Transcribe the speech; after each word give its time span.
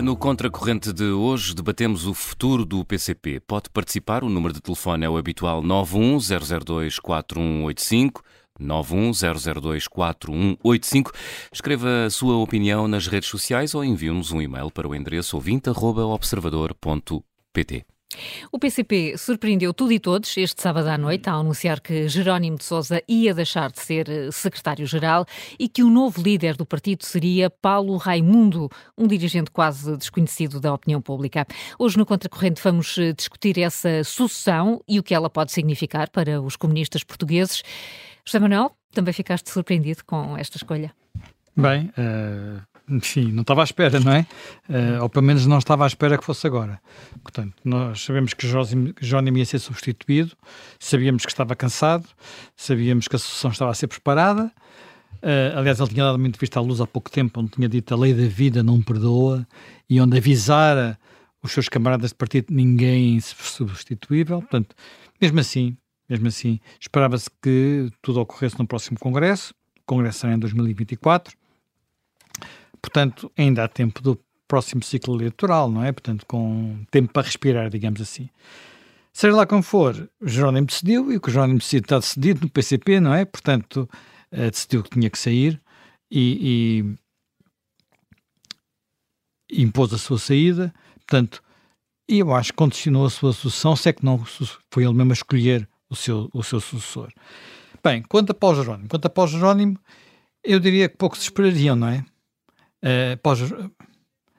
dia. 0.00 0.02
No 0.02 0.16
Contracorrente 0.16 0.92
de 0.92 1.04
hoje 1.04 1.54
debatemos 1.54 2.04
o 2.06 2.14
futuro 2.14 2.64
do 2.64 2.84
PCP. 2.84 3.38
Pode 3.40 3.68
participar, 3.70 4.24
o 4.24 4.28
número 4.28 4.52
de 4.54 4.60
telefone 4.60 5.04
é 5.04 5.08
o 5.08 5.16
habitual 5.16 5.62
910024185. 5.62 8.20
910024185. 8.60 11.12
Escreva 11.52 12.06
a 12.06 12.10
sua 12.10 12.36
opinião 12.36 12.88
nas 12.88 13.06
redes 13.06 13.28
sociais 13.28 13.74
ou 13.74 13.84
envie-nos 13.84 14.32
um 14.32 14.42
e-mail 14.42 14.70
para 14.70 14.88
o 14.88 14.94
endereço 14.94 15.36
ouvinte.observador.pt. 15.36 17.84
O 18.50 18.58
PCP 18.58 19.16
surpreendeu 19.16 19.72
tudo 19.72 19.92
e 19.92 20.00
todos 20.00 20.36
este 20.36 20.60
sábado 20.60 20.88
à 20.88 20.98
noite 20.98 21.28
ao 21.28 21.40
anunciar 21.40 21.80
que 21.80 22.08
Jerónimo 22.08 22.56
de 22.56 22.64
Sousa 22.64 23.02
ia 23.08 23.32
deixar 23.32 23.70
de 23.70 23.80
ser 23.80 24.08
eh, 24.08 24.30
secretário-geral 24.32 25.24
e 25.58 25.68
que 25.68 25.82
o 25.82 25.90
novo 25.90 26.20
líder 26.20 26.56
do 26.56 26.66
partido 26.66 27.04
seria 27.04 27.48
Paulo 27.48 27.96
Raimundo, 27.96 28.68
um 28.98 29.06
dirigente 29.06 29.50
quase 29.50 29.96
desconhecido 29.96 30.60
da 30.60 30.74
opinião 30.74 31.00
pública. 31.00 31.46
Hoje 31.78 31.96
no 31.96 32.04
Contracorrente 32.04 32.60
vamos 32.62 32.98
eh, 32.98 33.12
discutir 33.12 33.58
essa 33.58 34.02
sucessão 34.02 34.82
e 34.88 34.98
o 34.98 35.02
que 35.02 35.14
ela 35.14 35.30
pode 35.30 35.52
significar 35.52 36.10
para 36.10 36.40
os 36.40 36.56
comunistas 36.56 37.04
portugueses. 37.04 37.62
José 38.24 38.38
Manuel, 38.38 38.72
também 38.92 39.14
ficaste 39.14 39.50
surpreendido 39.50 40.04
com 40.04 40.36
esta 40.36 40.56
escolha? 40.56 40.92
Bem, 41.56 41.92
uh, 41.98 42.62
enfim, 42.90 43.30
não 43.32 43.42
estava 43.42 43.62
à 43.62 43.64
espera, 43.64 44.00
não 44.00 44.12
é? 44.12 44.26
Uh, 44.68 45.02
ou 45.02 45.08
pelo 45.08 45.24
menos 45.24 45.46
não 45.46 45.58
estava 45.58 45.84
à 45.84 45.86
espera 45.86 46.18
que 46.18 46.24
fosse 46.24 46.46
agora. 46.46 46.80
Portanto, 47.22 47.54
nós 47.64 48.02
sabemos 48.02 48.34
que 48.34 48.46
Jónimo 49.00 49.38
ia 49.38 49.46
ser 49.46 49.58
substituído, 49.58 50.36
sabíamos 50.78 51.24
que 51.24 51.30
estava 51.30 51.54
cansado, 51.54 52.06
sabíamos 52.56 53.06
que 53.06 53.16
a 53.16 53.18
sucessão 53.18 53.50
estava 53.50 53.70
a 53.70 53.74
ser 53.74 53.86
preparada. 53.86 54.52
Uh, 55.22 55.56
aliás, 55.56 55.78
ele 55.78 55.90
tinha 55.90 56.04
dado 56.04 56.18
muito 56.18 56.38
vista 56.38 56.58
à 56.58 56.62
luz 56.62 56.80
há 56.80 56.86
pouco 56.86 57.10
tempo, 57.10 57.40
onde 57.40 57.50
tinha 57.50 57.68
dito 57.68 57.94
a 57.94 57.96
lei 57.96 58.12
da 58.12 58.26
vida 58.26 58.62
não 58.62 58.82
perdoa 58.82 59.46
e 59.88 60.00
onde 60.00 60.16
avisara 60.16 60.98
os 61.42 61.52
seus 61.52 61.68
camaradas 61.68 62.10
de 62.10 62.16
partido 62.16 62.46
ninguém 62.50 63.20
substituível. 63.20 64.40
Portanto, 64.40 64.74
mesmo 65.20 65.40
assim, 65.40 65.76
mesmo 66.08 66.26
assim, 66.28 66.58
esperava-se 66.80 67.30
que 67.42 67.88
tudo 68.02 68.20
ocorresse 68.20 68.58
no 68.58 68.66
próximo 68.66 68.98
Congresso. 68.98 69.54
O 69.78 69.82
Congresso 69.86 70.20
será 70.20 70.34
em 70.34 70.38
2024 70.38 71.39
portanto, 72.80 73.30
ainda 73.36 73.64
há 73.64 73.68
tempo 73.68 74.02
do 74.02 74.18
próximo 74.48 74.82
ciclo 74.82 75.14
eleitoral, 75.16 75.70
não 75.70 75.84
é? 75.84 75.92
Portanto, 75.92 76.26
com 76.26 76.84
tempo 76.90 77.12
para 77.12 77.26
respirar, 77.26 77.70
digamos 77.70 78.00
assim. 78.00 78.28
Seja 79.12 79.34
lá 79.34 79.46
como 79.46 79.62
for, 79.62 80.10
Jerónimo 80.22 80.66
decidiu, 80.66 81.12
e 81.12 81.16
o 81.16 81.20
que 81.20 81.30
Jerónimo 81.30 81.58
decidiu 81.58 81.82
está 81.82 81.98
decidido 81.98 82.40
no 82.42 82.50
PCP, 82.50 83.00
não 83.00 83.14
é? 83.14 83.24
Portanto, 83.24 83.88
uh, 84.32 84.50
decidiu 84.50 84.82
que 84.82 84.90
tinha 84.90 85.10
que 85.10 85.18
sair 85.18 85.60
e, 86.10 86.96
e, 89.52 89.62
impôs 89.62 89.92
a 89.92 89.98
sua 89.98 90.18
saída. 90.18 90.72
Portanto, 90.96 91.42
e 92.08 92.18
eu 92.18 92.34
acho 92.34 92.52
que 92.52 92.56
continuou 92.56 93.06
a 93.06 93.10
sua 93.10 93.32
sucessão, 93.32 93.76
se 93.76 93.88
é 93.88 93.92
que 93.92 94.04
não 94.04 94.24
foi 94.70 94.84
ele 94.84 94.94
mesmo 94.94 95.12
a 95.12 95.14
escolher 95.14 95.68
o 95.88 95.94
seu, 95.94 96.28
o 96.32 96.42
seu 96.42 96.60
sucessor. 96.60 97.12
Bem, 97.82 98.02
quanto 98.02 98.30
a 98.30 98.34
Paulo 98.34 98.62
Jerónimo, 98.62 98.88
quanto 98.88 99.06
a 99.06 99.10
Paulo 99.10 99.30
Jerónimo, 99.30 99.78
eu 100.42 100.58
diria 100.58 100.88
que 100.88 100.96
poucos 100.96 101.20
esperariam, 101.22 101.76
não 101.76 101.88
é? 101.88 102.04
Uh, 102.82 103.16
pós, 103.22 103.40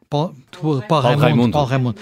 Paulo, 0.10 0.36
Paulo, 0.52 0.84
Paulo, 0.88 1.04
Raimundo, 1.04 1.24
Raimundo. 1.24 1.52
Paulo 1.54 1.68
Raimundo. 1.68 2.02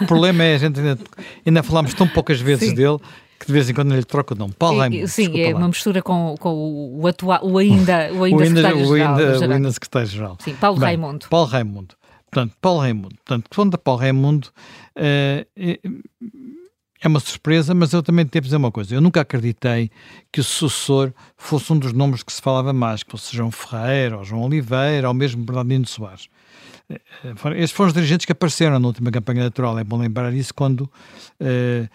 O 0.00 0.06
problema 0.06 0.42
é 0.44 0.54
a 0.54 0.58
gente 0.58 0.80
ainda, 0.80 0.98
ainda 1.44 1.62
falamos 1.62 1.92
tão 1.92 2.08
poucas 2.08 2.40
vezes 2.40 2.70
Sim. 2.70 2.74
dele 2.74 2.98
que 3.38 3.46
de 3.46 3.52
vez 3.52 3.68
em 3.68 3.74
quando 3.74 3.92
ele 3.92 4.04
troca 4.04 4.34
o 4.34 4.38
nome. 4.38 4.54
Paulo 4.58 4.78
Raimundo. 4.78 5.08
Sim, 5.08 5.38
é 5.40 5.52
lá. 5.52 5.58
uma 5.58 5.68
mistura 5.68 6.00
com, 6.00 6.34
com 6.38 6.98
o, 6.98 7.06
atual, 7.06 7.40
o 7.42 7.58
ainda, 7.58 8.10
o 8.12 8.24
ainda, 8.24 8.46
secretário-geral. 8.46 9.16
O 9.16 9.52
ainda, 9.52 9.72
secretário-geral. 9.72 10.38
Sim, 10.40 10.54
Paulo 10.54 10.78
Bem, 10.78 10.86
Raimundo. 10.86 11.26
Paulo 11.28 11.46
Raimundo. 11.46 11.94
Portanto, 12.30 12.56
Paulo 12.60 12.80
Raimundo. 12.80 13.14
Portanto, 13.16 13.50
quando 13.54 13.76
Paulo 13.76 14.00
Raimundo, 14.00 14.48
uh, 14.96 15.92
é 17.02 17.08
uma 17.08 17.18
surpresa, 17.18 17.74
mas 17.74 17.92
eu 17.92 18.00
também 18.00 18.24
tenho 18.24 18.40
que 18.40 18.46
dizer 18.46 18.56
uma 18.56 18.70
coisa. 18.70 18.94
Eu 18.94 19.00
nunca 19.00 19.20
acreditei 19.20 19.90
que 20.30 20.40
o 20.40 20.44
sucessor 20.44 21.12
fosse 21.36 21.72
um 21.72 21.78
dos 21.78 21.92
nomes 21.92 22.22
que 22.22 22.32
se 22.32 22.40
falava 22.40 22.72
mais, 22.72 23.02
que 23.02 23.10
fosse 23.10 23.36
João 23.36 23.50
Ferreira, 23.50 24.18
ou 24.18 24.24
João 24.24 24.42
Oliveira, 24.42 25.08
ou 25.08 25.14
mesmo 25.14 25.44
Bernardino 25.44 25.84
Soares. 25.84 26.28
Eh, 26.88 27.00
eh, 27.24 27.58
estes 27.58 27.72
foram 27.72 27.88
os 27.88 27.94
dirigentes 27.94 28.24
que 28.24 28.30
apareceram 28.30 28.78
na 28.78 28.86
última 28.86 29.10
campanha 29.10 29.40
eleitoral. 29.40 29.76
É 29.80 29.82
bom 29.82 29.98
lembrar 29.98 30.32
isso 30.32 30.54
quando 30.54 30.82
uh, 30.82 31.88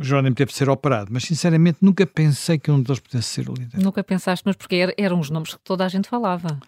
Jerónimo 0.00 0.34
teve 0.34 0.52
de 0.52 0.56
ser 0.56 0.70
operado. 0.70 1.10
Mas, 1.12 1.24
sinceramente, 1.24 1.76
nunca 1.82 2.06
pensei 2.06 2.58
que 2.58 2.70
um 2.70 2.80
deles 2.80 2.98
pudesse 2.98 3.28
ser 3.28 3.50
o 3.50 3.52
líder. 3.52 3.78
Nunca 3.78 4.02
pensaste, 4.02 4.42
mas 4.46 4.56
porque 4.56 4.94
eram 4.96 5.20
os 5.20 5.28
nomes 5.28 5.52
que 5.52 5.60
toda 5.60 5.84
a 5.84 5.88
gente 5.88 6.08
falava. 6.08 6.58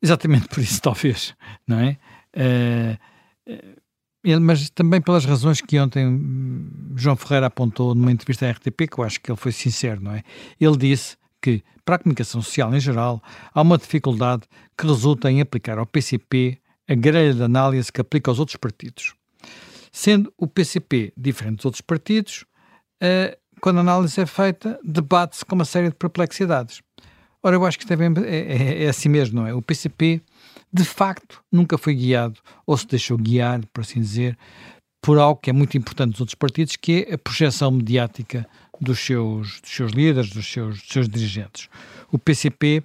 Exatamente 0.00 0.48
por 0.48 0.60
isso, 0.60 0.80
talvez, 0.82 1.34
não 1.66 1.78
é? 1.80 1.98
Uh, 2.34 3.10
mas 4.40 4.68
também 4.70 5.00
pelas 5.00 5.24
razões 5.24 5.60
que 5.60 5.78
ontem 5.78 6.68
João 6.94 7.16
Ferreira 7.16 7.46
apontou 7.46 7.94
numa 7.94 8.12
entrevista 8.12 8.46
à 8.46 8.50
RTP, 8.50 8.88
que 8.90 8.98
eu 8.98 9.04
acho 9.04 9.20
que 9.20 9.30
ele 9.30 9.38
foi 9.38 9.52
sincero, 9.52 10.00
não 10.02 10.12
é? 10.12 10.22
Ele 10.60 10.76
disse 10.76 11.16
que, 11.40 11.62
para 11.84 11.96
a 11.96 11.98
comunicação 11.98 12.42
social 12.42 12.74
em 12.74 12.80
geral, 12.80 13.22
há 13.54 13.62
uma 13.62 13.78
dificuldade 13.78 14.42
que 14.76 14.86
resulta 14.86 15.30
em 15.30 15.40
aplicar 15.40 15.78
ao 15.78 15.86
PCP 15.86 16.58
a 16.88 16.94
grelha 16.94 17.32
de 17.32 17.42
análise 17.42 17.90
que 17.90 18.00
aplica 18.00 18.30
aos 18.30 18.38
outros 18.38 18.56
partidos. 18.56 19.14
Sendo 19.92 20.32
o 20.36 20.46
PCP 20.46 21.12
diferente 21.16 21.56
dos 21.56 21.64
outros 21.64 21.80
partidos, 21.80 22.44
uh, 23.02 23.36
quando 23.60 23.78
a 23.78 23.80
análise 23.80 24.20
é 24.20 24.26
feita, 24.26 24.78
debate-se 24.82 25.44
com 25.44 25.54
uma 25.54 25.64
série 25.64 25.88
de 25.88 25.94
perplexidades. 25.94 26.80
Ora, 27.42 27.56
eu 27.56 27.64
acho 27.64 27.78
que 27.78 27.84
isto 27.84 27.92
é, 27.92 28.06
é, 28.26 28.82
é, 28.82 28.84
é 28.84 28.88
assim 28.88 29.08
mesmo, 29.08 29.40
não 29.40 29.46
é? 29.46 29.54
O 29.54 29.62
PCP 29.62 30.20
de 30.72 30.84
facto 30.84 31.42
nunca 31.50 31.78
foi 31.78 31.94
guiado 31.94 32.38
ou 32.66 32.76
se 32.76 32.86
deixou 32.86 33.16
guiar, 33.16 33.60
por 33.72 33.80
assim 33.80 34.00
dizer, 34.00 34.38
por 35.00 35.18
algo 35.18 35.40
que 35.40 35.50
é 35.50 35.52
muito 35.52 35.76
importante 35.76 36.10
nos 36.10 36.20
outros 36.20 36.34
partidos, 36.34 36.76
que 36.76 37.06
é 37.08 37.14
a 37.14 37.18
projeção 37.18 37.70
mediática 37.70 38.46
dos 38.80 38.98
seus, 38.98 39.60
dos 39.60 39.70
seus 39.70 39.92
líderes, 39.92 40.30
dos 40.30 40.46
seus, 40.46 40.78
dos 40.78 40.88
seus 40.88 41.08
dirigentes. 41.08 41.68
O 42.12 42.18
PCP 42.18 42.82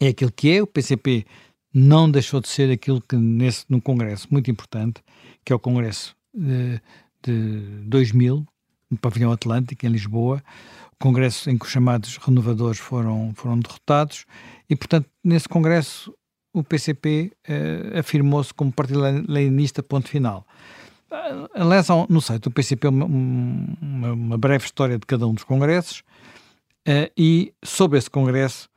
é 0.00 0.08
aquilo 0.08 0.30
que 0.30 0.50
é, 0.50 0.62
o 0.62 0.66
PCP 0.66 1.24
não 1.72 2.10
deixou 2.10 2.40
de 2.40 2.48
ser 2.48 2.70
aquilo 2.70 3.00
que 3.00 3.16
nesse, 3.16 3.64
num 3.68 3.80
congresso 3.80 4.28
muito 4.30 4.50
importante, 4.50 5.02
que 5.44 5.52
é 5.52 5.56
o 5.56 5.58
congresso 5.58 6.14
de, 6.32 6.80
de 7.22 7.82
2000, 7.86 8.46
no 8.90 8.98
Pavilhão 8.98 9.32
Atlântico, 9.32 9.84
em 9.84 9.88
Lisboa, 9.88 10.42
congresso 10.98 11.50
em 11.50 11.58
que 11.58 11.64
os 11.64 11.70
chamados 11.70 12.16
renovadores 12.16 12.78
foram, 12.78 13.32
foram 13.34 13.58
derrotados, 13.58 14.24
e 14.68 14.76
portanto 14.76 15.08
nesse 15.22 15.48
congresso 15.48 16.14
o 16.54 16.62
PCP 16.62 17.32
eh, 17.48 17.98
afirmou-se 17.98 18.54
como 18.54 18.72
partido 18.72 19.00
leninista, 19.00 19.82
ponto 19.82 20.08
final. 20.08 20.46
Uh, 21.10 21.48
aliás, 21.54 21.88
no 22.08 22.20
site 22.20 22.42
do 22.42 22.50
PCP, 22.50 22.88
uma, 22.88 23.04
uma, 23.04 24.12
uma, 24.12 24.38
breve 24.38 24.64
história 24.64 24.98
de 24.98 25.04
cada 25.04 25.26
um 25.26 25.34
dos 25.34 25.44
congressos, 25.44 26.00
uh, 26.88 27.10
e 27.16 27.52
sobre 27.64 27.98
esse 27.98 28.08
congresso 28.08 28.68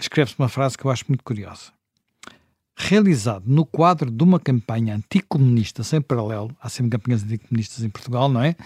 escreve-se 0.00 0.38
uma 0.38 0.48
frase 0.48 0.76
que 0.76 0.84
eu 0.84 0.90
acho 0.90 1.04
muito 1.08 1.22
curiosa. 1.22 1.72
Realizado 2.76 3.44
no 3.46 3.64
quadro 3.64 4.10
de 4.10 4.24
uma 4.24 4.40
campanha 4.40 4.96
anticomunista 4.96 5.84
sem 5.84 6.00
paralelo, 6.00 6.50
há 6.60 6.68
sempre 6.68 6.98
campanhas 6.98 7.22
anticomunistas 7.22 7.84
em 7.84 7.90
Portugal, 7.90 8.28
não 8.28 8.42
é? 8.42 8.56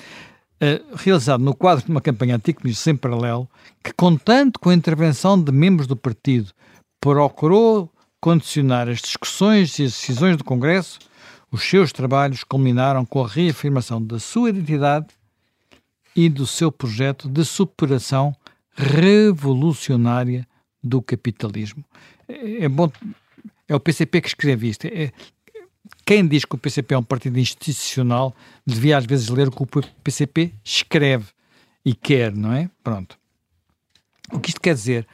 Uh, 0.61 0.97
realizado 0.97 1.43
no 1.43 1.55
quadro 1.55 1.85
de 1.85 1.91
uma 1.91 2.01
campanha 2.01 2.35
anticomunista 2.35 2.85
sem 2.85 2.97
paralelo, 2.97 3.49
que, 3.83 3.93
contando 3.93 4.59
com 4.59 4.71
a 4.71 4.75
intervenção 4.75 5.41
de 5.41 5.53
membros 5.53 5.87
do 5.87 5.95
partido, 5.95 6.53
procurou 7.01 7.89
condicionar 8.21 8.89
as 8.89 9.01
discussões 9.01 9.79
e 9.79 9.85
as 9.85 9.93
decisões 9.93 10.37
do 10.37 10.43
Congresso, 10.43 10.99
os 11.51 11.63
seus 11.63 11.93
trabalhos 11.93 12.45
culminaram 12.45 13.05
com 13.05 13.25
a 13.25 13.29
reafirmação 13.29 14.03
da 14.03 14.19
sua 14.19 14.51
identidade 14.51 15.07
e 16.15 16.29
do 16.29 16.47
seu 16.47 16.71
projeto 16.71 17.29
de 17.29 17.45
superação 17.45 18.35
revolucionária 18.75 20.47
do 20.83 21.01
capitalismo. 21.01 21.85
É, 22.29 22.65
é 22.65 22.69
bom, 22.69 22.91
é 23.67 23.75
o 23.75 23.81
PCP 23.81 24.21
que 24.21 24.29
escreve 24.29 24.69
isto. 24.69 24.87
É, 24.87 25.13
quem 26.09 26.27
diz 26.27 26.47
que 26.47 26.55
o 26.55 26.59
PCP 26.59 26.95
é 26.95 26.99
um 26.99 27.03
partido 27.03 27.39
institucional 27.39 28.35
devia 28.67 28.97
às 28.97 29.05
vezes 29.05 29.29
ler 29.29 29.49
o 29.49 29.51
que 29.51 29.63
o 29.63 29.67
PCP 30.03 30.55
escreve 30.65 31.27
e 31.85 31.95
quer, 31.95 32.35
não 32.35 32.51
é? 32.51 32.71
Pronto. 32.83 33.19
O 34.33 34.41
que 34.41 34.49
isto 34.49 34.59
quer 34.59 34.73
dizer 34.73 35.07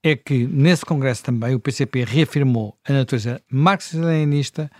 é 0.00 0.14
que 0.14 0.46
nesse 0.46 0.86
congresso 0.86 1.24
também 1.24 1.56
o 1.56 1.58
PCP 1.58 2.04
reafirmou 2.04 2.78
a 2.88 2.92
natureza 2.92 3.42
marxista-leninista, 3.50 4.70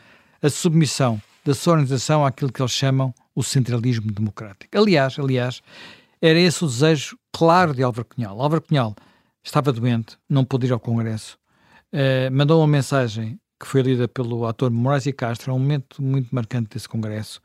a 0.41 0.49
submissão 0.49 1.21
da 1.45 1.53
sua 1.55 1.73
organização 1.73 2.25
àquilo 2.25 2.53
que 2.53 2.63
eles 2.63 2.71
chamam 2.71 3.13
o 3.35 3.43
centralismo 3.43 4.13
democrático. 4.13 4.79
Aliás, 4.79 5.19
aliás, 5.19 5.61
era 6.23 6.39
esse 6.39 6.65
o 6.65 6.69
desejo 6.69 7.19
claro 7.33 7.75
de 7.75 7.83
Álvaro 7.83 8.07
Cunhal. 8.07 8.41
Álvaro 8.41 8.63
Cunhal 8.63 8.95
estava 9.43 9.73
doente, 9.73 10.17
não 10.29 10.45
pôde 10.45 10.69
ir 10.69 10.73
ao 10.73 10.79
congresso, 10.79 11.37
uh, 11.93 12.33
mandou 12.33 12.61
uma 12.61 12.69
mensagem 12.69 13.41
que 13.59 13.67
foi 13.67 13.83
lida 13.83 14.07
pelo 14.07 14.47
ator 14.47 14.71
Moraes 14.71 15.07
e 15.07 15.13
Castro, 15.13 15.55
um 15.55 15.59
momento 15.59 16.03
muito 16.03 16.35
marcante 16.35 16.71
desse 16.71 16.89
congresso, 16.89 17.41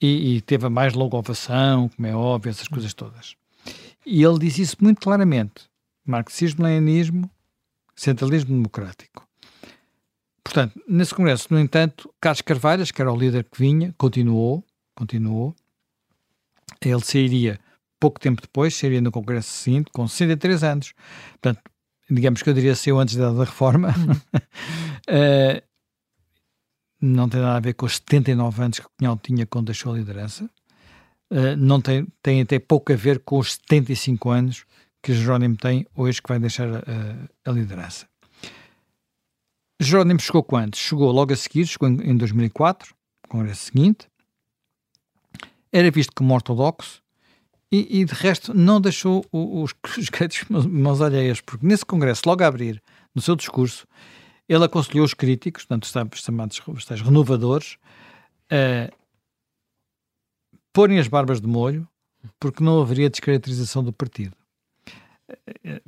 e, 0.00 0.36
e 0.36 0.40
teve 0.40 0.66
a 0.66 0.70
mais 0.70 0.94
longa 0.94 1.16
ovação, 1.16 1.88
como 1.88 2.06
é 2.06 2.14
óbvio, 2.14 2.50
essas 2.50 2.68
coisas 2.68 2.94
todas. 2.94 3.36
E 4.06 4.22
ele 4.22 4.38
disse 4.38 4.62
isso 4.62 4.76
muito 4.80 5.00
claramente 5.00 5.68
marxismo-leninismo, 6.06 7.30
centralismo 7.94 8.54
democrático. 8.54 9.28
Portanto, 10.42 10.80
nesse 10.88 11.14
congresso, 11.14 11.48
no 11.50 11.60
entanto, 11.60 12.12
Carlos 12.20 12.40
Carvalhas, 12.40 12.90
que 12.90 13.00
era 13.00 13.12
o 13.12 13.16
líder 13.16 13.44
que 13.44 13.58
vinha, 13.58 13.94
continuou, 13.96 14.64
continuou. 14.96 15.54
Ele 16.80 17.04
sairia 17.04 17.60
pouco 18.00 18.18
tempo 18.18 18.40
depois, 18.40 18.74
sairia 18.74 19.00
no 19.00 19.12
congresso 19.12 19.50
seguinte, 19.50 19.90
com 19.92 20.08
63 20.08 20.64
anos. 20.64 20.94
Portanto, 21.32 21.60
digamos 22.10 22.42
que 22.42 22.48
eu 22.48 22.54
diria 22.54 22.74
ser 22.74 22.92
antes 22.94 23.14
da, 23.14 23.30
da 23.30 23.44
reforma. 23.44 23.94
uh, 25.10 25.62
não 27.00 27.28
tem 27.28 27.40
nada 27.40 27.56
a 27.56 27.60
ver 27.60 27.74
com 27.74 27.86
os 27.86 27.96
79 27.96 28.62
anos 28.62 28.78
que 28.78 28.86
o 28.86 28.90
Cunhal 28.98 29.18
tinha 29.18 29.46
quando 29.46 29.66
deixou 29.66 29.92
a 29.92 29.96
liderança. 29.96 30.48
Uh, 31.30 31.56
não 31.56 31.80
tem, 31.80 32.06
tem 32.22 32.40
até 32.40 32.58
pouco 32.58 32.92
a 32.92 32.96
ver 32.96 33.20
com 33.20 33.38
os 33.38 33.54
75 33.54 34.30
anos 34.30 34.64
que 35.02 35.14
Jerónimo 35.14 35.56
tem 35.56 35.86
hoje 35.94 36.20
que 36.20 36.28
vai 36.28 36.38
deixar 36.38 36.68
a, 36.68 37.50
a 37.50 37.52
liderança. 37.52 38.06
Jerónimo 39.80 40.20
chegou 40.20 40.42
quando? 40.42 40.76
Chegou 40.76 41.10
logo 41.10 41.32
a 41.32 41.36
seguir, 41.36 41.66
chegou 41.66 41.88
em, 41.88 42.10
em 42.10 42.16
2004, 42.16 42.94
no 43.24 43.28
congresso 43.30 43.64
seguinte. 43.64 44.08
Era 45.72 45.90
visto 45.90 46.12
como 46.14 46.34
ortodoxo 46.34 47.00
e, 47.72 48.00
e 48.00 48.04
de 48.04 48.12
resto 48.12 48.52
não 48.52 48.80
deixou 48.80 49.24
os, 49.32 49.72
os 49.96 50.08
créditos 50.10 50.66
mãos 50.66 51.00
alheias, 51.00 51.40
porque 51.40 51.66
nesse 51.66 51.86
congresso, 51.86 52.22
logo 52.26 52.42
a 52.42 52.46
abrir, 52.46 52.82
no 53.14 53.22
seu 53.22 53.36
discurso, 53.36 53.86
ele 54.50 54.64
aconselhou 54.64 55.04
os 55.04 55.14
críticos, 55.14 55.64
portanto, 55.64 55.84
os 55.84 56.20
chamados 56.20 56.60
os 56.66 57.00
renovadores, 57.00 57.78
a 58.50 58.92
porem 60.72 60.98
as 60.98 61.06
barbas 61.06 61.40
de 61.40 61.46
molho, 61.46 61.86
porque 62.40 62.62
não 62.62 62.82
haveria 62.82 63.08
descaracterização 63.08 63.84
do 63.84 63.92
partido. 63.92 64.34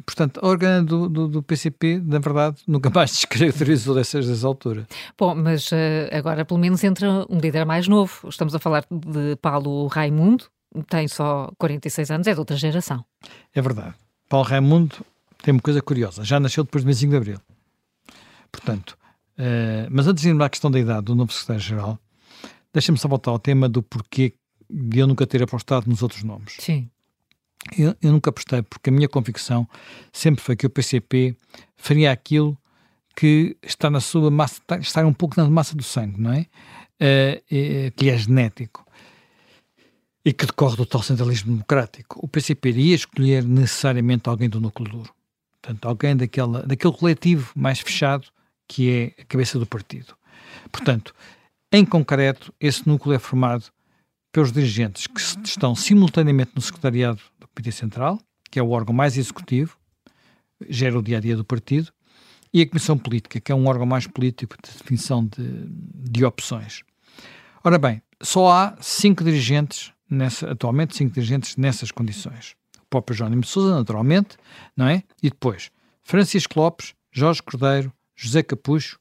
Portanto, 0.07 0.39
a 0.41 0.47
órgão 0.47 0.85
do, 0.85 1.09
do, 1.09 1.27
do, 1.27 1.43
PCP, 1.43 2.01
na 2.05 2.21
verdade, 2.21 2.63
nunca 2.69 2.89
mais 2.89 3.11
descaracterizou 3.11 3.97
dessas, 3.97 4.29
dessa 4.29 4.47
altura. 4.47 4.87
Bom, 5.19 5.35
mas 5.35 5.73
uh, 5.73 5.77
agora 6.13 6.45
pelo 6.45 6.61
menos 6.61 6.85
entra 6.85 7.27
um 7.29 7.39
líder 7.39 7.67
mais 7.67 7.89
novo. 7.89 8.29
Estamos 8.29 8.55
a 8.55 8.61
falar 8.61 8.87
de 8.89 9.35
Paulo 9.43 9.89
Raimundo, 9.89 10.45
tem 10.89 11.09
só 11.09 11.51
46 11.59 12.13
anos, 12.13 12.27
é 12.29 12.33
de 12.33 12.39
outra 12.39 12.57
geração. 12.57 13.05
É 13.53 13.61
verdade. 13.61 13.97
Paulo 14.29 14.47
Raimundo 14.47 15.05
tem 15.43 15.51
uma 15.51 15.61
coisa 15.61 15.83
curiosa, 15.83 16.23
já 16.23 16.39
nasceu 16.39 16.63
depois 16.63 16.85
do 16.85 16.87
25 16.87 17.11
de 17.11 17.17
Abril. 17.17 17.39
Portanto, 18.53 18.97
uh, 19.39 19.89
mas 19.91 20.07
antes 20.07 20.23
de 20.23 20.29
irmos 20.29 20.45
à 20.45 20.49
questão 20.49 20.71
da 20.71 20.79
idade 20.79 21.07
do 21.07 21.17
novo 21.17 21.33
secretário-geral, 21.33 21.99
deixa-me 22.73 22.99
só 22.99 23.09
voltar 23.09 23.31
ao 23.31 23.39
tema 23.39 23.69
do 23.69 23.83
porquê 23.83 24.35
de 24.71 24.99
eu 24.99 25.07
nunca 25.07 25.27
ter 25.27 25.43
apostado 25.43 25.89
nos 25.89 26.03
outros 26.03 26.23
nomes. 26.23 26.55
Sim. 26.59 26.89
Eu, 27.77 27.95
eu, 28.03 28.13
nunca 28.13 28.31
apostei, 28.31 28.63
porque 28.63 28.91
a 28.91 28.93
minha 28.93 29.09
convicção 29.09 29.69
sempre 30.13 30.43
foi 30.43 30.57
que 30.57 30.67
o 30.67 30.71
PCP 30.71 31.37
faria 31.77 32.11
aquilo 32.11 32.59
que 33.15 33.57
está 33.63 33.89
na 33.89 34.01
sua 34.01 34.31
massa, 34.31 34.61
está 34.81 35.07
um 35.07 35.13
pouco 35.13 35.41
na 35.41 35.49
massa 35.49 35.77
do 35.77 35.83
sangue, 35.83 36.21
não 36.21 36.33
é? 36.33 36.47
Uh, 37.01 37.93
que 37.97 38.11
é 38.11 38.17
genético 38.17 38.85
e 40.25 40.33
que 40.33 40.47
decorre 40.47 40.77
do 40.77 40.87
tal 40.87 41.03
centralismo 41.03 41.53
democrático. 41.53 42.19
O 42.23 42.29
PCP 42.29 42.69
iria 42.71 42.95
escolher 42.95 43.45
necessariamente 43.45 44.29
alguém 44.29 44.49
do 44.49 44.61
núcleo 44.61 44.91
duro. 44.91 45.15
Portanto, 45.61 45.87
alguém 45.87 46.17
daquela, 46.17 46.63
daquele 46.63 46.93
coletivo 46.93 47.53
mais 47.57 47.81
fechado 47.81 48.29
que 48.73 48.91
é 48.91 49.23
a 49.23 49.25
cabeça 49.27 49.59
do 49.59 49.67
partido. 49.67 50.17
Portanto, 50.71 51.15
em 51.71 51.85
concreto, 51.85 52.55
esse 52.59 52.89
núcleo 52.89 53.15
é 53.15 53.19
formado 53.19 53.67
pelos 54.33 54.51
dirigentes 54.51 55.07
que 55.07 55.21
estão 55.21 55.75
simultaneamente 55.75 56.53
no 56.55 56.63
secretariado 56.63 57.21
do 57.39 57.47
Comitê 57.49 57.71
Central, 57.71 58.19
que 58.51 58.59
é 58.59 58.63
o 58.63 58.71
órgão 58.71 58.95
mais 58.95 59.19
executivo, 59.19 59.77
gera 60.71 60.99
o 60.99 61.03
dia 61.03 61.19
a 61.19 61.21
dia 61.21 61.37
do 61.37 61.45
partido, 61.45 61.93
e 62.51 62.63
a 62.63 62.67
Comissão 62.67 62.97
Política, 62.97 63.41
que 63.41 63.53
é 63.53 63.55
um 63.55 63.67
órgão 63.67 63.85
mais 63.85 64.07
político 64.07 64.57
de 64.63 64.73
definição 64.73 65.27
de, 65.27 65.67
de 66.11 66.25
opções. 66.25 66.83
Ora 67.63 67.77
bem, 67.77 68.01
só 68.23 68.51
há 68.51 68.77
cinco 68.81 69.23
dirigentes, 69.23 69.93
nessa, 70.09 70.51
atualmente, 70.51 70.97
cinco 70.97 71.13
dirigentes 71.13 71.59
nessas 71.59 71.91
condições. 71.91 72.55
O 72.79 72.87
próprio 72.89 73.15
Jónimo 73.15 73.45
Sousa, 73.45 73.75
naturalmente, 73.75 74.39
não 74.75 74.87
é? 74.87 75.03
E 75.23 75.29
depois, 75.29 75.71
Francisco 76.03 76.59
Lopes, 76.59 76.95
Jorge 77.13 77.43
Cordeiro, 77.43 77.93
José 78.23 78.43
Capucho 78.43 78.99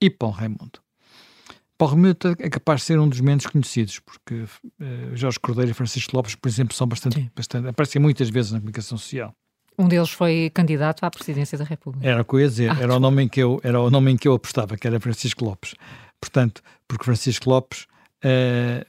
e 0.00 0.10
Paulo 0.10 0.34
Raimundo. 0.34 0.80
Paulo 1.76 1.94
Raimundo 1.94 2.16
é 2.40 2.50
capaz 2.50 2.80
de 2.80 2.86
ser 2.86 2.98
um 2.98 3.08
dos 3.08 3.20
menos 3.20 3.46
conhecidos, 3.46 4.00
porque 4.00 4.34
uh, 4.34 4.48
Jorge 5.14 5.38
Cordeiro 5.38 5.70
e 5.70 5.74
Francisco 5.74 6.16
Lopes, 6.16 6.34
por 6.34 6.48
exemplo, 6.48 6.74
são 6.74 6.88
bastante, 6.88 7.30
bastante 7.36 7.68
aparecem 7.68 8.02
muitas 8.02 8.28
vezes 8.28 8.50
na 8.50 8.58
comunicação 8.58 8.98
social. 8.98 9.32
Um 9.78 9.86
deles 9.86 10.10
foi 10.10 10.50
candidato 10.52 11.04
à 11.04 11.10
presidência 11.10 11.56
da 11.56 11.62
República. 11.62 12.04
Era 12.04 12.22
o 12.22 12.24
que 12.24 12.34
eu 12.34 12.40
ia 12.40 12.48
dizer, 12.48 12.70
ah, 12.72 12.76
era, 12.80 12.96
o 12.96 12.98
nome 12.98 13.22
em 13.22 13.28
que 13.28 13.40
eu, 13.40 13.60
era 13.62 13.80
o 13.80 13.88
nome 13.90 14.10
em 14.10 14.16
que 14.16 14.26
eu 14.26 14.34
apostava, 14.34 14.76
que 14.76 14.88
era 14.88 14.98
Francisco 14.98 15.44
Lopes. 15.44 15.76
Portanto, 16.20 16.62
porque 16.88 17.04
Francisco 17.04 17.48
Lopes 17.48 17.86
uh, 18.24 18.84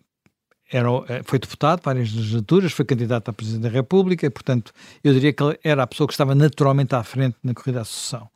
era, 0.72 0.90
eh, 1.10 1.22
foi 1.24 1.40
deputado 1.40 1.82
várias 1.84 2.12
legislaturas, 2.12 2.72
foi 2.72 2.86
candidato 2.86 3.30
à 3.30 3.34
presidência 3.34 3.70
da 3.70 3.76
República, 3.76 4.26
e, 4.26 4.30
portanto, 4.30 4.72
eu 5.04 5.14
diria 5.14 5.34
que 5.34 5.44
ele 5.44 5.60
era 5.64 5.84
a 5.84 5.88
pessoa 5.88 6.08
que 6.08 6.14
estava 6.14 6.36
naturalmente 6.36 6.94
à 6.96 7.04
frente 7.04 7.38
na 7.44 7.54
corrida 7.54 7.82
à 7.82 7.84
sucessão. 7.84 8.30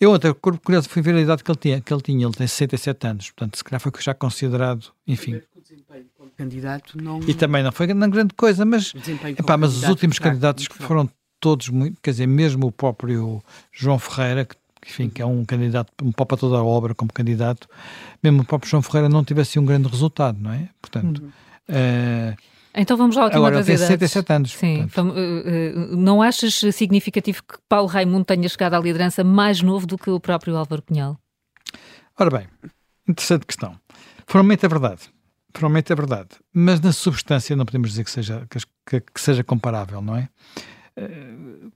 Eu 0.00 0.14
até, 0.14 0.32
curioso, 0.32 0.88
fui 0.88 1.02
ver 1.02 1.14
a 1.14 1.20
idade 1.20 1.44
que 1.44 1.50
ele 1.50 1.58
tinha, 1.58 1.80
que 1.80 1.92
ele 1.92 2.00
tinha, 2.00 2.26
ele 2.26 2.32
tem 2.32 2.46
67 2.46 3.06
anos, 3.06 3.30
portanto, 3.30 3.58
se 3.58 3.62
calhar 3.62 3.78
foi 3.78 3.92
já 4.00 4.14
considerado, 4.14 4.86
enfim. 5.06 5.42
Candidato 6.38 6.96
não... 7.00 7.20
E 7.28 7.34
também 7.34 7.62
não 7.62 7.70
foi 7.70 7.86
grande 7.86 8.34
coisa, 8.34 8.64
mas, 8.64 8.94
epá, 9.38 9.58
mas 9.58 9.76
os 9.76 9.82
últimos 9.84 10.18
candidatos 10.18 10.66
que 10.66 10.82
foram 10.82 11.08
todos 11.38 11.68
muito, 11.68 12.00
quer 12.00 12.12
dizer, 12.12 12.26
mesmo 12.26 12.66
o 12.68 12.72
próprio 12.72 13.42
João 13.70 13.98
Ferreira, 13.98 14.46
que, 14.46 14.56
enfim, 14.86 15.10
que 15.10 15.20
é 15.20 15.26
um 15.26 15.44
candidato, 15.44 15.92
um 16.02 16.12
pau 16.12 16.24
para 16.24 16.38
toda 16.38 16.56
a 16.56 16.64
obra 16.64 16.94
como 16.94 17.12
candidato, 17.12 17.68
mesmo 18.22 18.40
o 18.40 18.44
próprio 18.44 18.70
João 18.70 18.82
Ferreira 18.82 19.08
não 19.08 19.22
tivesse 19.22 19.58
um 19.58 19.64
grande 19.66 19.86
resultado, 19.86 20.38
não 20.40 20.52
é? 20.52 20.70
Portanto, 20.80 21.22
uhum. 21.22 21.28
uh, 21.68 22.36
então 22.74 22.96
vamos 22.96 23.16
à 23.16 23.24
última 23.24 23.38
Agora, 23.40 23.56
das 23.56 23.66
idades. 23.66 23.86
67 23.86 24.32
anos. 24.32 24.52
Sim. 24.52 24.82
Portanto. 24.82 25.14
Não 25.96 26.22
achas 26.22 26.54
significativo 26.74 27.42
que 27.42 27.58
Paulo 27.68 27.88
Raimundo 27.88 28.24
tenha 28.24 28.48
chegado 28.48 28.74
à 28.74 28.78
liderança 28.78 29.24
mais 29.24 29.60
novo 29.60 29.86
do 29.86 29.98
que 29.98 30.10
o 30.10 30.20
próprio 30.20 30.56
Álvaro 30.56 30.82
Cunhal? 30.82 31.18
Ora 32.18 32.30
bem, 32.30 32.46
interessante 33.08 33.46
questão. 33.46 33.78
Formalmente 34.26 34.64
é 34.64 34.68
verdade. 34.68 35.10
Formalmente 35.52 35.92
é 35.92 35.96
verdade. 35.96 36.28
Mas 36.52 36.80
na 36.80 36.92
substância 36.92 37.56
não 37.56 37.64
podemos 37.64 37.90
dizer 37.90 38.04
que 38.04 38.10
seja, 38.10 38.46
que, 38.86 39.00
que 39.00 39.20
seja 39.20 39.42
comparável, 39.42 40.00
não 40.00 40.16
é? 40.16 40.28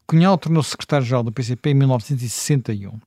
Cunhal 0.06 0.36
tornou-se 0.38 0.70
secretário-geral 0.70 1.22
do 1.22 1.32
PCP 1.32 1.70
em 1.70 1.74
1961. 1.74 3.00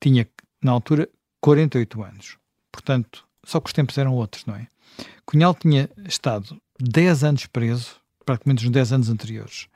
Tinha, 0.00 0.26
na 0.62 0.72
altura, 0.72 1.08
48 1.40 2.02
anos. 2.02 2.38
Portanto, 2.70 3.24
só 3.44 3.60
que 3.60 3.66
os 3.66 3.72
tempos 3.72 3.98
eram 3.98 4.14
outros, 4.14 4.46
não 4.46 4.54
é? 4.54 4.66
Cunhal 5.26 5.54
tinha 5.54 5.88
estado 6.06 6.60
10 6.82 7.24
anos 7.24 7.46
preso, 7.46 7.96
praticamente 8.24 8.64
nos 8.64 8.72
10 8.72 8.92
anos 8.92 9.08
anteriores. 9.08 9.68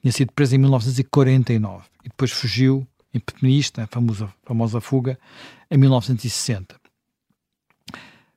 Tinha 0.00 0.12
sido 0.12 0.32
preso 0.32 0.54
em 0.54 0.58
1949 0.58 1.84
e 2.04 2.08
depois 2.08 2.30
fugiu 2.30 2.86
em 3.12 3.18
Pepenista, 3.18 3.82
a 3.82 3.86
famosa, 3.86 4.32
famosa 4.44 4.80
fuga, 4.80 5.18
em 5.70 5.76
1960. 5.78 6.76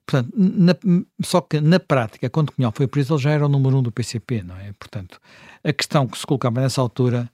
Portanto, 0.05 0.33
na, 0.35 0.75
só 1.23 1.41
que 1.41 1.59
na 1.59 1.79
prática, 1.79 2.29
quando 2.29 2.51
Cunhal 2.51 2.71
foi 2.75 2.87
preso, 2.87 3.13
ele 3.13 3.21
já 3.21 3.31
era 3.31 3.45
o 3.45 3.49
número 3.49 3.77
um 3.77 3.83
do 3.83 3.91
PCP, 3.91 4.43
não 4.43 4.57
é? 4.57 4.73
Portanto, 4.73 5.19
a 5.63 5.71
questão 5.71 6.07
que 6.07 6.17
se 6.17 6.25
colocava 6.25 6.61
nessa 6.61 6.81
altura 6.81 7.29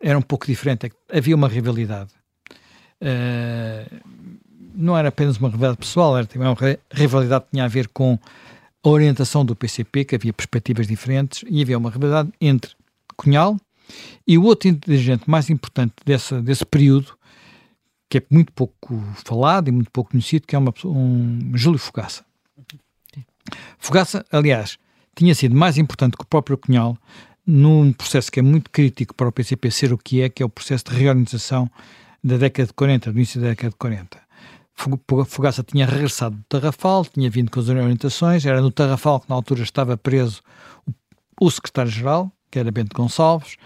era 0.00 0.18
um 0.18 0.22
pouco 0.22 0.46
diferente. 0.46 0.86
É 0.86 1.18
havia 1.18 1.34
uma 1.34 1.48
rivalidade. 1.48 2.10
Uh, 3.00 4.00
não 4.74 4.96
era 4.96 5.08
apenas 5.08 5.38
uma 5.38 5.48
rivalidade 5.48 5.78
pessoal, 5.78 6.16
era 6.16 6.26
também 6.26 6.46
uma 6.46 6.56
rivalidade 6.92 7.44
que 7.46 7.50
tinha 7.52 7.64
a 7.64 7.68
ver 7.68 7.88
com 7.88 8.18
a 8.82 8.88
orientação 8.88 9.44
do 9.44 9.56
PCP, 9.56 10.04
que 10.04 10.14
havia 10.14 10.32
perspectivas 10.32 10.86
diferentes, 10.86 11.44
e 11.48 11.62
havia 11.62 11.78
uma 11.78 11.90
rivalidade 11.90 12.32
entre 12.40 12.72
Cunhal 13.16 13.56
e 14.26 14.36
o 14.38 14.44
outro 14.44 14.70
dirigente 14.72 15.28
mais 15.28 15.50
importante 15.50 15.94
dessa, 16.04 16.40
desse 16.40 16.64
período, 16.64 17.16
que 18.08 18.18
é 18.18 18.22
muito 18.30 18.52
pouco 18.52 19.02
falado 19.24 19.68
e 19.68 19.72
muito 19.72 19.90
pouco 19.90 20.10
conhecido, 20.10 20.46
que 20.46 20.54
é 20.54 20.58
uma, 20.58 20.72
um 20.84 21.52
Júlio 21.54 21.78
Fogaça. 21.78 22.24
Fogaça, 23.78 24.24
aliás, 24.30 24.78
tinha 25.14 25.34
sido 25.34 25.54
mais 25.54 25.78
importante 25.78 26.16
que 26.16 26.22
o 26.22 26.26
próprio 26.26 26.56
Cunhal 26.56 26.96
num 27.46 27.94
processo 27.94 28.30
que 28.30 28.40
é 28.40 28.42
muito 28.42 28.70
crítico 28.70 29.14
para 29.14 29.26
o 29.26 29.32
PCP 29.32 29.70
ser 29.70 29.92
o 29.92 29.96
que 29.96 30.20
é, 30.20 30.28
que 30.28 30.42
é 30.42 30.46
o 30.46 30.50
processo 30.50 30.84
de 30.84 30.94
reorganização 30.94 31.70
da 32.22 32.36
década 32.36 32.66
de 32.66 32.74
40, 32.74 33.10
do 33.10 33.16
início 33.16 33.40
da 33.40 33.48
década 33.48 33.70
de 33.70 33.76
40. 33.76 34.27
Fogaça 35.26 35.64
tinha 35.64 35.84
regressado 35.84 36.36
do 36.36 36.44
Tarrafal, 36.44 37.04
tinha 37.04 37.28
vindo 37.28 37.50
com 37.50 37.58
as 37.58 37.68
orientações, 37.68 38.46
era 38.46 38.60
no 38.60 38.70
Tarrafal 38.70 39.20
que 39.20 39.28
na 39.28 39.34
altura 39.34 39.62
estava 39.62 39.96
preso 39.96 40.40
o, 41.40 41.50
secretário-geral, 41.50 42.32
que 42.50 42.58
era 42.58 42.70
Bento 42.70 42.94
Gonçalves, 42.94 43.56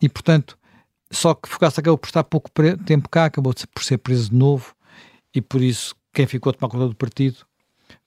e 0.00 0.08
portanto, 0.08 0.58
só 1.10 1.34
que 1.34 1.48
Fogaça 1.48 1.80
acabou 1.80 1.96
por 1.96 2.06
estar 2.06 2.24
pouco 2.24 2.50
tempo 2.84 3.08
cá, 3.08 3.24
acabou 3.24 3.54
por 3.74 3.82
ser 3.82 3.98
preso 3.98 4.30
de 4.30 4.36
novo, 4.36 4.74
e 5.34 5.40
por 5.40 5.62
isso 5.62 5.94
quem 6.12 6.26
ficou 6.26 6.50
a 6.50 6.52
tomar 6.52 6.70
conta 6.70 6.88
do 6.88 6.94
partido 6.94 7.38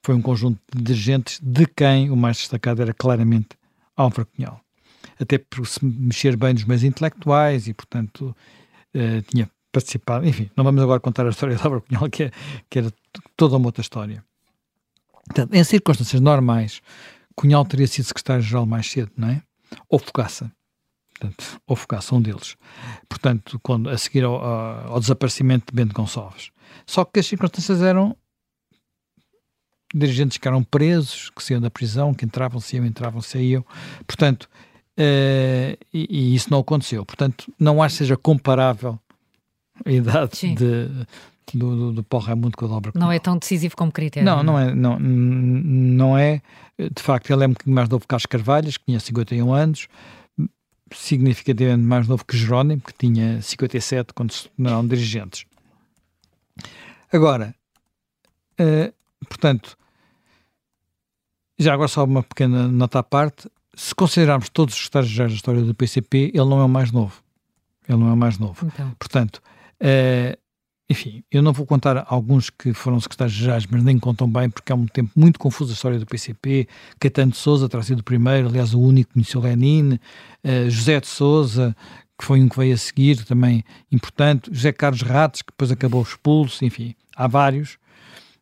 foi 0.02 0.14
um 0.14 0.22
conjunto 0.22 0.60
de 0.74 0.82
dirigentes, 0.82 1.40
de 1.42 1.66
quem 1.66 2.10
o 2.10 2.16
mais 2.16 2.38
destacado 2.38 2.80
era 2.80 2.94
claramente 2.94 3.48
Álvaro 3.96 4.26
Cunhal. 4.26 4.60
Até 5.20 5.38
por 5.38 5.66
se 5.66 5.84
mexer 5.84 6.36
bem 6.36 6.54
nos 6.54 6.64
meios 6.64 6.84
intelectuais 6.84 7.66
e, 7.66 7.74
portanto, 7.74 8.34
uh, 8.94 9.22
tinha 9.22 9.50
participado. 9.78 10.26
Enfim, 10.26 10.50
não 10.56 10.64
vamos 10.64 10.82
agora 10.82 11.00
contar 11.00 11.26
a 11.26 11.30
história 11.30 11.54
da 11.56 11.62
Álvaro 11.62 11.82
Cunhal, 11.82 12.10
que, 12.10 12.24
é, 12.24 12.30
que 12.68 12.78
era 12.80 12.92
toda 13.36 13.56
uma 13.56 13.66
outra 13.66 13.80
história. 13.80 14.24
Portanto, 15.24 15.54
em 15.54 15.64
circunstâncias 15.64 16.20
normais, 16.20 16.80
Cunhal 17.34 17.64
teria 17.64 17.86
sido 17.86 18.06
secretário-geral 18.06 18.66
mais 18.66 18.90
cedo, 18.90 19.12
não 19.16 19.28
é? 19.28 19.42
Ou 19.88 19.98
Fogaça. 19.98 20.50
Portanto, 21.18 21.60
ou 21.66 21.76
Fogaça, 21.76 22.14
um 22.14 22.22
deles. 22.22 22.56
Portanto, 23.08 23.58
quando, 23.62 23.90
a 23.90 23.98
seguir 23.98 24.24
ao, 24.24 24.42
ao 24.42 25.00
desaparecimento 25.00 25.72
de 25.72 25.76
Bento 25.76 25.94
Gonçalves. 25.94 26.50
Só 26.86 27.04
que 27.04 27.20
as 27.20 27.26
circunstâncias 27.26 27.82
eram 27.82 28.16
dirigentes 29.94 30.36
que 30.36 30.46
eram 30.46 30.62
presos, 30.62 31.30
que 31.30 31.42
saíam 31.42 31.60
da 31.60 31.70
prisão, 31.70 32.14
que 32.14 32.24
entravam, 32.24 32.60
saíam, 32.60 32.84
entravam, 32.84 33.20
saíam. 33.20 33.64
Portanto, 34.06 34.48
uh, 34.98 35.78
e, 35.92 36.06
e, 36.10 36.34
isso 36.34 36.50
não 36.50 36.60
aconteceu. 36.60 37.04
Portanto, 37.04 37.52
não 37.58 37.82
acho 37.82 37.94
que 37.94 37.98
seja 37.98 38.16
comparável 38.16 38.98
a 39.84 39.90
idade 39.90 40.36
Sim. 40.36 40.54
de, 40.54 40.88
do, 41.54 41.76
do, 41.76 41.92
do 41.92 42.02
Paulo 42.02 42.26
Raimundo 42.26 42.56
com 42.56 42.64
o 42.64 42.68
Dobra. 42.68 42.92
Não 42.94 43.10
é 43.10 43.18
tão 43.18 43.36
decisivo 43.36 43.76
como 43.76 43.92
critério. 43.92 44.24
Não, 44.24 44.42
não 44.42 44.58
é. 44.58 44.74
Não, 44.74 44.98
não 44.98 46.18
é. 46.18 46.42
De 46.78 47.02
facto, 47.02 47.30
ele 47.30 47.44
é 47.44 47.46
um 47.46 47.50
bocadinho 47.50 47.74
mais 47.74 47.88
novo 47.88 48.02
que 48.02 48.08
Carlos 48.08 48.26
Carvalhas, 48.26 48.76
que 48.76 48.84
tinha 48.84 49.00
51 49.00 49.52
anos, 49.52 49.88
significativamente 50.92 51.84
mais 51.84 52.06
novo 52.06 52.24
que 52.24 52.36
Jerónimo, 52.36 52.80
que 52.80 52.92
tinha 52.92 53.40
57 53.42 54.12
quando 54.14 54.32
se 54.32 54.48
tornaram 54.48 54.86
dirigentes. 54.86 55.44
Agora, 57.12 57.54
uh, 58.60 58.92
portanto, 59.26 59.76
já 61.58 61.74
agora 61.74 61.88
só 61.88 62.04
uma 62.04 62.22
pequena 62.22 62.68
nota 62.68 63.00
à 63.00 63.02
parte, 63.02 63.50
se 63.74 63.94
considerarmos 63.94 64.48
todos 64.48 64.74
os 64.74 64.80
secretários-gerais 64.80 65.32
da 65.32 65.36
história 65.36 65.62
do 65.62 65.74
PCP, 65.74 66.32
ele 66.34 66.44
não 66.44 66.60
é 66.60 66.64
o 66.64 66.68
mais 66.68 66.90
novo. 66.92 67.22
Ele 67.88 67.98
não 67.98 68.08
é 68.08 68.12
o 68.12 68.16
mais 68.16 68.38
novo. 68.38 68.66
Então. 68.66 68.90
Portanto, 68.98 69.40
uh, 69.82 70.38
enfim, 70.90 71.22
eu 71.30 71.42
não 71.42 71.52
vou 71.52 71.66
contar 71.66 72.06
alguns 72.08 72.48
que 72.48 72.72
foram 72.72 72.98
secretários-gerais, 72.98 73.66
mas 73.70 73.84
nem 73.84 73.98
contam 73.98 74.26
bem, 74.30 74.48
porque 74.48 74.72
é 74.72 74.74
um 74.74 74.86
tempo 74.86 75.10
muito 75.14 75.38
confuso 75.38 75.70
a 75.70 75.74
história 75.74 75.98
do 75.98 76.06
PCP. 76.06 76.66
Caetano 76.98 77.32
de 77.32 77.36
Souza 77.36 77.68
terá 77.68 77.82
sido 77.82 78.00
o 78.00 78.02
primeiro, 78.02 78.48
aliás, 78.48 78.72
o 78.72 78.80
único 78.80 79.08
que 79.08 79.14
conheceu 79.14 79.40
Lenin. 79.42 79.98
Uh, 80.42 80.70
José 80.70 80.98
de 80.98 81.06
Souza, 81.06 81.76
que 82.18 82.24
foi 82.24 82.40
um 82.40 82.48
que 82.48 82.56
veio 82.56 82.72
a 82.72 82.78
seguir, 82.78 83.22
também 83.26 83.62
importante. 83.92 84.48
José 84.50 84.72
Carlos 84.72 85.02
Ratos, 85.02 85.42
que 85.42 85.52
depois 85.52 85.70
acabou 85.70 86.00
expulso. 86.00 86.64
Enfim, 86.64 86.94
há 87.14 87.26
vários. 87.26 87.76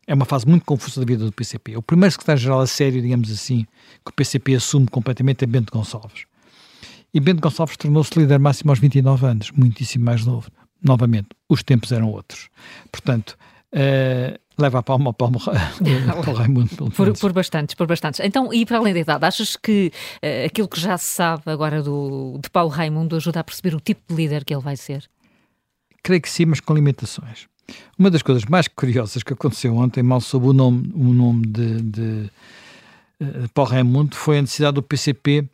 É 0.07 0.13
uma 0.13 0.25
fase 0.25 0.47
muito 0.47 0.63
confusa 0.63 1.01
da 1.01 1.05
vida 1.05 1.25
do 1.25 1.33
PCP. 1.33 1.75
O 1.75 1.81
primeiro 1.81 2.13
secretário-geral 2.13 2.61
a 2.61 2.67
sério, 2.67 3.01
digamos 3.01 3.29
assim, 3.29 3.65
que 4.05 4.11
o 4.11 4.13
PCP 4.13 4.55
assume 4.55 4.87
completamente 4.87 5.43
é 5.43 5.45
Bento 5.45 5.73
Gonçalves. 5.73 6.23
E 7.13 7.19
Bento 7.19 7.41
Gonçalves 7.41 7.75
tornou-se 7.75 8.17
líder 8.17 8.39
máximo 8.39 8.71
aos 8.71 8.79
29 8.79 9.25
anos, 9.25 9.51
muitíssimo 9.51 10.05
mais 10.05 10.25
novo 10.25 10.49
novamente, 10.83 11.29
os 11.49 11.63
tempos 11.63 11.91
eram 11.91 12.09
outros. 12.09 12.49
Portanto, 12.91 13.37
uh, 13.73 14.39
leva 14.57 14.79
a 14.79 14.83
palma 14.83 15.09
ao 15.09 15.13
palmo 15.13 15.39
ao 16.25 16.33
Raimundo. 16.33 16.91
Por, 16.91 17.17
por, 17.17 17.33
bastantes, 17.33 17.75
por 17.75 17.87
bastantes. 17.87 18.19
Então, 18.21 18.53
e 18.53 18.65
para 18.65 18.77
além 18.77 18.93
da 18.93 18.99
idade, 18.99 19.25
achas 19.25 19.55
que 19.55 19.91
uh, 20.23 20.45
aquilo 20.45 20.67
que 20.67 20.79
já 20.79 20.97
se 20.97 21.05
sabe 21.05 21.43
agora 21.47 21.81
do, 21.81 22.39
de 22.41 22.49
Paulo 22.49 22.69
Raimundo 22.69 23.15
ajuda 23.15 23.39
a 23.39 23.43
perceber 23.43 23.75
o 23.75 23.79
tipo 23.79 24.01
de 24.09 24.15
líder 24.15 24.43
que 24.43 24.53
ele 24.53 24.63
vai 24.63 24.75
ser? 24.75 25.09
Creio 26.03 26.21
que 26.21 26.29
sim, 26.29 26.45
mas 26.45 26.59
com 26.59 26.73
limitações. 26.73 27.47
Uma 27.97 28.09
das 28.09 28.21
coisas 28.21 28.45
mais 28.45 28.67
curiosas 28.67 29.23
que 29.23 29.33
aconteceu 29.33 29.75
ontem, 29.75 30.01
mal 30.01 30.21
sob 30.21 30.47
o 30.47 30.53
nome, 30.53 30.89
o 30.95 31.13
nome 31.13 31.45
de, 31.45 31.81
de 31.81 32.31
uh, 33.21 33.49
Paulo 33.53 33.71
Raimundo, 33.71 34.15
foi 34.15 34.37
a 34.37 34.41
necessidade 34.41 34.75
do 34.75 34.81
PCP 34.83 35.47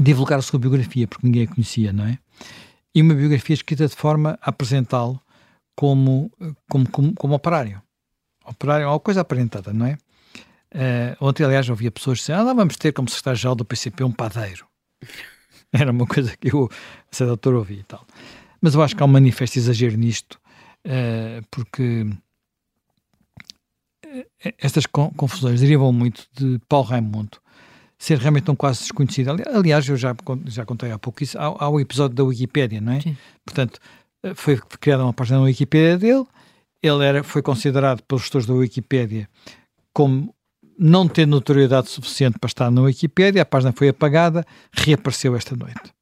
divulgar 0.00 0.38
a 0.38 0.42
sua 0.42 0.58
biografia, 0.58 1.08
porque 1.08 1.26
ninguém 1.26 1.44
a 1.44 1.46
conhecia, 1.46 1.92
não 1.92 2.04
é? 2.04 2.18
E 2.94 3.02
uma 3.02 3.14
biografia 3.14 3.54
escrita 3.54 3.86
de 3.86 3.94
forma 3.94 4.38
a 4.42 4.50
apresentá-lo 4.50 5.20
como, 5.76 6.30
como, 6.68 6.90
como, 6.90 7.14
como 7.14 7.34
operário. 7.34 7.82
Operário 8.44 8.84
é 8.84 8.88
uma 8.88 9.00
coisa 9.00 9.20
aparentada, 9.20 9.72
não 9.72 9.86
é? 9.86 9.98
Uh, 10.74 11.16
ontem, 11.24 11.44
aliás, 11.44 11.68
havia 11.70 11.90
pessoas 11.90 12.18
diziam, 12.18 12.46
ah, 12.46 12.52
vamos 12.52 12.76
ter 12.76 12.92
como 12.92 13.08
secretário-geral 13.08 13.54
do 13.54 13.64
PCP 13.64 14.04
um 14.04 14.12
padeiro. 14.12 14.66
Era 15.72 15.90
uma 15.90 16.06
coisa 16.06 16.36
que 16.36 16.52
eu, 16.52 16.68
a 17.10 17.14
certa 17.14 17.32
altura, 17.32 17.58
ouvi 17.58 17.80
e 17.80 17.82
tal. 17.84 18.06
Mas 18.60 18.74
eu 18.74 18.82
acho 18.82 18.96
que 18.96 19.02
há 19.02 19.06
um 19.06 19.08
manifesto 19.08 19.58
exagero 19.58 19.96
nisto, 19.96 20.40
uh, 20.86 21.46
porque 21.50 22.06
eh, 24.04 24.54
estas 24.58 24.86
confusões 24.86 25.60
derivam 25.60 25.92
muito 25.92 26.26
de 26.34 26.58
Paulo 26.68 26.86
Raimundo, 26.86 27.38
ser 27.98 28.18
realmente 28.18 28.50
um 28.50 28.54
quase 28.54 28.80
desconhecido. 28.80 29.30
Aliás, 29.52 29.88
eu 29.88 29.96
já, 29.96 30.14
já 30.46 30.64
contei 30.64 30.92
há 30.92 30.98
pouco 30.98 31.22
isso, 31.22 31.36
há, 31.36 31.44
há 31.44 31.68
o 31.68 31.80
episódio 31.80 32.14
da 32.14 32.24
Wikipédia, 32.24 32.80
não 32.80 32.92
é? 32.92 33.00
Sim. 33.00 33.16
Portanto, 33.44 33.80
eh, 34.22 34.34
foi 34.34 34.56
criada 34.80 35.02
uma 35.02 35.12
página 35.12 35.38
na 35.38 35.44
Wikipédia 35.44 35.98
dele, 35.98 36.24
ele 36.80 37.04
era, 37.04 37.24
foi 37.24 37.42
considerado 37.42 38.02
pelos 38.02 38.22
gestores 38.22 38.46
da 38.46 38.54
Wikipédia 38.54 39.28
como 39.92 40.32
não 40.78 41.08
ter 41.08 41.26
notoriedade 41.26 41.88
suficiente 41.88 42.38
para 42.38 42.46
estar 42.46 42.70
na 42.70 42.82
Wikipédia, 42.82 43.42
a 43.42 43.44
página 43.44 43.72
foi 43.72 43.88
apagada, 43.88 44.46
reapareceu 44.72 45.34
esta 45.34 45.56
noite. 45.56 45.92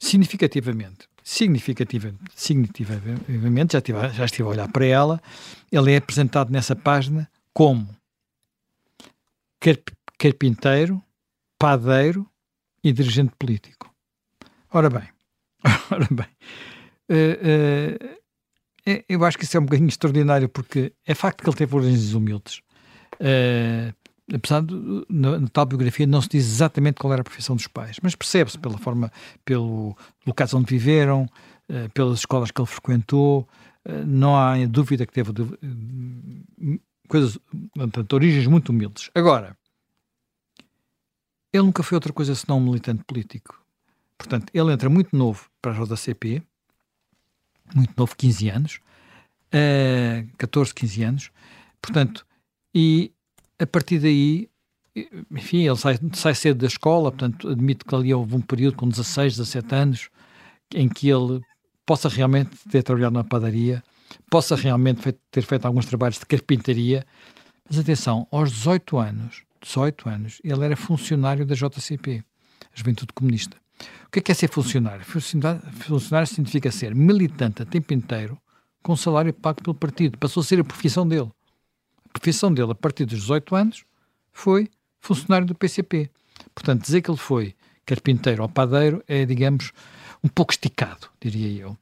Significativamente, 0.00 1.08
significativamente, 1.22 2.24
significativamente 2.34 3.74
já, 3.74 3.78
estive, 3.78 4.08
já 4.08 4.24
estive 4.24 4.42
a 4.48 4.50
olhar 4.50 4.68
para 4.68 4.84
ela, 4.84 5.22
ele 5.70 5.92
é 5.92 5.96
apresentado 5.96 6.50
nessa 6.50 6.74
página 6.74 7.30
como 7.54 7.88
carpinteiro, 10.22 11.02
padeiro 11.58 12.24
e 12.84 12.92
dirigente 12.92 13.32
político. 13.36 13.92
Ora 14.72 14.88
bem, 14.88 15.08
ora 15.90 16.06
bem, 16.12 16.28
uh, 17.10 18.06
uh, 18.86 19.04
eu 19.08 19.24
acho 19.24 19.36
que 19.36 19.42
isso 19.42 19.56
é 19.56 19.60
um 19.60 19.64
bocadinho 19.64 19.88
extraordinário 19.88 20.48
porque 20.48 20.92
é 21.04 21.12
facto 21.12 21.42
que 21.42 21.50
ele 21.50 21.56
teve 21.56 21.74
origens 21.74 22.14
humildes. 22.14 22.62
Uh, 23.14 23.92
apesar 24.32 24.62
de, 24.62 24.76
na, 25.08 25.40
na, 25.40 25.48
tal 25.48 25.66
biografia 25.66 26.06
não 26.06 26.22
se 26.22 26.28
diz 26.28 26.44
exatamente 26.44 27.00
qual 27.00 27.12
era 27.12 27.22
a 27.22 27.24
profissão 27.24 27.56
dos 27.56 27.66
pais, 27.66 27.96
mas 28.00 28.14
percebe-se 28.14 28.58
pela 28.60 28.78
forma, 28.78 29.10
pelo 29.44 29.96
locais 30.24 30.54
onde 30.54 30.70
viveram, 30.70 31.28
uh, 31.68 31.90
pelas 31.94 32.20
escolas 32.20 32.52
que 32.52 32.60
ele 32.60 32.68
frequentou, 32.68 33.48
uh, 33.88 34.06
não 34.06 34.36
há 34.36 34.54
dúvida 34.66 35.04
que 35.04 35.12
teve 35.12 35.32
coisas, 37.08 37.36
portanto, 37.74 38.12
origens 38.12 38.46
muito 38.46 38.68
humildes. 38.68 39.10
Agora, 39.16 39.56
ele 41.52 41.64
nunca 41.64 41.82
foi 41.82 41.96
outra 41.96 42.12
coisa 42.12 42.34
senão 42.34 42.58
um 42.58 42.64
militante 42.64 43.04
político. 43.04 43.60
Portanto, 44.16 44.50
ele 44.54 44.72
entra 44.72 44.88
muito 44.88 45.16
novo 45.16 45.48
para 45.60 45.72
a 45.72 45.84
JCP, 45.84 46.42
muito 47.74 47.92
novo, 47.96 48.16
15 48.16 48.48
anos, 48.48 48.80
uh, 49.52 50.28
14, 50.38 50.74
15 50.74 51.02
anos, 51.02 51.30
portanto, 51.80 52.26
e 52.74 53.12
a 53.58 53.66
partir 53.66 53.98
daí, 53.98 54.48
enfim, 55.30 55.66
ele 55.66 55.76
sai, 55.76 55.98
sai 56.14 56.34
cedo 56.34 56.58
da 56.58 56.66
escola, 56.66 57.10
portanto, 57.10 57.48
admito 57.48 57.84
que 57.84 57.94
ali 57.94 58.12
houve 58.14 58.34
um 58.34 58.40
período 58.40 58.76
com 58.76 58.88
16, 58.88 59.36
17 59.36 59.74
anos, 59.74 60.10
em 60.74 60.88
que 60.88 61.08
ele 61.08 61.40
possa 61.84 62.08
realmente 62.08 62.50
ter 62.70 62.82
trabalhado 62.82 63.14
na 63.14 63.24
padaria, 63.24 63.82
possa 64.30 64.56
realmente 64.56 65.12
ter 65.30 65.42
feito 65.42 65.66
alguns 65.66 65.86
trabalhos 65.86 66.18
de 66.18 66.26
carpintaria, 66.26 67.04
mas 67.68 67.78
atenção, 67.78 68.26
aos 68.30 68.50
18 68.50 68.98
anos, 68.98 69.42
18 69.62 70.08
anos, 70.08 70.40
ele 70.44 70.64
era 70.64 70.76
funcionário 70.76 71.46
da 71.46 71.54
JCP, 71.54 72.22
a 72.60 72.66
Juventude 72.74 73.12
Comunista. 73.14 73.56
O 74.06 74.10
que 74.10 74.18
é, 74.18 74.22
que 74.22 74.32
é 74.32 74.34
ser 74.34 74.48
funcionário? 74.48 75.04
funcionário? 75.04 76.26
Significa 76.26 76.70
ser 76.70 76.94
militante 76.94 77.62
a 77.62 77.66
tempo 77.66 77.94
inteiro 77.94 78.38
com 78.82 78.94
salário 78.96 79.32
pago 79.32 79.62
pelo 79.62 79.74
partido. 79.74 80.18
Passou 80.18 80.42
a 80.42 80.44
ser 80.44 80.60
a 80.60 80.64
profissão 80.64 81.06
dele. 81.06 81.30
A 82.06 82.18
profissão 82.18 82.52
dele, 82.52 82.72
a 82.72 82.74
partir 82.74 83.06
dos 83.06 83.20
18 83.20 83.56
anos, 83.56 83.84
foi 84.32 84.68
funcionário 85.00 85.46
do 85.46 85.54
PCP. 85.54 86.10
Portanto, 86.54 86.82
dizer 86.82 87.00
que 87.00 87.10
ele 87.10 87.18
foi 87.18 87.54
carpinteiro 87.86 88.42
ou 88.42 88.48
padeiro 88.48 89.02
é, 89.08 89.24
digamos, 89.24 89.72
um 90.22 90.28
pouco 90.28 90.52
esticado, 90.52 91.08
diria 91.20 91.62
eu. 91.62 91.76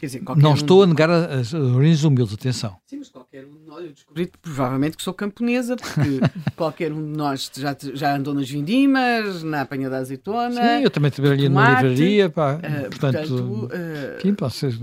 Dizer, 0.00 0.22
não 0.36 0.52
um... 0.52 0.54
estou 0.54 0.82
a 0.82 0.86
negar 0.86 1.10
as 1.10 1.52
origens 1.52 2.04
humildes, 2.04 2.34
atenção. 2.34 2.76
Sim, 2.86 2.98
mas 2.98 3.08
qualquer 3.08 3.44
um 3.44 3.58
de 3.58 3.66
nós, 3.66 3.84
eu 3.84 3.92
descobri 3.92 4.30
provavelmente 4.40 4.96
que 4.96 5.02
sou 5.02 5.12
camponesa, 5.12 5.76
porque 5.76 6.20
qualquer 6.54 6.92
um 6.92 7.02
de 7.02 7.16
nós 7.16 7.50
já, 7.56 7.76
já 7.94 8.16
andou 8.16 8.32
nas 8.32 8.48
vindimas, 8.48 9.42
na 9.42 9.62
apanha 9.62 9.90
da 9.90 9.98
azeitona. 9.98 10.54
Sim, 10.54 10.84
eu 10.84 10.90
também 10.90 11.10
trabalhei 11.10 11.48
numa 11.48 11.82
livraria, 11.82 12.30
pá, 12.30 12.54
uh, 12.54 12.60
portanto, 12.90 13.28
portanto 13.28 13.64
uh, 13.66 14.22
sim, 14.22 14.34
pá, 14.34 14.50
ser... 14.50 14.78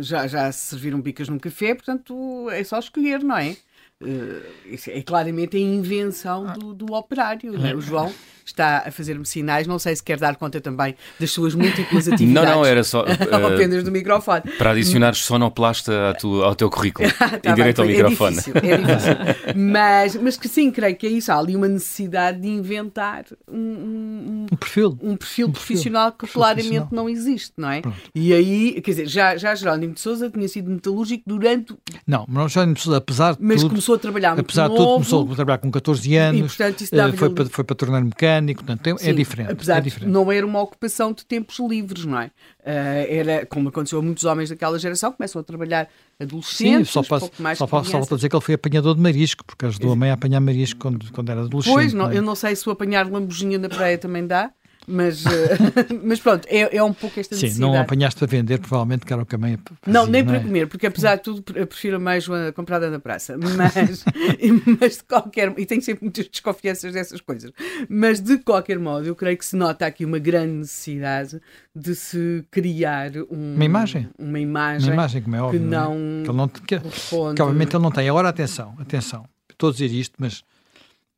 já, 0.00 0.26
já 0.26 0.50
serviram 0.50 1.00
bicas 1.00 1.28
num 1.28 1.38
café, 1.38 1.74
portanto 1.74 2.48
é 2.50 2.64
só 2.64 2.78
escolher, 2.78 3.22
não 3.22 3.36
é? 3.36 3.56
Uh, 4.02 4.42
é 4.88 5.02
claramente 5.02 5.56
a 5.56 5.60
invenção 5.60 6.52
do, 6.54 6.74
do 6.74 6.94
operário. 6.94 7.52
Né? 7.58 7.74
O 7.74 7.80
João 7.80 8.12
está 8.50 8.84
a 8.86 8.90
fazer-me 8.90 9.24
sinais, 9.24 9.66
não 9.66 9.78
sei 9.78 9.96
se 9.96 10.02
quer 10.02 10.18
dar 10.18 10.36
conta 10.36 10.60
também 10.60 10.94
das 11.18 11.30
suas 11.30 11.54
múltiplas 11.54 12.08
atividades. 12.08 12.30
Não, 12.30 12.44
não, 12.44 12.64
era 12.64 12.84
só. 12.84 13.04
Uh, 13.30 13.46
apenas 13.46 13.84
do 13.84 13.92
microfone. 13.92 14.42
Para 14.58 14.70
adicionares 14.70 15.18
sonoplasta 15.18 16.16
tu, 16.18 16.42
ao 16.42 16.54
teu 16.54 16.68
currículo. 16.68 17.08
tá 17.42 17.54
direito 17.54 17.82
bem, 17.82 17.94
ao 17.94 18.00
é 18.00 18.02
microfone. 18.02 18.36
Difícil, 18.36 18.54
é 18.56 18.76
difícil. 18.76 19.54
mas, 19.56 20.16
mas 20.16 20.36
que 20.36 20.48
sim, 20.48 20.70
creio 20.70 20.96
que 20.96 21.06
é 21.06 21.10
isso. 21.10 21.30
Há 21.30 21.38
ali 21.38 21.54
uma 21.54 21.68
necessidade 21.68 22.40
de 22.40 22.48
inventar 22.48 23.24
um, 23.48 23.56
um, 23.56 24.46
um 24.52 24.56
perfil, 24.56 24.98
um 25.02 25.16
perfil 25.16 25.48
um 25.48 25.52
profissional 25.52 26.12
que 26.12 26.26
claramente 26.26 26.68
profissional. 26.68 26.88
não 26.92 27.08
existe, 27.08 27.52
não 27.56 27.70
é? 27.70 27.80
Pronto. 27.80 27.96
E 28.14 28.32
aí, 28.32 28.80
quer 28.80 28.90
dizer, 28.90 29.06
já, 29.06 29.36
já 29.36 29.54
Jerónimo 29.54 29.94
de 29.94 30.00
Souza 30.00 30.30
tinha 30.30 30.48
sido 30.48 30.70
metalúrgico 30.70 31.24
durante. 31.26 31.74
Não, 32.06 32.24
mas 32.28 32.52
Jerónimo 32.52 32.74
de 32.74 32.82
Souza, 32.82 32.98
apesar 32.98 33.34
de. 33.34 33.42
Mas 33.42 33.60
tudo, 33.60 33.70
começou 33.70 33.94
a 33.94 33.98
trabalhar 33.98 34.34
muito 34.34 34.40
Apesar 34.40 34.68
de 34.68 34.76
tudo, 34.76 34.94
começou 34.94 35.32
a 35.32 35.34
trabalhar 35.34 35.58
com 35.58 35.70
14 35.70 36.16
anos. 36.16 36.40
E, 36.40 36.42
portanto, 36.42 36.80
isso 36.80 36.94
uh, 36.94 37.16
foi, 37.16 37.30
para, 37.30 37.44
foi 37.46 37.64
para 37.64 37.76
tornar 37.76 38.00
mecânico, 38.02 38.39
portanto, 38.46 38.86
é, 38.86 38.96
Sim, 38.96 39.10
é 39.10 39.12
diferente. 39.12 39.52
Apesar 39.52 39.78
é 39.78 39.80
diferente. 39.80 40.10
não 40.10 40.30
era 40.30 40.46
uma 40.46 40.60
ocupação 40.60 41.12
de 41.12 41.24
tempos 41.24 41.58
livres, 41.58 42.04
não 42.04 42.20
é? 42.20 42.26
Uh, 42.26 43.06
era, 43.08 43.46
como 43.46 43.68
aconteceu 43.68 43.98
a 43.98 44.02
muitos 44.02 44.24
homens 44.24 44.50
daquela 44.50 44.78
geração, 44.78 45.12
começam 45.12 45.40
a 45.40 45.44
trabalhar 45.44 45.88
adolescentes, 46.18 46.88
Sim, 46.88 46.92
só, 46.92 47.02
passo, 47.02 47.30
mais 47.38 47.58
só, 47.58 47.66
só 47.66 48.16
dizer 48.16 48.28
que 48.28 48.36
ele 48.36 48.44
foi 48.44 48.54
apanhador 48.54 48.94
de 48.94 49.00
marisco, 49.00 49.44
porque 49.44 49.66
ajudou 49.66 49.92
a 49.92 49.96
mãe 49.96 50.10
a 50.10 50.14
apanhar 50.14 50.40
marisco 50.40 50.80
quando, 50.80 51.10
quando 51.12 51.30
era 51.30 51.42
adolescente. 51.42 51.72
Pois, 51.72 51.92
não, 51.92 52.04
não 52.04 52.12
é? 52.12 52.18
eu 52.18 52.22
não 52.22 52.34
sei 52.34 52.54
se 52.54 52.68
o 52.68 52.72
apanhar 52.72 53.10
lambujinha 53.10 53.58
na 53.58 53.68
praia 53.68 53.96
também 53.96 54.26
dá, 54.26 54.50
mas, 54.90 55.24
uh, 55.24 55.28
mas 56.02 56.20
pronto, 56.20 56.46
é, 56.48 56.76
é 56.76 56.82
um 56.82 56.92
pouco 56.92 57.18
esta 57.18 57.34
necessidade. 57.34 57.54
Sim, 57.54 57.60
não 57.60 57.80
apanhaste 57.80 58.18
para 58.18 58.26
vender, 58.26 58.58
provavelmente, 58.58 59.06
que 59.06 59.12
era 59.12 59.22
o 59.22 59.26
que 59.26 59.34
a 59.34 59.38
mãe 59.38 59.56
fazia, 59.56 59.78
Não, 59.86 60.06
nem 60.06 60.22
não 60.22 60.30
para 60.32 60.40
é? 60.40 60.44
comer, 60.44 60.66
porque 60.66 60.86
apesar 60.86 61.16
de 61.16 61.22
tudo, 61.22 61.44
eu 61.54 61.66
prefiro 61.66 62.00
mais 62.00 62.26
uma 62.26 62.52
comprada 62.52 62.90
na 62.90 62.98
praça. 62.98 63.36
Mas, 63.38 64.04
mas 64.80 64.96
de 64.98 65.04
qualquer... 65.04 65.54
E 65.56 65.64
tenho 65.64 65.80
sempre 65.82 66.04
muitas 66.04 66.28
desconfianças 66.28 66.92
dessas 66.92 67.20
coisas. 67.20 67.52
Mas, 67.88 68.20
de 68.20 68.38
qualquer 68.38 68.78
modo, 68.78 69.06
eu 69.06 69.14
creio 69.14 69.36
que 69.38 69.46
se 69.46 69.56
nota 69.56 69.86
aqui 69.86 70.04
uma 70.04 70.18
grande 70.18 70.52
necessidade 70.54 71.40
de 71.74 71.94
se 71.94 72.44
criar 72.50 73.12
um, 73.30 73.54
uma 73.54 73.64
imagem. 73.64 74.08
Uma 74.18 74.40
imagem, 74.40 74.88
uma 74.88 74.94
imagem 74.94 75.22
como 75.22 75.36
é 75.36 75.42
óbvio, 75.42 75.60
que 75.60 75.66
não... 75.66 75.92
É? 75.92 76.22
Que, 76.24 76.30
ele 76.30 76.36
não 76.36 76.48
que, 76.48 76.60
que, 76.60 76.74
obviamente, 77.14 77.76
ele 77.76 77.82
não 77.82 77.90
tem. 77.90 78.08
Agora, 78.08 78.28
atenção, 78.28 78.74
atenção. 78.78 79.24
Estou 79.48 79.68
a 79.68 79.72
dizer 79.72 79.92
isto, 79.92 80.14
mas 80.18 80.42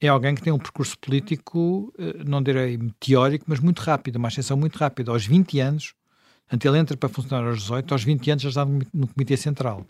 é 0.03 0.09
alguém 0.09 0.35
que 0.35 0.43
tem 0.43 0.53
um 0.53 0.59
percurso 0.59 0.99
político, 0.99 1.95
eh, 1.97 2.25
não 2.27 2.43
direi 2.43 2.77
teórico, 2.99 3.45
mas 3.47 3.61
muito 3.61 3.79
rápido, 3.79 4.17
uma 4.17 4.29
ascensão 4.29 4.57
muito 4.57 4.77
rápida. 4.77 5.13
Aos 5.13 5.25
20 5.25 5.61
anos, 5.61 5.95
antes 6.53 6.67
ele 6.67 6.79
entra 6.79 6.97
para 6.97 7.09
funcionar 7.09 7.47
aos 7.47 7.61
18, 7.61 7.95
aos 7.95 8.03
20 8.03 8.31
anos 8.33 8.43
já 8.43 8.49
está 8.49 8.65
no 8.65 9.07
Comitê 9.07 9.37
Central. 9.37 9.87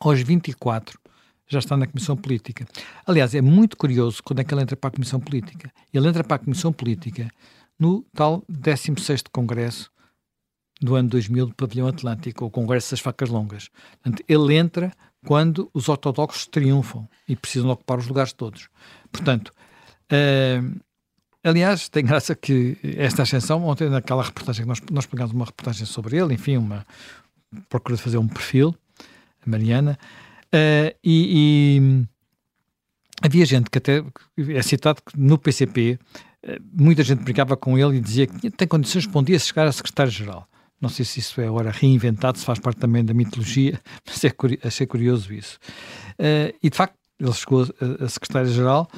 Aos 0.00 0.20
24 0.22 0.98
já 1.48 1.58
está 1.58 1.76
na 1.76 1.88
Comissão 1.88 2.16
Política. 2.16 2.64
Aliás, 3.04 3.34
é 3.34 3.40
muito 3.40 3.76
curioso 3.76 4.22
quando 4.22 4.38
é 4.38 4.44
que 4.44 4.54
ele 4.54 4.62
entra 4.62 4.76
para 4.76 4.88
a 4.88 4.92
Comissão 4.92 5.18
Política. 5.18 5.72
Ele 5.92 6.06
entra 6.06 6.22
para 6.22 6.36
a 6.36 6.38
Comissão 6.38 6.72
Política 6.72 7.28
no 7.76 8.04
tal 8.14 8.44
16º 8.48 9.24
Congresso 9.32 9.90
do 10.80 10.94
ano 10.94 11.08
2000 11.08 11.46
do 11.46 11.54
Pavilhão 11.54 11.88
Atlântico, 11.88 12.44
o 12.44 12.50
Congresso 12.50 12.92
das 12.92 13.00
Facas 13.00 13.28
Longas. 13.28 13.68
Ele 14.28 14.54
entra 14.54 14.92
quando 15.26 15.70
os 15.74 15.88
ortodoxos 15.88 16.46
triunfam 16.46 17.06
e 17.28 17.36
precisam 17.36 17.70
ocupar 17.70 17.98
os 17.98 18.06
lugares 18.06 18.32
todos. 18.32 18.68
Portanto, 19.10 19.52
uh, 20.12 20.80
aliás, 21.42 21.88
tem 21.88 22.04
graça 22.04 22.34
que 22.34 22.76
esta 22.96 23.22
ascensão, 23.22 23.64
ontem 23.64 23.88
naquela 23.88 24.22
reportagem 24.22 24.62
que 24.62 24.68
nós, 24.68 24.80
nós 24.90 25.06
pegamos 25.06 25.32
uma 25.32 25.44
reportagem 25.44 25.86
sobre 25.86 26.16
ele, 26.16 26.34
enfim, 26.34 26.56
uma 26.56 26.86
procura 27.68 27.96
de 27.96 28.02
fazer 28.02 28.18
um 28.18 28.28
perfil, 28.28 28.74
a 29.44 29.50
Mariana, 29.50 29.98
uh, 30.54 30.96
e, 31.02 31.78
e, 31.78 32.06
havia 33.22 33.44
gente 33.44 33.70
que 33.70 33.78
até 33.78 34.04
é 34.54 34.62
citado 34.62 35.02
que 35.02 35.18
no 35.18 35.38
PCP 35.38 35.98
uh, 36.44 36.48
muita 36.72 37.02
gente 37.02 37.22
brincava 37.22 37.56
com 37.56 37.78
ele 37.78 37.98
e 37.98 38.00
dizia 38.00 38.26
que 38.26 38.50
tem 38.50 38.68
condições 38.68 39.06
de 39.06 39.16
um 39.16 39.22
dia 39.22 39.38
chegar 39.38 39.66
a 39.66 39.72
secretário-geral. 39.72 40.46
Não 40.80 40.88
sei 40.88 41.04
se 41.04 41.20
isso 41.20 41.38
é 41.40 41.46
agora 41.46 41.70
reinventado, 41.70 42.38
se 42.38 42.44
faz 42.44 42.58
parte 42.58 42.78
também 42.78 43.04
da 43.04 43.12
mitologia, 43.12 43.78
mas 44.06 44.24
é, 44.24 44.32
achei 44.64 44.86
curioso 44.86 45.32
isso. 45.32 45.58
Uh, 46.12 46.56
e 46.62 46.70
de 46.70 46.76
facto, 46.76 46.96
ele 47.20 47.32
chegou 47.32 47.62
a, 47.62 48.04
a 48.04 48.08
secretário-geral 48.08 48.88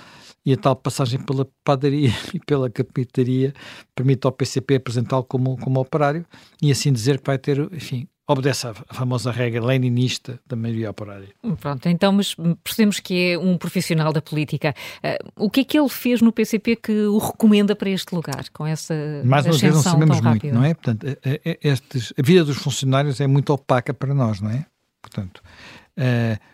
e 0.45 0.53
a 0.53 0.57
tal 0.57 0.77
passagem 0.77 1.21
pela 1.21 1.47
padaria 1.65 2.11
e 2.35 2.41
pela 2.41 2.71
capitaria 2.71 3.53
permite 3.95 4.27
ao 4.27 4.33
PCP 4.33 4.77
apresentá-lo 4.77 5.25
como, 5.25 5.57
como 5.59 5.81
operário 5.81 6.25
e 6.61 6.71
assim 6.71 6.93
dizer 6.93 7.19
que 7.19 7.27
vai 7.27 7.39
ter, 7.39 7.59
enfim, 7.73 8.09
obedece 8.27 8.67
à 8.67 8.75
famosa 8.75 9.31
regra 9.31 9.65
leninista 9.65 10.41
da 10.47 10.57
maioria 10.57 10.91
operária. 10.91 11.29
Pronto, 11.61 11.89
então 11.89 12.13
mas 12.13 12.35
percebemos 12.63 13.01
que 13.01 13.33
é 13.33 13.39
um 13.39 13.59
profissional 13.59 14.13
da 14.13 14.23
política. 14.23 14.75
Uh, 15.03 15.45
o 15.45 15.51
que 15.51 15.61
é 15.61 15.65
que 15.65 15.79
ele 15.79 15.89
fez 15.89 16.23
no 16.23 16.33
PCP 16.33 16.77
que 16.77 16.93
o 16.93 17.19
recomenda 17.19 17.75
para 17.75 17.91
este 17.91 18.15
lugar, 18.15 18.45
com 18.53 18.67
essa 18.67 18.95
Mais 19.25 19.45
uma 19.45 19.57
vez 19.57 19.75
não 19.75 19.83
sabemos 19.83 20.21
muito, 20.21 20.47
não 20.49 20.65
é? 20.65 20.75
Portanto, 20.75 21.07
estes, 21.63 22.13
a 22.19 22.23
vida 22.23 22.45
dos 22.45 22.57
funcionários 22.57 23.21
é 23.21 23.27
muito 23.27 23.53
opaca 23.53 23.93
para 23.93 24.15
nós, 24.15 24.41
não 24.41 24.51
é? 24.51 24.65
Portanto, 25.01 25.43
uh, 25.99 26.52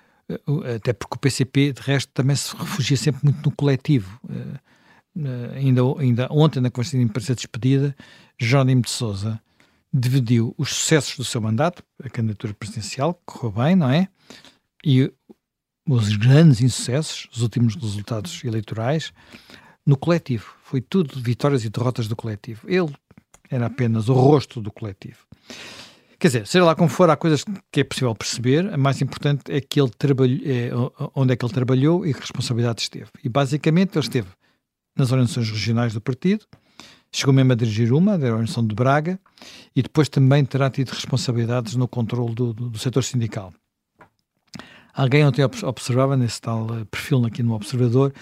até 0.77 0.93
porque 0.93 1.17
o 1.17 1.19
PCP, 1.19 1.73
de 1.73 1.81
resto, 1.81 2.11
também 2.13 2.37
se 2.37 2.55
refugia 2.55 2.97
sempre 2.97 3.25
muito 3.25 3.49
no 3.49 3.55
coletivo. 3.55 4.21
Uh, 4.25 5.55
ainda, 5.55 5.83
ainda 5.99 6.29
ontem, 6.31 6.61
na 6.61 6.71
Constituição 6.71 7.05
de 7.05 7.11
Imprensa 7.11 7.35
Despedida, 7.35 7.97
Jónimo 8.39 8.83
de 8.83 8.91
Souza 8.91 9.41
dividiu 9.93 10.55
os 10.59 10.69
sucessos 10.69 11.17
do 11.17 11.25
seu 11.25 11.41
mandato, 11.41 11.83
a 12.03 12.11
candidatura 12.11 12.53
presidencial, 12.55 13.15
que 13.15 13.21
correu 13.25 13.53
bem, 13.53 13.75
não 13.75 13.91
é? 13.91 14.09
E 14.85 15.11
os 15.89 16.15
grandes 16.17 16.61
insucessos, 16.61 17.27
os 17.33 17.43
últimos 17.43 17.75
resultados 17.75 18.45
eleitorais, 18.45 19.13
no 19.87 19.97
coletivo. 19.97 20.55
Foi 20.63 20.83
tudo 20.83 21.19
vitórias 21.19 21.65
e 21.65 21.71
derrotas 21.71 22.07
do 22.07 22.15
coletivo. 22.15 22.69
Ele 22.69 22.95
era 23.51 23.67
apenas 23.67 24.11
o 24.11 24.13
rosto 24.13 24.61
do 24.61 24.71
coletivo. 24.71 25.27
Quer 26.19 26.29
dizer, 26.29 26.47
seja 26.47 26.65
lá 26.65 26.75
como 26.75 26.89
for, 26.89 27.09
há 27.11 27.17
coisas 27.17 27.45
que 27.71 27.81
é 27.81 27.85
possível 27.85 28.15
perceber. 28.15 28.73
A 28.73 28.77
mais 28.77 29.01
importante 29.01 29.53
é 29.53 29.61
que 29.61 29.81
ele 29.81 29.91
trabalhou, 29.97 30.41
é, 30.45 30.71
onde 31.15 31.33
é 31.33 31.37
que 31.37 31.45
ele 31.45 31.55
trabalhou 31.55 32.05
e 32.05 32.13
que 32.13 32.21
responsabilidade 32.21 32.83
esteve. 32.83 33.09
E 33.23 33.29
basicamente 33.29 33.97
ele 33.97 34.05
esteve 34.05 34.29
nas 34.97 35.13
organizações 35.13 35.49
regionais 35.49 35.95
do 35.95 36.01
partido, 36.01 36.45
Chegou 37.11 37.33
mesmo 37.33 37.53
a 37.53 37.55
dirigir 37.55 37.93
uma, 37.93 38.19
da 38.19 38.27
Organização 38.27 38.67
de 38.67 38.75
Braga, 38.75 39.19
e 39.75 39.83
depois 39.83 40.09
também 40.09 40.45
terá 40.45 40.69
tido 40.69 40.91
responsabilidades 40.91 41.75
no 41.75 41.89
controle 41.89 42.35
do, 42.35 42.53
do, 42.53 42.71
do 42.71 42.79
setor 42.79 43.03
sindical. 43.03 43.53
Alguém 44.93 45.25
ontem 45.25 45.43
observava 45.43 46.17
nesse 46.17 46.41
tal 46.41 46.67
eh, 46.75 46.85
perfil 46.85 47.25
aqui 47.25 47.43
no 47.43 47.55
Observador 47.55 48.13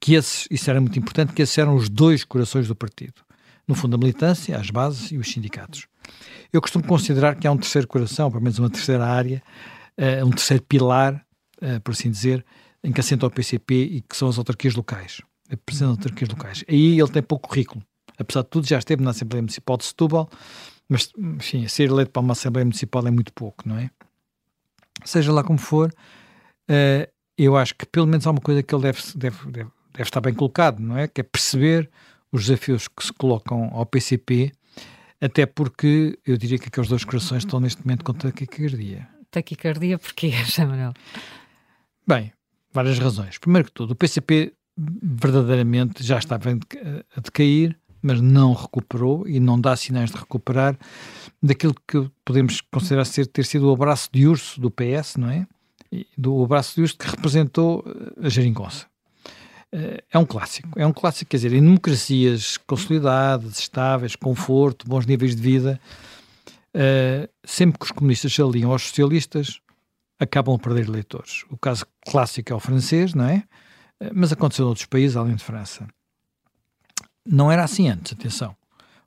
que 0.00 0.14
esses, 0.14 0.46
isso 0.50 0.68
era 0.68 0.80
muito 0.80 0.98
importante, 0.98 1.32
que 1.32 1.40
esses 1.40 1.56
eram 1.56 1.74
os 1.74 1.88
dois 1.88 2.24
corações 2.24 2.68
do 2.68 2.74
partido. 2.74 3.14
No 3.66 3.74
fundo, 3.74 3.96
a 3.96 3.98
militância, 3.98 4.56
as 4.56 4.70
bases 4.70 5.10
e 5.10 5.18
os 5.18 5.30
sindicatos. 5.30 5.86
Eu 6.52 6.60
costumo 6.60 6.86
considerar 6.86 7.34
que 7.34 7.46
há 7.46 7.52
um 7.52 7.56
terceiro 7.56 7.88
coração, 7.88 8.30
pelo 8.30 8.42
menos 8.42 8.58
uma 8.58 8.70
terceira 8.70 9.04
área, 9.04 9.42
uh, 9.98 10.24
um 10.24 10.30
terceiro 10.30 10.62
pilar, 10.62 11.24
uh, 11.60 11.80
por 11.80 11.92
assim 11.92 12.10
dizer, 12.10 12.44
em 12.82 12.92
que 12.92 13.00
assenta 13.00 13.26
o 13.26 13.30
PCP 13.30 13.74
e 13.74 14.00
que 14.02 14.16
são 14.16 14.28
as 14.28 14.38
autarquias 14.38 14.74
locais. 14.74 15.20
A 15.50 15.56
presença 15.56 15.86
das 15.86 15.98
autarquias 15.98 16.30
locais. 16.30 16.64
Aí 16.68 16.98
ele 17.00 17.08
tem 17.08 17.22
pouco 17.22 17.48
currículo 17.48 17.82
apesar 18.18 18.42
de 18.42 18.48
tudo, 18.48 18.66
já 18.66 18.78
esteve 18.78 19.02
na 19.02 19.10
Assembleia 19.10 19.42
Municipal 19.42 19.76
de 19.76 19.84
Setúbal, 19.84 20.28
mas, 20.88 21.10
enfim, 21.18 21.66
ser 21.68 21.90
eleito 21.90 22.10
para 22.10 22.22
uma 22.22 22.32
Assembleia 22.32 22.64
Municipal 22.64 23.06
é 23.06 23.10
muito 23.10 23.32
pouco, 23.32 23.68
não 23.68 23.76
é? 23.78 23.90
Seja 25.04 25.32
lá 25.32 25.44
como 25.44 25.58
for, 25.58 25.90
uh, 25.90 27.12
eu 27.36 27.56
acho 27.56 27.74
que 27.74 27.84
pelo 27.86 28.06
menos 28.06 28.26
há 28.26 28.30
uma 28.30 28.40
coisa 28.40 28.62
que 28.62 28.74
ele 28.74 28.82
deve, 28.82 29.00
deve, 29.14 29.50
deve, 29.50 29.70
deve 29.92 30.02
estar 30.02 30.20
bem 30.20 30.34
colocado, 30.34 30.80
não 30.80 30.96
é? 30.96 31.06
Que 31.06 31.20
é 31.20 31.24
perceber 31.24 31.90
os 32.32 32.46
desafios 32.46 32.88
que 32.88 33.04
se 33.04 33.12
colocam 33.12 33.70
ao 33.72 33.86
PCP, 33.86 34.52
até 35.20 35.46
porque 35.46 36.18
eu 36.26 36.36
diria 36.36 36.58
que 36.58 36.68
aqueles 36.68 36.88
dois 36.88 37.04
corações 37.04 37.44
estão 37.44 37.60
neste 37.60 37.84
momento 37.84 38.04
com 38.04 38.12
taquicardia. 38.12 39.08
Taquicardia 39.30 39.98
porquê, 39.98 40.32
Samuel? 40.46 40.92
Bem, 42.06 42.32
várias 42.72 42.98
razões. 42.98 43.38
Primeiro 43.38 43.66
que 43.66 43.72
tudo, 43.72 43.92
o 43.92 43.96
PCP 43.96 44.52
verdadeiramente 44.76 46.04
já 46.04 46.18
estava 46.18 46.50
a 46.50 47.20
decair, 47.20 47.76
mas 48.02 48.20
não 48.20 48.52
recuperou 48.52 49.26
e 49.26 49.40
não 49.40 49.60
dá 49.60 49.74
sinais 49.74 50.10
de 50.10 50.16
recuperar 50.16 50.78
daquilo 51.42 51.74
que 51.88 52.08
podemos 52.24 52.60
considerar 52.60 53.04
ser 53.04 53.26
ter 53.26 53.44
sido 53.44 53.68
o 53.68 53.72
abraço 53.72 54.08
de 54.12 54.26
urso 54.26 54.60
do 54.60 54.70
PS, 54.70 55.16
não 55.16 55.30
é? 55.30 55.46
Do 56.16 56.44
abraço 56.44 56.76
de 56.76 56.82
urso 56.82 56.98
que 56.98 57.08
representou 57.08 57.82
eh, 57.86 58.26
a 58.26 58.28
geringonça. 58.28 58.86
Eh, 59.72 60.02
é 60.10 60.18
um 60.18 60.24
clássico, 60.24 60.68
é 60.76 60.86
um 60.86 60.92
clássico, 60.92 61.30
quer 61.30 61.36
dizer, 61.38 61.52
em 61.52 61.62
democracias 61.62 62.56
consolidadas, 62.56 63.58
estáveis, 63.58 64.16
conforto, 64.16 64.88
bons 64.88 65.06
níveis 65.06 65.34
de 65.34 65.42
vida, 65.42 65.80
eh, 66.74 67.28
sempre 67.44 67.78
que 67.78 67.84
os 67.84 67.90
comunistas 67.90 68.32
se 68.32 68.42
aliam 68.42 68.70
aos 68.70 68.82
socialistas, 68.82 69.60
acabam 70.18 70.54
a 70.54 70.58
perder 70.58 70.88
eleitores. 70.88 71.44
O 71.50 71.58
caso 71.58 71.86
clássico 72.08 72.52
é 72.52 72.56
o 72.56 72.60
francês, 72.60 73.14
não 73.14 73.26
é? 73.26 73.44
Mas 74.14 74.32
aconteceu 74.32 74.66
em 74.66 74.68
outros 74.68 74.86
países, 74.86 75.16
além 75.16 75.34
de 75.34 75.42
França. 75.42 75.86
Não 77.24 77.50
era 77.50 77.64
assim 77.64 77.88
antes, 77.88 78.12
atenção. 78.12 78.54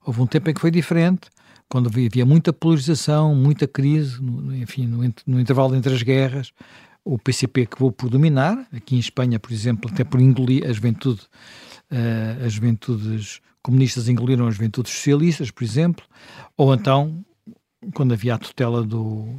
Houve 0.06 0.22
um 0.22 0.28
tempo 0.28 0.50
em 0.50 0.54
que 0.54 0.60
foi 0.60 0.72
diferente, 0.72 1.30
quando 1.70 1.88
havia 1.88 2.26
muita 2.26 2.52
polarização, 2.52 3.36
muita 3.36 3.68
crise, 3.68 4.20
enfim, 4.60 4.88
no, 4.88 5.14
no, 5.28 5.40
intervalo 5.40 5.76
entre 5.76 5.94
as 5.94 6.02
guerras, 6.02 6.52
o 7.04 7.18
PCP 7.18 7.64
acabou 7.64 7.92
por 7.92 8.10
dominar, 8.10 8.68
aqui 8.72 8.96
em 8.96 9.00
Espanha, 9.00 9.40
por 9.40 9.52
exemplo, 9.52 9.90
até 9.92 10.04
por 10.04 10.20
engolir 10.20 10.68
a 10.68 10.74
juventude, 10.74 11.22
uh, 11.92 12.46
as 12.46 12.54
juventudes 12.54 13.42
comunistas 13.62 14.08
engoliram 14.08 14.48
as 14.48 14.56
juventudes 14.56 14.94
socialistas, 14.94 15.52
por 15.52 15.64
exemplo, 15.64 16.06
ou 16.56 16.74
então, 16.74 17.24
quando 17.94 18.14
havia 18.14 18.36
a 18.36 18.38
tutela 18.38 18.84
do, 18.84 19.36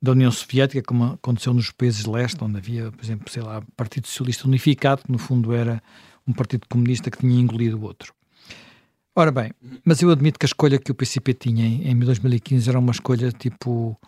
da 0.00 0.12
União 0.12 0.30
Soviética, 0.30 0.82
como 0.82 1.04
aconteceu 1.04 1.54
nos 1.54 1.70
países 1.70 2.04
de 2.04 2.10
leste, 2.10 2.42
onde 2.42 2.56
havia, 2.56 2.90
por 2.90 3.04
exemplo, 3.04 3.30
sei 3.30 3.42
lá, 3.42 3.62
Partido 3.76 4.06
Socialista 4.06 4.46
Unificado, 4.46 5.02
que 5.04 5.12
no 5.12 5.18
fundo 5.18 5.52
era 5.52 5.82
um 6.26 6.32
partido 6.32 6.66
comunista 6.68 7.10
que 7.10 7.18
tinha 7.18 7.40
engolido 7.40 7.78
o 7.78 7.82
outro. 7.82 8.12
Ora 9.14 9.30
bem, 9.30 9.52
mas 9.84 10.00
eu 10.00 10.10
admito 10.10 10.38
que 10.38 10.46
a 10.46 10.48
escolha 10.48 10.78
que 10.78 10.90
o 10.90 10.94
PCP 10.94 11.34
tinha 11.34 11.66
em, 11.66 11.86
em 11.86 11.98
2015 11.98 12.68
era 12.68 12.78
uma 12.78 12.92
escolha 12.92 13.30
tipo 13.30 13.98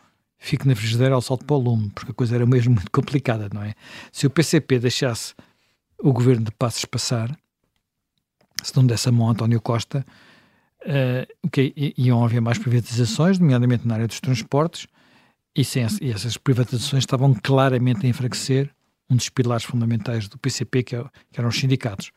fique 0.44 0.68
na 0.68 0.76
frigideira 0.76 1.14
ao 1.14 1.22
salto 1.22 1.44
para 1.44 1.57
o 1.57 1.59
lume, 1.59 1.90
porque 1.94 2.11
a 2.11 2.14
coisa 2.14 2.35
era 2.35 2.44
mesmo 2.44 2.74
muito 2.74 2.90
complicada, 2.90 3.48
não 3.52 3.62
é? 3.62 3.74
Se 4.12 4.26
o 4.26 4.30
PCP 4.30 4.78
deixasse 4.78 5.35
o 5.98 6.12
governo 6.12 6.44
de 6.44 6.50
Passos 6.50 6.85
passar, 6.85 7.35
se 8.62 8.76
não 8.76 8.87
desse 8.87 9.09
a 9.09 9.12
mão 9.12 9.28
a 9.28 9.33
António 9.33 9.59
Costa, 9.59 10.04
uh, 10.83 11.46
okay, 11.46 11.72
iam 11.96 12.22
haver 12.22 12.42
mais 12.42 12.59
privatizações, 12.59 13.38
nomeadamente 13.38 13.88
na 13.88 13.94
área 13.94 14.07
dos 14.07 14.20
transportes, 14.20 14.87
e, 15.57 15.64
sem, 15.64 15.87
e 16.02 16.11
essas 16.11 16.37
privatizações 16.37 17.04
estavam 17.04 17.33
claramente 17.33 18.04
a 18.04 18.09
enfraquecer 18.09 18.70
um 19.09 19.16
dos 19.16 19.30
pilares 19.30 19.64
fundamentais 19.64 20.28
do 20.28 20.37
PCP, 20.37 20.83
que, 20.83 20.96
é, 20.96 21.04
que 21.33 21.40
eram 21.40 21.48
os 21.48 21.59
sindicatos. 21.59 22.12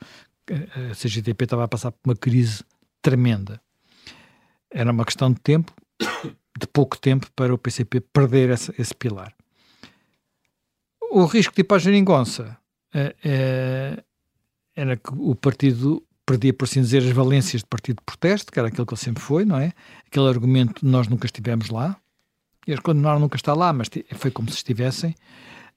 A 0.49 0.93
CGTP 0.93 1.45
estava 1.45 1.63
a 1.63 1.67
passar 1.67 1.91
por 1.91 2.09
uma 2.09 2.15
crise 2.15 2.61
tremenda. 3.01 3.61
Era 4.69 4.91
uma 4.91 5.05
questão 5.05 5.31
de 5.31 5.39
tempo, 5.39 5.71
de 6.57 6.67
pouco 6.67 6.97
tempo, 6.97 7.27
para 7.35 7.53
o 7.53 7.57
PCP 7.57 8.01
perder 8.01 8.49
esse, 8.49 8.73
esse 8.77 8.93
pilar. 8.93 9.33
O 11.11 11.25
risco 11.25 11.53
de 11.55 11.61
ir 11.61 11.63
para 11.63 11.77
a 11.77 11.79
geringonça 11.79 12.57
é, 12.93 14.03
era 14.75 14.97
que 14.97 15.09
o 15.13 15.35
partido 15.35 16.03
perdia, 16.25 16.53
por 16.53 16.65
assim 16.65 16.81
dizer, 16.81 17.01
as 17.03 17.11
valências 17.11 17.61
de 17.61 17.67
partido 17.67 17.97
de 17.97 18.03
protesto, 18.05 18.51
que 18.51 18.59
era 18.59 18.67
aquilo 18.67 18.85
que 18.85 18.93
ele 18.93 19.01
sempre 19.01 19.23
foi, 19.23 19.45
não 19.45 19.57
é? 19.57 19.71
Aquele 20.05 20.27
argumento 20.27 20.85
de 20.85 20.91
nós 20.91 21.07
nunca 21.07 21.25
estivemos 21.25 21.69
lá. 21.69 21.97
E 22.67 22.71
eles 22.71 22.81
continuaram 22.81 23.19
nunca 23.19 23.37
estar 23.37 23.53
lá, 23.53 23.71
mas 23.71 23.87
foi 24.15 24.29
como 24.29 24.49
se 24.49 24.57
estivessem. 24.57 25.15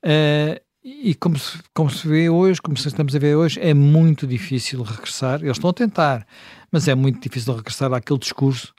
Uh, 0.04 0.60
e 0.82 1.14
como 1.14 1.38
se, 1.38 1.58
como 1.72 1.88
se 1.88 2.08
vê 2.08 2.28
hoje, 2.28 2.60
como 2.60 2.76
estamos 2.76 3.14
a 3.14 3.18
ver 3.18 3.36
hoje, 3.36 3.60
é 3.60 3.72
muito 3.72 4.26
difícil 4.26 4.82
regressar. 4.82 5.40
Eles 5.40 5.56
estão 5.56 5.70
a 5.70 5.74
tentar, 5.74 6.26
mas 6.72 6.88
é 6.88 6.94
muito 6.94 7.20
difícil 7.20 7.54
regressar 7.54 7.92
àquele 7.92 8.18
discurso. 8.18 8.74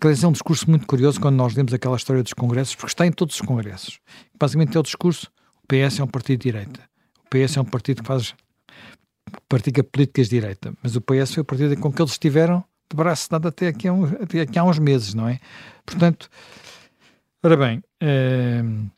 Que 0.00 0.06
é 0.06 0.28
um 0.28 0.32
discurso 0.32 0.70
muito 0.70 0.86
curioso 0.86 1.20
quando 1.20 1.34
nós 1.34 1.54
lemos 1.54 1.74
aquela 1.74 1.96
história 1.96 2.22
dos 2.22 2.32
congressos, 2.32 2.74
porque 2.76 2.92
está 2.92 3.06
em 3.06 3.10
todos 3.10 3.34
os 3.34 3.40
congressos. 3.40 3.98
Basicamente 4.38 4.76
é 4.76 4.80
o 4.80 4.82
discurso: 4.82 5.30
o 5.62 5.66
PS 5.66 5.98
é 5.98 6.04
um 6.04 6.06
partido 6.06 6.40
de 6.40 6.52
direita, 6.52 6.80
o 7.24 7.28
PS 7.28 7.56
é 7.56 7.60
um 7.60 7.64
partido 7.64 8.02
que 8.02 8.06
faz 8.06 8.34
pratica 9.48 9.82
políticas 9.82 10.28
de 10.28 10.40
direita, 10.40 10.72
mas 10.82 10.96
o 10.96 11.00
PS 11.00 11.34
foi 11.34 11.42
o 11.42 11.44
partido 11.44 11.76
com 11.78 11.92
que 11.92 12.00
eles 12.00 12.12
estiveram 12.12 12.64
de 12.90 12.96
braço 12.96 13.28
dado 13.28 13.48
até 13.48 13.68
aqui, 13.68 13.88
a 13.88 13.92
um, 13.92 14.04
até 14.04 14.40
aqui 14.40 14.58
há 14.58 14.64
uns 14.64 14.78
meses, 14.78 15.14
não 15.14 15.28
é? 15.28 15.38
Portanto, 15.84 16.30
ora 17.42 17.56
bem. 17.56 17.82
Uh, 18.02 18.88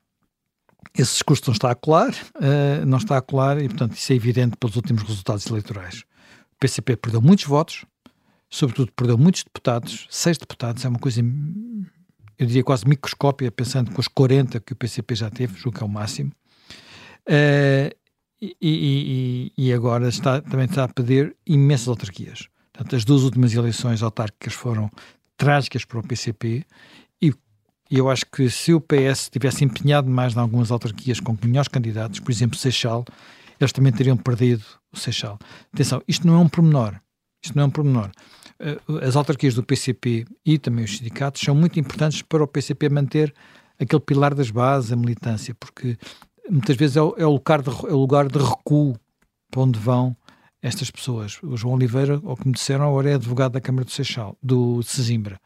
esse 0.95 1.15
discurso 1.15 1.45
não 1.47 1.53
está 1.53 1.71
a 1.71 1.75
colar, 1.75 2.11
uh, 2.11 2.87
não 2.87 2.99
está 2.99 3.17
a 3.17 3.23
colar 3.23 3.61
e, 3.61 3.69
portanto, 3.69 3.95
isso 3.95 4.13
é 4.13 4.17
evidente 4.17 4.57
pelos 4.57 4.77
últimos 4.77 5.03
resultados 5.03 5.47
eleitorais. 5.47 6.05
O 6.53 6.57
PCP 6.61 6.97
perdeu 6.97 7.23
muitos 7.23 7.45
votos, 7.45 7.85
sobretudo 8.51 8.93
perdeu 8.93 9.17
muitos 9.17 9.45
deputados, 9.45 10.07
seis 10.11 10.37
deputados, 10.37 10.85
é 10.85 10.89
uma 10.89 10.99
coisa, 10.99 11.21
eu 12.39 12.47
diria 12.47 12.65
quase 12.65 12.87
microscópia, 12.87 13.51
pensando 13.51 13.93
com 13.93 14.01
os 14.01 14.09
40 14.09 14.61
que 14.61 14.73
o 14.73 14.77
PCP 14.77 15.15
já 15.15 15.31
teve, 15.31 15.59
julgo 15.59 15.79
que 15.79 15.85
é 15.85 15.87
o 15.87 15.91
máximo. 15.91 16.33
Uh, 17.29 17.95
e, 18.43 18.57
e, 18.61 19.53
e, 19.57 19.73
agora 19.73 20.09
está, 20.09 20.41
também 20.41 20.65
está 20.65 20.85
a 20.85 20.89
pedir 20.89 21.37
imensas 21.47 21.89
autarquias. 21.89 22.49
Portanto, 22.73 22.97
as 22.97 23.05
duas 23.05 23.23
últimas 23.23 23.53
eleições 23.53 24.03
autárquicas 24.03 24.55
foram 24.55 24.91
trágicas 25.37 25.85
para 25.85 25.99
o 25.99 26.03
PCP 26.03 26.65
e 27.91 27.99
eu 27.99 28.09
acho 28.09 28.25
que 28.27 28.49
se 28.49 28.73
o 28.73 28.81
PS 28.81 29.29
tivesse 29.29 29.65
empenhado 29.65 30.09
mais 30.09 30.37
em 30.37 30.39
algumas 30.39 30.71
autarquias 30.71 31.19
com 31.19 31.37
melhores 31.43 31.67
candidatos, 31.67 32.21
por 32.21 32.31
exemplo, 32.31 32.57
Seixal, 32.57 33.05
eles 33.59 33.73
também 33.73 33.93
teriam 33.93 34.17
perdido 34.17 34.65
o 34.93 34.97
Seixal. 34.97 35.39
Atenção, 35.75 36.01
isto 36.07 36.25
não 36.25 36.35
é 36.35 36.39
um 36.39 36.49
pormenor. 36.49 36.95
Isto 37.43 37.57
não 37.57 37.65
é 37.65 37.67
um 37.67 37.71
pormenor. 37.71 38.13
Eh, 38.61 38.79
as 39.03 39.17
autarquias 39.17 39.55
do 39.55 39.63
PCP 39.63 40.27
e 40.45 40.59
também 40.59 40.85
os 40.85 40.99
sindicatos 40.99 41.41
são 41.41 41.55
muito 41.55 41.81
importantes 41.81 42.21
para 42.21 42.45
o 42.45 42.47
PCP 42.47 42.91
manter 42.91 43.35
aquele 43.79 44.01
pilar 44.01 44.35
das 44.35 44.51
bases, 44.51 44.93
a 44.93 44.97
militância, 44.97 45.55
porque 45.55 45.97
muitas 46.49 46.77
vezes 46.77 46.97
é 46.97 47.03
o, 47.03 47.15
é 47.17 47.27
o 47.27 47.33
lugar, 47.33 47.63
de, 47.63 47.71
é 47.71 47.93
o 47.93 47.99
lugar 47.99 48.29
de 48.29 48.39
recuo 48.39 48.95
para 49.51 49.63
onde 49.63 49.79
vão 49.79 50.15
estas 50.61 50.91
pessoas. 50.91 51.39
O 51.43 51.57
João 51.57 51.75
Oliveira, 51.75 52.21
ao 52.23 52.37
que 52.37 52.47
me 52.47 52.53
disseram, 52.53 52.87
agora 52.87 53.11
é 53.11 53.15
advogado 53.15 53.53
da 53.53 53.61
Câmara 53.63 53.87
do 53.87 53.91
Seixal, 53.91 54.37
do 54.43 54.83
Sesimbra. 54.83 55.41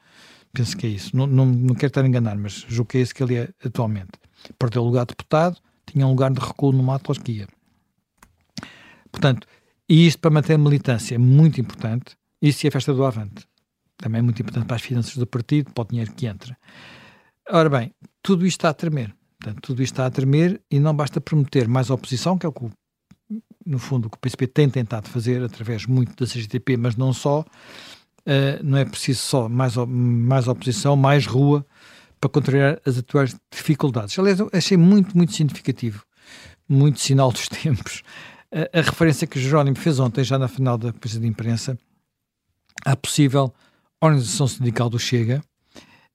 Penso 0.53 0.77
que 0.77 0.87
é 0.87 0.91
isso. 0.91 1.17
Não, 1.17 1.27
não, 1.27 1.47
não 1.47 1.75
quero 1.75 1.87
estar 1.89 2.03
a 2.03 2.07
enganar, 2.07 2.37
mas 2.37 2.65
julgo 2.69 2.91
que 2.91 2.99
é 2.99 3.01
isso 3.01 3.15
que 3.15 3.23
ele 3.23 3.37
é 3.37 3.49
atualmente. 3.65 4.13
Perdeu 4.59 4.83
o 4.83 4.87
lugar 4.87 5.05
de 5.05 5.11
deputado, 5.11 5.57
tinha 5.87 6.05
um 6.05 6.11
lugar 6.11 6.33
de 6.33 6.41
recuo 6.41 6.73
numa 6.73 6.95
autarquia. 6.95 7.47
Portanto, 9.13 9.47
e 9.89 10.07
isto 10.07 10.19
para 10.19 10.31
manter 10.31 10.55
a 10.55 10.59
militância 10.59 11.15
é 11.15 11.19
muito 11.19 11.61
importante. 11.61 12.17
Isso 12.45 12.67
e 12.67 12.69
a 12.69 12.71
festa 12.71 12.93
do 12.93 13.03
Avante. 13.07 13.47
Também 13.97 14.19
é 14.19 14.23
muito 14.23 14.43
importante 14.43 14.67
para 14.67 14.77
as 14.77 14.83
finanças 14.83 15.17
do 15.17 15.27
partido, 15.27 15.73
para 15.73 15.81
o 15.81 15.87
dinheiro 15.87 16.13
que 16.13 16.27
entra. 16.27 16.55
Ora 17.49 17.71
bem, 17.71 17.91
tudo 18.23 18.47
isto 18.47 18.59
está 18.59 18.69
a 18.69 18.75
tremer. 18.75 19.17
Portanto, 19.41 19.63
tudo 19.63 19.83
isto 19.83 19.95
está 19.95 20.05
a 20.05 20.11
tremer 20.11 20.61
e 20.71 20.79
não 20.79 20.95
basta 20.95 21.23
prometer 21.23 21.67
mais 21.67 21.89
oposição, 21.89 22.37
que 22.37 22.45
é 22.45 22.49
o 22.51 22.53
que, 22.53 22.69
no 23.65 23.79
fundo, 23.79 24.09
o 24.09 24.11
que 24.11 24.19
o 24.19 24.21
PSP 24.21 24.47
tem 24.47 24.69
tentado 24.69 25.09
fazer 25.09 25.43
através 25.43 25.87
muito 25.87 26.15
da 26.23 26.31
CGTP, 26.31 26.77
mas 26.77 26.97
não 26.97 27.15
só, 27.15 27.41
uh, 27.41 28.63
não 28.63 28.77
é 28.77 28.85
preciso 28.85 29.21
só 29.21 29.49
mais, 29.49 29.75
mais 29.77 30.47
oposição, 30.47 30.97
mais 30.97 31.25
rua 31.25 31.65
para 32.21 32.29
controlar 32.29 32.79
as 32.85 32.99
atuais 32.99 33.35
dificuldades. 33.51 34.19
Aliás, 34.19 34.39
eu 34.39 34.51
achei 34.53 34.77
muito, 34.77 35.17
muito 35.17 35.33
significativo, 35.33 36.05
muito 36.69 37.01
sinal 37.01 37.33
dos 37.33 37.49
tempos, 37.49 38.03
a, 38.53 38.81
a 38.81 38.83
referência 38.83 39.27
que 39.27 39.39
o 39.39 39.41
Jerónimo 39.41 39.77
fez 39.79 39.99
ontem, 39.99 40.23
já 40.23 40.39
na 40.39 40.47
final 40.47 40.77
da 40.77 40.93
conferência 40.93 41.21
de 41.21 41.27
imprensa, 41.27 41.79
à 42.85 42.97
possível 42.97 43.53
organização 44.01 44.47
sindical 44.47 44.89
do 44.89 44.99
Chega 44.99 45.43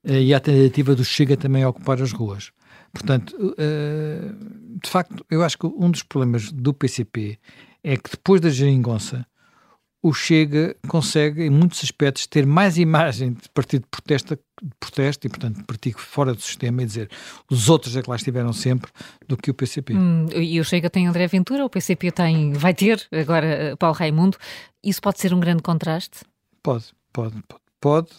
uh, 0.04 0.12
e 0.12 0.34
à 0.34 0.40
tentativa 0.40 0.94
do 0.94 1.04
Chega 1.04 1.36
também 1.36 1.62
a 1.62 1.68
ocupar 1.68 2.00
as 2.00 2.12
ruas. 2.12 2.50
Portanto, 2.92 3.36
uh, 3.36 4.78
de 4.82 4.90
facto, 4.90 5.24
eu 5.30 5.42
acho 5.42 5.58
que 5.58 5.66
um 5.66 5.90
dos 5.90 6.02
problemas 6.02 6.50
do 6.50 6.74
PCP 6.74 7.38
é 7.82 7.96
que 7.96 8.10
depois 8.10 8.40
da 8.40 8.50
geringonça 8.50 9.26
o 10.02 10.14
Chega 10.14 10.74
consegue, 10.88 11.44
em 11.44 11.50
muitos 11.50 11.84
aspectos, 11.84 12.26
ter 12.26 12.46
mais 12.46 12.78
imagem 12.78 13.34
de 13.34 13.48
partido 13.50 13.82
de 13.82 13.88
protesto, 13.88 14.34
de 14.34 14.70
protesto 14.80 15.26
e, 15.26 15.30
portanto, 15.30 15.56
de 15.58 15.64
partido 15.64 15.98
fora 15.98 16.32
do 16.32 16.40
sistema 16.40 16.82
e 16.82 16.86
dizer 16.86 17.10
os 17.50 17.68
outros 17.68 17.94
é 17.96 18.02
que 18.02 18.08
lá 18.08 18.16
estiveram 18.16 18.52
sempre 18.52 18.90
do 19.28 19.36
que 19.36 19.50
o 19.50 19.54
PCP. 19.54 19.94
Hum, 19.94 20.26
e 20.34 20.58
o 20.58 20.64
Chega 20.64 20.88
tem 20.88 21.06
André 21.06 21.26
Ventura, 21.26 21.66
o 21.66 21.70
PCP 21.70 22.10
tem, 22.12 22.52
vai 22.54 22.72
ter 22.72 23.06
agora 23.12 23.46
eh, 23.46 23.76
Paulo 23.76 23.94
Raimundo. 23.94 24.38
Isso 24.82 25.02
pode 25.02 25.20
ser 25.20 25.34
um 25.34 25.40
grande 25.40 25.62
contraste? 25.62 26.20
Pode, 26.62 26.86
pode, 27.12 27.34
pode. 27.42 27.60
Pode, 27.80 28.10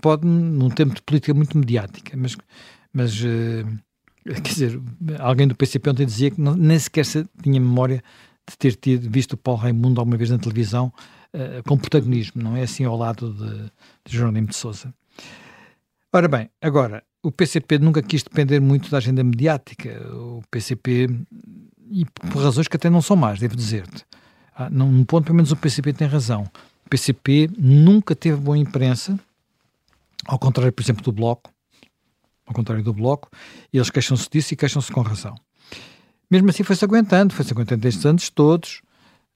pode 0.00 0.26
num 0.26 0.70
tempo 0.70 0.94
de 0.94 1.02
política 1.02 1.34
muito 1.34 1.58
mediática, 1.58 2.16
mas, 2.16 2.38
mas 2.90 3.20
uh, 3.20 3.66
quer 4.24 4.40
dizer, 4.40 4.80
alguém 5.18 5.46
do 5.46 5.54
PCP 5.54 5.90
ontem 5.90 6.06
dizia 6.06 6.30
que 6.30 6.40
não, 6.40 6.54
nem 6.56 6.78
sequer 6.78 7.04
tinha 7.42 7.60
memória 7.60 8.02
de 8.48 8.56
ter 8.56 8.74
tido, 8.76 9.10
visto 9.10 9.34
o 9.34 9.36
Paulo 9.36 9.60
Raimundo 9.60 10.00
alguma 10.00 10.16
vez 10.16 10.30
na 10.30 10.38
televisão 10.38 10.90
uh, 11.34 11.62
com 11.68 11.76
protagonismo, 11.76 12.42
não 12.42 12.56
é 12.56 12.62
assim 12.62 12.84
ao 12.84 12.96
lado 12.96 13.34
de, 13.34 13.70
de 14.06 14.16
Jerónimo 14.16 14.46
de 14.46 14.56
Sousa. 14.56 14.94
Ora 16.10 16.26
bem, 16.26 16.48
agora, 16.62 17.04
o 17.22 17.30
PCP 17.30 17.78
nunca 17.78 18.02
quis 18.02 18.22
depender 18.22 18.58
muito 18.58 18.90
da 18.90 18.96
agenda 18.96 19.22
mediática. 19.22 19.90
O 20.14 20.42
PCP, 20.50 21.08
e 21.90 22.04
por 22.06 22.42
razões 22.42 22.66
que 22.66 22.76
até 22.76 22.88
não 22.88 23.02
são 23.02 23.16
más, 23.16 23.38
devo 23.38 23.54
dizer-te. 23.54 24.04
Ah, 24.54 24.68
num 24.70 25.04
ponto, 25.04 25.26
pelo 25.26 25.36
menos 25.36 25.52
o 25.52 25.56
PCP 25.56 25.92
tem 25.92 26.08
razão. 26.08 26.50
PCP 26.90 27.48
nunca 27.56 28.14
teve 28.14 28.36
boa 28.36 28.58
imprensa, 28.58 29.18
ao 30.26 30.38
contrário, 30.38 30.72
por 30.72 30.82
exemplo, 30.82 31.02
do 31.02 31.12
Bloco. 31.12 31.50
Ao 32.46 32.52
contrário 32.52 32.82
do 32.82 32.92
Bloco, 32.92 33.30
e 33.72 33.78
eles 33.78 33.90
queixam-se 33.90 34.28
disso 34.28 34.52
e 34.52 34.56
queixam-se 34.56 34.90
com 34.90 35.02
razão. 35.02 35.36
Mesmo 36.28 36.50
assim 36.50 36.64
foi-se 36.64 36.84
aguentando, 36.84 37.32
foi-se 37.32 37.52
aguentando 37.52 37.86
estes 37.86 38.04
anos 38.04 38.28
todos, 38.28 38.82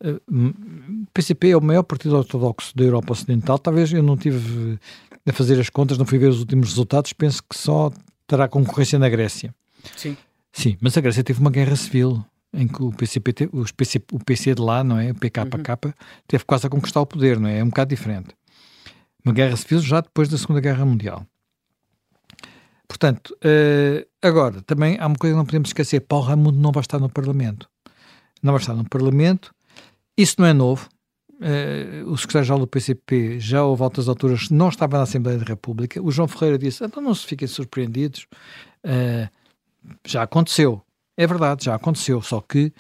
o 0.03 1.07
PCP 1.13 1.51
é 1.51 1.57
o 1.57 1.61
maior 1.61 1.85
partido 1.85 2.17
ortodoxo 2.17 2.77
da 2.77 2.85
Europa 2.85 3.13
Ocidental. 3.13 3.59
Talvez 3.59 3.93
eu 3.93 4.03
não 4.03 4.17
tive 4.17 4.79
a 5.27 5.33
fazer 5.33 5.59
as 5.61 5.71
contas, 5.71 5.97
não 5.97 6.05
fui 6.05 6.19
ver 6.19 6.29
os 6.29 6.41
últimos 6.41 6.71
resultados. 6.71 7.13
Penso 7.13 7.43
que 7.43 7.57
só 7.57 7.93
terá 8.27 8.49
concorrência 8.49 8.99
na 8.99 9.09
Grécia. 9.09 9.55
Sim. 9.97 10.17
Sim, 10.53 10.77
mas 10.81 10.97
a 10.97 11.01
Grécia 11.01 11.25
teve 11.25 11.41
uma 11.41 11.51
guerra 11.51 11.77
civil 11.77 12.25
em 12.55 12.67
que 12.69 12.83
o 12.83 12.91
PCP, 12.91 13.33
teve, 13.33 13.51
os 13.57 13.73
PC, 13.73 14.03
o 14.13 14.19
PC 14.19 14.55
de 14.55 14.63
lá, 14.63 14.83
não 14.83 14.99
é? 14.99 15.11
O 15.11 15.15
PKK, 15.15 15.87
uhum. 15.87 15.93
teve 16.27 16.45
quase 16.45 16.67
a 16.67 16.71
conquistar 16.71 17.01
o 17.01 17.07
poder, 17.07 17.39
não 17.39 17.49
é? 17.49 17.59
É 17.59 17.65
um 17.65 17.69
bocado 17.69 17.91
diferente. 17.91 18.35
Uma 19.25 19.35
guerra 19.35 19.57
civil 19.57 19.81
já 19.81 20.01
depois 20.01 20.29
da 20.29 20.39
Segunda 20.39 20.61
Guerra 20.61 20.85
Mundial. 20.85 21.27
Portanto, 22.87 23.37
uh, 23.37 24.07
agora, 24.23 24.61
também 24.63 24.99
há 25.01 25.07
uma 25.07 25.17
coisa 25.17 25.35
que 25.35 25.39
não 25.39 25.47
podemos 25.47 25.71
esquecer: 25.71 26.01
Paulo 26.01 26.27
Raimundo 26.27 26.59
não 26.59 26.71
vai 26.71 26.83
estar 26.83 26.99
no 26.99 27.09
Parlamento. 27.09 27.69
Não 28.43 28.53
vai 28.53 28.61
estar 28.61 28.75
no 28.75 28.89
Parlamento 28.89 29.55
isso 30.17 30.37
não 30.39 30.47
é 30.47 30.53
novo. 30.53 30.89
Uh, 31.35 32.09
o 32.09 32.17
secretário-geral 32.17 32.61
do 32.61 32.67
PCP 32.67 33.41
já 33.41 33.65
houve 33.65 33.83
altas 33.83 34.09
alturas 34.09 34.49
não 34.51 34.69
estava 34.69 34.97
na 34.97 35.03
Assembleia 35.03 35.39
da 35.39 35.45
República. 35.45 36.01
O 36.01 36.11
João 36.11 36.29
Ferreira 36.29 36.57
disse: 36.57 36.85
então 36.85 37.03
não 37.03 37.15
se 37.15 37.27
fiquem 37.27 37.49
surpreendidos, 37.49 38.27
uh, 38.85 39.29
já 40.07 40.23
aconteceu. 40.23 40.83
É 41.17 41.27
verdade, 41.27 41.65
já 41.65 41.75
aconteceu, 41.75 42.21
só 42.21 42.41
que 42.41 42.73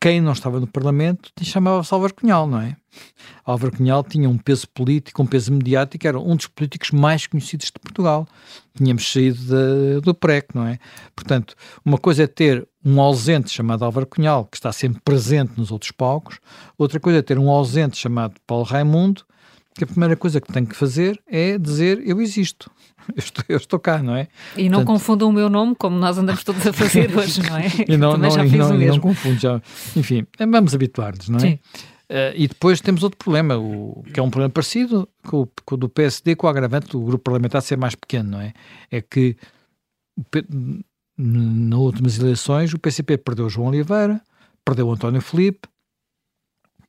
quem 0.00 0.20
não 0.20 0.32
estava 0.32 0.60
no 0.60 0.66
Parlamento 0.66 1.32
chamava-se 1.42 1.92
Álvaro 1.92 2.14
Cunhal, 2.14 2.46
não 2.46 2.60
é? 2.60 2.76
Álvaro 3.44 3.76
Cunhal 3.76 4.04
tinha 4.04 4.28
um 4.28 4.38
peso 4.38 4.68
político, 4.68 5.22
um 5.22 5.26
peso 5.26 5.52
mediático, 5.52 6.06
era 6.06 6.18
um 6.18 6.36
dos 6.36 6.46
políticos 6.46 6.90
mais 6.90 7.26
conhecidos 7.26 7.66
de 7.66 7.80
Portugal. 7.80 8.26
Tínhamos 8.76 9.10
saído 9.10 9.38
de, 9.38 10.00
do 10.02 10.14
PREC, 10.14 10.54
não 10.54 10.66
é? 10.66 10.78
Portanto, 11.14 11.54
uma 11.84 11.98
coisa 11.98 12.24
é 12.24 12.26
ter 12.26 12.68
um 12.84 13.00
ausente 13.00 13.50
chamado 13.50 13.84
Álvaro 13.84 14.06
Cunhal, 14.06 14.44
que 14.44 14.56
está 14.56 14.70
sempre 14.70 15.00
presente 15.04 15.54
nos 15.56 15.72
outros 15.72 15.90
palcos, 15.90 16.38
outra 16.78 17.00
coisa 17.00 17.18
é 17.18 17.22
ter 17.22 17.38
um 17.38 17.50
ausente 17.50 17.96
chamado 17.96 18.34
Paulo 18.46 18.64
Raimundo, 18.64 19.24
que 19.76 19.84
a 19.84 19.86
primeira 19.86 20.16
coisa 20.16 20.40
que 20.40 20.52
tem 20.52 20.64
que 20.64 20.74
fazer 20.74 21.20
é 21.26 21.58
dizer 21.58 22.02
eu 22.06 22.20
existo, 22.20 22.70
eu 23.14 23.18
estou, 23.18 23.44
eu 23.48 23.56
estou 23.56 23.78
cá, 23.78 24.02
não 24.02 24.16
é? 24.16 24.28
E 24.56 24.68
não 24.68 24.78
Portanto, 24.78 24.86
confundam 24.86 25.28
o 25.28 25.32
meu 25.32 25.48
nome, 25.48 25.74
como 25.74 25.98
nós 25.98 26.18
andamos 26.18 26.42
todos 26.42 26.66
a 26.66 26.72
fazer 26.72 27.10
hoje, 27.16 27.42
não 27.42 27.56
é? 27.56 27.66
e 27.88 27.96
não, 27.96 28.16
não, 28.16 28.30
já 28.30 28.42
fiz 28.42 28.52
não, 28.52 28.76
não 28.76 29.00
confundo, 29.00 29.38
já. 29.38 29.60
Enfim, 29.94 30.26
vamos 30.38 30.74
habituar-nos, 30.74 31.28
não 31.28 31.38
é? 31.38 31.40
Sim. 31.40 31.58
Uh, 32.08 32.30
e 32.36 32.46
depois 32.46 32.80
temos 32.80 33.02
outro 33.02 33.18
problema, 33.18 33.58
o, 33.58 34.04
que 34.14 34.20
é 34.20 34.22
um 34.22 34.30
problema 34.30 34.50
parecido 34.50 35.08
com 35.26 35.42
o, 35.42 35.48
com 35.64 35.74
o 35.74 35.78
do 35.78 35.88
PSD, 35.88 36.36
com 36.36 36.46
o 36.46 36.50
agravante 36.50 36.88
do 36.92 37.00
grupo 37.00 37.24
parlamentar 37.24 37.60
ser 37.62 37.76
mais 37.76 37.96
pequeno, 37.96 38.30
não 38.30 38.40
é? 38.40 38.52
É 38.92 39.00
que 39.00 39.36
nas 41.18 41.78
últimas 41.78 42.18
eleições 42.18 42.72
o 42.72 42.78
PCP 42.78 43.18
perdeu 43.18 43.48
João 43.48 43.68
Oliveira, 43.68 44.20
perdeu 44.64 44.90
António 44.90 45.20
Felipe, 45.20 45.68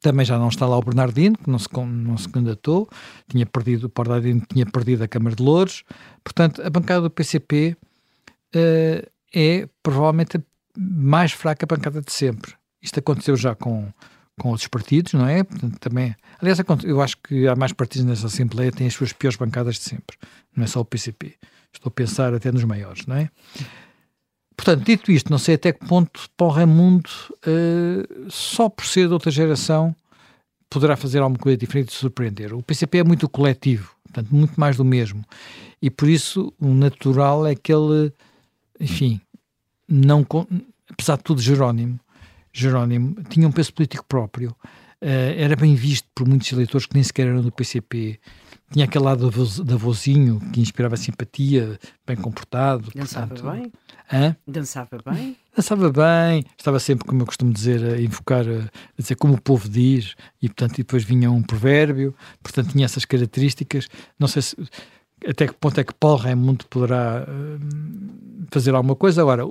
também 0.01 0.25
já 0.25 0.37
não 0.37 0.49
está 0.49 0.65
lá 0.65 0.77
o 0.77 0.81
Bernardino, 0.81 1.37
que 1.37 1.49
não 1.49 1.59
se, 1.59 1.67
não 1.75 2.17
se 2.17 2.29
candidatou, 2.29 2.87
tinha 3.27 3.45
perdido, 3.45 3.85
o 3.85 3.91
Bernardino 4.01 4.41
tinha 4.47 4.65
perdido 4.65 5.03
a 5.03 5.07
Câmara 5.07 5.35
de 5.35 5.43
Louros. 5.43 5.83
Portanto, 6.23 6.61
a 6.61 6.69
bancada 6.69 7.01
do 7.01 7.09
PCP 7.09 7.75
uh, 7.75 8.57
eh, 8.57 9.09
é 9.33 9.69
provavelmente 9.81 10.37
a 10.37 10.41
mais 10.77 11.31
fraca 11.31 11.65
bancada 11.65 12.01
de 12.01 12.11
sempre. 12.11 12.53
Isto 12.81 12.99
aconteceu 12.99 13.35
já 13.35 13.55
com, 13.55 13.91
com 14.39 14.49
outros 14.49 14.67
partidos, 14.67 15.13
não 15.13 15.27
é? 15.27 15.43
Portanto, 15.43 15.79
também, 15.79 16.15
aliás, 16.39 16.59
eu 16.83 17.01
acho 17.01 17.17
que 17.17 17.47
há 17.47 17.55
mais 17.55 17.73
partidos 17.73 18.05
nessa 18.05 18.27
Assembleia 18.27 18.71
que 18.71 18.77
têm 18.77 18.87
as 18.87 18.93
suas 18.93 19.11
piores 19.11 19.37
bancadas 19.37 19.75
de 19.75 19.81
sempre. 19.81 20.15
Não 20.55 20.63
é 20.63 20.67
só 20.67 20.79
o 20.79 20.85
PCP. 20.85 21.35
Estou 21.73 21.89
a 21.89 21.91
pensar 21.91 22.33
até 22.33 22.51
nos 22.51 22.63
maiores, 22.63 23.05
não 23.05 23.15
é? 23.15 23.29
Portanto, 24.57 24.83
dito 24.83 25.11
isto, 25.11 25.29
não 25.29 25.37
sei 25.37 25.55
até 25.55 25.71
que 25.71 25.85
ponto 25.85 26.27
Paulo 26.35 26.55
Raimundo, 26.55 27.09
uh, 27.45 28.29
só 28.29 28.67
por 28.67 28.85
ser 28.85 29.07
de 29.07 29.13
outra 29.13 29.29
geração, 29.29 29.95
poderá 30.67 30.97
fazer 30.97 31.19
alguma 31.19 31.39
coisa 31.39 31.55
diferente 31.55 31.89
de 31.89 31.93
surpreender. 31.93 32.53
O 32.53 32.63
PCP 32.63 32.97
é 32.97 33.03
muito 33.03 33.29
coletivo, 33.29 33.91
portanto, 34.03 34.33
muito 34.33 34.59
mais 34.59 34.75
do 34.75 34.83
mesmo. 34.83 35.23
E 35.79 35.91
por 35.91 36.09
isso, 36.09 36.51
o 36.59 36.73
natural 36.73 37.45
é 37.45 37.55
que 37.55 37.71
ele, 37.71 38.11
enfim, 38.79 39.21
não, 39.87 40.25
apesar 40.89 41.17
de 41.17 41.23
tudo, 41.23 41.39
Jerónimo, 41.39 41.99
Jerónimo 42.51 43.23
tinha 43.29 43.47
um 43.47 43.51
peso 43.51 43.71
político 43.71 44.03
próprio, 44.05 44.49
uh, 44.49 45.37
era 45.37 45.55
bem 45.55 45.75
visto 45.75 46.09
por 46.15 46.27
muitos 46.27 46.51
eleitores 46.51 46.87
que 46.87 46.95
nem 46.95 47.03
sequer 47.03 47.27
eram 47.27 47.41
do 47.41 47.51
PCP, 47.51 48.19
tinha 48.71 48.85
aquele 48.85 49.05
lado 49.05 49.29
da 49.63 49.75
vozinho 49.77 50.41
que 50.51 50.59
inspirava 50.59 50.97
simpatia, 50.97 51.79
bem 52.05 52.17
comportado. 52.17 52.91
Dançava 52.93 53.27
portanto, 53.27 53.51
bem? 53.51 53.71
Hã? 54.11 54.35
Dançava 54.47 54.97
bem? 55.05 55.35
Dançava 55.55 55.91
bem, 55.91 56.45
estava 56.57 56.79
sempre, 56.79 57.05
como 57.05 57.21
eu 57.21 57.25
costumo 57.25 57.51
dizer, 57.51 57.83
a 57.83 58.01
invocar, 58.01 58.45
a 58.47 59.01
dizer 59.01 59.15
como 59.15 59.33
o 59.33 59.41
povo 59.41 59.67
diz, 59.67 60.15
e 60.41 60.47
portanto 60.47 60.77
depois 60.77 61.03
vinha 61.03 61.29
um 61.29 61.41
provérbio, 61.41 62.15
portanto 62.41 62.71
tinha 62.71 62.85
essas 62.85 63.03
características. 63.03 63.89
Não 64.17 64.27
sei 64.27 64.41
se, 64.41 64.55
até 65.25 65.47
que 65.47 65.53
ponto 65.53 65.79
é 65.79 65.83
que 65.83 65.93
Paulo 65.93 66.17
Raimundo 66.17 66.65
poderá 66.67 67.25
uh, 67.27 68.47
fazer 68.49 68.73
alguma 68.73 68.95
coisa. 68.95 69.21
Agora, 69.21 69.43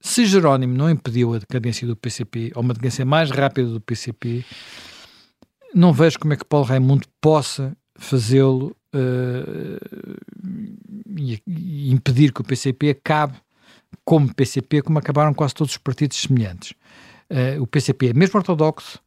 se 0.00 0.24
Jerónimo 0.24 0.74
não 0.74 0.90
impediu 0.90 1.34
a 1.34 1.38
decadência 1.38 1.86
do 1.86 1.94
PCP, 1.94 2.52
ou 2.54 2.62
uma 2.62 2.74
decadência 2.74 3.04
mais 3.04 3.30
rápida 3.30 3.68
do 3.68 3.80
PCP, 3.80 4.44
não 5.74 5.92
vejo 5.92 6.18
como 6.18 6.32
é 6.32 6.36
que 6.36 6.44
Paulo 6.44 6.66
Raimundo 6.66 7.06
possa 7.20 7.76
fazê-lo 7.94 8.74
uh, 8.94 9.78
e, 11.16 11.40
e, 11.46 11.92
impedir 11.92 12.32
que 12.32 12.40
o 12.40 12.44
PCP 12.44 12.90
acabe 12.90 13.36
como 14.10 14.34
PCP, 14.34 14.82
como 14.82 14.98
acabaram 14.98 15.32
quase 15.32 15.54
todos 15.54 15.74
os 15.74 15.78
partidos 15.78 16.20
semelhantes. 16.20 16.72
Uh, 17.30 17.62
o 17.62 17.66
PCP 17.68 18.08
é 18.08 18.12
mesmo 18.12 18.38
ortodoxo, 18.38 18.98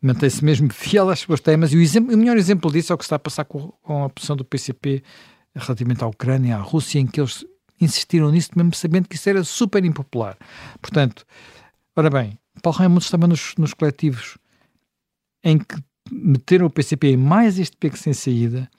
mantém-se 0.00 0.44
mesmo 0.44 0.72
fiel 0.72 1.10
às 1.10 1.18
suas 1.18 1.40
temas, 1.40 1.72
e 1.72 1.76
o, 1.76 1.80
exemplo, 1.80 2.14
o, 2.14 2.16
melhor 2.16 2.36
exemplo 2.36 2.70
disso 2.70 2.92
é 2.92 2.94
o 2.94 2.96
que 2.96 3.02
está 3.02 3.16
a 3.16 3.18
passar 3.18 3.44
com, 3.46 3.72
com 3.82 4.04
a 4.04 4.08
posição 4.08 4.36
do 4.36 4.44
PCP 4.44 5.02
relativamente 5.56 6.04
à 6.04 6.06
Ucrânia, 6.06 6.50
e 6.50 6.52
à 6.52 6.58
Rússia, 6.58 7.00
em 7.00 7.06
que 7.08 7.20
eles 7.20 7.44
insistiram 7.80 8.30
nisso, 8.30 8.50
mesmo 8.54 8.72
sabendo 8.76 9.08
que 9.08 9.16
isso 9.16 9.28
era 9.28 9.42
super 9.42 9.84
impopular. 9.84 10.38
Portanto, 10.80 11.26
ora 11.96 12.08
bem, 12.08 12.38
Paulo 12.62 12.78
Raimundo 12.78 13.02
estava 13.02 13.26
nos, 13.26 13.56
nos 13.58 13.74
coletivos 13.74 14.38
em 15.42 15.58
que 15.58 15.82
meteram 16.12 16.66
o 16.66 16.70
PCP 16.70 17.08
em 17.08 17.16
mais 17.16 17.58
este 17.58 17.76
beco 17.80 17.98
sem 17.98 18.12
saída. 18.12 18.70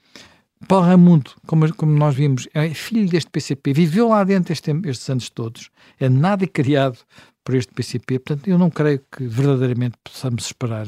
Paulo 0.68 0.86
Raimundo, 0.86 1.32
como, 1.46 1.74
como 1.76 1.92
nós 1.98 2.16
vimos, 2.16 2.48
é 2.54 2.70
filho 2.74 3.10
deste 3.10 3.30
PCP, 3.30 3.74
viveu 3.74 4.10
lá 4.10 4.24
dentro 4.24 4.52
este, 4.52 4.72
estes 4.86 5.10
anos 5.10 5.30
todos, 5.30 5.70
é 6.00 6.10
nada 6.10 6.46
criado 6.48 6.98
por 7.44 7.56
este 7.56 7.72
PCP, 7.74 8.20
portanto, 8.20 8.48
eu 8.48 8.58
não 8.58 8.70
creio 8.70 9.00
que 9.00 9.24
verdadeiramente 9.26 9.96
possamos 10.04 10.46
esperar 10.46 10.88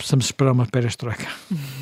possamos 0.00 0.24
esperar 0.24 0.52
uma 0.52 0.66
perestroika. 0.66 1.26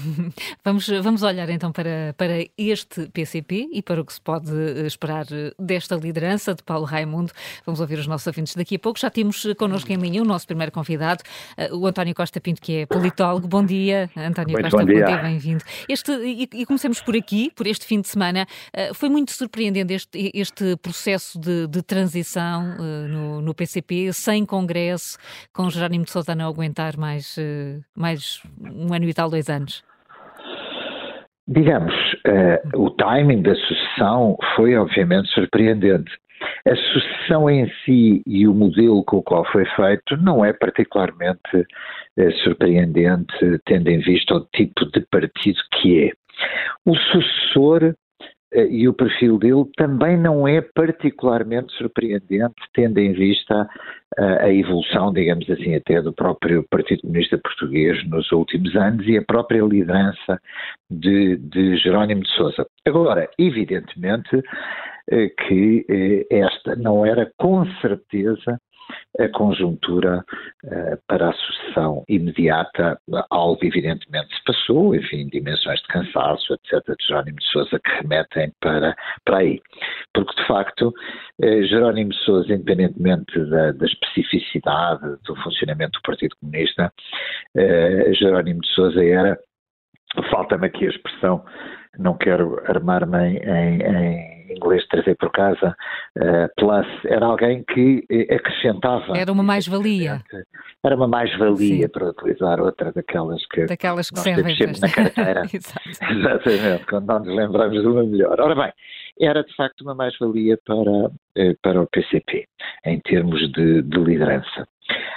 vamos, 0.64 0.88
vamos 0.88 1.22
olhar 1.22 1.48
então 1.50 1.70
para, 1.70 2.14
para 2.16 2.44
este 2.58 3.08
PCP 3.10 3.68
e 3.72 3.80
para 3.80 4.00
o 4.00 4.04
que 4.04 4.12
se 4.12 4.20
pode 4.20 4.50
eh, 4.52 4.86
esperar 4.86 5.26
eh, 5.30 5.52
desta 5.58 5.94
liderança 5.94 6.52
de 6.52 6.62
Paulo 6.64 6.84
Raimundo. 6.84 7.32
Vamos 7.64 7.80
ouvir 7.80 7.98
os 7.98 8.08
nossos 8.08 8.26
ouvintes 8.26 8.56
daqui 8.56 8.74
a 8.74 8.78
pouco. 8.78 8.98
Já 8.98 9.08
temos 9.08 9.44
eh, 9.46 9.54
connosco 9.54 9.92
em 9.92 9.96
linha 9.96 10.20
o 10.20 10.24
nosso 10.24 10.46
primeiro 10.46 10.72
convidado, 10.72 11.22
o 11.72 11.86
António 11.86 12.14
Costa 12.14 12.40
Pinto, 12.40 12.60
que 12.60 12.78
é 12.78 12.86
politólogo. 12.86 13.46
Bom 13.46 13.64
dia, 13.64 14.10
António 14.16 14.52
muito 14.52 14.64
Costa, 14.64 14.78
bom 14.78 14.84
dia, 14.84 15.06
dia 15.06 15.16
bem-vindo. 15.18 15.64
Este, 15.88 16.12
e, 16.12 16.48
e, 16.52 16.66
comecemos 16.66 17.00
por 17.00 17.14
aqui, 17.16 17.52
por 17.54 17.66
este 17.66 17.86
fim 17.86 18.00
de 18.00 18.08
semana. 18.08 18.46
Foi 18.94 19.08
muito 19.08 19.30
surpreendente 19.32 19.94
este, 19.94 20.30
este 20.34 20.76
processo 20.76 21.38
de, 21.38 21.66
de 21.66 21.82
transição 21.82 22.76
no, 23.08 23.40
no, 23.40 23.54
PCP, 23.54 24.12
sem 24.12 24.44
congresso, 24.44 25.18
com 25.52 25.70
Jerónimo 25.70 26.04
de 26.04 26.10
Sousa 26.10 26.34
não 26.34 26.48
aguentar 26.48 26.96
mais, 26.96 27.36
mais 27.94 28.07
mais 28.08 28.40
um 28.58 28.94
ano 28.94 29.04
e 29.04 29.12
tal, 29.12 29.28
dois 29.28 29.50
anos? 29.50 29.84
Digamos, 31.46 31.94
uh, 32.26 32.80
o 32.82 32.90
timing 32.90 33.42
da 33.42 33.54
sucessão 33.54 34.36
foi 34.56 34.76
obviamente 34.76 35.28
surpreendente. 35.28 36.10
A 36.66 36.74
sucessão 36.74 37.50
em 37.50 37.70
si 37.84 38.22
e 38.26 38.46
o 38.46 38.54
modelo 38.54 39.04
com 39.04 39.18
o 39.18 39.22
qual 39.22 39.44
foi 39.50 39.66
feito 39.76 40.16
não 40.16 40.42
é 40.42 40.54
particularmente 40.54 41.56
uh, 41.56 42.32
surpreendente, 42.42 43.36
tendo 43.66 43.88
em 43.88 43.98
vista 44.00 44.36
o 44.36 44.46
tipo 44.54 44.86
de 44.86 45.00
partido 45.10 45.58
que 45.74 46.08
é. 46.08 46.12
O 46.86 46.96
sucessor 46.96 47.94
e 48.52 48.88
o 48.88 48.94
perfil 48.94 49.38
dele 49.38 49.64
também 49.76 50.16
não 50.16 50.48
é 50.48 50.60
particularmente 50.60 51.72
surpreendente, 51.74 52.54
tendo 52.72 52.98
em 52.98 53.12
vista 53.12 53.68
uh, 54.18 54.22
a 54.40 54.52
evolução, 54.52 55.12
digamos 55.12 55.48
assim, 55.50 55.74
até 55.74 56.00
do 56.00 56.12
próprio 56.12 56.64
Partido 56.70 57.02
Comunista 57.02 57.38
Português 57.38 58.02
nos 58.08 58.30
últimos 58.32 58.74
anos 58.74 59.06
e 59.06 59.18
a 59.18 59.22
própria 59.22 59.62
liderança 59.62 60.40
de, 60.90 61.36
de 61.36 61.76
Jerónimo 61.76 62.22
de 62.22 62.30
Sousa. 62.30 62.66
Agora, 62.86 63.28
evidentemente 63.38 64.36
uh, 64.36 65.46
que 65.46 66.26
esta 66.30 66.74
não 66.76 67.04
era 67.04 67.30
com 67.36 67.66
certeza 67.80 68.58
a 69.18 69.28
conjuntura 69.28 70.24
uh, 70.64 70.98
para 71.06 71.30
a 71.30 71.32
sucessão 71.32 72.04
imediata, 72.08 73.00
algo 73.30 73.58
evidentemente 73.62 74.34
se 74.34 74.44
passou, 74.44 74.94
enfim, 74.94 75.28
dimensões 75.28 75.80
de 75.80 75.88
cansaço, 75.88 76.54
etc., 76.54 76.96
de 76.96 77.06
Jerónimo 77.06 77.38
de 77.38 77.46
Sousa 77.46 77.80
que 77.80 77.90
remetem 77.90 78.52
para, 78.60 78.96
para 79.24 79.38
aí. 79.38 79.60
Porque, 80.14 80.40
de 80.40 80.46
facto, 80.46 80.88
uh, 80.88 81.62
Jerónimo 81.64 82.10
de 82.10 82.18
Sousa, 82.24 82.52
independentemente 82.52 83.38
da, 83.46 83.72
da, 83.72 83.86
especificidade 83.86 85.16
do 85.24 85.36
funcionamento 85.36 85.98
do 85.98 86.02
Partido 86.02 86.36
Comunista, 86.40 86.92
uh, 87.56 88.14
Jerónimo 88.14 88.60
de 88.60 88.68
Sousa 88.68 89.04
era, 89.04 89.38
falta-me 90.30 90.66
aqui 90.66 90.86
a 90.86 90.90
expressão, 90.90 91.44
não 91.98 92.16
quero 92.16 92.60
armar-me 92.66 93.38
em, 93.38 93.82
em 93.82 94.38
inglês 94.52 94.86
trazer 94.88 95.16
por 95.16 95.30
casa, 95.30 95.76
uh, 96.16 96.48
plus, 96.56 96.86
era 97.04 97.26
alguém 97.26 97.64
que 97.64 98.04
eh, 98.10 98.34
acrescentava. 98.34 99.16
Era 99.16 99.30
uma 99.32 99.42
mais-valia. 99.42 100.22
Era 100.82 100.96
uma 100.96 101.08
mais-valia, 101.08 101.88
para 101.88 102.10
utilizar 102.10 102.60
outra 102.60 102.92
daquelas 102.92 103.44
que, 103.46 103.66
daquelas 103.66 104.08
que 104.10 104.16
nós 104.16 104.24
servem 104.24 104.56
temos 104.56 104.80
na 104.80 104.90
carteira. 104.90 105.42
Exatamente, 105.52 106.86
quando 106.86 107.06
não 107.06 107.18
nos 107.20 107.36
lembramos 107.36 107.80
de 107.80 107.86
uma 107.86 108.04
melhor. 108.04 108.40
Ora 108.40 108.54
bem, 108.54 108.72
era 109.20 109.42
de 109.42 109.54
facto 109.54 109.82
uma 109.82 109.94
mais-valia 109.94 110.58
para, 110.64 111.10
eh, 111.36 111.54
para 111.62 111.80
o 111.80 111.86
PCP, 111.86 112.46
em 112.84 113.00
termos 113.00 113.40
de, 113.52 113.82
de 113.82 113.98
liderança. 113.98 114.66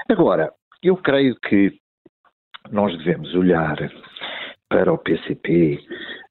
Agora, 0.09 0.51
eu 0.83 0.97
creio 0.97 1.35
que 1.47 1.79
nós 2.71 2.95
devemos 2.97 3.33
olhar 3.33 3.77
para 4.71 4.93
o 4.93 4.97
PCP 4.97 5.83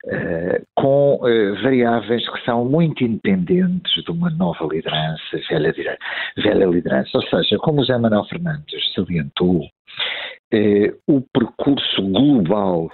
uh, 0.06 0.66
com 0.74 1.20
eh, 1.28 1.52
variáveis 1.62 2.26
que 2.26 2.42
são 2.46 2.64
muito 2.64 3.04
independentes 3.04 4.02
de 4.02 4.10
uma 4.10 4.30
nova 4.30 4.64
liderança, 4.64 5.38
velha, 5.50 5.74
velha 6.38 6.64
liderança. 6.64 7.10
Ou 7.14 7.22
seja, 7.24 7.58
como 7.58 7.82
o 7.82 7.84
Zé 7.84 7.98
Manuel 7.98 8.24
Fernandes 8.24 8.94
salientou, 8.94 9.66
eh, 10.54 10.94
o 11.06 11.20
percurso 11.20 12.00
global 12.00 12.90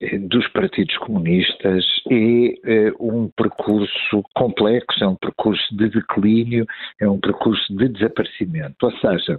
eh, 0.00 0.16
dos 0.20 0.48
partidos 0.48 0.96
comunistas 0.96 1.84
é, 2.10 2.86
é 2.86 2.92
um 2.98 3.30
percurso 3.36 4.22
complexo, 4.34 5.04
é 5.04 5.06
um 5.06 5.16
percurso 5.16 5.76
de 5.76 5.90
declínio, 5.90 6.64
é 6.98 7.06
um 7.06 7.20
percurso 7.20 7.76
de 7.76 7.88
desaparecimento. 7.88 8.86
Ou 8.86 8.92
seja, 8.92 9.38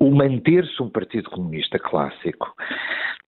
o 0.00 0.10
manter-se 0.10 0.82
um 0.82 0.90
Partido 0.90 1.30
Comunista 1.30 1.78
clássico 1.78 2.52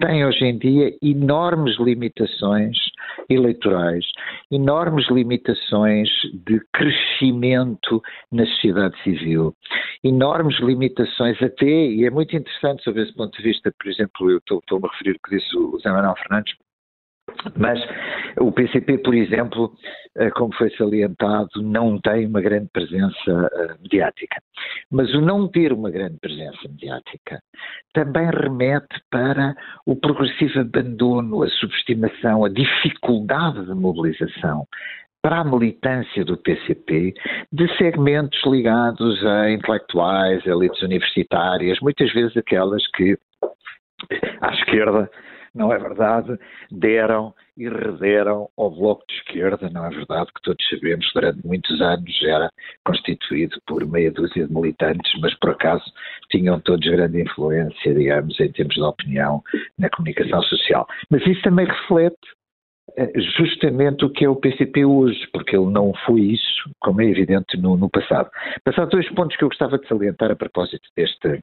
tem 0.01 0.25
hoje 0.25 0.45
em 0.45 0.59
dia 0.59 0.97
enormes 1.03 1.77
limitações 1.79 2.77
eleitorais, 3.29 4.05
enormes 4.51 5.09
limitações 5.11 6.09
de 6.47 6.61
crescimento 6.73 8.01
na 8.33 8.47
sociedade 8.47 8.97
civil, 9.03 9.55
enormes 10.05 10.59
limitações 10.61 11.41
até, 11.43 11.67
e 11.67 12.05
é 12.05 12.11
muito 12.11 12.37
interessante 12.37 12.83
sob 12.85 13.01
esse 13.03 13.13
ponto 13.15 13.37
de 13.37 13.43
vista, 13.43 13.73
por 13.79 13.91
exemplo, 13.91 14.31
eu 14.31 14.39
estou-me 14.39 14.87
a 14.87 14.93
referir 14.93 15.17
ao 15.17 15.29
que 15.29 15.37
disse 15.37 15.57
o 15.57 15.79
Zé 15.81 15.91
Manuel 15.91 16.15
Fernandes, 16.17 16.55
mas 17.57 17.81
o 18.41 18.53
PCP, 18.53 18.99
por 18.99 19.15
exemplo, 19.15 19.73
eh, 20.17 20.31
como 20.31 20.53
foi 20.55 20.71
salientado, 20.71 21.63
não 21.63 22.01
tem 22.01 22.27
uma 22.27 22.41
grande 22.41 22.69
presença 22.73 23.51
eh, 23.53 23.75
mediática. 23.83 24.37
Mas 24.91 25.13
o 25.15 25.21
não 25.21 25.49
ter 25.49 25.73
uma 25.73 25.91
grande 25.91 26.19
presença 26.21 26.69
mediática 26.69 27.41
também 27.93 28.31
remete 28.31 29.01
para 29.11 29.55
o 29.87 29.97
progressivo 29.97 30.61
abandono, 30.61 31.43
a 31.43 31.49
subestimação, 31.49 32.45
a 32.45 32.49
dificuldade 32.49 33.67
de 33.67 33.75
mobilização 33.75 34.67
para 35.23 35.41
a 35.41 35.45
militância 35.45 36.25
do 36.25 36.37
PCP 36.37 37.13
de 37.53 37.77
segmentos 37.77 38.41
ligados 38.47 39.25
a 39.27 39.51
intelectuais, 39.51 40.47
elites 40.47 40.81
universitárias, 40.83 41.79
muitas 41.81 42.13
vezes 42.13 42.37
aquelas 42.37 42.87
que 42.93 43.19
à 44.41 44.53
esquerda 44.55 45.11
não 45.55 45.73
é 45.73 45.79
verdade, 45.79 46.39
deram 46.71 47.35
e 47.57 47.69
rederam 47.69 48.49
ao 48.57 48.71
Bloco 48.71 49.05
de 49.09 49.15
Esquerda, 49.15 49.69
não 49.71 49.85
é 49.85 49.91
verdade, 49.91 50.31
que 50.33 50.43
todos 50.43 50.69
sabemos 50.69 51.11
durante 51.13 51.45
muitos 51.47 51.81
anos 51.81 52.23
era 52.23 52.51
constituído 52.85 53.61
por 53.67 53.85
meia 53.87 54.13
dúzia 54.13 54.47
de 54.47 54.53
militantes, 54.53 55.11
mas 55.21 55.35
por 55.39 55.51
acaso 55.51 55.85
tinham 56.31 56.61
todos 56.61 56.89
grande 56.89 57.21
influência, 57.21 57.95
digamos, 57.95 58.39
em 58.39 58.53
termos 58.53 58.75
de 58.75 58.83
opinião 58.83 59.43
na 59.79 59.91
comunicação 59.91 60.43
social. 60.43 60.87
Mas 61.11 61.27
isso 61.27 61.43
também 61.43 61.67
reflete 61.67 62.17
eh, 62.97 63.13
justamente 63.37 64.05
o 64.05 64.11
que 64.11 64.25
é 64.25 64.29
o 64.29 64.37
PCP 64.37 64.85
hoje, 64.85 65.27
porque 65.33 65.57
ele 65.57 65.71
não 65.71 65.93
foi 66.07 66.21
isso, 66.21 66.71
como 66.81 67.01
é 67.01 67.07
evidente, 67.07 67.57
no, 67.57 67.77
no 67.77 67.91
passado. 67.91 68.31
Passado 68.65 68.91
dois 68.91 69.09
pontos 69.11 69.37
que 69.37 69.45
eu 69.45 69.49
gostava 69.49 69.79
de 69.79 69.87
salientar 69.87 70.31
a 70.31 70.37
propósito 70.37 70.89
deste, 70.97 71.41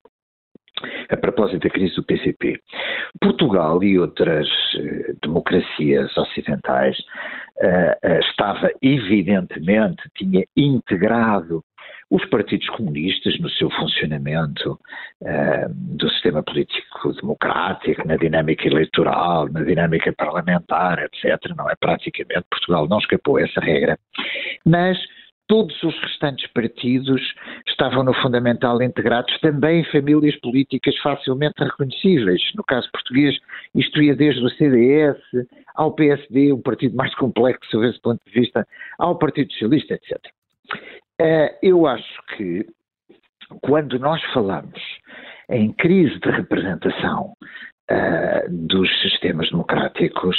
a 1.10 1.18
propósito 1.18 1.64
da 1.64 1.70
crise 1.70 1.96
do 1.96 2.04
PCP. 2.04 2.60
Portugal 3.22 3.84
e 3.84 3.98
outras 4.00 4.48
uh, 4.76 5.18
democracias 5.22 6.16
ocidentais 6.18 6.98
uh, 7.00 8.20
estava 8.20 8.72
evidentemente, 8.82 10.04
tinha 10.16 10.44
integrado 10.56 11.64
os 12.10 12.24
partidos 12.26 12.68
comunistas 12.70 13.40
no 13.40 13.50
seu 13.50 13.70
funcionamento 13.72 14.80
do 15.72 16.08
sistema 16.12 16.44
político 16.44 17.14
democrático, 17.14 18.08
na 18.08 18.16
dinâmica 18.16 18.68
eleitoral, 18.68 19.50
na 19.52 19.64
dinâmica 19.64 20.14
parlamentar, 20.16 21.00
etc. 21.00 21.40
Não 21.58 21.68
é 21.68 21.74
praticamente 21.80 22.46
Portugal 22.50 22.88
não 22.88 23.00
escapou 23.00 23.38
a 23.38 23.42
essa 23.42 23.60
regra, 23.60 23.98
mas 24.64 24.98
todos 25.48 25.82
os 25.84 25.98
restantes 26.02 26.48
partidos 26.54 27.22
estavam 27.68 28.04
no 28.04 28.14
fundamental 28.16 28.82
integrados 28.82 29.38
também 29.40 29.82
em 29.82 29.92
famílias 29.92 30.36
políticas 30.40 30.98
facilmente 31.00 31.64
reconhecíveis. 31.64 32.42
No 32.56 32.64
caso 32.64 32.90
português, 32.92 33.38
isto 33.74 34.02
ia 34.02 34.16
desde 34.16 34.44
o 34.44 34.50
CDS 34.50 35.18
ao 35.76 35.94
PSD, 35.94 36.54
um 36.54 36.62
partido 36.62 36.96
mais 36.96 37.14
complexo 37.16 37.70
sob 37.70 37.88
esse 37.88 38.00
ponto 38.02 38.22
de 38.26 38.40
vista, 38.40 38.66
ao 38.98 39.18
Partido 39.18 39.52
Socialista, 39.54 39.94
etc. 39.94 40.20
Eh, 41.20 41.60
eu 41.62 41.86
acho 41.86 42.22
que 42.36 42.66
quando 43.62 44.00
nós 44.00 44.22
falamos 44.34 44.82
em 45.50 45.72
crise 45.74 46.20
de 46.20 46.30
representação 46.30 47.34
Uh, 47.88 48.50
dos 48.50 48.90
sistemas 49.04 49.48
democráticos, 49.52 50.36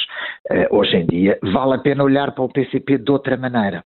uh, 0.51 0.77
hoje 0.77 0.97
em 0.97 1.07
dia, 1.07 1.39
vale 1.41 1.75
a 1.75 1.79
pena 1.79 2.03
olhar 2.03 2.33
para 2.33 2.43
o 2.43 2.49
PCP 2.49 2.99
de 2.99 3.13
outra 3.13 3.37
maneira. 3.37 3.85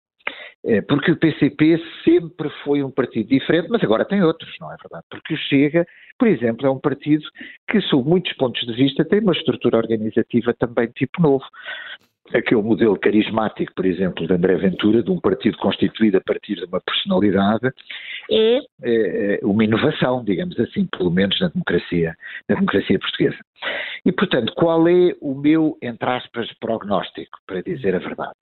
É, 0.68 0.82
porque 0.82 1.12
o 1.12 1.18
PCP 1.18 1.80
sempre 2.04 2.50
foi 2.64 2.82
um 2.82 2.90
partido 2.90 3.30
diferente, 3.30 3.70
mas 3.70 3.84
agora 3.84 4.04
tem 4.04 4.24
outros, 4.24 4.52
não 4.60 4.74
é 4.74 4.76
verdade? 4.82 5.06
Porque 5.12 5.36
o 5.36 5.38
Chega, 5.38 5.86
por 6.18 6.28
exemplo, 6.28 6.66
é 6.66 6.70
um 6.70 6.80
partido 6.80 7.24
que, 7.70 7.80
sob 7.82 8.10
muitos 8.10 8.34
pontos 8.34 8.66
de 8.66 8.74
vista, 8.74 9.06
tem 9.06 9.20
uma 9.20 9.34
estrutura 9.34 9.78
organizativa 9.78 10.56
também 10.56 10.88
tipo 10.88 11.22
novo. 11.22 11.46
Aquele 12.34 12.64
modelo 12.64 12.98
carismático, 12.98 13.72
por 13.76 13.86
exemplo, 13.86 14.26
de 14.26 14.34
André 14.34 14.56
Ventura, 14.56 15.04
de 15.04 15.12
um 15.12 15.20
partido 15.20 15.56
constituído 15.58 16.18
a 16.18 16.22
partir 16.22 16.56
de 16.56 16.66
uma 16.66 16.82
personalidade, 16.82 17.72
é, 18.32 18.58
é, 18.82 19.40
é 19.40 19.40
uma 19.44 19.64
inovação, 19.64 20.24
digamos 20.24 20.60
assim, 20.60 20.88
pelo 20.88 21.12
menos 21.12 21.40
na 21.40 21.50
democracia, 21.50 22.16
na 22.50 22.56
democracia 22.56 22.98
portuguesa. 22.98 23.38
E, 24.04 24.12
portanto, 24.12 24.52
qual 24.56 24.88
é 24.88 25.14
o 25.22 25.36
meu, 25.36 25.78
entre 25.80 26.10
aspas, 26.10 26.52
prognóstico, 26.60 27.38
para 27.46 27.62
dizer 27.62 27.94
a 27.94 28.00
verdade? 28.00 28.34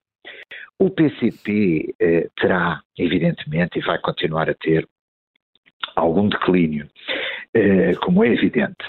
O 0.80 0.90
PCP 0.90 1.96
eh, 2.00 2.30
terá, 2.36 2.82
evidentemente, 2.98 3.80
e 3.80 3.82
vai 3.82 4.00
continuar 4.00 4.50
a 4.50 4.54
ter 4.54 4.88
algum 5.96 6.28
declínio, 6.28 6.90
eh, 7.54 7.94
como 8.02 8.24
é 8.24 8.30
evidente, 8.30 8.84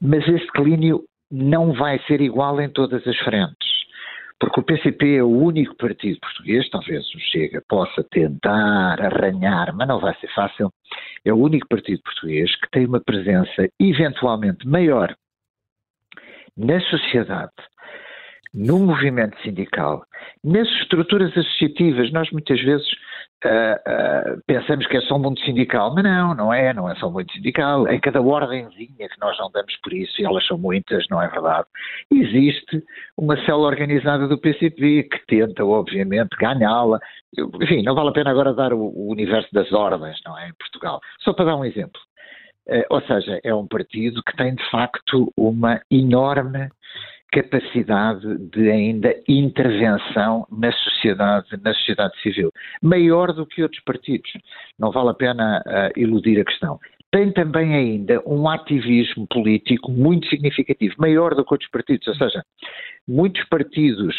mas 0.00 0.26
esse 0.28 0.44
declínio 0.46 1.04
não 1.30 1.72
vai 1.72 1.98
ser 2.06 2.20
igual 2.20 2.60
em 2.60 2.68
todas 2.68 3.06
as 3.06 3.18
frentes. 3.18 3.76
Porque 4.38 4.60
o 4.60 4.62
PCP 4.62 5.16
é 5.16 5.22
o 5.22 5.28
único 5.30 5.74
partido 5.76 6.20
português, 6.20 6.68
talvez 6.68 7.02
o 7.14 7.18
Chega 7.18 7.62
possa 7.66 8.04
tentar 8.04 9.00
arranhar, 9.00 9.74
mas 9.74 9.88
não 9.88 9.98
vai 9.98 10.14
ser 10.20 10.28
fácil. 10.34 10.70
É 11.24 11.32
o 11.32 11.38
único 11.38 11.66
partido 11.66 12.02
português 12.02 12.54
que 12.56 12.70
tem 12.70 12.86
uma 12.86 13.00
presença 13.00 13.66
eventualmente 13.80 14.68
maior 14.68 15.16
na 16.56 16.80
sociedade 16.80 17.52
no 18.56 18.78
movimento 18.78 19.36
sindical, 19.42 20.02
nas 20.42 20.66
estruturas 20.80 21.30
associativas, 21.36 22.10
nós 22.10 22.30
muitas 22.30 22.58
vezes 22.62 22.86
uh, 23.44 24.38
uh, 24.38 24.42
pensamos 24.46 24.86
que 24.86 24.96
é 24.96 25.00
só 25.02 25.16
o 25.16 25.18
mundo 25.18 25.38
sindical, 25.40 25.94
mas 25.94 26.02
não, 26.02 26.34
não 26.34 26.54
é, 26.54 26.72
não 26.72 26.90
é 26.90 26.94
só 26.94 27.08
o 27.08 27.12
mundo 27.12 27.30
sindical, 27.32 27.86
é 27.86 28.00
cada 28.00 28.22
ordemzinha 28.22 29.08
que 29.10 29.20
nós 29.20 29.36
não 29.38 29.50
damos 29.50 29.76
por 29.82 29.92
isso, 29.92 30.14
e 30.18 30.24
elas 30.24 30.46
são 30.46 30.56
muitas, 30.56 31.04
não 31.10 31.20
é 31.20 31.28
verdade? 31.28 31.66
Existe 32.10 32.82
uma 33.18 33.36
célula 33.44 33.68
organizada 33.68 34.26
do 34.26 34.38
PCP 34.38 35.02
que 35.02 35.26
tenta, 35.26 35.62
obviamente, 35.62 36.34
ganhá-la, 36.40 36.98
enfim, 37.60 37.82
não 37.82 37.94
vale 37.94 38.08
a 38.08 38.12
pena 38.12 38.30
agora 38.30 38.54
dar 38.54 38.72
o, 38.72 38.80
o 38.80 39.12
universo 39.12 39.48
das 39.52 39.70
ordens, 39.70 40.18
não 40.24 40.38
é, 40.38 40.48
em 40.48 40.54
Portugal, 40.54 40.98
só 41.20 41.34
para 41.34 41.44
dar 41.44 41.56
um 41.56 41.64
exemplo. 41.64 42.00
Uh, 42.66 42.82
ou 42.88 43.02
seja, 43.02 43.38
é 43.44 43.54
um 43.54 43.68
partido 43.68 44.22
que 44.24 44.34
tem 44.34 44.54
de 44.54 44.70
facto 44.70 45.30
uma 45.36 45.80
enorme 45.90 46.70
capacidade 47.32 48.38
de 48.50 48.70
ainda 48.70 49.14
intervenção 49.28 50.46
na 50.50 50.72
sociedade, 50.72 51.48
na 51.62 51.74
sociedade 51.74 52.20
civil, 52.22 52.50
maior 52.82 53.32
do 53.32 53.46
que 53.46 53.62
outros 53.62 53.82
partidos. 53.84 54.30
Não 54.78 54.90
vale 54.90 55.10
a 55.10 55.14
pena 55.14 55.62
uh, 55.66 56.00
iludir 56.00 56.40
a 56.40 56.44
questão. 56.44 56.78
Tem 57.10 57.32
também 57.32 57.74
ainda 57.74 58.22
um 58.26 58.48
ativismo 58.48 59.26
político 59.28 59.90
muito 59.90 60.28
significativo, 60.28 60.94
maior 60.98 61.34
do 61.34 61.44
que 61.44 61.54
outros 61.54 61.70
partidos, 61.70 62.06
ou 62.08 62.14
seja, 62.14 62.42
muitos 63.06 63.44
partidos 63.44 64.14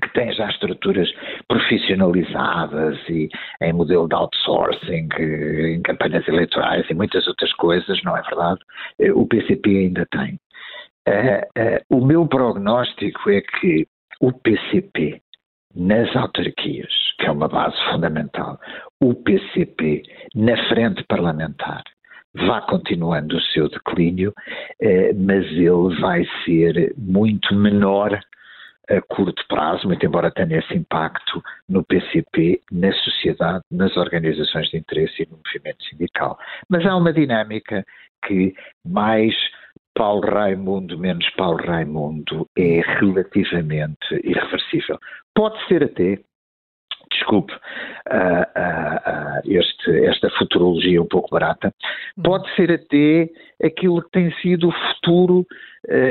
que 0.00 0.12
têm 0.12 0.32
já 0.32 0.48
estruturas 0.50 1.10
profissionalizadas 1.48 2.98
e 3.08 3.28
em 3.62 3.72
modelo 3.72 4.08
de 4.08 4.14
outsourcing, 4.14 5.08
em 5.18 5.82
campanhas 5.82 6.26
eleitorais 6.28 6.88
e 6.88 6.94
muitas 6.94 7.26
outras 7.26 7.52
coisas, 7.54 8.02
não 8.04 8.16
é 8.16 8.22
verdade? 8.22 8.60
Eh, 8.98 9.12
o 9.12 9.26
PCP 9.26 9.70
ainda 9.70 10.06
tem. 10.10 10.38
Uh, 11.08 11.40
uh, 11.40 11.96
o 11.96 12.04
meu 12.04 12.26
prognóstico 12.26 13.30
é 13.30 13.40
que 13.40 13.86
o 14.20 14.30
PCP, 14.30 15.22
nas 15.74 16.14
autarquias, 16.14 16.92
que 17.18 17.26
é 17.26 17.30
uma 17.30 17.48
base 17.48 17.76
fundamental, 17.90 18.60
o 19.00 19.14
PCP 19.14 20.02
na 20.34 20.68
frente 20.68 21.02
parlamentar, 21.04 21.82
vá 22.34 22.60
continuando 22.60 23.38
o 23.38 23.40
seu 23.40 23.70
declínio, 23.70 24.34
uh, 24.82 25.14
mas 25.16 25.46
ele 25.46 25.98
vai 25.98 26.26
ser 26.44 26.92
muito 26.98 27.54
menor 27.54 28.20
a 28.90 29.00
curto 29.02 29.42
prazo, 29.48 29.86
muito 29.86 30.04
embora 30.04 30.30
tenha 30.30 30.58
esse 30.58 30.74
impacto 30.74 31.42
no 31.68 31.84
PCP, 31.84 32.60
na 32.70 32.92
sociedade, 32.92 33.62
nas 33.70 33.96
organizações 33.96 34.68
de 34.68 34.78
interesse 34.78 35.22
e 35.22 35.28
no 35.30 35.38
movimento 35.38 35.84
sindical. 35.84 36.38
Mas 36.68 36.84
há 36.86 36.96
uma 36.96 37.12
dinâmica 37.12 37.84
que 38.26 38.54
mais 38.84 39.34
Paulo 39.98 40.20
Raimundo 40.20 40.96
menos 40.96 41.28
Paulo 41.30 41.58
Raimundo 41.58 42.46
é 42.56 42.80
relativamente 43.00 44.14
irreversível. 44.22 44.96
Pode 45.34 45.58
ser 45.66 45.82
até, 45.82 46.20
desculpe, 47.10 47.52
uh, 47.52 47.56
uh, 47.56 49.10
uh, 49.10 49.40
este, 49.44 50.06
esta 50.06 50.30
futurologia 50.38 51.02
um 51.02 51.08
pouco 51.08 51.30
barata, 51.30 51.74
pode 52.22 52.48
ser 52.54 52.70
até 52.70 53.28
aquilo 53.60 54.00
que 54.02 54.10
tem 54.12 54.32
sido 54.40 54.68
o 54.68 54.72
futuro 54.72 55.44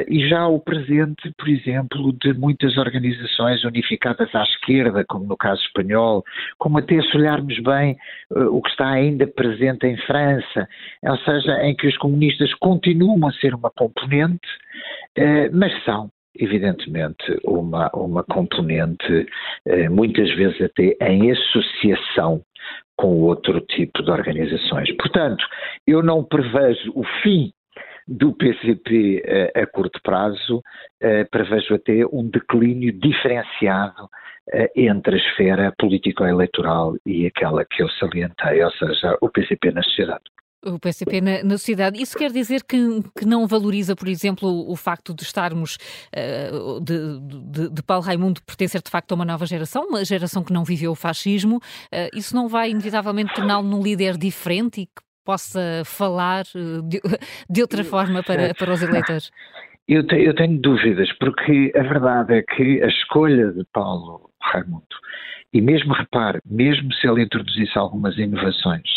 e 0.08 0.28
já 0.28 0.48
o 0.48 0.60
presente, 0.60 1.32
por 1.38 1.48
exemplo, 1.48 2.14
de 2.22 2.34
muitas 2.34 2.78
organizações 2.78 3.64
unificadas 3.64 4.34
à 4.34 4.44
esquerda, 4.44 5.06
como 5.08 5.26
no 5.26 5.38
caso 5.38 5.62
espanhol, 5.64 6.24
como 6.58 6.80
até 6.80 7.02
se 7.02 7.18
olharmos 7.18 7.60
bem 7.60 7.96
o 8.32 8.62
que 8.62 8.70
está 8.70 8.90
ainda 8.90 9.28
presente 9.28 9.86
em 9.86 9.98
França, 9.98 10.68
ou 11.04 11.18
seja, 11.18 11.64
em 11.64 11.76
que 11.76 11.88
os 11.88 11.98
comunistas 11.98 12.54
continuam 12.56 13.28
a 13.28 13.32
ser 13.34 13.54
uma 13.54 13.70
componente, 13.70 14.48
mas 15.52 15.84
são 15.84 16.10
evidentemente, 16.40 17.24
uma, 17.44 17.90
uma 17.94 18.24
componente, 18.24 19.28
eh, 19.66 19.90
muitas 19.90 20.34
vezes 20.36 20.62
até 20.62 20.96
em 21.02 21.32
associação 21.32 22.42
com 22.96 23.22
outro 23.22 23.62
tipo 23.62 24.04
de 24.04 24.10
organizações. 24.10 24.92
Portanto, 24.98 25.46
eu 25.86 26.02
não 26.02 26.24
prevejo 26.24 26.92
o 26.96 27.04
fim 27.22 27.52
do 28.08 28.34
PCP 28.34 29.22
eh, 29.26 29.52
a 29.62 29.66
curto 29.66 30.00
prazo, 30.02 30.64
eh, 31.02 31.26
prevejo 31.26 31.76
até 31.76 32.06
um 32.12 32.28
declínio 32.28 32.94
diferenciado 32.94 34.10
entre 34.78 35.16
a 35.16 35.18
esfera 35.18 35.74
político-eleitoral 35.78 36.96
e 37.06 37.26
aquela 37.26 37.66
que 37.66 37.84
eu 37.84 37.90
salientei, 37.90 38.64
ou 38.64 38.72
seja, 38.72 39.18
o 39.20 39.28
PCP 39.28 39.72
na 39.72 39.84
sociedade 39.84 40.24
o 40.66 40.80
PCP 40.80 41.22
na, 41.22 41.44
na, 41.44 41.58
sociedade. 41.58 42.02
Isso 42.02 42.18
quer 42.18 42.32
dizer 42.32 42.64
que, 42.64 42.78
que, 43.18 43.26
não 43.26 43.48
valoriza, 43.48 43.96
por 43.96 44.08
exemplo, 44.08 44.70
o 44.70 44.76
facto 44.76 45.14
de 45.14 45.24
estarmos, 45.24 45.78
uh, 46.16 46.80
de, 46.82 47.20
de, 47.20 47.70
de, 47.70 47.84
Paulo 47.84 48.04
Raimundo 48.04 48.42
pertencer 48.44 48.82
de 48.82 48.90
facto 48.90 49.12
a 49.12 49.16
uma 49.16 49.26
nova 49.26 49.46
geração, 49.46 49.88
uma 49.88 50.04
geração 50.04 50.44
que 50.44 50.54
não 50.54 50.64
viveu 50.64 50.92
o 50.92 50.96
fascismo. 50.96 51.58
Uh, 51.58 52.18
isso 52.18 52.36
não 52.36 52.48
vai 52.48 52.72
inevitavelmente 52.72 53.34
torná-lo 53.34 53.68
num 53.68 53.82
líder 53.82 54.18
diferente 54.18 54.82
e 54.82 54.86
que 54.86 55.07
possa 55.28 55.84
falar 55.84 56.46
uh, 56.56 56.82
de, 56.84 57.02
de, 57.50 57.62
outra 57.62 57.84
forma 57.84 58.24
para, 58.24 58.54
para 58.56 58.72
os 58.72 58.82
eleitores? 58.82 59.30
Eu, 59.86 60.08
te, 60.08 60.16
eu 60.16 60.34
tenho 60.34 60.58
dúvidas, 60.60 61.12
porque 61.20 61.74
a 61.76 61.84
verdade 61.84 62.36
é 62.36 62.42
que 62.42 62.82
a 62.82 62.88
escolha 62.88 63.52
de 63.52 63.66
Paulo 63.74 64.30
Raimundo, 64.42 64.96
e 65.54 65.60
mesmo 65.60 65.94
repare, 65.94 66.40
mesmo 66.46 66.94
se 66.94 67.06
ele 67.06 67.24
introduzisse 67.24 67.78
algumas 67.78 68.18
inovações, 68.18 68.88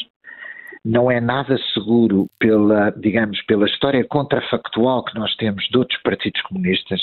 não 0.84 1.10
é 1.10 1.20
nada 1.20 1.58
seguro 1.74 2.26
pela, 2.38 2.90
digamos, 2.90 3.40
pela 3.42 3.66
história 3.66 4.04
contrafactual 4.04 5.04
que 5.04 5.14
nós 5.14 5.34
temos 5.36 5.64
de 5.68 5.76
outros 5.76 6.00
partidos 6.02 6.40
comunistas 6.42 7.00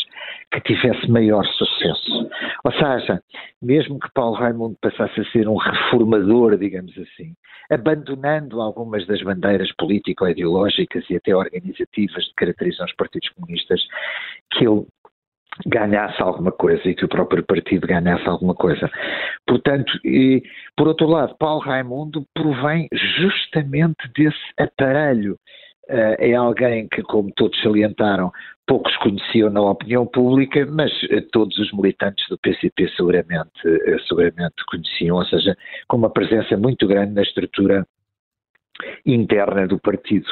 que 0.52 0.62
tivesse 0.62 1.10
maior 1.10 1.46
sucesso. 1.46 2.30
Ou 2.64 2.72
seja, 2.72 3.22
mesmo 3.62 4.00
que 4.00 4.12
Paulo 4.14 4.36
Raimundo 4.36 4.78
passasse 4.82 5.20
a 5.20 5.32
ser 5.32 5.48
um 5.48 5.58
reformador, 5.58 6.58
digamos 6.58 6.98
assim, 6.98 7.34
abandonando 7.70 8.62
algumas 8.62 9.06
das 9.06 9.22
bandeiras 9.22 9.72
político-ideológicas 9.76 11.04
e 11.10 11.16
até 11.16 11.36
organizativas 11.36 12.28
que 12.28 12.36
caracterizam 12.36 12.86
os 12.86 12.96
partidos 12.96 13.30
comunistas, 13.30 13.82
que 14.54 14.66
ele 14.66 14.86
ganhasse 15.66 16.22
alguma 16.22 16.52
coisa 16.52 16.82
e 16.88 16.96
que 16.96 17.06
o 17.06 17.10
próprio 17.10 17.44
partido 17.44 17.88
ganhasse 17.88 18.28
alguma 18.28 18.54
coisa. 18.54 18.90
Portanto, 19.46 19.92
e, 20.04 20.44
por 20.76 20.88
outro 20.88 21.08
lado, 21.08 21.36
Paulo 21.38 21.62
Raimundo 21.62 22.26
provém 22.34 22.88
justamente 22.94 24.08
desse 24.16 24.38
aparelho. 24.58 25.38
Uh, 25.90 26.20
é 26.20 26.34
alguém 26.34 26.86
que, 26.90 27.02
como 27.02 27.32
todos 27.34 27.58
salientaram, 27.62 28.30
poucos 28.66 28.94
conheciam 28.98 29.50
na 29.50 29.62
opinião 29.62 30.06
pública, 30.06 30.66
mas 30.66 30.92
uh, 31.04 31.22
todos 31.32 31.58
os 31.60 31.72
militantes 31.72 32.28
do 32.28 32.38
PCP 32.38 32.90
seguramente, 32.90 33.66
uh, 33.66 34.00
seguramente 34.06 34.66
conheciam, 34.70 35.16
ou 35.16 35.26
seja, 35.26 35.56
com 35.88 35.96
uma 35.96 36.10
presença 36.10 36.58
muito 36.58 36.86
grande 36.86 37.14
na 37.14 37.22
estrutura 37.22 37.88
interna 39.06 39.66
do 39.66 39.80
partido. 39.80 40.28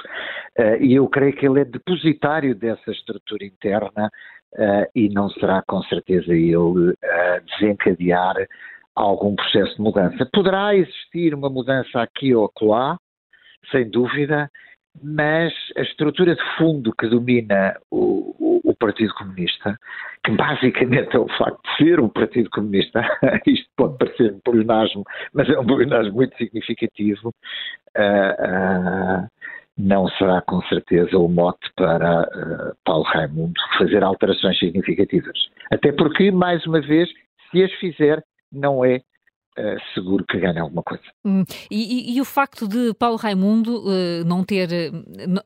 e 0.79 0.93
eu 0.93 1.07
creio 1.07 1.33
que 1.33 1.47
ele 1.47 1.61
é 1.61 1.65
depositário 1.65 2.53
dessa 2.53 2.91
estrutura 2.91 3.43
interna 3.43 4.11
uh, 4.55 4.89
e 4.95 5.09
não 5.09 5.29
será 5.29 5.61
com 5.67 5.81
certeza 5.83 6.33
ele 6.33 6.93
a 7.03 7.39
desencadear 7.39 8.35
algum 8.95 9.35
processo 9.35 9.75
de 9.75 9.81
mudança. 9.81 10.27
Poderá 10.33 10.75
existir 10.75 11.33
uma 11.33 11.49
mudança 11.49 12.01
aqui 12.01 12.33
ou 12.33 12.45
acolá, 12.45 12.97
sem 13.71 13.89
dúvida, 13.89 14.49
mas 15.03 15.53
a 15.75 15.81
estrutura 15.81 16.35
de 16.35 16.41
fundo 16.57 16.93
que 16.97 17.07
domina 17.07 17.75
o, 17.91 18.33
o, 18.39 18.61
o, 18.71 18.75
Partido 18.75 19.13
Comunista, 19.13 19.77
que 20.23 20.31
basicamente 20.31 21.15
é 21.15 21.19
o 21.19 21.27
facto 21.37 21.59
de 21.63 21.77
ser 21.77 21.99
um 21.99 22.07
Partido 22.07 22.49
Comunista, 22.49 23.01
isto 23.45 23.67
pode 23.75 23.97
parecer 23.97 24.33
um 24.33 24.39
pleonasmo, 24.39 25.03
mas 25.33 25.49
é 25.49 25.59
um 25.59 25.65
pleonasmo 25.65 26.13
muito 26.13 26.37
significativo, 26.37 27.33
uh, 27.97 29.23
uh, 29.25 29.27
não 29.77 30.07
será 30.09 30.41
com 30.41 30.61
certeza 30.63 31.17
o 31.17 31.27
mote 31.27 31.69
para 31.75 32.21
uh, 32.21 32.75
Paulo 32.85 33.03
Raimundo 33.03 33.59
fazer 33.77 34.03
alterações 34.03 34.57
significativas. 34.57 35.37
Até 35.71 35.91
porque, 35.91 36.31
mais 36.31 36.65
uma 36.65 36.81
vez, 36.81 37.09
se 37.51 37.63
as 37.63 37.71
fizer, 37.73 38.23
não 38.51 38.85
é 38.85 39.01
Uh, 39.57 39.79
seguro 39.93 40.25
que 40.25 40.37
ganhe 40.37 40.59
alguma 40.59 40.83
coisa. 40.83 41.01
Hum. 41.23 41.45
E, 41.71 42.11
e, 42.11 42.17
e, 42.17 42.19
o 42.19 42.25
facto 42.25 42.67
de 42.67 42.93
Paulo 42.95 43.15
Raimundo 43.15 43.85
uh, 43.87 44.25
não 44.25 44.43
ter, 44.43 44.67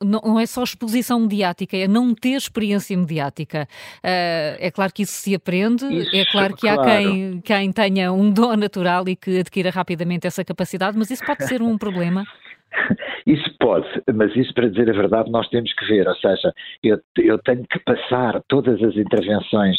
não 0.01 0.39
é 0.39 0.47
só 0.47 0.63
exposição 0.63 1.19
mediática, 1.19 1.77
é 1.77 1.87
não 1.87 2.15
ter 2.15 2.35
experiência 2.35 2.97
mediática. 2.97 3.67
Uh, 3.97 4.57
é 4.57 4.71
claro 4.73 4.91
que 4.91 5.03
isso 5.03 5.11
se 5.11 5.35
aprende, 5.35 5.85
isso, 5.85 6.15
é 6.15 6.25
claro 6.25 6.55
que 6.55 6.61
claro. 6.61 6.81
há 6.81 6.85
quem, 6.85 7.41
quem 7.41 7.71
tenha 7.71 8.11
um 8.11 8.31
dom 8.31 8.55
natural 8.55 9.07
e 9.07 9.15
que 9.15 9.41
adquira 9.41 9.69
rapidamente 9.69 10.25
essa 10.25 10.43
capacidade, 10.43 10.97
mas 10.97 11.11
isso 11.11 11.23
pode 11.23 11.45
ser 11.45 11.61
um 11.61 11.77
problema. 11.77 12.25
Isso 13.25 13.55
pode, 13.59 13.87
mas 14.13 14.35
isso 14.35 14.53
para 14.53 14.69
dizer 14.69 14.89
a 14.89 14.93
verdade 14.93 15.31
nós 15.31 15.47
temos 15.49 15.71
que 15.73 15.85
ver, 15.85 16.07
ou 16.07 16.15
seja, 16.15 16.53
eu, 16.83 16.99
eu 17.17 17.37
tenho 17.39 17.65
que 17.67 17.79
passar 17.79 18.41
todas 18.47 18.81
as 18.81 18.95
intervenções 18.95 19.77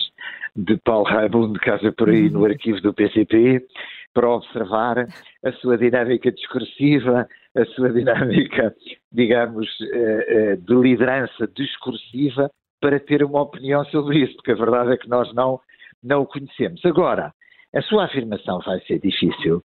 de 0.54 0.76
Paulo 0.84 1.04
Raimundo, 1.04 1.58
casa 1.58 1.92
por 1.92 2.10
aí 2.10 2.28
no 2.28 2.44
arquivo 2.44 2.80
do 2.80 2.94
PCP, 2.94 3.64
para 4.12 4.28
observar 4.28 5.06
a 5.44 5.52
sua 5.54 5.78
dinâmica 5.78 6.30
discursiva, 6.32 7.28
a 7.56 7.64
sua 7.66 7.90
dinâmica, 7.90 8.74
digamos, 9.12 9.68
eh, 9.92 10.26
eh, 10.28 10.56
de 10.56 10.74
liderança 10.74 11.48
discursiva, 11.54 12.50
para 12.80 12.98
ter 12.98 13.22
uma 13.22 13.42
opinião 13.42 13.84
sobre 13.86 14.20
isso, 14.20 14.34
porque 14.36 14.52
a 14.52 14.56
verdade 14.56 14.92
é 14.92 14.96
que 14.96 15.08
nós 15.08 15.32
não, 15.34 15.60
não 16.02 16.22
o 16.22 16.26
conhecemos. 16.26 16.84
Agora, 16.84 17.32
a 17.74 17.82
sua 17.82 18.06
afirmação 18.06 18.58
vai 18.60 18.80
ser 18.80 18.98
difícil, 19.00 19.62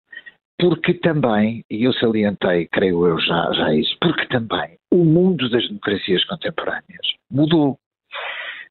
porque 0.58 0.94
também, 0.94 1.64
e 1.70 1.84
eu 1.84 1.94
salientei, 1.94 2.68
creio 2.68 3.08
eu 3.08 3.20
já, 3.20 3.52
já 3.54 3.74
isso, 3.74 3.96
porque 4.00 4.26
também 4.28 4.78
o 4.92 5.04
mundo 5.04 5.50
das 5.50 5.68
democracias 5.68 6.24
contemporâneas 6.26 7.08
mudou. 7.30 7.78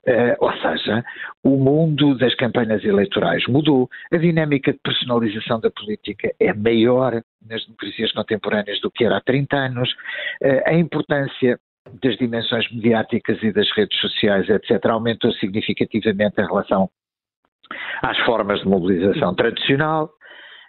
Uh, 0.06 0.36
ou 0.38 0.52
seja, 0.58 1.02
o 1.42 1.56
mundo 1.56 2.14
das 2.18 2.34
campanhas 2.34 2.84
eleitorais 2.84 3.46
mudou, 3.46 3.88
a 4.12 4.18
dinâmica 4.18 4.70
de 4.70 4.78
personalização 4.84 5.58
da 5.58 5.70
política 5.70 6.30
é 6.38 6.52
maior 6.52 7.22
nas 7.48 7.64
democracias 7.64 8.12
contemporâneas 8.12 8.78
do 8.82 8.90
que 8.90 9.02
era 9.02 9.16
há 9.16 9.20
30 9.22 9.56
anos, 9.56 9.90
uh, 10.42 10.60
a 10.66 10.74
importância 10.74 11.58
das 12.02 12.16
dimensões 12.18 12.70
mediáticas 12.70 13.42
e 13.42 13.50
das 13.50 13.70
redes 13.72 13.98
sociais, 13.98 14.48
etc., 14.48 14.84
aumentou 14.86 15.32
significativamente 15.32 16.38
em 16.38 16.46
relação 16.46 16.90
às 18.02 18.18
formas 18.26 18.60
de 18.60 18.68
mobilização 18.68 19.34
tradicional 19.34 20.10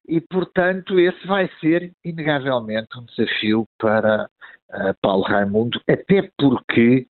e, 0.08 0.22
portanto, 0.22 1.00
esse 1.00 1.26
vai 1.28 1.50
ser, 1.60 1.92
inegavelmente, 2.04 2.98
um 2.98 3.06
desafio 3.06 3.68
para 3.78 4.30
uh, 4.72 4.96
Paulo 5.02 5.24
Raimundo, 5.24 5.80
até 5.88 6.30
porque 6.38 7.08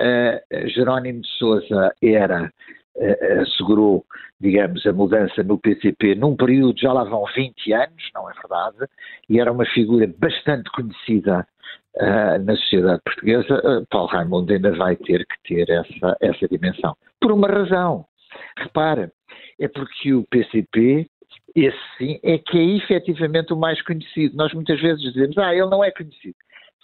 uh, 0.00 0.68
Jerónimo 0.68 1.22
de 1.22 1.28
Sousa 1.38 1.94
era, 2.02 2.52
uh, 2.96 3.40
assegurou, 3.42 4.04
digamos, 4.40 4.86
a 4.86 4.92
mudança 4.92 5.42
no 5.42 5.58
PCP 5.58 6.14
num 6.14 6.36
período, 6.36 6.78
já 6.78 6.92
lá 6.92 7.04
vão 7.04 7.24
20 7.34 7.72
anos, 7.72 8.10
não 8.14 8.30
é 8.30 8.34
verdade, 8.34 8.90
e 9.28 9.40
era 9.40 9.52
uma 9.52 9.66
figura 9.66 10.06
bastante 10.18 10.70
conhecida 10.70 11.46
na 12.44 12.54
sociedade 12.54 13.02
portuguesa, 13.02 13.84
Paulo 13.90 14.06
Raimundo 14.06 14.52
ainda 14.52 14.70
vai 14.76 14.94
ter 14.94 15.26
que 15.26 15.48
ter 15.48 15.68
essa, 15.68 16.16
essa 16.20 16.46
dimensão. 16.46 16.96
Por 17.20 17.32
uma 17.32 17.48
razão. 17.48 18.06
Repara, 18.56 19.10
é 19.58 19.66
porque 19.66 20.14
o 20.14 20.24
PCP 20.30 21.08
esse 21.54 21.78
sim 21.96 22.18
é 22.22 22.38
que 22.38 22.58
é 22.58 22.76
efetivamente 22.76 23.52
o 23.52 23.56
mais 23.56 23.80
conhecido. 23.82 24.36
Nós 24.36 24.52
muitas 24.52 24.80
vezes 24.80 25.02
dizemos, 25.02 25.36
ah, 25.38 25.54
ele 25.54 25.66
não 25.66 25.82
é 25.82 25.90
conhecido. 25.90 26.36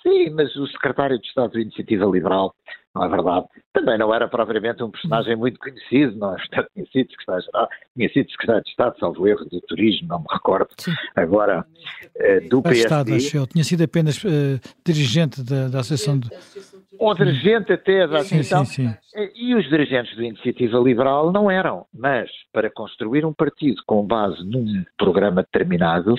Sim, 0.03 0.31
mas 0.31 0.55
o 0.57 0.67
secretário 0.67 1.19
de 1.19 1.27
Estado 1.27 1.55
da 1.55 1.61
Iniciativa 1.61 2.05
Liberal, 2.05 2.55
não 2.95 3.05
é 3.05 3.09
verdade, 3.09 3.47
também 3.73 3.97
não 3.97 4.15
era 4.15 4.29
propriamente 4.29 4.83
um 4.83 4.91
personagem 4.91 5.35
muito 5.35 5.59
conhecido, 5.59 6.17
não 6.19 6.35
é? 6.35 6.37
Portanto, 6.37 6.69
tinha 6.75 6.87
sido 6.87 7.11
secretário, 7.11 7.45
tinha 7.97 8.09
sido 8.11 8.31
secretário 8.31 8.63
de 8.63 8.71
Estado, 8.71 8.99
salvo 9.01 9.27
erro, 9.27 9.45
do 9.47 9.61
turismo, 9.63 10.09
não 10.09 10.19
me 10.19 10.27
recordo. 10.31 10.69
Sim. 10.79 10.93
Agora, 11.17 11.65
uh, 12.17 12.49
do 12.51 12.63
PSD... 12.63 12.85
Estado, 12.85 13.15
acho 13.15 13.37
eu. 13.37 13.47
Tinha 13.47 13.65
sido 13.65 13.83
apenas 13.83 14.23
uh, 14.23 14.61
dirigente 14.85 15.43
da, 15.43 15.69
da 15.69 15.81
Associação 15.81 16.19
de 16.19 16.29
ou 16.99 17.15
dirigente 17.15 17.73
até 17.73 18.07
da 18.07 18.19
Associação, 18.19 18.65
sim, 18.65 18.89
sim, 18.89 18.97
sim. 19.03 19.31
e 19.35 19.55
os 19.55 19.69
dirigentes 19.69 20.17
da 20.17 20.25
Iniciativa 20.25 20.79
Liberal 20.79 21.33
não 21.33 21.51
eram, 21.51 21.87
mas 21.93 22.31
para 22.53 22.71
construir 22.71 23.25
um 23.25 23.33
partido 23.33 23.83
com 23.87 24.07
base 24.07 24.43
num 24.45 24.85
programa 24.97 25.43
determinado, 25.43 26.15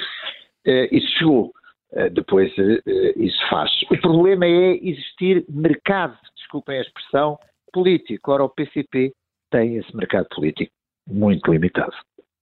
eh, 0.66 0.90
isso 0.92 1.08
chegou. 1.18 1.52
Eh, 1.94 2.10
depois 2.10 2.52
eh, 2.58 3.14
isso 3.16 3.40
faz. 3.50 3.72
O 3.90 3.98
problema 4.02 4.46
é 4.46 4.76
existir 4.82 5.46
mercado, 5.50 6.18
desculpem 6.36 6.78
a 6.78 6.82
expressão, 6.82 7.38
político. 7.72 8.32
Ora, 8.32 8.44
o 8.44 8.50
PCP 8.50 9.14
tem 9.52 9.78
esse 9.78 9.96
mercado 9.96 10.28
político 10.30 10.72
muito 11.08 11.52
limitado. 11.52 11.94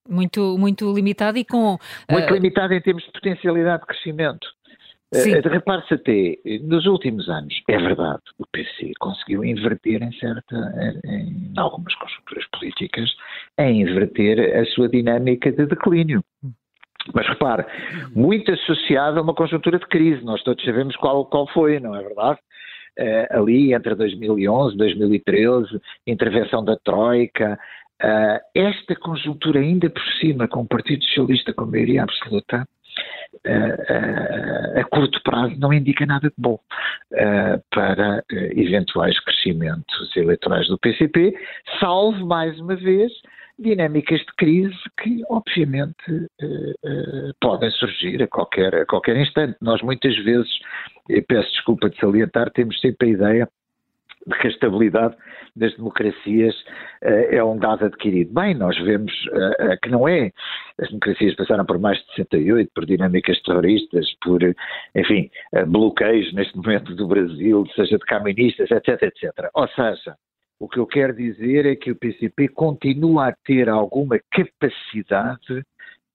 Muito, 0.08 0.58
muito 0.58 0.94
limitado 0.94 1.38
e 1.38 1.46
com. 1.46 1.78
Muito 2.10 2.32
uh... 2.32 2.34
limitado 2.34 2.74
em 2.74 2.82
termos 2.82 3.04
de 3.04 3.12
potencialidade 3.12 3.82
de 3.82 3.88
crescimento. 3.88 4.48
Sim. 5.14 5.36
Uh, 5.36 5.50
Repare-se 5.50 5.94
até, 5.94 6.38
nos 6.62 6.86
últimos 6.86 7.30
anos, 7.30 7.54
é 7.68 7.78
verdade, 7.78 8.22
o 8.40 8.46
PC 8.52 8.94
conseguiu 9.00 9.44
inverter 9.44 10.02
em 10.02 10.12
certa, 10.14 10.56
em, 11.06 11.52
em 11.54 11.54
algumas 11.58 11.94
conjunturas 11.96 12.46
políticas, 12.52 13.10
em 13.60 13.82
inverter 13.82 14.58
a 14.58 14.66
sua 14.66 14.90
dinâmica 14.90 15.52
de 15.52 15.66
declínio. 15.66 16.24
Mas 17.14 17.28
repare, 17.28 17.66
muito 18.16 18.52
associado 18.52 19.20
a 19.20 19.22
uma 19.22 19.34
conjuntura 19.34 19.78
de 19.78 19.86
crise, 19.88 20.24
nós 20.24 20.42
todos 20.44 20.64
sabemos 20.64 20.96
qual, 20.96 21.26
qual 21.26 21.48
foi, 21.48 21.80
não 21.80 21.96
é 21.96 22.02
verdade? 22.02 22.40
Uh, 23.00 23.40
ali 23.40 23.74
entre 23.74 23.96
2011 23.96 24.76
e 24.76 24.78
2013, 24.78 25.82
intervenção 26.08 26.64
da 26.64 26.78
Troika, 26.78 27.60
uh, 28.02 28.40
esta 28.56 28.96
conjuntura 28.96 29.60
ainda 29.60 29.90
por 29.90 30.04
cima 30.20 30.48
com 30.48 30.62
o 30.62 30.68
Partido 30.68 31.04
Socialista 31.06 31.54
com 31.54 31.66
maioria 31.66 32.04
absoluta, 32.04 32.68
uh, 33.46 34.80
a 34.80 34.84
curto 34.86 35.22
prazo 35.24 35.56
não 35.60 35.74
indica 35.74 36.06
nada 36.06 36.28
de 36.28 36.36
bom 36.38 36.60
para 37.72 38.24
eventuais 38.32 39.20
crescimentos 39.20 40.16
eleitorais 40.16 40.68
do 40.68 40.80
PCP, 40.80 41.34
salvo 41.80 42.26
mais 42.26 42.60
uma 42.60 42.76
vez 42.76 43.12
dinâmicas 43.60 44.20
de 44.20 44.34
crise 44.38 44.78
que, 45.02 45.22
obviamente, 45.30 45.96
eh, 46.42 46.74
eh, 46.86 47.32
podem 47.40 47.70
surgir 47.72 48.22
a 48.24 48.28
qualquer, 48.28 48.74
a 48.76 48.86
qualquer 48.86 49.16
instante. 49.18 49.58
Nós, 49.62 49.82
muitas 49.82 50.16
vezes, 50.24 50.50
peço 51.28 51.50
desculpa 51.52 51.90
de 51.90 51.98
salientar, 51.98 52.50
temos 52.52 52.80
sempre 52.80 53.10
a 53.10 53.12
ideia 53.12 53.46
de 53.46 53.52
que 54.40 54.48
a 54.48 54.50
estabilidade 54.50 55.16
das 55.56 55.76
democracias 55.76 56.56
uh, 57.04 57.30
é 57.30 57.44
um 57.44 57.58
dado 57.58 57.86
adquirido. 57.86 58.34
Bem, 58.34 58.54
nós 58.54 58.78
vemos 58.80 59.12
uh, 59.28 59.74
uh, 59.74 59.78
que 59.82 59.90
não 59.90 60.08
é. 60.08 60.32
As 60.80 60.88
democracias 60.88 61.36
passaram 61.36 61.66
por 61.66 61.80
mais 61.80 61.98
de 62.00 62.06
68, 62.16 62.72
por 62.74 62.86
dinâmicas 62.86 63.42
terroristas, 63.44 64.08
por, 64.24 64.40
enfim, 64.96 65.30
bloqueios 65.68 66.34
neste 66.34 66.56
momento 66.58 66.96
do 66.96 67.08
Brasil, 67.08 67.66
seja 67.76 67.98
de 67.98 68.06
caministas, 68.06 68.72
etc, 68.72 69.04
etc. 69.04 69.50
Ou 69.54 69.68
seja, 69.68 70.16
o 70.60 70.68
que 70.68 70.80
eu 70.80 70.88
quero 70.88 71.14
dizer 71.14 71.66
é 71.66 71.76
que 71.76 71.92
o 71.92 71.96
PCP 71.96 72.48
continua 72.48 73.28
a 73.28 73.36
ter 73.46 73.70
alguma 73.70 74.20
capacidade 74.32 75.64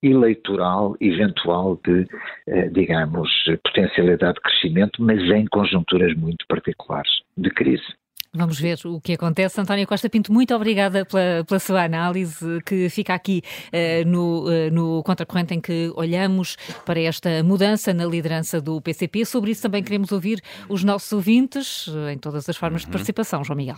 eleitoral 0.02 0.96
eventual 1.00 1.80
de, 1.84 2.06
eh, 2.46 2.68
digamos, 2.68 3.30
potencialidade 3.64 4.34
de 4.34 4.40
crescimento, 4.40 5.02
mas 5.02 5.20
em 5.30 5.46
conjunturas 5.46 6.14
muito 6.14 6.46
particulares 6.46 7.10
de 7.36 7.50
crise. 7.50 7.86
Vamos 8.34 8.60
ver 8.60 8.78
o 8.84 9.00
que 9.00 9.14
acontece. 9.14 9.58
António 9.60 9.86
Costa 9.86 10.08
Pinto, 10.08 10.32
muito 10.32 10.54
obrigada 10.54 11.04
pela, 11.04 11.44
pela 11.44 11.58
sua 11.58 11.84
análise, 11.84 12.60
que 12.64 12.88
fica 12.90 13.14
aqui 13.14 13.42
uh, 13.68 14.06
no, 14.06 14.44
uh, 14.44 14.70
no 14.70 15.02
Contracorrente, 15.02 15.54
em 15.54 15.60
que 15.60 15.90
olhamos 15.96 16.56
para 16.84 17.00
esta 17.00 17.42
mudança 17.42 17.94
na 17.94 18.04
liderança 18.04 18.60
do 18.60 18.80
PCP. 18.82 19.24
Sobre 19.24 19.52
isso 19.52 19.62
também 19.62 19.82
queremos 19.82 20.12
ouvir 20.12 20.42
os 20.68 20.84
nossos 20.84 21.10
ouvintes, 21.12 21.86
uh, 21.86 22.10
em 22.10 22.18
todas 22.18 22.46
as 22.48 22.56
formas 22.56 22.82
de 22.82 22.88
uhum. 22.88 22.92
participação. 22.92 23.42
João 23.42 23.56
Miguel. 23.56 23.76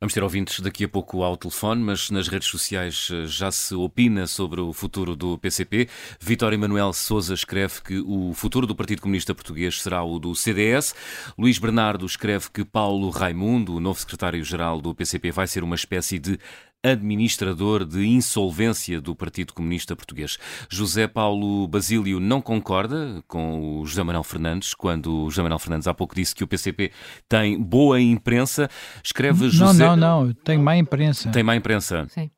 Vamos 0.00 0.14
ter 0.14 0.22
ouvintes 0.22 0.60
daqui 0.60 0.84
a 0.84 0.88
pouco 0.88 1.24
ao 1.24 1.36
telefone, 1.36 1.82
mas 1.82 2.08
nas 2.08 2.28
redes 2.28 2.46
sociais 2.46 3.10
já 3.26 3.50
se 3.50 3.74
opina 3.74 4.28
sobre 4.28 4.60
o 4.60 4.72
futuro 4.72 5.16
do 5.16 5.36
PCP. 5.36 5.88
Vitório 6.20 6.54
Emanuel 6.54 6.92
Souza 6.92 7.34
escreve 7.34 7.82
que 7.82 7.98
o 7.98 8.32
futuro 8.32 8.64
do 8.64 8.76
Partido 8.76 9.02
Comunista 9.02 9.34
Português 9.34 9.82
será 9.82 10.04
o 10.04 10.20
do 10.20 10.36
CDS. 10.36 10.94
Luís 11.36 11.58
Bernardo 11.58 12.06
escreve 12.06 12.46
que 12.52 12.64
Paulo 12.64 13.10
Raimundo, 13.10 13.80
novo 13.88 13.98
secretário-geral 13.98 14.80
do 14.80 14.94
PCP 14.94 15.30
vai 15.30 15.46
ser 15.46 15.64
uma 15.64 15.74
espécie 15.74 16.18
de 16.18 16.38
administrador 16.82 17.84
de 17.84 18.06
insolvência 18.06 19.00
do 19.00 19.16
Partido 19.16 19.52
Comunista 19.52 19.96
Português. 19.96 20.38
José 20.68 21.08
Paulo 21.08 21.66
Basílio 21.66 22.20
não 22.20 22.40
concorda 22.40 23.22
com 23.26 23.80
o 23.80 23.86
José 23.86 24.02
Manuel 24.02 24.22
Fernandes, 24.22 24.74
quando 24.74 25.24
o 25.24 25.30
José 25.30 25.42
Manuel 25.42 25.58
Fernandes 25.58 25.88
há 25.88 25.94
pouco 25.94 26.14
disse 26.14 26.34
que 26.34 26.44
o 26.44 26.46
PCP 26.46 26.92
tem 27.28 27.60
boa 27.60 28.00
imprensa. 28.00 28.68
Escreve 29.02 29.48
José... 29.48 29.84
Não, 29.86 29.96
não, 29.96 30.24
não, 30.26 30.32
tem 30.32 30.58
má 30.58 30.76
imprensa. 30.76 31.30
Tem 31.30 31.42
má 31.42 31.56
imprensa. 31.56 32.06
Sim. 32.10 32.30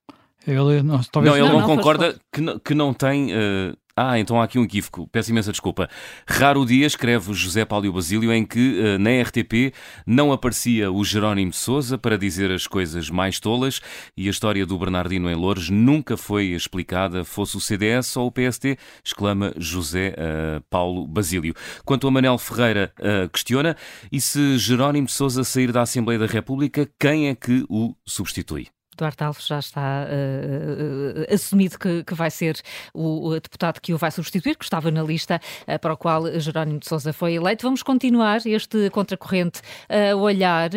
Ele, 0.47 0.83
não, 0.83 1.01
talvez... 1.03 1.35
não, 1.35 1.45
ele 1.45 1.53
não, 1.53 1.61
não 1.61 1.67
concorda 1.67 2.19
que 2.33 2.41
não, 2.41 2.59
que 2.59 2.75
não 2.75 2.95
tem 2.95 3.31
uh, 3.35 3.77
ah, 3.97 4.19
então 4.19 4.41
há 4.41 4.45
aqui 4.45 4.59
um 4.59 4.65
equívoco. 4.65 5.09
Peço 5.09 5.31
imensa 5.31 5.51
desculpa. 5.51 5.89
Raro 6.27 6.65
dia, 6.65 6.87
escreve 6.87 7.33
José 7.35 7.65
Paulo 7.65 7.93
Basílio, 7.93 8.33
em 8.33 8.45
que 8.45 8.81
uh, 8.81 8.99
na 8.99 9.11
RTP 9.23 9.75
não 10.07 10.33
aparecia 10.33 10.91
o 10.91 11.05
Jerónimo 11.05 11.51
de 11.51 11.57
Souza 11.57 11.99
para 11.99 12.17
dizer 12.17 12.51
as 12.51 12.67
coisas 12.67 13.11
mais 13.11 13.41
tolas 13.41 13.81
e 14.17 14.29
a 14.29 14.31
história 14.31 14.65
do 14.65 14.79
Bernardino 14.79 15.31
em 15.31 15.35
Loures 15.35 15.71
nunca 15.71 16.17
foi 16.17 16.47
explicada, 16.47 17.25
fosse 17.25 17.57
o 17.57 17.61
CDS 17.61 18.17
ou 18.17 18.29
o 18.29 18.33
PST, 18.33 18.79
exclama 19.05 19.53
José 19.57 20.15
uh, 20.15 20.63
Paulo 20.71 21.07
Basílio. 21.07 21.55
Quanto 21.85 22.07
a 22.07 22.11
Manel 22.11 22.39
Ferreira, 22.39 22.93
uh, 22.99 23.29
questiona, 23.29 23.77
e 24.11 24.21
se 24.21 24.57
Jerónimo 24.59 25.07
de 25.07 25.13
Souza 25.13 25.45
sair 25.45 25.73
da 25.73 25.83
Assembleia 25.83 26.19
da 26.19 26.27
República, 26.27 26.89
quem 26.99 27.29
é 27.29 27.35
que 27.35 27.65
o 27.69 27.95
substitui? 28.07 28.69
Duarte 29.01 29.25
Alves 29.25 29.47
já 29.47 29.59
está 29.59 30.07
uh, 30.07 31.21
uh, 31.21 31.35
assumido 31.35 31.79
que, 31.79 32.05
que, 32.05 32.15
vai 32.15 32.31
ser 32.31 32.61
o, 32.93 33.29
o, 33.29 33.41
deputado 33.41 33.81
que 33.81 33.95
o 33.95 33.99
vai 33.99 34.11
substituir, 34.11 34.57
que 34.57 34.65
estava 34.65 34.91
na 34.91 35.03
lista 35.03 35.41
uh, 35.67 35.79
para 35.79 35.95
o 35.95 35.97
qual 35.97 36.39
Jerónimo 36.39 36.81
de 36.81 36.87
Sousa 36.87 37.11
foi 37.13 37.35
eleito. 37.35 37.63
Vamos 37.63 37.83
continuar 37.83 38.47
este 38.47 38.91
contracorrente 38.91 39.63
a 39.89 40.15
olhar 40.15 40.71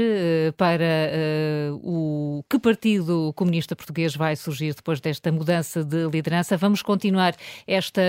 para 0.56 0.86
o 1.82 2.44
que 2.50 2.58
partido 2.60 3.34
comunista 3.36 3.76
português 3.76 4.16
vai 4.16 4.36
surgir 4.36 4.74
depois 4.74 5.02
desta 5.02 5.32
mudança 5.32 5.84
de 5.84 6.08
liderança. 6.08 6.56
Vamos 6.56 6.82
continuar 6.82 7.36
esta 7.68 8.02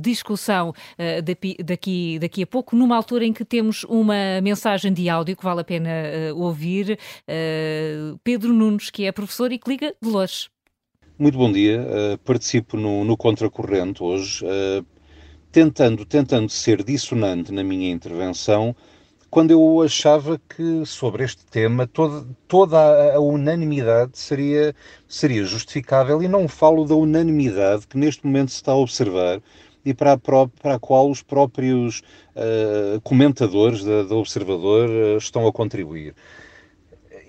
discussão 0.00 0.72
daqui, 1.64 2.18
daqui 2.18 2.42
a 2.42 2.46
pouco, 2.46 2.74
numa 2.74 2.96
altura 2.96 3.24
em 3.24 3.32
que 3.32 3.44
temos 3.44 3.84
uma 3.84 4.40
mensagem 4.42 4.92
de 4.92 5.08
áudio 5.08 5.36
que 5.36 5.44
vale 5.44 5.60
a 5.60 5.64
pena 5.64 5.90
ouvir. 6.34 6.98
Pedro 8.24 8.52
Nunes, 8.52 8.90
que 8.90 9.04
é 9.04 9.12
professor 9.12 9.49
e 9.52 9.58
que 9.58 9.68
liga 9.68 9.94
de 10.02 10.08
Lourdes. 10.08 10.48
Muito 11.18 11.36
bom 11.36 11.52
dia. 11.52 11.82
Uh, 11.82 12.18
participo 12.18 12.76
no, 12.76 13.04
no 13.04 13.16
Contracorrente 13.16 14.02
hoje, 14.02 14.44
uh, 14.44 14.84
tentando, 15.52 16.04
tentando 16.04 16.48
ser 16.48 16.82
dissonante 16.82 17.52
na 17.52 17.62
minha 17.62 17.90
intervenção, 17.90 18.74
quando 19.30 19.52
eu 19.52 19.80
achava 19.82 20.40
que 20.48 20.84
sobre 20.84 21.22
este 21.24 21.44
tema 21.46 21.86
toda, 21.86 22.26
toda 22.48 23.14
a, 23.14 23.20
unanimidade 23.20 24.18
seria, 24.18 24.74
seria 25.06 25.44
justificável 25.44 26.20
e 26.22 26.26
não 26.26 26.48
falo 26.48 26.84
da 26.84 26.96
unanimidade 26.96 27.86
que 27.86 27.96
neste 27.96 28.26
momento 28.26 28.50
se 28.50 28.56
está 28.56 28.72
a 28.72 28.76
observar 28.76 29.40
e 29.84 29.94
para 29.94 30.14
a, 30.14 30.18
para 30.18 30.74
a 30.74 30.78
qual 30.78 31.08
os 31.08 31.22
próprios 31.22 32.00
uh, 32.34 33.00
comentadores 33.02 33.84
da, 33.84 34.02
da 34.02 34.14
Observador 34.16 34.88
estão 35.16 35.46
a 35.46 35.52
contribuir 35.52 36.14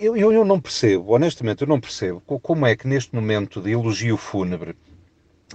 eu, 0.01 0.31
eu, 0.31 0.43
não 0.43 0.59
percebo, 0.59 1.13
honestamente, 1.13 1.61
eu 1.61 1.67
não 1.67 1.79
percebo 1.79 2.21
como 2.21 2.65
é 2.65 2.75
que 2.75 2.87
neste 2.87 3.13
momento 3.13 3.61
de 3.61 3.71
elogio 3.71 4.17
fúnebre 4.17 4.75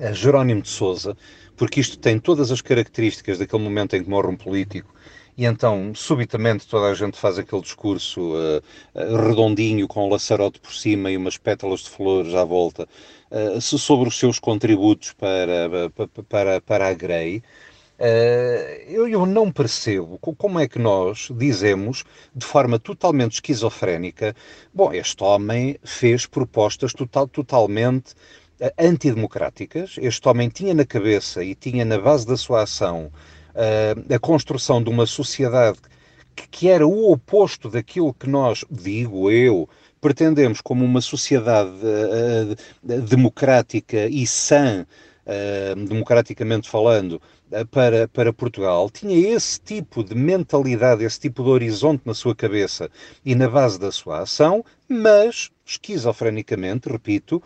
a 0.00 0.12
Jerónimo 0.12 0.62
de 0.62 0.68
Souza, 0.68 1.16
porque 1.56 1.80
isto 1.80 1.98
tem 1.98 2.18
todas 2.18 2.50
as 2.50 2.60
características 2.60 3.38
daquele 3.38 3.62
momento 3.62 3.96
em 3.96 4.04
que 4.04 4.10
morre 4.10 4.28
um 4.28 4.36
político, 4.36 4.94
e 5.36 5.44
então, 5.44 5.94
subitamente, 5.94 6.66
toda 6.66 6.86
a 6.86 6.94
gente 6.94 7.18
faz 7.18 7.38
aquele 7.38 7.60
discurso 7.60 8.34
uh, 8.34 8.62
redondinho, 8.94 9.86
com 9.86 10.06
um 10.06 10.10
laçarote 10.10 10.58
por 10.58 10.72
cima 10.72 11.10
e 11.10 11.16
umas 11.16 11.36
pétalas 11.36 11.80
de 11.80 11.90
flores 11.90 12.34
à 12.34 12.42
volta, 12.42 12.88
uh, 13.30 13.60
sobre 13.60 14.08
os 14.08 14.18
seus 14.18 14.38
contributos 14.38 15.12
para, 15.12 15.90
para, 16.28 16.60
para 16.62 16.88
a 16.88 16.94
Grey. 16.94 17.42
Uh, 17.98 18.82
eu, 18.86 19.08
eu, 19.08 19.24
não 19.24 19.50
percebo 19.50 20.18
como 20.18 20.60
é 20.60 20.68
que 20.68 20.78
nós 20.78 21.28
dizemos, 21.34 22.04
de 22.34 22.44
forma 22.44 22.78
totalmente 22.78 23.34
esquizofrénica, 23.34 24.36
bom, 24.72 24.92
este 24.92 25.24
homem 25.24 25.78
fez 25.82 26.26
propostas 26.26 26.92
total, 26.92 27.26
totalmente 27.26 28.12
uh, 28.60 28.70
antidemocráticas, 28.78 29.94
este 29.98 30.28
homem 30.28 30.50
tinha 30.50 30.74
na 30.74 30.84
cabeça 30.84 31.42
e 31.42 31.54
tinha 31.54 31.86
na 31.86 31.98
base 31.98 32.26
da 32.26 32.36
sua 32.36 32.64
ação 32.64 33.10
uh, 33.54 34.14
a 34.14 34.18
construção 34.18 34.82
de 34.82 34.90
uma 34.90 35.06
sociedade 35.06 35.78
que 36.50 36.68
era 36.68 36.86
o 36.86 37.10
oposto 37.10 37.70
daquilo 37.70 38.12
que 38.12 38.28
nós, 38.28 38.62
digo 38.70 39.30
eu, 39.30 39.66
pretendemos 40.02 40.60
como 40.60 40.84
uma 40.84 41.00
sociedade 41.00 41.70
democrática 42.82 44.06
e 44.06 44.26
sã 44.26 44.86
democraticamente 45.88 46.68
falando, 46.68 47.20
para, 47.70 48.08
para 48.08 48.32
Portugal, 48.32 48.90
tinha 48.90 49.34
esse 49.34 49.60
tipo 49.60 50.02
de 50.02 50.14
mentalidade, 50.14 51.04
esse 51.04 51.20
tipo 51.20 51.42
de 51.42 51.50
horizonte 51.50 52.02
na 52.04 52.14
sua 52.14 52.34
cabeça 52.34 52.90
e 53.24 53.34
na 53.34 53.48
base 53.48 53.78
da 53.78 53.92
sua 53.92 54.20
ação, 54.20 54.64
mas, 54.88 55.50
esquizofrenicamente, 55.64 56.88
repito, 56.88 57.42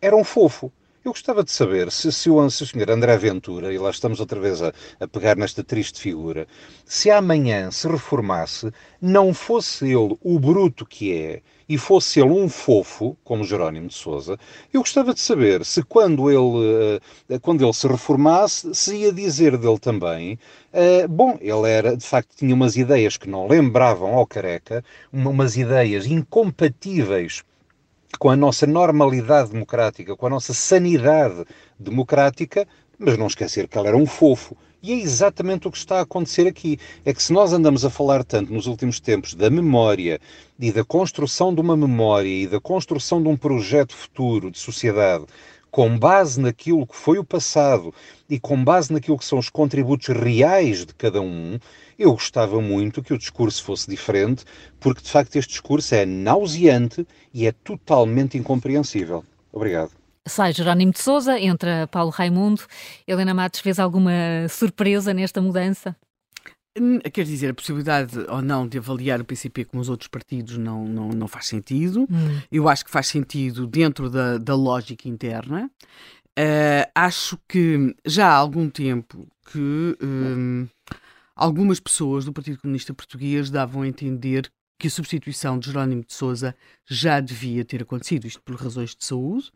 era 0.00 0.16
um 0.16 0.24
fofo. 0.24 0.72
Eu 1.04 1.12
gostava 1.12 1.42
de 1.42 1.50
saber 1.50 1.90
se, 1.90 2.12
se, 2.12 2.28
o, 2.28 2.50
se 2.50 2.64
o 2.64 2.66
senhor 2.66 2.90
André 2.90 3.16
Ventura, 3.16 3.72
e 3.72 3.78
lá 3.78 3.88
estamos 3.88 4.20
outra 4.20 4.38
vez 4.38 4.60
a, 4.60 4.72
a, 5.00 5.08
pegar 5.08 5.36
nesta 5.36 5.64
triste 5.64 6.00
figura, 6.00 6.46
se 6.84 7.10
amanhã 7.10 7.70
se 7.70 7.88
reformasse, 7.88 8.70
não 9.00 9.32
fosse 9.32 9.86
ele 9.86 10.18
o 10.20 10.38
bruto 10.38 10.84
que 10.84 11.14
é 11.14 11.42
e 11.68 11.76
fosse 11.76 12.20
ele 12.20 12.30
um 12.30 12.48
fofo, 12.48 13.16
como 13.22 13.44
Jerónimo 13.44 13.88
de 13.88 13.94
Souza, 13.94 14.38
eu 14.72 14.80
gostava 14.80 15.12
de 15.12 15.20
saber 15.20 15.64
se 15.64 15.82
quando 15.82 16.30
ele, 16.30 17.00
uh, 17.28 17.40
quando 17.40 17.62
ele 17.62 17.72
se 17.72 17.86
reformasse, 17.86 18.74
se 18.74 18.96
ia 18.96 19.12
dizer 19.12 19.56
dele 19.58 19.78
também, 19.78 20.38
uh, 20.72 21.08
bom, 21.08 21.36
ele 21.40 21.68
era, 21.68 21.96
de 21.96 22.06
facto, 22.06 22.34
tinha 22.36 22.54
umas 22.54 22.76
ideias 22.76 23.16
que 23.16 23.28
não 23.28 23.46
lembravam 23.46 24.14
ao 24.14 24.26
careca, 24.26 24.82
umas 25.12 25.56
ideias 25.56 26.06
incompatíveis 26.06 27.42
com 28.18 28.30
a 28.30 28.36
nossa 28.36 28.66
normalidade 28.66 29.50
democrática, 29.50 30.16
com 30.16 30.26
a 30.26 30.30
nossa 30.30 30.54
sanidade 30.54 31.44
democrática, 31.78 32.66
mas 32.98 33.18
não 33.18 33.26
esquecer 33.26 33.68
que 33.68 33.76
ela 33.76 33.88
era 33.88 33.96
um 33.96 34.06
fofo. 34.06 34.56
E 34.82 34.92
é 34.92 34.96
exatamente 34.96 35.66
o 35.66 35.70
que 35.70 35.78
está 35.78 35.98
a 35.98 36.02
acontecer 36.02 36.46
aqui. 36.46 36.78
É 37.04 37.12
que 37.12 37.22
se 37.22 37.32
nós 37.32 37.52
andamos 37.52 37.84
a 37.84 37.90
falar 37.90 38.22
tanto 38.22 38.52
nos 38.52 38.66
últimos 38.66 39.00
tempos 39.00 39.34
da 39.34 39.50
memória 39.50 40.20
e 40.58 40.70
da 40.70 40.84
construção 40.84 41.54
de 41.54 41.60
uma 41.60 41.76
memória 41.76 42.28
e 42.28 42.46
da 42.46 42.60
construção 42.60 43.22
de 43.22 43.28
um 43.28 43.36
projeto 43.36 43.94
futuro 43.94 44.50
de 44.50 44.58
sociedade 44.58 45.24
com 45.70 45.98
base 45.98 46.40
naquilo 46.40 46.86
que 46.86 46.96
foi 46.96 47.18
o 47.18 47.24
passado 47.24 47.92
e 48.28 48.38
com 48.38 48.62
base 48.62 48.92
naquilo 48.92 49.18
que 49.18 49.24
são 49.24 49.38
os 49.38 49.50
contributos 49.50 50.08
reais 50.08 50.86
de 50.86 50.94
cada 50.94 51.20
um, 51.20 51.58
eu 51.98 52.12
gostava 52.12 52.60
muito 52.60 53.02
que 53.02 53.12
o 53.12 53.18
discurso 53.18 53.62
fosse 53.62 53.88
diferente, 53.88 54.44
porque 54.80 55.02
de 55.02 55.10
facto 55.10 55.36
este 55.36 55.50
discurso 55.50 55.94
é 55.94 56.06
nauseante 56.06 57.06
e 57.32 57.46
é 57.46 57.52
totalmente 57.52 58.38
incompreensível. 58.38 59.24
Obrigado. 59.52 59.97
Sai 60.28 60.52
Jerónimo 60.52 60.92
de 60.92 61.00
Souza, 61.00 61.38
entra 61.38 61.86
Paulo 61.88 62.10
Raimundo. 62.10 62.62
Helena 63.06 63.34
Matos, 63.34 63.60
fez 63.60 63.78
alguma 63.78 64.12
surpresa 64.48 65.12
nesta 65.14 65.40
mudança? 65.40 65.96
Hum, 66.78 67.00
quer 67.00 67.24
dizer, 67.24 67.50
a 67.50 67.54
possibilidade 67.54 68.18
ou 68.28 68.40
não 68.40 68.66
de 68.66 68.78
avaliar 68.78 69.20
o 69.20 69.24
PCP 69.24 69.64
como 69.64 69.80
os 69.80 69.88
outros 69.88 70.08
partidos 70.08 70.56
não, 70.58 70.84
não, 70.84 71.08
não 71.08 71.26
faz 71.26 71.46
sentido. 71.46 72.02
Hum. 72.02 72.40
Eu 72.50 72.68
acho 72.68 72.84
que 72.84 72.90
faz 72.90 73.08
sentido 73.08 73.66
dentro 73.66 74.08
da, 74.08 74.38
da 74.38 74.54
lógica 74.54 75.08
interna. 75.08 75.70
Uh, 76.38 76.86
acho 76.94 77.36
que 77.48 77.96
já 78.06 78.28
há 78.28 78.34
algum 78.34 78.70
tempo 78.70 79.26
que 79.50 79.96
um, 80.00 80.68
algumas 81.34 81.80
pessoas 81.80 82.24
do 82.24 82.32
Partido 82.32 82.60
Comunista 82.60 82.94
Português 82.94 83.50
davam 83.50 83.82
a 83.82 83.88
entender 83.88 84.48
que 84.78 84.86
a 84.86 84.90
substituição 84.90 85.58
de 85.58 85.66
Jerónimo 85.66 86.04
de 86.04 86.14
Sousa 86.14 86.54
já 86.86 87.20
devia 87.20 87.64
ter 87.64 87.82
acontecido, 87.82 88.26
isto 88.26 88.40
por 88.42 88.54
razões 88.54 88.94
de 88.94 89.04
saúde. 89.04 89.50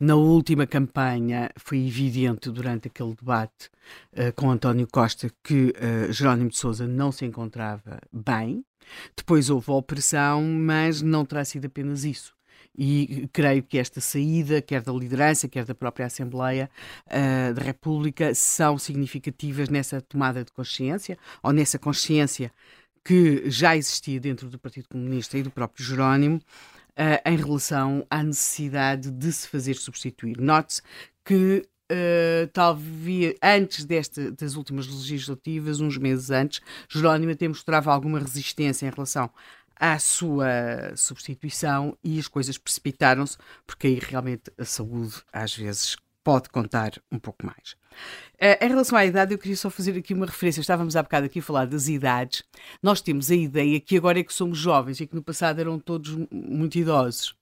Na 0.00 0.16
última 0.16 0.66
campanha 0.66 1.50
foi 1.56 1.86
evidente 1.86 2.50
durante 2.50 2.88
aquele 2.88 3.14
debate 3.14 3.70
uh, 4.12 4.32
com 4.34 4.50
António 4.50 4.88
Costa 4.90 5.30
que 5.42 5.72
uh, 5.76 6.12
Jerónimo 6.12 6.50
de 6.50 6.56
Sousa 6.56 6.88
não 6.88 7.12
se 7.12 7.24
encontrava 7.24 8.00
bem. 8.12 8.64
Depois 9.16 9.48
houve 9.48 9.70
a 9.70 9.74
operação, 9.74 10.42
mas 10.42 11.00
não 11.00 11.24
terá 11.24 11.44
sido 11.44 11.66
apenas 11.66 12.04
isso 12.04 12.34
e 12.76 13.28
creio 13.32 13.62
que 13.62 13.78
esta 13.78 14.00
saída, 14.00 14.60
quer 14.60 14.82
da 14.82 14.92
liderança, 14.92 15.48
quer 15.48 15.64
da 15.64 15.74
própria 15.74 16.06
Assembleia 16.06 16.68
uh, 17.06 17.54
da 17.54 17.62
República, 17.62 18.34
são 18.34 18.76
significativas 18.76 19.68
nessa 19.68 20.00
tomada 20.00 20.44
de 20.44 20.50
consciência, 20.50 21.16
ou 21.42 21.52
nessa 21.52 21.78
consciência 21.78 22.50
que 23.04 23.50
já 23.50 23.76
existia 23.76 24.18
dentro 24.18 24.48
do 24.48 24.58
Partido 24.58 24.88
Comunista 24.88 25.36
e 25.36 25.42
do 25.42 25.50
próprio 25.50 25.84
Jerónimo, 25.84 26.36
uh, 26.36 27.28
em 27.28 27.36
relação 27.36 28.06
à 28.08 28.22
necessidade 28.22 29.10
de 29.10 29.32
se 29.32 29.48
fazer 29.48 29.74
substituir. 29.74 30.38
Note-se 30.38 30.82
que 31.24 31.66
Uh, 31.92 32.48
talvez 32.54 33.34
antes 33.42 33.84
desta, 33.84 34.32
das 34.32 34.54
últimas 34.54 34.86
legislativas, 34.86 35.80
uns 35.80 35.98
meses 35.98 36.30
antes, 36.30 36.62
Jerónimo 36.88 37.32
até 37.32 37.46
mostrava 37.46 37.92
alguma 37.92 38.18
resistência 38.18 38.86
em 38.86 38.90
relação 38.90 39.30
à 39.76 39.98
sua 39.98 40.96
substituição 40.96 41.96
e 42.02 42.18
as 42.18 42.26
coisas 42.26 42.56
precipitaram-se, 42.56 43.36
porque 43.66 43.86
aí 43.86 43.98
realmente 44.00 44.50
a 44.56 44.64
saúde 44.64 45.16
às 45.30 45.54
vezes 45.54 45.96
pode 46.24 46.48
contar 46.48 46.92
um 47.12 47.18
pouco 47.18 47.44
mais. 47.46 47.76
Uh, 48.34 48.64
em 48.64 48.68
relação 48.68 48.98
à 48.98 49.04
idade, 49.04 49.32
eu 49.34 49.38
queria 49.38 49.56
só 49.56 49.70
fazer 49.70 49.96
aqui 49.96 50.14
uma 50.14 50.26
referência. 50.26 50.60
Estávamos 50.60 50.96
há 50.96 51.02
bocado 51.02 51.26
aqui 51.26 51.38
a 51.38 51.42
falar 51.42 51.66
das 51.66 51.86
idades. 51.86 52.42
Nós 52.82 53.00
temos 53.00 53.30
a 53.30 53.34
ideia 53.34 53.78
que 53.78 53.96
agora 53.96 54.18
é 54.18 54.24
que 54.24 54.32
somos 54.32 54.58
jovens 54.58 54.98
e 54.98 55.06
que 55.06 55.14
no 55.14 55.22
passado 55.22 55.60
eram 55.60 55.78
todos 55.78 56.16
muito 56.32 56.76
idosos. 56.76 57.36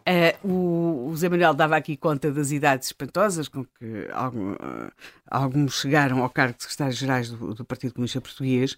Uh, 0.00 0.46
o, 0.46 1.08
o 1.10 1.16
Zé 1.16 1.28
Manuel 1.28 1.54
dava 1.54 1.76
aqui 1.76 1.96
conta 1.96 2.30
das 2.30 2.50
idades 2.50 2.88
espantosas 2.88 3.48
com 3.48 3.64
que 3.64 4.08
algum, 4.12 4.52
uh, 4.52 4.92
alguns 5.30 5.80
chegaram 5.80 6.22
ao 6.22 6.28
cargo 6.28 6.56
de 6.56 6.64
secretários-gerais 6.64 7.30
do, 7.30 7.54
do 7.54 7.64
Partido 7.64 7.94
Comunista 7.94 8.20
Português. 8.20 8.72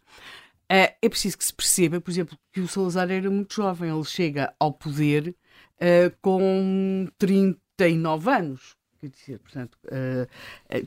Uh, 0.70 0.92
é 1.00 1.08
preciso 1.08 1.38
que 1.38 1.44
se 1.44 1.54
perceba, 1.54 2.00
por 2.00 2.10
exemplo, 2.10 2.38
que 2.52 2.60
o 2.60 2.68
Salazar 2.68 3.10
era 3.10 3.30
muito 3.30 3.54
jovem. 3.54 3.90
Ele 3.90 4.04
chega 4.04 4.54
ao 4.60 4.72
poder 4.72 5.34
uh, 5.76 6.16
com 6.20 7.08
39 7.18 8.30
anos. 8.30 8.76
Quer 9.00 9.08
dizer, 9.08 9.38
portanto, 9.38 9.76
uh, 9.84 10.28
é, 10.68 10.82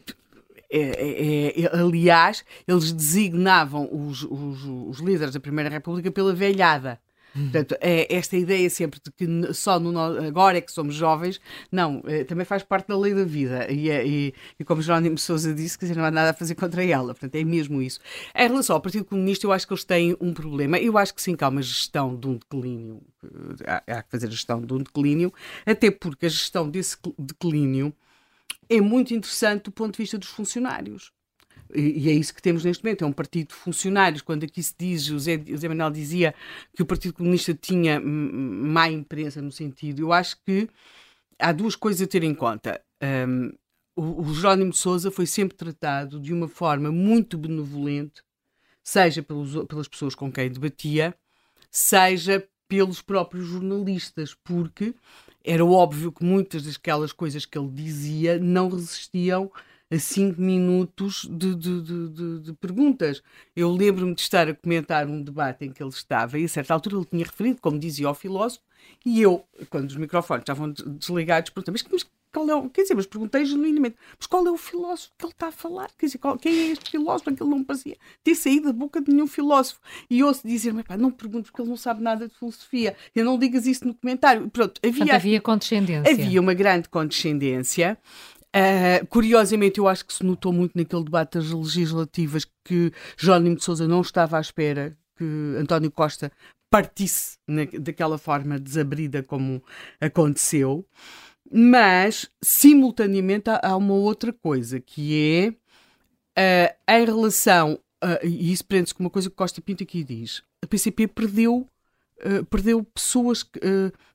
é, 0.72 1.62
é, 1.62 1.76
aliás, 1.76 2.45
eles 2.68 2.91
designavam 2.91 3.89
os, 3.91 4.24
os, 4.24 4.64
os 4.64 4.99
líderes 4.99 5.34
da 5.34 5.39
Primeira 5.39 5.70
República 5.70 6.12
pela 6.12 6.34
velhada. 6.34 6.99
Portanto, 7.34 7.76
é 7.80 8.14
esta 8.16 8.36
ideia 8.36 8.70
sempre 8.70 9.00
de 9.04 9.12
que 9.12 9.54
só 9.54 9.80
no, 9.80 9.98
agora 10.00 10.58
é 10.58 10.62
que 10.62 10.72
somos 10.72 10.96
jovens, 10.96 11.40
não, 11.72 12.02
é, 12.06 12.24
também 12.24 12.46
faz 12.46 12.64
parte 12.64 12.88
da 12.88 12.98
lei 12.98 13.14
da 13.14 13.24
vida. 13.24 13.72
E, 13.72 13.90
é, 13.90 14.06
e, 14.06 14.34
e 14.60 14.64
como 14.64 14.82
Jerónimo 14.82 15.18
Sousa 15.18 15.54
disse, 15.54 15.78
dizer, 15.78 15.96
não 15.96 16.06
há 16.06 16.12
nada 16.12 16.32
a 16.32 16.34
fazer 16.34 16.56
contra 16.56 16.84
ela. 16.84 17.14
Portanto, 17.14 17.36
é 17.36 17.44
mesmo 17.44 17.82
isso. 17.82 18.00
Em 18.36 18.48
relação 18.48 18.76
ao 18.76 18.82
Partido 18.82 19.06
Comunista, 19.06 19.46
eu 19.46 19.52
acho 19.52 19.68
que 19.68 19.74
eles 19.74 19.84
têm 19.84 20.18
um 20.20 20.34
problema. 20.34 20.78
Eu 20.80 20.98
acho 20.98 21.14
que 21.14 21.22
sim, 21.22 21.36
que 21.36 21.44
há 21.44 21.50
uma 21.50 21.62
gestão 21.62 22.16
de 22.16 22.28
um 22.28 22.36
declínio. 22.36 23.02
Há, 23.66 23.98
há 23.98 24.04
que 24.04 24.12
fazer 24.12 24.30
gestão 24.32 24.62
de 24.62 24.74
um 24.74 24.78
declínio, 24.78 25.34
até 25.66 25.92
porque 25.92 26.26
a 26.26 26.30
gestão 26.30 26.70
desse 26.70 26.98
declínio 27.18 27.94
é 28.70 28.80
muito 28.80 29.14
interessante 29.14 29.64
do 29.64 29.72
ponto 29.72 29.94
de 29.94 29.98
vista 29.98 30.18
dos 30.18 30.30
funcionários. 30.30 31.12
E, 31.76 32.10
é 32.10 32.14
isso 32.14 32.34
que 32.34 32.42
temos 32.42 32.64
neste 32.64 32.84
momento, 32.84 33.04
é 33.04 33.08
um 33.08 33.14
partido 33.14 33.50
de 33.50 33.56
funcionários. 33.56 34.22
Quando 34.22 34.44
aqui 34.44 34.62
se 34.62 34.74
diz, 34.78 35.10
o 35.10 35.20
Zé 35.20 35.38
Manuel 35.68 35.92
dizia 35.92 36.34
que 36.76 36.82
o 36.82 36.86
Partido 36.86 37.14
Comunista 37.14 37.54
tinha 37.54 38.00
má 38.00 38.90
imprensa 38.90 39.42
no 39.42 39.52
sentido, 39.52 40.02
eu 40.02 40.14
acho 40.14 40.38
que 40.46 40.68
há 41.38 41.52
duas 41.52 41.76
coisas 41.76 42.02
a 42.02 42.08
ter 42.08 42.24
em 42.24 42.34
conta. 42.34 42.82
Um, 43.02 43.52
o, 43.96 44.22
o 44.22 44.34
Jerónimo 44.34 44.72
de 44.72 44.78
Souza 44.78 45.12
foi 45.12 45.26
sempre 45.26 45.58
tratado 45.58 46.20
de 46.20 46.34
uma 46.34 46.48
forma 46.48 46.92
muito 46.92 47.38
benevolente, 47.38 48.22
seja 48.84 49.22
pelos, 49.22 49.66
pelas 49.68 49.88
pessoas 49.88 50.16
com 50.16 50.32
quem 50.32 50.50
debatia, 50.50 51.14
seja 51.70 52.48
pelos 52.68 53.02
próprios 53.02 53.48
jornalistas, 53.48 54.36
porque 54.44 54.94
era 55.44 55.66
óbvio 55.66 56.12
que 56.12 56.24
muitas 56.24 56.64
daquelas 56.64 57.12
coisas 57.12 57.46
que 57.46 57.58
ele 57.58 57.70
dizia 57.70 58.38
não 58.40 58.70
resistiam 58.70 59.52
a 59.92 59.98
cinco 59.98 60.40
minutos 60.42 61.28
de, 61.30 61.56
de, 61.56 61.82
de, 61.82 62.40
de 62.40 62.54
perguntas. 62.54 63.24
Eu 63.56 63.72
lembro-me 63.72 64.14
de 64.14 64.22
estar 64.22 64.48
a 64.48 64.54
comentar 64.54 65.08
um 65.08 65.22
debate 65.22 65.66
em 65.66 65.72
que 65.72 65.82
ele 65.82 65.90
estava 65.90 66.38
e 66.38 66.46
a 66.46 66.50
certa 66.50 66.74
altura 66.74 66.98
ele 66.98 67.06
tinha 67.06 67.26
referido, 67.26 67.60
como 67.62 67.80
dizia 67.80 68.10
o 68.10 68.14
filósofo, 68.14 68.64
e 69.06 69.22
eu, 69.22 69.46
quando 69.70 69.90
os 69.90 69.96
microfones 69.96 70.44
estavam 70.44 70.72
desligados, 70.72 71.50
perguntei, 71.50 71.72
mas, 71.72 71.84
mas 71.92 72.06
qual 72.32 72.48
é 72.50 72.56
o, 72.56 72.70
quer 72.70 72.84
dizer, 72.84 72.94
mas 72.94 73.08
perguntei 73.08 73.44
genuinamente, 73.44 73.96
mas 74.18 74.28
qual 74.28 74.46
é 74.46 74.52
o 74.52 74.58
filósofo 74.58 75.12
que 75.18 75.26
ele 75.26 75.32
está 75.32 75.48
a 75.48 75.52
falar? 75.52 75.90
Quer 75.98 76.06
dizer, 76.06 76.18
qual, 76.20 76.38
quem 76.38 76.54
é 76.54 76.72
este 76.72 76.92
filósofo? 76.92 77.30
Aquele 77.30 77.50
não 77.50 77.64
parecia 77.64 77.98
ter 78.24 78.36
saído 78.36 78.68
da 78.68 78.74
boca 78.74 79.02
de 79.02 79.12
nenhum 79.12 79.26
filósofo. 79.26 79.80
E 80.10 80.24
ouço 80.24 80.48
dizer-me, 80.48 80.84
não 80.98 81.12
pergunto 81.12 81.46
porque 81.46 81.62
ele 81.62 81.70
não 81.70 81.78
sabe 81.78 82.04
nada 82.04 82.28
de 82.28 82.36
filosofia. 82.36 82.96
Eu 83.16 83.26
não 83.26 83.38
digas 83.38 83.66
isso 83.66 83.88
no 83.88 83.96
comentário. 83.96 84.48
Pronto, 84.50 84.80
havia, 84.84 84.98
Portanto, 84.98 85.16
havia 85.16 85.42
condescendência. 85.42 86.12
Havia 86.12 86.42
uma 86.42 86.54
grande 86.54 86.88
condescendência. 86.90 87.98
Uh, 88.56 89.06
curiosamente, 89.08 89.80
eu 89.80 89.88
acho 89.88 90.06
que 90.06 90.14
se 90.14 90.24
notou 90.24 90.52
muito 90.52 90.76
naquele 90.76 91.04
debate 91.04 91.38
das 91.38 91.52
legislativas 91.52 92.47
que 92.64 92.91
Jónimo 93.16 93.56
de 93.56 93.64
Souza 93.64 93.88
não 93.88 94.02
estava 94.02 94.38
à 94.38 94.41
espera 94.41 94.97
que 95.16 95.56
António 95.58 95.91
Costa 95.91 96.32
partisse 96.70 97.38
na, 97.47 97.66
daquela 97.80 98.18
forma 98.18 98.60
desabrida 98.60 99.22
como 99.22 99.64
aconteceu. 100.00 100.86
Mas, 101.52 102.30
simultaneamente, 102.41 103.50
há, 103.50 103.60
há 103.64 103.76
uma 103.76 103.93
outra 103.93 104.32
coisa 104.32 104.80
que 104.80 105.56
é 106.38 106.70
uh, 106.70 106.76
em 106.91 107.06
relação, 107.06 107.80
uh, 108.04 108.26
e 108.26 108.52
isso 108.52 108.66
prende-se 108.66 108.93
com 108.93 109.04
uma 109.04 109.10
coisa 109.10 109.30
que 109.30 109.36
Costa 109.36 109.62
Pinto 109.62 109.84
aqui 109.84 110.04
diz: 110.04 110.43
a 110.64 110.68
PCP 110.68 111.08
perdeu. 111.08 111.68
Uh, 112.20 112.43
perdeu 112.47 112.84
pessoas, 112.84 113.50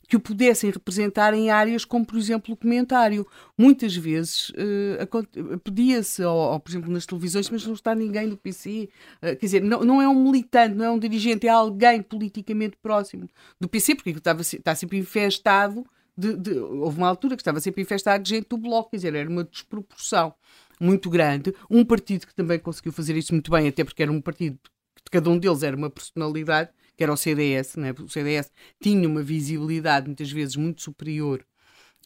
que 0.08 0.16
o 0.16 0.20
pudessem 0.20 0.70
representar 0.70 1.34
em 1.34 1.50
áreas 1.50 1.84
como, 1.84 2.04
por 2.04 2.18
exemplo, 2.18 2.54
o 2.54 2.56
comentário. 2.56 3.26
Muitas 3.56 3.96
vezes 3.96 4.50
uh, 4.50 5.58
pedia-se, 5.62 6.22
ou, 6.22 6.52
ou, 6.52 6.60
por 6.60 6.70
exemplo, 6.70 6.92
nas 6.92 7.06
televisões, 7.06 7.48
mas 7.50 7.66
não 7.66 7.74
está 7.74 7.94
ninguém 7.94 8.28
do 8.28 8.36
PC. 8.36 8.88
Uh, 9.16 9.36
quer 9.36 9.46
dizer, 9.46 9.62
não, 9.62 9.80
não 9.80 10.02
é 10.02 10.08
um 10.08 10.24
militante, 10.24 10.74
não 10.74 10.84
é 10.84 10.90
um 10.90 10.98
dirigente, 10.98 11.46
é 11.46 11.50
alguém 11.50 12.02
politicamente 12.02 12.76
próximo 12.82 13.28
do 13.60 13.68
PC, 13.68 13.94
porque 13.94 14.10
estava, 14.10 14.42
está 14.42 14.74
sempre 14.74 14.98
infestado. 14.98 15.84
De, 16.16 16.36
de, 16.36 16.56
houve 16.58 16.98
uma 16.98 17.08
altura 17.08 17.34
que 17.34 17.42
estava 17.42 17.58
sempre 17.60 17.82
infestado 17.82 18.22
de 18.22 18.30
gente 18.30 18.48
do 18.48 18.56
Bloco, 18.56 18.90
quer 18.90 18.98
dizer, 18.98 19.14
era 19.14 19.28
uma 19.28 19.42
desproporção 19.42 20.32
muito 20.80 21.10
grande. 21.10 21.54
Um 21.70 21.84
partido 21.84 22.26
que 22.26 22.34
também 22.34 22.58
conseguiu 22.58 22.92
fazer 22.92 23.16
isso 23.16 23.32
muito 23.32 23.50
bem, 23.50 23.66
até 23.66 23.82
porque 23.82 24.02
era 24.02 24.12
um 24.12 24.20
partido 24.20 24.58
que 25.04 25.10
cada 25.10 25.28
um 25.28 25.38
deles 25.38 25.62
era 25.62 25.76
uma 25.76 25.90
personalidade, 25.90 26.70
que 26.96 27.02
era 27.02 27.12
o 27.12 27.16
CDS, 27.16 27.76
né? 27.76 27.94
o 27.98 28.08
CDS 28.08 28.50
tinha 28.80 29.08
uma 29.08 29.22
visibilidade 29.22 30.06
muitas 30.06 30.30
vezes 30.30 30.56
muito 30.56 30.82
superior 30.82 31.44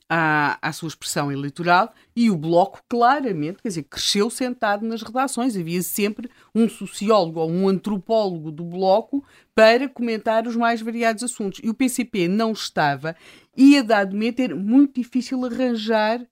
à, 0.08 0.58
à 0.62 0.72
sua 0.72 0.88
expressão 0.88 1.30
eleitoral 1.30 1.92
e 2.16 2.30
o 2.30 2.36
Bloco 2.36 2.80
claramente, 2.88 3.62
quer 3.62 3.68
dizer, 3.68 3.82
cresceu 3.84 4.30
sentado 4.30 4.86
nas 4.86 5.02
redações. 5.02 5.56
Havia 5.56 5.82
sempre 5.82 6.30
um 6.54 6.68
sociólogo 6.68 7.40
ou 7.40 7.50
um 7.50 7.68
antropólogo 7.68 8.50
do 8.50 8.64
Bloco 8.64 9.22
para 9.54 9.88
comentar 9.88 10.46
os 10.46 10.56
mais 10.56 10.80
variados 10.80 11.22
assuntos. 11.22 11.60
E 11.62 11.68
o 11.68 11.74
PCP 11.74 12.26
não 12.26 12.52
estava 12.52 13.14
e 13.56 13.76
a 13.76 13.82
dado 13.82 14.12
momento 14.12 14.40
era 14.40 14.56
muito 14.56 14.94
difícil 14.94 15.44
arranjar 15.44 16.24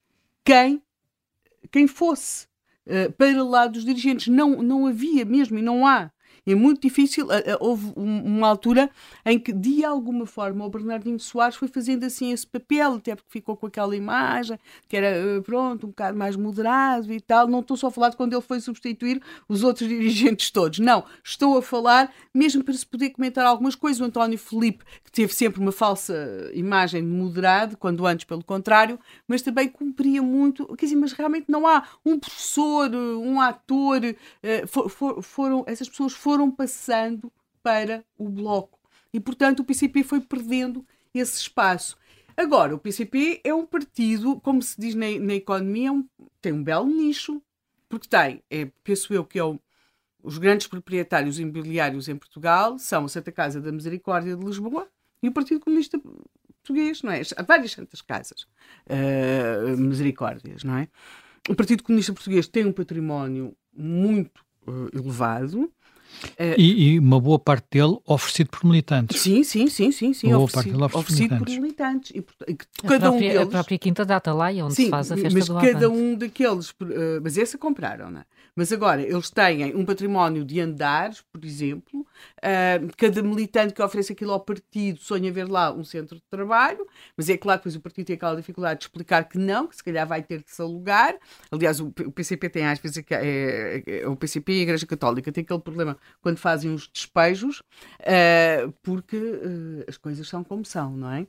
quem, 0.43 0.81
quem 1.71 1.87
fosse. 1.87 2.47
Uh, 2.87 3.11
para 3.11 3.43
lá 3.43 3.67
dos 3.67 3.83
dirigentes. 3.83 4.27
Não, 4.27 4.63
não 4.63 4.87
havia 4.87 5.25
mesmo 5.25 5.59
e 5.59 5.61
não 5.61 5.85
há 5.85 6.09
é 6.51 6.55
muito 6.55 6.81
difícil. 6.81 7.29
Eh, 7.29 7.43
eh, 7.45 7.57
houve 7.59 7.91
uma 7.95 8.47
altura 8.47 8.89
em 9.25 9.37
que, 9.37 9.51
de 9.51 9.83
alguma 9.83 10.25
forma, 10.25 10.65
o 10.65 10.69
Bernardino 10.69 11.19
Soares 11.19 11.57
foi 11.57 11.67
fazendo 11.67 12.05
assim 12.05 12.31
esse 12.31 12.47
papel, 12.47 12.93
até 12.93 13.15
porque 13.15 13.29
ficou 13.29 13.57
com 13.57 13.67
aquela 13.67 13.93
imagem 13.95 14.57
que 14.87 14.95
era, 14.95 15.07
eh, 15.07 15.41
pronto, 15.41 15.87
um 15.87 15.89
bocado 15.89 16.17
mais 16.17 16.37
moderado 16.37 17.11
e 17.11 17.19
tal. 17.19 17.47
Não 17.47 17.59
estou 17.59 17.75
só 17.75 17.87
a 17.87 17.91
falar 17.91 18.09
de 18.09 18.15
quando 18.15 18.31
ele 18.31 18.41
foi 18.41 18.61
substituir 18.61 19.21
os 19.49 19.61
outros 19.61 19.87
dirigentes 19.89 20.49
todos. 20.49 20.79
Não, 20.79 21.03
estou 21.21 21.57
a 21.57 21.61
falar 21.61 22.13
mesmo 22.33 22.63
para 22.63 22.73
se 22.73 22.85
poder 22.85 23.09
comentar 23.09 23.45
algumas 23.45 23.75
coisas. 23.75 23.99
O 23.99 24.05
António 24.05 24.37
Felipe, 24.37 24.85
que 25.03 25.11
teve 25.11 25.33
sempre 25.33 25.59
uma 25.59 25.73
falsa 25.73 26.49
imagem 26.53 27.01
de 27.01 27.09
moderado, 27.09 27.75
quando 27.75 28.05
antes, 28.07 28.25
pelo 28.25 28.43
contrário, 28.43 28.97
mas 29.27 29.41
também 29.41 29.67
cumpria 29.67 30.21
muito. 30.21 30.65
Quer 30.77 30.85
dizer, 30.85 30.95
mas 30.95 31.11
realmente 31.11 31.47
não 31.49 31.67
há 31.67 31.83
um 32.05 32.17
professor, 32.17 32.89
um 32.95 33.41
ator, 33.41 33.99
for, 34.67 34.89
for, 34.89 35.21
foram, 35.21 35.65
essas 35.67 35.89
pessoas 35.89 36.13
foram 36.13 36.36
foram 36.37 36.51
passando 36.51 37.33
para 37.63 38.05
o 38.15 38.29
Bloco. 38.29 38.79
E, 39.11 39.19
portanto, 39.19 39.61
o 39.61 39.65
PCP 39.65 40.03
foi 40.03 40.21
perdendo 40.21 40.85
esse 41.11 41.41
espaço. 41.41 41.97
Agora, 42.35 42.75
o 42.75 42.77
PCP 42.77 43.41
é 43.43 43.51
um 43.51 43.65
partido, 43.65 44.39
como 44.41 44.61
se 44.61 44.79
diz 44.79 44.93
na, 44.93 45.07
na 45.19 45.33
economia, 45.33 45.89
é 45.89 45.91
um, 45.91 46.07
tem 46.39 46.53
um 46.53 46.63
belo 46.63 46.85
nicho, 46.85 47.41
porque 47.89 48.07
tem, 48.07 48.43
é, 48.51 48.69
penso 48.83 49.11
eu, 49.11 49.25
que 49.25 49.39
é 49.39 49.43
o, 49.43 49.59
os 50.21 50.37
grandes 50.37 50.67
proprietários 50.67 51.39
imobiliários 51.39 52.07
em 52.07 52.15
Portugal 52.15 52.77
são 52.77 53.05
a 53.05 53.09
Santa 53.09 53.31
Casa 53.31 53.59
da 53.59 53.71
Misericórdia 53.71 54.35
de 54.37 54.45
Lisboa 54.45 54.87
e 55.23 55.27
o 55.27 55.31
Partido 55.31 55.59
Comunista 55.59 55.99
Português, 56.61 57.01
não 57.01 57.11
é? 57.11 57.21
Há 57.35 57.41
várias 57.41 57.71
santas 57.71 58.01
casas 58.01 58.43
uh, 58.43 59.75
misericórdias, 59.75 60.63
não 60.63 60.77
é? 60.77 60.87
O 61.49 61.55
Partido 61.55 61.81
Comunista 61.81 62.13
Português 62.13 62.47
tem 62.47 62.65
um 62.65 62.73
património 62.73 63.57
muito 63.73 64.45
uh, 64.67 64.89
elevado, 64.93 65.73
e, 66.57 66.93
e, 66.93 66.99
uma 66.99 67.19
boa 67.19 67.39
parte 67.39 67.67
dele 67.71 67.97
oferecido 68.05 68.49
por 68.49 68.65
militantes. 68.65 69.19
Sim, 69.19 69.43
sim, 69.43 69.67
sim, 69.67 69.91
sim, 69.91 70.13
sim 70.13 70.27
uma 70.27 70.39
oferecido, 70.39 70.77
boa 70.77 70.89
parte 70.89 71.03
oferecido, 71.03 71.35
oferecido 71.35 71.55
por 71.55 71.61
militantes. 71.61 72.11
E, 72.11 72.25
e 72.47 72.55
cada 72.55 72.95
a, 72.95 72.99
própria, 72.99 73.15
um 73.15 73.19
deles, 73.19 73.41
a 73.41 73.45
própria 73.47 73.77
Quinta 73.77 74.05
Data 74.05 74.33
lá 74.33 74.51
e 74.51 74.61
onde 74.61 74.75
sim, 74.75 74.85
se 74.85 74.89
faz 74.89 75.11
a 75.11 75.15
festa 75.15 75.37
mas 75.37 75.47
do 75.47 75.59
cada 75.59 75.89
um 75.89 76.15
daqueles, 76.15 76.69
uh, 76.69 76.75
mas 77.21 77.37
essa 77.37 77.57
compraram, 77.57 78.09
não 78.11 78.21
é? 78.21 78.25
Mas 78.57 78.73
agora, 78.73 79.03
eles 79.03 79.29
têm 79.29 79.75
um 79.75 79.85
património 79.85 80.43
de 80.43 80.59
andares, 80.59 81.23
por 81.31 81.45
exemplo, 81.45 81.99
uh, 81.99 82.91
cada 82.97 83.21
militante 83.21 83.71
que 83.71 83.81
oferece 83.83 84.13
aquilo 84.13 84.31
ao 84.31 84.39
partido 84.39 84.99
sonha 84.99 85.31
ver 85.31 85.47
lá 85.47 85.71
um 85.71 85.83
centro 85.83 86.15
de 86.15 86.23
trabalho, 86.27 86.87
mas 87.15 87.29
é 87.29 87.37
claro 87.37 87.59
que 87.59 87.65
depois 87.65 87.75
o 87.75 87.81
partido 87.81 88.07
tem 88.07 88.15
aquela 88.15 88.35
dificuldade 88.35 88.79
de 88.79 88.85
explicar 88.85 89.29
que 89.29 89.37
não, 89.37 89.67
que 89.67 89.75
se 89.75 89.83
calhar 89.83 90.07
vai 90.07 90.23
ter 90.23 90.43
de 90.43 90.49
se 90.49 90.59
alugar. 90.59 91.15
Aliás, 91.51 91.79
o, 91.79 91.87
o 91.87 92.11
PCP 92.11 92.49
tem 92.49 92.65
às 92.65 92.79
vezes, 92.79 92.97
é, 92.97 93.03
é, 93.11 93.83
é, 94.01 94.07
o 94.07 94.15
PCP 94.15 94.51
e 94.51 94.59
a 94.59 94.63
Igreja 94.63 94.87
Católica 94.87 95.31
tem 95.31 95.43
aquele 95.43 95.59
problema 95.59 95.96
quando 96.21 96.37
fazem 96.37 96.73
os 96.73 96.87
despejos, 96.87 97.59
uh, 97.59 98.71
porque 98.83 99.17
uh, 99.17 99.85
as 99.87 99.97
coisas 99.97 100.27
são 100.27 100.43
como 100.43 100.65
são, 100.65 100.95
não 100.95 101.11
é? 101.11 101.27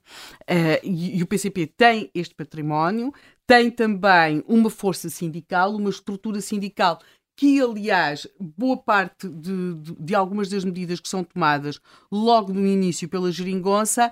E, 0.82 1.18
e 1.18 1.22
o 1.22 1.26
PCP 1.26 1.66
tem 1.66 2.10
este 2.14 2.34
património, 2.34 3.12
tem 3.46 3.70
também 3.70 4.42
uma 4.46 4.70
força 4.70 5.08
sindical, 5.08 5.74
uma 5.74 5.90
estrutura 5.90 6.40
sindical 6.40 7.00
que, 7.38 7.60
aliás, 7.60 8.26
boa 8.38 8.76
parte 8.76 9.28
de, 9.28 9.74
de, 9.74 9.94
de, 9.94 10.14
algumas 10.14 10.48
das 10.48 10.64
medidas 10.64 10.98
que 10.98 11.08
são 11.08 11.22
tomadas 11.22 11.80
logo 12.10 12.52
no 12.52 12.66
início 12.66 13.08
pela 13.08 13.30
geringonça 13.30 14.10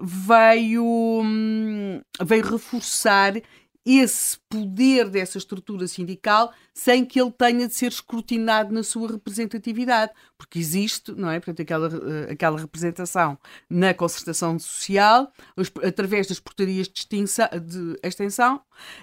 veio, 0.00 0.82
hum, 0.82 2.00
veio 2.24 2.44
reforçar 2.44 3.34
esse 3.84 4.38
poder 4.48 5.08
dessa 5.08 5.38
estrutura 5.38 5.88
sindical 5.88 6.52
sem 6.72 7.04
que 7.04 7.20
ele 7.20 7.32
tenha 7.32 7.66
de 7.66 7.74
ser 7.74 7.88
escrutinado 7.88 8.72
na 8.72 8.82
sua 8.82 9.10
representatividade, 9.12 10.12
porque 10.38 10.58
existe, 10.58 11.12
não 11.12 11.30
é? 11.30 11.40
Portanto, 11.40 11.62
aquela, 11.62 11.88
eh, 11.88 12.32
aquela 12.32 12.58
representação 12.58 13.36
na 13.68 13.92
concertação 13.92 14.58
social, 14.58 15.32
através 15.82 16.28
das 16.28 16.38
portarias 16.38 16.88
de, 16.88 17.00
extinção, 17.00 17.48
de 17.60 17.98
extensão, 18.02 18.60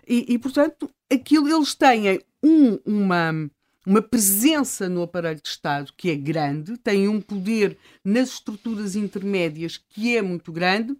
e, 0.07 0.25
e, 0.33 0.39
portanto, 0.39 0.89
aquilo 1.11 1.49
eles 1.49 1.75
têm 1.75 2.21
um, 2.41 2.79
uma 2.85 3.49
uma 3.85 4.03
presença 4.03 4.87
no 4.87 5.01
aparelho 5.01 5.41
de 5.41 5.47
Estado 5.47 5.91
que 5.97 6.11
é 6.11 6.15
grande, 6.15 6.77
têm 6.77 7.07
um 7.07 7.19
poder 7.19 7.75
nas 8.03 8.29
estruturas 8.29 8.95
intermédias 8.95 9.77
que 9.77 10.15
é 10.15 10.21
muito 10.21 10.51
grande 10.51 10.95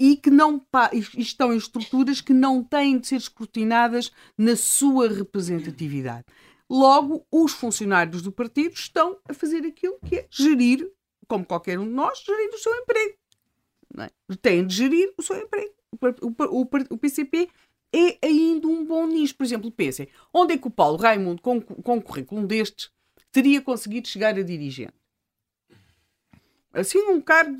e 0.00 0.16
que 0.16 0.30
não 0.30 0.64
estão 1.14 1.52
em 1.52 1.58
estruturas 1.58 2.22
que 2.22 2.32
não 2.32 2.64
têm 2.64 2.98
de 2.98 3.06
ser 3.06 3.16
escrutinadas 3.16 4.10
na 4.36 4.56
sua 4.56 5.06
representatividade. 5.06 6.24
Logo, 6.70 7.26
os 7.30 7.52
funcionários 7.52 8.22
do 8.22 8.32
partido 8.32 8.72
estão 8.72 9.18
a 9.28 9.34
fazer 9.34 9.66
aquilo 9.66 9.98
que 10.06 10.16
é 10.16 10.26
gerir, 10.30 10.90
como 11.28 11.44
qualquer 11.44 11.78
um 11.78 11.84
de 11.84 11.90
nós, 11.90 12.22
gerir 12.24 12.48
o 12.48 12.58
seu 12.58 12.74
emprego. 12.76 13.14
É? 13.98 14.36
Têm 14.36 14.66
de 14.66 14.74
gerir 14.74 15.12
o 15.18 15.22
seu 15.22 15.36
emprego. 15.36 15.74
O, 16.22 16.60
o, 16.60 16.68
o, 16.90 16.96
PCP 16.96 17.50
é 17.92 18.18
ainda 18.22 18.68
um 18.68 18.84
bom 18.86 19.06
nicho. 19.06 19.36
Por 19.36 19.44
exemplo, 19.44 19.70
pensem, 19.70 20.08
onde 20.32 20.54
é 20.54 20.58
que 20.58 20.68
o 20.68 20.70
Paulo 20.70 20.96
Raimundo, 20.96 21.42
com, 21.42 21.60
com 21.60 21.96
um 21.96 22.00
currículo 22.00 22.46
destes, 22.46 22.90
teria 23.30 23.60
conseguido 23.60 24.08
chegar 24.08 24.38
a 24.38 24.42
dirigente? 24.42 24.99
Assim, 26.72 26.98
um 26.98 27.20
cargo 27.20 27.56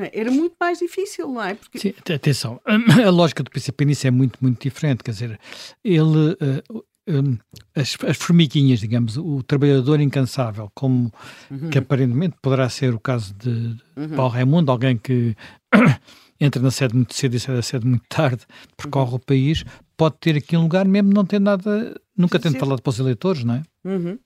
é? 0.00 0.20
era 0.20 0.30
muito 0.30 0.54
mais 0.58 0.78
difícil, 0.78 1.28
não 1.28 1.42
é? 1.42 1.54
Porque... 1.54 1.78
Sim, 1.78 1.94
atenção, 2.12 2.60
a 2.64 3.10
lógica 3.10 3.42
do 3.42 3.50
PCP 3.50 3.84
nisso 3.84 4.06
é 4.06 4.10
muito, 4.10 4.38
muito 4.40 4.62
diferente. 4.62 5.02
Quer 5.02 5.10
dizer, 5.12 5.40
ele, 5.84 6.32
uh, 6.32 6.84
um, 7.08 7.36
as, 7.74 7.96
as, 8.06 8.16
formiguinhas, 8.16 8.80
digamos, 8.80 9.16
o 9.16 9.42
trabalhador 9.42 10.00
incansável, 10.00 10.70
como 10.74 11.12
uhum. 11.50 11.70
que 11.70 11.78
aparentemente 11.78 12.36
poderá 12.40 12.68
ser 12.68 12.94
o 12.94 13.00
caso 13.00 13.34
de, 13.34 13.76
uhum. 13.96 14.08
Paulo 14.16 14.32
Raimundo, 14.32 14.72
alguém 14.72 14.96
que 14.96 15.36
entra 16.40 16.62
na 16.62 16.70
sede 16.70 16.94
muito 16.94 17.14
cedo 17.14 17.36
e 17.36 17.40
sai 17.40 17.56
da 17.56 17.62
sede 17.62 17.86
muito 17.86 18.04
tarde, 18.08 18.46
percorre 18.76 19.10
uhum. 19.10 19.16
o 19.16 19.20
país, 19.20 19.64
pode 19.96 20.16
ter 20.18 20.36
aqui 20.36 20.56
um 20.56 20.62
lugar 20.62 20.86
mesmo 20.86 21.12
não 21.12 21.24
ter 21.24 21.40
nada, 21.40 22.00
nunca 22.16 22.38
tendo 22.38 22.58
falado 22.58 22.80
para 22.80 22.90
os 22.90 22.98
eleitores, 22.98 23.44
não 23.44 23.54
é? 23.54 23.62
Uhum. 23.84 24.18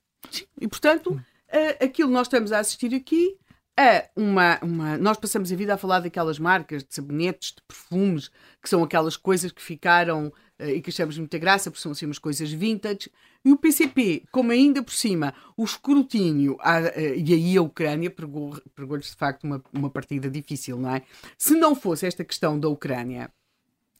E 0.59 0.67
portanto, 0.67 1.11
uh, 1.11 1.83
aquilo 1.83 2.09
que 2.09 2.13
nós 2.13 2.27
estamos 2.27 2.51
a 2.51 2.59
assistir 2.59 2.93
aqui 2.95 3.37
é 3.79 4.09
uma, 4.13 4.59
uma. 4.61 4.97
Nós 4.97 5.17
passamos 5.17 5.51
a 5.51 5.55
vida 5.55 5.73
a 5.73 5.77
falar 5.77 6.01
daquelas 6.01 6.37
marcas 6.37 6.83
de 6.83 6.93
sabonetes, 6.93 7.53
de 7.53 7.61
perfumes, 7.65 8.29
que 8.61 8.67
são 8.67 8.83
aquelas 8.83 9.15
coisas 9.15 9.53
que 9.53 9.61
ficaram 9.61 10.27
uh, 10.27 10.65
e 10.65 10.81
que 10.81 10.89
achamos 10.89 11.17
muita 11.17 11.37
graça, 11.37 11.71
porque 11.71 11.81
são 11.81 11.93
assim 11.93 12.05
umas 12.05 12.19
coisas 12.19 12.51
vintage. 12.51 13.09
E 13.45 13.53
o 13.53 13.57
PCP, 13.57 14.23
como 14.31 14.51
ainda 14.51 14.83
por 14.83 14.93
cima 14.93 15.33
o 15.55 15.63
escrutínio, 15.63 16.57
a, 16.59 16.79
uh, 16.79 17.15
e 17.15 17.33
aí 17.33 17.55
a 17.55 17.61
Ucrânia 17.61 18.09
pregou-lhes 18.09 18.61
pregou 18.75 18.97
de 18.97 19.07
facto 19.15 19.45
uma, 19.45 19.63
uma 19.71 19.89
partida 19.89 20.29
difícil, 20.29 20.77
não 20.77 20.93
é? 20.93 21.01
Se 21.37 21.55
não 21.55 21.73
fosse 21.73 22.05
esta 22.05 22.25
questão 22.25 22.59
da 22.59 22.67
Ucrânia 22.67 23.31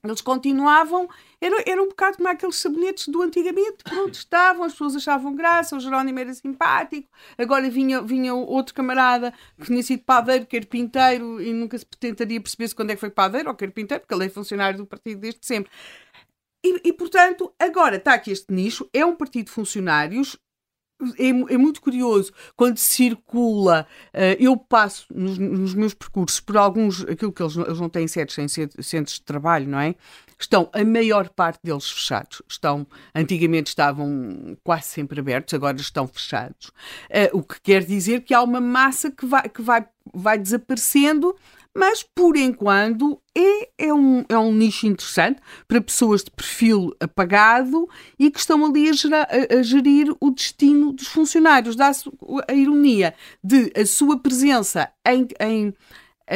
eles 0.04 0.22
continuavam, 0.22 1.10
era, 1.42 1.62
era 1.68 1.84
um 1.84 1.90
bocado 1.90 2.18
como 2.18 2.30
aqueles 2.30 2.56
sabonetes 2.56 3.08
do 3.10 3.22
antigamente, 3.22 3.84
pronto, 3.84 4.14
estavam, 4.14 4.64
as 4.64 4.72
pessoas 4.72 4.96
achavam 4.96 5.36
graça, 5.36 5.76
o 5.76 5.80
Jerónimo 5.80 6.20
era 6.20 6.34
simpático, 6.34 7.10
agora 7.38 7.70
vinha, 7.70 8.02
vinha 8.02 8.34
outro 8.34 8.74
camarada 8.74 9.34
que 9.58 9.66
tinha 9.66 9.84
sido 9.84 10.04
padeiro, 10.04 10.46
carpinteiro, 10.46 11.42
e 11.42 11.52
nunca 11.52 11.78
se 11.78 11.86
tentaria 12.00 12.40
perceber 12.40 12.70
se 12.70 12.76
quando 12.76 12.92
é 12.92 12.96
que 12.96 13.00
foi 13.00 13.10
padeiro 13.10 13.50
ou 13.50 13.56
carpinteiro, 13.56 14.02
porque 14.02 14.14
ele 14.14 14.26
é 14.26 14.30
funcionário 14.30 14.78
do 14.78 14.86
partido 14.86 15.20
desde 15.20 15.46
sempre. 15.46 15.72
E, 16.66 16.90
e 16.90 16.94
portanto, 16.94 17.54
agora 17.60 17.98
está 17.98 18.14
aqui 18.14 18.32
este 18.32 18.54
nicho, 18.54 18.90
é 18.94 19.06
um 19.06 19.16
partido 19.16 19.46
de 19.46 19.52
funcionários, 19.52 20.38
é, 21.18 21.30
é, 21.30 21.58
muito 21.58 21.82
curioso 21.82 22.32
quando 22.56 22.78
circula. 22.78 23.88
Uh, 24.14 24.36
eu 24.40 24.58
passo 24.58 25.06
nos, 25.14 25.38
nos, 25.38 25.74
meus 25.74 25.94
percursos 25.94 26.40
por 26.40 26.58
alguns, 26.58 27.02
aquilo 27.06 27.32
que 27.32 27.42
eles, 27.42 27.56
eles 27.56 27.80
não 27.80 27.90
têm 27.90 28.08
sedes 28.08 28.36
sem 28.36 28.48
centros 28.48 29.16
de 29.16 29.24
trabalho, 29.24 29.68
não 29.68 29.80
é? 29.80 29.96
Estão 30.38 30.70
a 30.74 30.84
maior 30.84 31.30
parte 31.30 31.60
deles 31.64 31.90
fechados. 31.90 32.42
Estão, 32.48 32.88
antigamente 33.14 33.68
estavam 33.68 34.58
quase 34.64 34.88
sempre 34.88 35.20
abertos, 35.20 35.54
agora 35.54 35.78
estão 35.78 36.08
fechados. 36.08 36.68
Uh, 37.10 37.38
o 37.38 37.44
que 37.44 37.60
quer 37.62 37.84
dizer 37.84 38.22
que 38.22 38.34
há 38.34 38.42
uma 38.42 38.62
massa 38.62 39.12
que 39.12 39.26
vai, 39.26 39.50
que 39.50 39.62
vai, 39.62 39.86
vai 40.14 40.38
desaparecendo 40.38 41.36
mas 41.80 42.04
por 42.04 42.36
enquanto 42.36 43.22
é, 43.34 43.70
é, 43.88 43.94
um, 43.94 44.26
é 44.28 44.38
um 44.38 44.54
nicho 44.54 44.86
interessante 44.86 45.40
para 45.66 45.80
pessoas 45.80 46.22
de 46.26 46.30
perfil 46.30 46.94
apagado 47.00 47.88
e 48.20 48.30
que 48.30 48.38
estão 48.38 48.66
ali 48.66 48.90
a, 48.90 48.92
gerar, 48.92 49.30
a, 49.32 49.60
a 49.60 49.64
gerir 49.64 50.14
o 50.20 50.30
destino 50.30 50.92
dos 50.92 51.08
funcionários. 51.08 51.78
Dá-se 51.78 52.12
a 52.50 52.54
ironia 52.54 53.16
de 53.42 53.72
a 53.74 53.86
sua 53.86 54.20
presença 54.20 54.92
em, 55.08 55.26
em, 55.40 55.74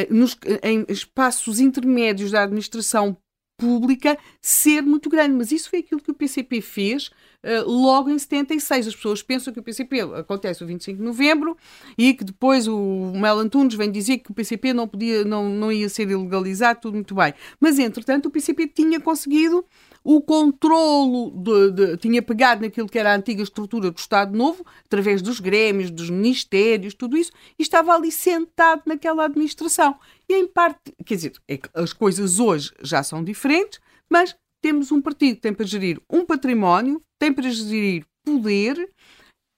nos, 0.08 0.34
em 0.62 0.86
espaços 0.88 1.60
intermédios 1.60 2.30
da 2.30 2.44
administração 2.44 3.14
pública 3.56 4.18
ser 4.40 4.82
muito 4.82 5.08
grande. 5.08 5.34
Mas 5.34 5.52
isso 5.52 5.70
foi 5.70 5.80
aquilo 5.80 6.00
que 6.00 6.10
o 6.10 6.14
PCP 6.14 6.60
fez 6.60 7.08
uh, 7.08 7.66
logo 7.66 8.10
em 8.10 8.18
76. 8.18 8.88
As 8.88 8.96
pessoas 8.96 9.22
pensam 9.22 9.52
que 9.52 9.60
o 9.60 9.62
PCP 9.62 10.00
acontece 10.00 10.62
o 10.62 10.66
25 10.66 10.98
de 10.98 11.04
novembro 11.04 11.56
e 11.96 12.14
que 12.14 12.24
depois 12.24 12.66
o 12.66 13.12
Mel 13.14 13.38
Antunes 13.38 13.74
vem 13.74 13.90
dizer 13.90 14.18
que 14.18 14.30
o 14.30 14.34
PCP 14.34 14.72
não, 14.72 14.88
podia, 14.88 15.24
não, 15.24 15.48
não 15.48 15.70
ia 15.70 15.88
ser 15.88 16.08
ilegalizado, 16.10 16.80
tudo 16.80 16.94
muito 16.94 17.14
bem. 17.14 17.34
Mas, 17.60 17.78
entretanto, 17.78 18.26
o 18.26 18.30
PCP 18.30 18.66
tinha 18.68 19.00
conseguido 19.00 19.64
o 20.04 20.20
controlo, 20.20 21.30
de, 21.30 21.70
de, 21.70 21.96
tinha 21.96 22.20
pegado 22.20 22.60
naquilo 22.60 22.88
que 22.88 22.98
era 22.98 23.12
a 23.12 23.16
antiga 23.16 23.42
estrutura 23.42 23.90
do 23.90 23.98
Estado 23.98 24.36
Novo, 24.36 24.64
através 24.84 25.22
dos 25.22 25.40
grêmios, 25.40 25.90
dos 25.90 26.10
ministérios, 26.10 26.92
tudo 26.92 27.16
isso, 27.16 27.32
e 27.58 27.62
estava 27.62 27.94
ali 27.94 28.12
sentado 28.12 28.82
naquela 28.84 29.24
administração. 29.24 29.98
E 30.28 30.34
em 30.34 30.46
parte, 30.46 30.92
quer 31.06 31.14
dizer, 31.14 31.32
é 31.48 31.58
as 31.74 31.94
coisas 31.94 32.38
hoje 32.38 32.70
já 32.82 33.02
são 33.02 33.24
diferentes, 33.24 33.80
mas 34.10 34.36
temos 34.62 34.92
um 34.92 35.00
partido 35.00 35.36
que 35.36 35.42
tem 35.42 35.54
para 35.54 35.64
gerir 35.64 35.98
um 36.10 36.26
património, 36.26 37.00
tem 37.18 37.32
para 37.32 37.48
gerir 37.48 38.04
poder 38.22 38.90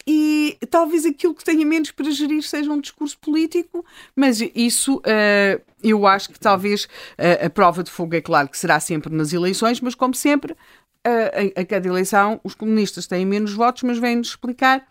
e 0.07 0.57
talvez 0.71 1.05
aquilo 1.05 1.35
que 1.35 1.43
tenha 1.43 1.67
menos 1.67 1.91
para 1.91 2.11
gerir 2.11 2.43
seja 2.43 2.71
um 2.71 2.81
discurso 2.81 3.19
político, 3.19 3.85
mas 4.15 4.41
isso 4.55 4.99
uh, 4.99 5.63
eu 5.83 6.07
acho 6.07 6.31
que 6.31 6.39
talvez 6.39 6.85
uh, 6.85 7.47
a 7.47 7.51
prova 7.51 7.83
de 7.83 7.91
fogo 7.91 8.15
é 8.15 8.21
claro 8.21 8.49
que 8.49 8.57
será 8.57 8.79
sempre 8.79 9.13
nas 9.13 9.33
eleições, 9.33 9.81
mas 9.81 9.97
como 9.97 10.15
sempre, 10.15 10.53
uh, 10.53 10.57
a, 11.57 11.61
a, 11.61 11.65
cada 11.65 11.89
eleição 11.89 12.41
os 12.45 12.55
comunistas 12.55 13.07
têm 13.09 13.27
menos 13.27 13.53
votos, 13.53 13.83
mas 13.83 13.99
vêm-nos 13.99 14.29
explicar 14.29 14.87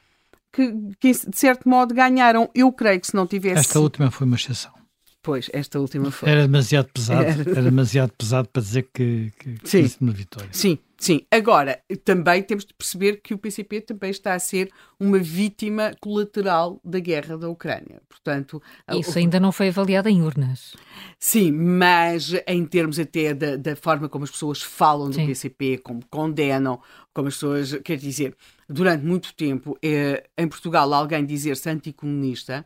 que, 0.51 0.73
que, 0.99 1.11
de 1.11 1.37
certo 1.37 1.67
modo 1.67 1.93
ganharam. 1.93 2.49
Eu 2.53 2.71
creio 2.71 2.99
que 2.99 3.07
se 3.07 3.15
não 3.15 3.25
tivesse. 3.27 3.59
Esta 3.59 3.79
última 3.79 4.11
foi 4.11 4.27
uma 4.27 4.35
exceção. 4.35 4.73
Pois, 5.21 5.49
esta 5.53 5.79
última 5.79 6.11
foi. 6.11 6.29
Era 6.29 6.41
demasiado 6.43 6.87
pesado, 6.93 7.23
era, 7.25 7.49
era 7.49 7.61
demasiado 7.63 8.11
pesado 8.17 8.47
para 8.47 8.61
dizer 8.61 8.87
que, 8.93 9.31
que, 9.39 9.53
que 9.59 9.69
sim. 9.69 9.89
uma 9.99 10.11
vitória. 10.11 10.49
Sim, 10.51 10.77
sim. 11.05 11.21
Agora, 11.31 11.81
também 12.03 12.41
temos 12.41 12.65
de 12.65 12.73
perceber 12.73 13.21
que 13.21 13.33
o 13.33 13.37
PCP 13.37 13.81
também 13.81 14.09
está 14.09 14.33
a 14.33 14.39
ser 14.39 14.71
uma 14.99 15.19
vítima 15.19 15.95
colateral 15.99 16.79
da 16.83 16.99
guerra 16.99 17.37
da 17.37 17.49
Ucrânia. 17.49 18.01
Portanto, 18.09 18.61
isso 18.93 19.15
o... 19.15 19.17
ainda 19.17 19.39
não 19.39 19.51
foi 19.51 19.69
avaliado 19.69 20.09
em 20.09 20.21
urnas. 20.21 20.75
Sim, 21.19 21.51
mas 21.51 22.33
em 22.47 22.65
termos 22.65 22.99
até 22.99 23.33
da, 23.33 23.55
da 23.55 23.75
forma 23.75 24.09
como 24.09 24.25
as 24.25 24.31
pessoas 24.31 24.61
falam 24.61 25.09
do 25.09 25.15
sim. 25.15 25.25
PCP, 25.25 25.77
como 25.79 26.05
condenam, 26.09 26.79
como 27.13 27.27
as 27.27 27.35
pessoas, 27.35 27.73
quer 27.83 27.97
dizer, 27.97 28.35
durante 28.67 29.05
muito 29.05 29.33
tempo, 29.35 29.77
é, 29.83 30.23
em 30.37 30.47
Portugal, 30.47 30.93
alguém 30.93 31.25
dizer-se 31.25 31.69
anticomunista 31.69 32.65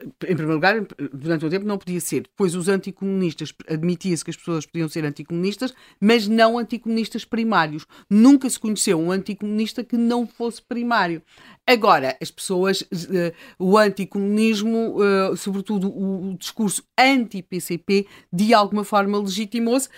em 0.00 0.36
primeiro 0.36 0.54
lugar, 0.54 0.86
durante 1.12 1.44
o 1.44 1.50
tempo 1.50 1.66
não 1.66 1.76
podia 1.76 2.00
ser. 2.00 2.22
Depois 2.22 2.54
os 2.54 2.68
anticomunistas, 2.68 3.52
admitia-se 3.68 4.24
que 4.24 4.30
as 4.30 4.36
pessoas 4.36 4.64
podiam 4.64 4.88
ser 4.88 5.04
anticomunistas, 5.04 5.74
mas 6.00 6.28
não 6.28 6.56
anticomunistas 6.56 7.24
primários. 7.24 7.84
Nunca 8.08 8.48
se 8.48 8.60
conheceu 8.60 8.98
um 8.98 9.10
anticomunista 9.10 9.82
que 9.82 9.96
não 9.96 10.26
fosse 10.26 10.62
primário. 10.62 11.20
Agora, 11.66 12.16
as 12.22 12.30
pessoas, 12.30 12.82
uh, 12.82 13.34
o 13.58 13.76
anticomunismo, 13.76 14.96
uh, 14.98 15.36
sobretudo 15.36 15.88
o, 15.88 16.36
discurso 16.38 16.84
anti-PCP, 16.96 18.06
de 18.32 18.54
alguma 18.54 18.84
forma 18.84 19.18
legitimou-se. 19.18 19.88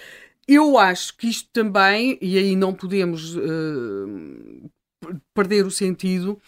Eu 0.49 0.79
acho 0.79 1.17
que 1.17 1.29
isto 1.29 1.49
também, 1.53 2.19
e 2.23 2.39
aí 2.39 2.57
não 2.57 2.73
podemos 2.73 3.37
uh, 3.37 4.71
perder 5.35 5.67
o 5.67 5.71
sentido, 5.71 6.41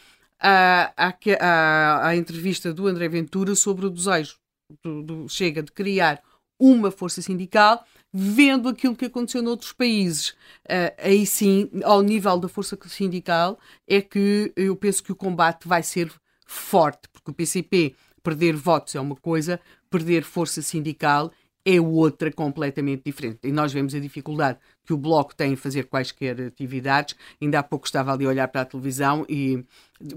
à, 0.42 2.08
à, 2.08 2.16
entrevista 2.16 2.72
do 2.72 2.86
André 2.86 3.08
Ventura 3.08 3.54
sobre 3.54 3.86
o 3.86 3.90
desejo 3.90 4.36
do, 4.82 5.02
do, 5.02 5.28
Chega 5.28 5.62
de 5.62 5.70
criar 5.70 6.20
uma 6.58 6.90
força 6.90 7.22
sindical, 7.22 7.84
vendo 8.12 8.68
aquilo 8.68 8.96
que 8.96 9.06
aconteceu 9.06 9.42
noutros 9.42 9.72
países. 9.72 10.30
Uh, 10.64 10.94
aí 10.98 11.26
sim, 11.26 11.70
ao 11.84 12.02
nível 12.02 12.38
da 12.38 12.48
força 12.48 12.78
sindical, 12.86 13.58
é 13.86 14.00
que 14.00 14.52
eu 14.56 14.76
penso 14.76 15.02
que 15.02 15.12
o 15.12 15.16
combate 15.16 15.66
vai 15.66 15.82
ser 15.82 16.12
forte, 16.46 17.08
porque 17.12 17.30
o 17.30 17.34
PCP 17.34 17.94
perder 18.22 18.54
votos 18.54 18.94
é 18.94 19.00
uma 19.00 19.16
coisa, 19.16 19.60
perder 19.90 20.22
força 20.22 20.62
sindical 20.62 21.32
é 21.64 21.80
outra 21.80 22.32
completamente 22.32 23.02
diferente. 23.04 23.38
E 23.44 23.52
nós 23.52 23.72
vemos 23.72 23.94
a 23.94 24.00
dificuldade 24.00 24.58
que 24.84 24.92
o 24.92 24.96
Bloco 24.96 25.34
tem 25.34 25.52
em 25.52 25.56
fazer 25.56 25.84
quaisquer 25.84 26.40
atividades. 26.40 27.14
Ainda 27.40 27.60
há 27.60 27.62
pouco 27.62 27.86
estava 27.86 28.12
ali 28.12 28.24
a 28.24 28.28
olhar 28.28 28.48
para 28.48 28.62
a 28.62 28.64
televisão 28.64 29.24
e, 29.28 29.64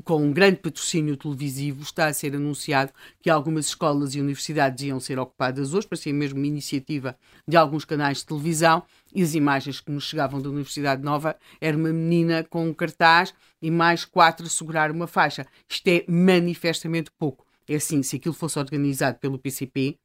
com 0.03 0.23
um 0.23 0.31
grande 0.31 0.57
patrocínio 0.57 1.15
televisivo, 1.15 1.83
está 1.83 2.07
a 2.07 2.13
ser 2.13 2.35
anunciado 2.35 2.91
que 3.21 3.29
algumas 3.29 3.67
escolas 3.67 4.15
e 4.15 4.19
universidades 4.19 4.83
iam 4.83 4.99
ser 4.99 5.19
ocupadas 5.19 5.73
hoje, 5.73 5.87
para 5.87 5.97
ser 5.97 6.13
mesmo 6.13 6.39
uma 6.39 6.47
iniciativa 6.47 7.15
de 7.47 7.55
alguns 7.55 7.85
canais 7.85 8.19
de 8.19 8.25
televisão. 8.25 8.83
E 9.13 9.21
as 9.21 9.35
imagens 9.35 9.79
que 9.79 9.91
nos 9.91 10.05
chegavam 10.05 10.41
da 10.41 10.49
Universidade 10.49 11.03
Nova 11.03 11.37
era 11.61 11.77
uma 11.77 11.93
menina 11.93 12.43
com 12.43 12.67
um 12.67 12.73
cartaz 12.73 13.33
e 13.61 13.69
mais 13.69 14.03
quatro 14.03 14.45
a 14.45 14.49
segurar 14.49 14.89
uma 14.89 15.05
faixa. 15.05 15.45
Isto 15.69 15.87
é 15.87 16.05
manifestamente 16.07 17.11
pouco. 17.19 17.45
É 17.67 17.75
assim, 17.75 18.03
se 18.03 18.15
aquilo 18.15 18.33
fosse 18.33 18.59
organizado 18.59 19.17
pelo 19.19 19.39
PCP, 19.39 19.97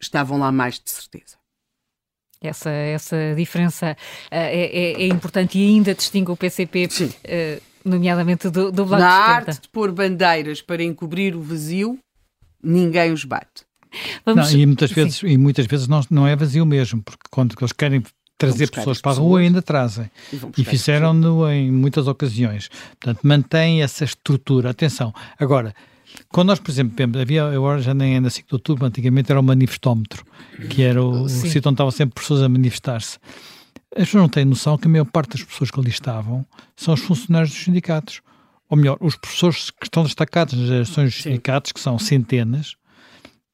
estavam 0.00 0.38
lá 0.38 0.50
mais 0.52 0.74
de 0.74 0.90
certeza. 0.90 1.36
Essa, 2.40 2.70
essa 2.70 3.16
diferença 3.36 3.96
uh, 3.96 4.26
é, 4.30 4.92
é, 4.92 5.06
importante 5.08 5.58
e 5.58 5.66
ainda 5.66 5.92
distingue 5.92 6.30
o 6.30 6.36
PCP, 6.36 6.86
uh, 6.86 7.14
eh, 7.24 7.60
nomeadamente 7.84 8.48
do, 8.48 8.70
do 8.70 8.84
Bloco 8.84 9.02
Na 9.02 9.08
de 9.08 9.32
arte 9.32 9.62
de 9.62 9.68
pôr 9.68 9.90
bandeiras 9.90 10.62
para 10.62 10.84
encobrir 10.84 11.34
o 11.34 11.42
vazio, 11.42 11.98
ninguém 12.62 13.12
os 13.12 13.24
bate. 13.24 13.66
Vamos... 14.24 14.52
Não, 14.52 14.60
e 14.60 14.66
muitas 14.66 14.92
vezes, 14.92 15.20
e 15.24 15.36
muitas 15.36 15.66
vezes 15.66 15.88
não, 15.88 16.00
não 16.10 16.28
é 16.28 16.36
vazio 16.36 16.64
mesmo, 16.64 17.02
porque 17.02 17.24
quando 17.28 17.56
eles 17.58 17.72
querem 17.72 18.04
trazer 18.38 18.70
pessoas 18.70 19.00
para 19.00 19.12
a 19.12 19.14
rua 19.16 19.40
ainda 19.40 19.60
trazem. 19.60 20.08
E, 20.32 20.60
e 20.60 20.64
fizeram-no 20.64 21.50
em 21.50 21.72
muitas 21.72 22.06
ocasiões. 22.06 22.70
Portanto, 23.00 23.26
mantém 23.26 23.82
essa 23.82 24.04
estrutura. 24.04 24.70
Atenção. 24.70 25.12
Agora, 25.38 25.74
quando 26.28 26.48
nós, 26.48 26.58
por 26.58 26.70
exemplo, 26.70 27.20
havia, 27.20 27.46
agora 27.46 27.80
já 27.80 27.94
nem 27.94 28.16
é 28.16 28.20
na 28.20 28.30
5 28.30 28.48
de 28.48 28.54
outubro, 28.54 28.86
antigamente 28.86 29.30
era 29.30 29.40
o 29.40 29.42
manifestómetro, 29.42 30.24
que 30.70 30.82
era 30.82 31.02
o, 31.02 31.22
o 31.22 31.28
sítio 31.28 31.60
onde 31.66 31.74
estavam 31.74 31.90
sempre 31.90 32.20
pessoas 32.20 32.42
a 32.42 32.48
manifestar-se. 32.48 33.18
As 33.96 34.04
pessoas 34.04 34.22
não 34.22 34.28
têm 34.28 34.44
noção 34.44 34.76
que 34.76 34.86
a 34.86 34.90
maior 34.90 35.06
parte 35.06 35.30
das 35.30 35.42
pessoas 35.42 35.70
que 35.70 35.80
ali 35.80 35.90
estavam 35.90 36.44
são 36.76 36.94
os 36.94 37.00
funcionários 37.00 37.50
dos 37.50 37.62
sindicatos. 37.62 38.20
Ou 38.68 38.76
melhor, 38.76 38.98
os 39.00 39.16
professores 39.16 39.70
que 39.70 39.84
estão 39.84 40.02
destacados 40.02 40.54
nas 40.54 40.68
gerações 40.68 41.14
dos 41.14 41.22
sindicatos, 41.22 41.72
que 41.72 41.80
são 41.80 41.98
centenas, 41.98 42.76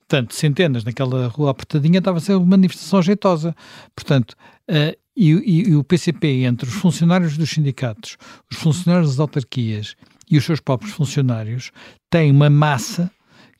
portanto, 0.00 0.34
centenas 0.34 0.82
naquela 0.82 1.28
rua 1.28 1.52
apertadinha, 1.52 1.98
estava 1.98 2.18
a 2.18 2.20
ser 2.20 2.34
uma 2.34 2.46
manifestação 2.46 3.00
jeitosa. 3.00 3.54
Portanto, 3.94 4.32
uh, 4.68 4.96
e, 5.16 5.30
e, 5.32 5.68
e, 5.68 5.76
o 5.76 5.84
PCP, 5.84 6.42
entre 6.42 6.68
os 6.68 6.74
funcionários 6.74 7.36
dos 7.36 7.48
sindicatos, 7.50 8.16
os 8.50 8.56
funcionários 8.56 9.10
das 9.10 9.20
autarquias 9.20 9.94
e 10.30 10.36
os 10.36 10.44
seus 10.44 10.60
próprios 10.60 10.92
funcionários 10.92 11.70
têm 12.10 12.30
uma 12.30 12.50
massa 12.50 13.10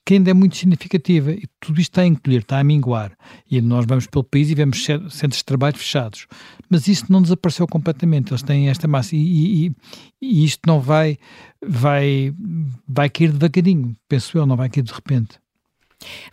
que 0.05 0.15
ainda 0.15 0.31
é 0.31 0.35
muito 0.35 0.57
significativa 0.57 1.33
e 1.33 1.45
tudo 1.59 1.81
isto 1.81 1.93
está 1.93 2.03
a 2.03 2.07
encolher, 2.07 2.41
está 2.41 2.59
a 2.59 2.65
minguar. 2.65 3.13
E 3.51 3.61
nós 3.63 3.87
vamos 3.87 4.07
pelo 4.07 4.23
país 4.23 4.51
e 4.51 4.55
vemos 4.55 4.85
centros 4.85 5.39
de 5.39 5.45
trabalho 5.45 5.77
fechados. 5.77 6.27
Mas 6.69 6.87
isso 6.87 7.11
não 7.11 7.23
desapareceu 7.23 7.67
completamente, 7.67 8.31
eles 8.31 8.43
têm 8.43 8.69
esta 8.69 8.87
massa 8.87 9.17
e, 9.17 9.67
e, 9.67 9.73
e 10.21 10.45
isto 10.45 10.61
não 10.67 10.79
vai, 10.79 11.17
vai, 11.65 12.35
vai 12.87 13.09
cair 13.09 13.33
devagarinho, 13.33 13.97
penso 14.07 14.37
eu, 14.37 14.45
não 14.45 14.57
vai 14.57 14.69
cair 14.69 14.83
de 14.83 14.93
repente. 14.93 15.39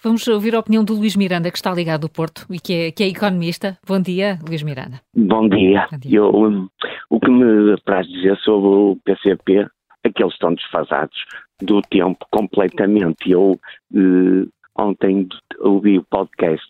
Vamos 0.04 0.28
ouvir 0.28 0.54
a 0.54 0.60
opinião 0.60 0.84
do 0.84 0.94
Luís 0.94 1.16
Miranda, 1.16 1.50
que 1.50 1.58
está 1.58 1.74
ligado 1.74 2.04
ao 2.04 2.10
Porto 2.10 2.46
e 2.50 2.60
que 2.60 2.74
é, 2.74 2.92
que 2.92 3.04
é 3.04 3.08
economista. 3.08 3.78
Bom 3.88 4.02
dia, 4.02 4.38
Luís 4.46 4.64
Miranda. 4.64 5.00
Bom 5.16 5.48
dia. 5.48 5.88
Bom 5.90 5.98
dia. 5.98 6.18
Eu, 6.18 6.36
um, 6.36 6.68
o 7.10 7.20
que 7.20 7.32
me 7.32 7.74
apraz 7.74 8.06
dizer 8.06 8.38
sobre 8.40 8.68
o 8.68 8.98
PCP 9.06 9.68
aqueles 10.04 10.34
estão 10.34 10.54
desfasados 10.54 11.26
do 11.62 11.82
tempo 11.82 12.26
completamente. 12.32 13.32
Eu 13.32 13.60
eh, 13.94 14.48
ontem 14.78 15.28
ouvi 15.60 15.98
o 15.98 16.04
podcast 16.04 16.66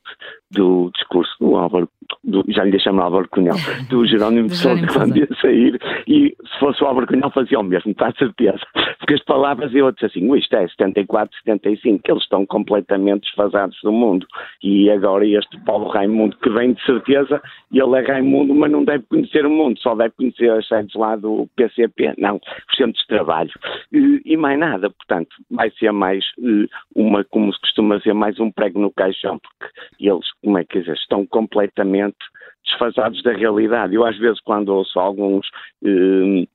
do 0.49 0.91
discurso 0.93 1.31
do 1.39 1.55
Álvaro, 1.55 1.89
do, 2.23 2.43
já 2.49 2.63
lhe 2.63 2.71
deixamos 2.71 3.01
Álvaro 3.01 3.29
Cunhal, 3.29 3.57
do 3.89 4.05
Jerónimo 4.05 4.47
de 4.47 4.55
Sousa, 4.55 4.85
quando 4.87 5.17
ia 5.17 5.27
sair, 5.41 5.79
e 6.07 6.35
se 6.35 6.59
fosse 6.59 6.83
o 6.83 6.87
Álvaro 6.87 7.07
Cunhal 7.07 7.31
fazia 7.31 7.59
o 7.59 7.63
mesmo, 7.63 7.91
está 7.91 8.07
a 8.07 8.13
certeza. 8.13 8.59
poucas 9.11 9.23
palavras, 9.25 9.73
eu 9.73 9.91
disse 9.91 10.05
assim, 10.05 10.35
isto 10.35 10.55
é 10.55 10.67
74, 10.67 11.35
75, 11.43 12.01
eles 12.07 12.23
estão 12.23 12.45
completamente 12.45 13.23
desfasados 13.23 13.77
do 13.83 13.91
mundo. 13.91 14.25
E 14.63 14.89
agora 14.89 15.25
este 15.25 15.59
Paulo 15.61 15.89
Raimundo, 15.89 16.37
que 16.37 16.49
vem 16.49 16.73
de 16.73 16.85
certeza, 16.85 17.41
ele 17.71 17.97
é 17.97 18.01
Raimundo, 18.01 18.53
mas 18.55 18.71
não 18.71 18.83
deve 18.83 19.03
conhecer 19.09 19.45
o 19.45 19.49
mundo, 19.49 19.79
só 19.79 19.95
deve 19.95 20.13
conhecer 20.15 20.49
as 20.51 20.67
sedes 20.67 20.93
lá 20.95 21.15
do 21.15 21.47
PCP, 21.55 22.13
não, 22.17 22.37
os 22.37 22.77
centros 22.77 23.01
de 23.01 23.07
trabalho. 23.07 23.51
E, 23.91 24.21
e 24.25 24.37
mais 24.37 24.59
nada, 24.59 24.89
portanto, 24.89 25.29
vai 25.49 25.69
ser 25.71 25.91
mais 25.91 26.23
eh, 26.39 26.67
uma, 26.95 27.23
como 27.25 27.53
se 27.53 27.59
costuma 27.61 27.99
dizer, 28.01 28.13
mais 28.13 28.39
um 28.39 28.51
prego 28.51 28.79
no 28.79 28.91
caixão, 28.91 29.39
porque 29.39 29.73
eles, 29.99 30.25
como 30.43 30.57
é 30.57 30.63
que 30.63 30.79
dizer, 30.79 30.95
estão 30.95 31.25
completamente 31.25 32.17
desfasados 32.65 33.21
da 33.23 33.33
realidade. 33.33 33.95
Eu 33.95 34.05
às 34.05 34.17
vezes 34.17 34.39
quando 34.41 34.69
ouço 34.69 34.99
alguns 34.99 35.47
eh, 35.83 36.47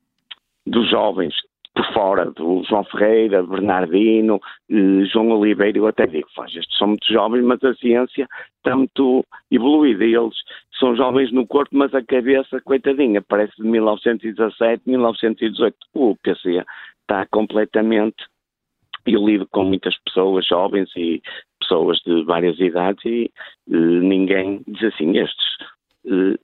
dos 0.67 0.89
jovens 0.91 1.35
por 1.77 1.93
fora, 1.93 2.31
do 2.31 2.65
João 2.65 2.85
Ferreira, 2.85 3.43
Bernardino, 3.43 4.41
eh, 4.71 5.05
João 5.13 5.31
Oliveira, 5.33 5.77
eu 5.77 5.87
até 5.87 6.07
digo, 6.07 6.27
estes 6.47 6.79
são 6.79 6.89
muito 6.89 7.07
jovens, 7.07 7.45
mas 7.45 7.63
a 7.63 7.75
ciência 7.75 8.27
está 8.57 8.75
muito 8.75 9.25
evoluída. 9.51 10.03
Eles 10.03 10.35
são 10.81 10.97
jovens 10.97 11.31
no 11.33 11.47
corpo, 11.47 11.77
mas 11.77 11.95
a 11.95 12.03
cabeça, 12.03 12.61
coitadinha, 12.63 13.21
parece 13.21 13.55
de 13.57 13.69
1917, 13.69 14.83
1918. 14.87 15.77
O 15.95 16.17
PC 16.17 16.65
está 17.03 17.27
completamente. 17.27 18.25
Eu 19.07 19.25
lido 19.27 19.47
com 19.49 19.65
muitas 19.65 19.97
pessoas 19.99 20.47
jovens 20.47 20.91
e 20.97 21.23
pessoas 21.61 21.99
de 22.05 22.25
várias 22.25 22.59
idades 22.59 23.05
e 23.05 23.31
eh, 23.71 23.77
ninguém 23.77 24.63
diz 24.67 24.85
assim, 24.85 25.17
estes 25.19 25.57
eh, 26.07 26.39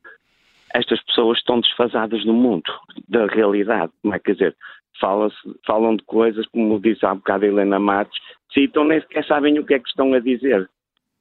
estas 0.74 1.02
pessoas 1.04 1.38
estão 1.38 1.60
desfasadas 1.60 2.24
no 2.24 2.32
mundo, 2.32 2.72
da 3.08 3.26
realidade. 3.26 3.92
Como 4.00 4.14
é 4.14 4.18
que 4.18 4.32
dizer? 4.32 4.56
falam 5.66 5.96
de 5.96 6.04
coisas, 6.04 6.46
como 6.48 6.78
disse 6.78 7.04
há 7.04 7.14
bocado 7.14 7.44
a 7.44 7.48
Helena 7.48 7.78
Matos, 7.78 8.16
citam 8.52 8.84
nem 8.84 9.00
sequer 9.00 9.26
sabem 9.26 9.58
o 9.58 9.64
que 9.64 9.74
é 9.74 9.78
que 9.80 9.88
estão 9.88 10.12
a 10.14 10.20
dizer. 10.20 10.70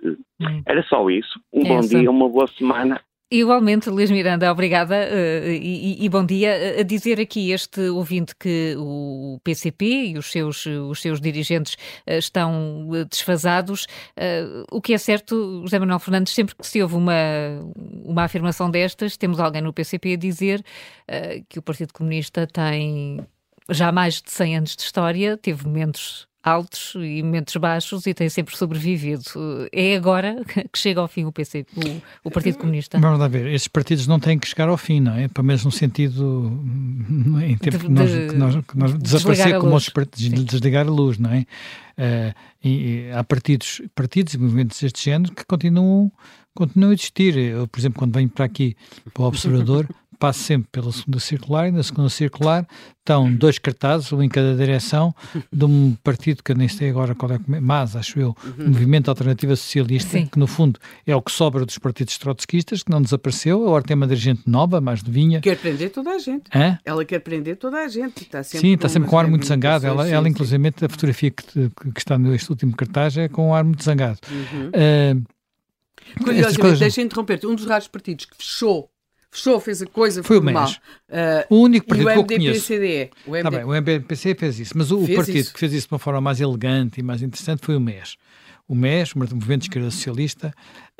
Hum. 0.03 0.17
Era 0.65 0.83
só 0.83 1.09
isso. 1.09 1.39
Um 1.51 1.63
bom 1.63 1.79
dia, 1.79 2.11
uma 2.11 2.29
boa 2.29 2.47
semana 2.47 3.01
Igualmente, 3.33 3.89
Luís 3.89 4.11
Miranda, 4.11 4.51
obrigada 4.51 4.93
uh, 4.93 5.47
e, 5.49 6.03
e, 6.03 6.09
bom 6.09 6.25
dia. 6.25 6.81
A 6.81 6.83
dizer 6.83 7.17
aqui 7.17 7.51
este 7.51 7.79
ouvinte 7.87 8.35
que 8.35 8.75
o 8.77 9.39
PCP 9.41 9.85
e 9.85 10.17
os 10.17 10.29
seus, 10.29 10.65
os 10.65 11.01
seus 11.01 11.21
dirigentes 11.21 11.75
uh, 12.05 12.17
estão 12.17 12.85
desfasados. 13.09 13.85
Uh, 14.17 14.65
o 14.69 14.81
que 14.81 14.93
é 14.93 14.97
certo, 14.97 15.61
José 15.61 15.79
Manuel 15.79 15.99
Fernandes, 15.99 16.33
sempre 16.33 16.55
que 16.55 16.67
se 16.67 16.83
ouve 16.83 16.95
uma, 16.95 17.13
uma 18.03 18.23
afirmação 18.25 18.69
destas, 18.69 19.15
temos 19.15 19.39
alguém 19.39 19.61
no 19.61 19.71
PCP 19.71 20.15
a 20.15 20.17
dizer 20.17 20.61
que 21.47 21.57
o 21.57 21.61
Partido 21.61 21.93
Comunista 21.93 22.45
tem 22.45 23.25
já 23.69 23.91
mais 23.91 24.21
de 24.21 24.29
100 24.29 24.57
anos 24.57 24.75
de 24.75 24.81
história, 24.81 25.37
teve 25.37 25.65
momentos 25.65 26.27
altos 26.43 26.93
e 26.95 27.21
momentos 27.21 27.55
baixos 27.57 28.05
e 28.07 28.13
tem 28.13 28.27
sempre 28.29 28.55
sobrevivido. 28.55 29.23
É 29.71 29.95
agora 29.95 30.37
que 30.71 30.77
chega 30.77 30.99
ao 30.99 31.07
fim 31.07 31.25
o 31.25 31.31
PC, 31.31 31.65
o, 31.75 32.27
o, 32.27 32.31
Partido 32.31 32.57
Comunista. 32.57 32.99
Vamos 32.99 33.19
lá 33.19 33.27
ver, 33.27 33.47
esses 33.47 33.67
partidos 33.67 34.07
não 34.07 34.19
têm 34.19 34.39
que 34.39 34.47
chegar 34.47 34.69
ao 34.69 34.77
fim, 34.77 34.99
não 34.99 35.15
é? 35.15 35.27
Pelo 35.27 35.45
menos 35.45 35.63
no 35.63 35.71
sentido 35.71 36.51
em 37.43 37.57
termos 37.57 37.81
de, 37.83 37.87
que 37.87 37.91
nós, 37.91 38.11
que 38.11 38.37
nós, 38.37 38.65
que 38.65 38.77
nós 38.77 38.93
desaparecer 38.97 39.59
como 39.59 39.73
outros 39.73 39.89
partidos, 39.89 40.45
desligar 40.45 40.87
a 40.87 40.91
luz, 40.91 41.17
não 41.17 41.31
é? 41.31 41.45
Uh, 41.97 42.33
e, 42.63 42.69
e, 42.69 43.11
há 43.11 43.23
partidos, 43.23 43.81
partidos 43.93 44.33
e 44.33 44.37
movimentos 44.37 44.79
deste 44.79 45.03
género 45.03 45.33
que 45.33 45.45
continuam, 45.45 46.11
continuam 46.53 46.91
a 46.91 46.93
existir. 46.93 47.37
Eu, 47.37 47.67
por 47.67 47.79
exemplo, 47.79 47.99
quando 47.99 48.13
venho 48.13 48.29
para 48.29 48.45
aqui, 48.45 48.75
para 49.13 49.23
o 49.23 49.27
Observador, 49.27 49.87
passo 50.21 50.43
sempre 50.43 50.69
pela 50.71 50.91
segunda 50.91 51.19
circular 51.19 51.67
e 51.67 51.71
na 51.71 51.81
segunda 51.81 52.07
circular 52.07 52.67
estão 52.99 53.33
dois 53.33 53.57
cartazes, 53.57 54.13
um 54.13 54.21
em 54.21 54.29
cada 54.29 54.55
direção, 54.55 55.15
de 55.51 55.65
um 55.65 55.97
partido 56.03 56.43
que 56.43 56.51
eu 56.51 56.55
nem 56.55 56.67
sei 56.67 56.91
agora 56.91 57.15
qual 57.15 57.31
é, 57.31 57.39
mas 57.59 57.95
acho 57.95 58.19
eu, 58.19 58.35
uhum. 58.45 58.67
Movimento 58.67 59.09
Alternativa 59.09 59.55
Socialista, 59.55 60.11
Sim. 60.11 60.27
que 60.27 60.37
no 60.37 60.45
fundo 60.45 60.79
é 61.07 61.15
o 61.15 61.21
que 61.23 61.31
sobra 61.31 61.65
dos 61.65 61.79
partidos 61.79 62.19
trotskistas, 62.19 62.83
que 62.83 62.91
não 62.91 63.01
desapareceu, 63.01 63.63
agora 63.63 63.83
tem 63.83 63.97
uma 63.97 64.05
dirigente 64.05 64.43
nova, 64.45 64.79
mais 64.79 65.01
novinha. 65.01 65.41
Quer 65.41 65.57
prender 65.57 65.89
toda 65.89 66.11
a 66.11 66.19
gente. 66.19 66.43
Hã? 66.53 66.77
Ela 66.85 67.03
quer 67.03 67.19
prender 67.19 67.57
toda 67.57 67.77
a 67.77 67.87
gente. 67.87 68.21
Está 68.21 68.43
sempre 68.43 68.67
sim, 68.67 68.73
está 68.75 68.87
sempre 68.87 69.09
com 69.09 69.15
um 69.15 69.19
ar 69.19 69.27
muito 69.27 69.47
zangado. 69.47 69.87
Ela, 69.87 70.07
ela 70.07 70.29
inclusive, 70.29 70.67
a 70.67 70.89
fotografia 70.89 71.31
que, 71.31 71.43
que, 71.43 71.97
está 71.99 72.19
neste 72.19 72.47
último 72.51 72.75
cartaz 72.75 73.17
é 73.17 73.27
com 73.27 73.49
um 73.49 73.55
ar 73.55 73.63
muito 73.63 73.83
zangado. 73.83 74.19
Uhum. 74.29 74.67
Uh, 74.67 75.25
Curiosamente, 76.17 76.59
coisas... 76.59 76.79
deixa 76.79 77.01
interromper-te, 77.01 77.47
um 77.47 77.55
dos 77.55 77.65
raros 77.65 77.87
partidos 77.87 78.25
que 78.25 78.35
fechou 78.35 78.89
fechou, 79.31 79.59
fez 79.61 79.81
a 79.81 79.87
coisa 79.87 80.21
foi 80.21 80.37
o 80.37 80.43
MES. 80.43 80.73
Uh, 80.73 80.81
o 81.49 81.55
único 81.61 81.87
partido 81.87 82.09
o 82.09 82.25
que 82.25 82.33
eu 82.33 82.37
conheço. 82.37 82.67
CDE, 82.67 83.09
o, 83.25 83.35
MD... 83.35 83.43
tá 83.43 83.49
bem, 83.49 83.63
o 83.63 83.69
MDPC 83.69 84.35
fez 84.35 84.59
isso, 84.59 84.73
mas 84.75 84.91
o, 84.91 84.99
o 84.99 85.15
partido 85.15 85.37
isso. 85.37 85.53
que 85.53 85.59
fez 85.59 85.71
isso 85.71 85.87
de 85.87 85.93
uma 85.93 85.99
forma 85.99 86.19
mais 86.19 86.41
elegante 86.41 86.99
e 86.99 87.03
mais 87.03 87.21
interessante 87.21 87.65
foi 87.65 87.77
o 87.77 87.79
MES. 87.79 88.17
O 88.67 88.75
MES, 88.75 89.13
o 89.13 89.19
Movimento 89.19 89.61
de 89.61 89.67
Esquerda 89.67 89.89
Socialista, 89.89 90.53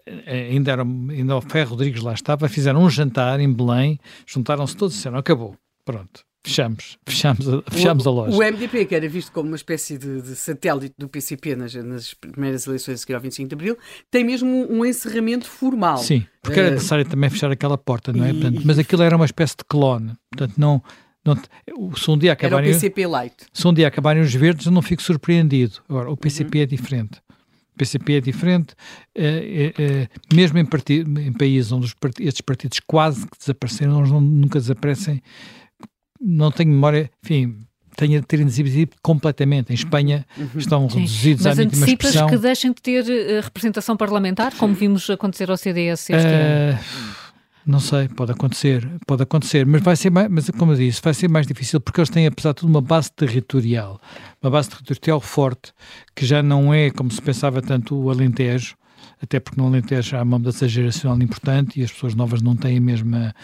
eh, 0.05 0.49
ainda, 0.51 0.71
era, 0.71 0.83
ainda 0.83 1.37
o 1.37 1.41
Ferro 1.41 1.71
Rodrigues 1.71 2.01
lá 2.01 2.13
estava, 2.13 2.47
fizeram 2.47 2.83
um 2.83 2.89
jantar 2.89 3.39
em 3.39 3.51
Belém, 3.51 3.99
juntaram-se 4.25 4.75
todos 4.75 4.95
e 4.95 4.97
disseram, 4.97 5.17
acabou, 5.17 5.55
pronto. 5.85 6.23
Fechamos, 6.43 6.97
fechamos, 7.05 7.47
a, 7.47 7.61
fechamos 7.69 8.05
o, 8.05 8.09
a 8.09 8.11
loja. 8.11 8.35
O 8.35 8.39
MDP, 8.39 8.85
que 8.85 8.95
era 8.95 9.07
visto 9.07 9.31
como 9.31 9.47
uma 9.47 9.55
espécie 9.55 9.95
de, 9.95 10.21
de 10.21 10.35
satélite 10.35 10.95
do 10.97 11.07
PCP 11.07 11.55
nas, 11.55 11.75
nas, 11.75 12.15
primeiras 12.15 12.65
eleições 12.65 12.95
a 12.95 12.97
seguir 12.97 13.13
ao 13.13 13.21
25 13.21 13.49
de 13.49 13.53
Abril, 13.53 13.77
tem 14.09 14.23
mesmo 14.23 14.49
um, 14.49 14.83
encerramento 14.83 15.47
formal. 15.47 15.99
Sim, 15.99 16.25
porque 16.41 16.59
uh, 16.59 16.63
era 16.63 16.71
necessário 16.71 17.05
também 17.05 17.29
fechar 17.29 17.51
aquela 17.51 17.77
porta, 17.77 18.11
não 18.11 18.25
é? 18.25 18.31
E, 18.31 18.33
Portanto, 18.33 18.61
mas 18.65 18.79
aquilo 18.79 19.03
era 19.03 19.15
uma 19.15 19.25
espécie 19.25 19.55
de 19.55 19.63
clone. 19.65 20.13
Portanto, 20.31 20.55
não, 20.57 20.81
não, 21.23 21.37
se 21.95 22.09
um 22.09 22.17
dia 22.17 22.33
acabarem, 22.33 22.69
era 22.69 22.77
o 22.77 22.81
PCP 22.81 23.05
Light. 23.05 23.35
Se 23.53 23.67
um 23.67 23.73
dia 23.73 23.87
acabarem 23.87 24.23
os 24.23 24.33
verdes, 24.33 24.65
eu 24.65 24.71
não 24.71 24.81
fico 24.81 25.03
surpreendido. 25.03 25.75
Agora, 25.87 26.09
o 26.09 26.17
PCP 26.17 26.57
uhum. 26.57 26.63
é 26.63 26.65
diferente. 26.65 27.21
O 27.75 27.77
PCP 27.77 28.13
é 28.13 28.21
diferente, 28.21 28.75
é, 29.15 29.73
é, 29.77 29.83
é, 29.83 30.07
mesmo 30.33 30.57
em, 30.57 30.65
partido, 30.65 31.19
em 31.19 31.31
países 31.31 31.71
onde 31.71 31.91
estes 32.19 32.41
partidos 32.41 32.79
quase 32.85 33.25
que 33.25 33.37
desapareceram, 33.39 33.99
eles 33.99 34.11
não, 34.11 34.19
nunca 34.19 34.59
desaparecem 34.59 35.21
não 36.21 36.51
tenho 36.51 36.69
memória, 36.69 37.09
enfim, 37.23 37.57
tenha 37.95 38.21
terem 38.21 38.45
desaparecido 38.45 38.91
completamente. 39.01 39.71
Em 39.71 39.75
Espanha 39.75 40.25
uhum. 40.37 40.49
estão 40.55 40.89
Sim. 40.89 40.99
reduzidos 40.99 41.45
Mas 41.45 41.59
à 41.59 41.65
mínima 41.65 41.85
expressão. 41.85 42.27
que 42.27 42.37
deixem 42.37 42.71
de 42.71 42.81
ter 42.81 43.03
uh, 43.03 43.41
representação 43.43 43.97
parlamentar, 43.97 44.53
como 44.55 44.73
vimos 44.73 45.09
acontecer 45.09 45.49
ao 45.49 45.57
CDS 45.57 46.09
este 46.09 46.13
uh, 46.13 46.17
ano? 46.17 46.79
Não 47.63 47.79
sei, 47.79 48.07
pode 48.07 48.31
acontecer, 48.31 48.89
pode 49.05 49.21
acontecer, 49.21 49.67
mas 49.67 49.83
vai 49.83 49.95
ser 49.95 50.09
mais, 50.09 50.27
mas 50.29 50.49
como 50.49 50.71
eu 50.71 50.77
disse, 50.77 50.99
vai 51.03 51.13
ser 51.13 51.29
mais 51.29 51.45
difícil 51.45 51.79
porque 51.79 51.99
eles 51.99 52.09
têm, 52.09 52.25
apesar 52.25 52.53
de 52.53 52.55
tudo, 52.55 52.69
uma 52.69 52.81
base 52.81 53.11
territorial, 53.11 54.01
uma 54.41 54.49
base 54.49 54.69
territorial 54.69 55.21
forte, 55.21 55.71
que 56.15 56.25
já 56.25 56.41
não 56.41 56.73
é, 56.73 56.89
como 56.89 57.11
se 57.11 57.21
pensava 57.21 57.61
tanto, 57.61 57.95
o 57.95 58.09
Alentejo, 58.09 58.75
até 59.21 59.39
porque 59.39 59.61
no 59.61 59.67
Alentejo 59.67 60.17
há 60.17 60.23
uma 60.23 60.39
mudança 60.39 60.67
geracional 60.67 61.21
importante 61.21 61.79
e 61.79 61.83
as 61.83 61.91
pessoas 61.91 62.15
novas 62.15 62.41
não 62.41 62.55
têm 62.55 62.77
a 62.77 62.81
mesma 62.81 63.35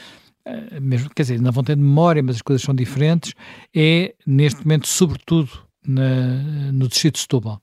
mesmo, 0.82 1.10
quer 1.10 1.24
dizer, 1.24 1.42
não 1.42 1.52
vão 1.52 1.64
ter 1.64 1.76
memória, 1.76 2.22
mas 2.22 2.38
as 2.38 2.42
coisas 2.42 2.62
são 2.64 2.74
diferentes, 2.74 3.34
é 3.76 4.14
neste 4.26 4.66
momento, 4.66 4.88
sobretudo, 4.88 5.50
na, 5.88 6.72
no 6.72 6.88
distrito 6.88 7.16
de 7.16 7.22
Setúbal, 7.22 7.62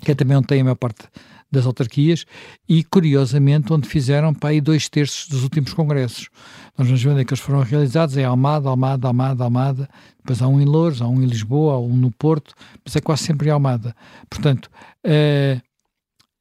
que 0.00 0.12
é 0.12 0.14
também 0.14 0.36
onde 0.36 0.46
tem 0.46 0.60
a 0.60 0.64
maior 0.64 0.76
parte 0.76 1.08
das 1.50 1.66
autarquias 1.66 2.24
e, 2.66 2.82
curiosamente, 2.82 3.72
onde 3.72 3.86
fizeram 3.86 4.32
para 4.32 4.50
aí 4.50 4.60
dois 4.60 4.88
terços 4.88 5.28
dos 5.28 5.42
últimos 5.42 5.74
congressos. 5.74 6.30
Nós 6.78 6.86
vamos 6.86 7.02
ver 7.02 7.10
onde 7.10 7.20
é 7.20 7.24
que 7.24 7.34
eles 7.34 7.44
foram 7.44 7.60
realizados, 7.60 8.16
é 8.16 8.24
Almada, 8.24 8.70
Almada, 8.70 9.06
Almada, 9.08 9.44
Almada, 9.44 9.88
depois 10.18 10.40
há 10.40 10.48
um 10.48 10.60
em 10.60 10.64
Louros, 10.64 11.02
há 11.02 11.06
um 11.06 11.22
em 11.22 11.26
Lisboa, 11.26 11.74
há 11.74 11.78
um 11.78 11.94
no 11.94 12.10
Porto, 12.10 12.54
mas 12.82 12.96
é 12.96 13.00
quase 13.00 13.24
sempre 13.24 13.50
Almada. 13.50 13.94
Portanto, 14.30 14.70
uh, 15.04 15.60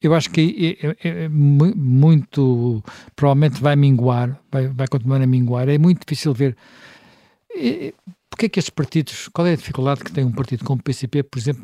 eu 0.01 0.15
acho 0.15 0.29
que 0.31 0.77
é, 0.81 0.87
é, 1.07 1.23
é, 1.25 1.29
muito, 1.29 2.83
provavelmente 3.15 3.61
vai 3.61 3.75
minguar, 3.75 4.39
vai, 4.51 4.67
vai 4.67 4.87
continuar 4.87 5.21
a 5.21 5.27
minguar. 5.27 5.69
É 5.69 5.77
muito 5.77 5.99
difícil 6.01 6.33
ver. 6.33 6.57
É, 7.55 7.93
porque 8.29 8.45
é 8.45 8.49
que 8.49 8.59
estes 8.59 8.71
partidos, 8.71 9.27
qual 9.27 9.45
é 9.45 9.53
a 9.53 9.55
dificuldade 9.55 10.03
que 10.03 10.11
tem 10.11 10.23
um 10.23 10.31
partido 10.31 10.63
como 10.65 10.79
o 10.79 10.83
PCP, 10.83 11.23
por 11.23 11.37
exemplo, 11.37 11.61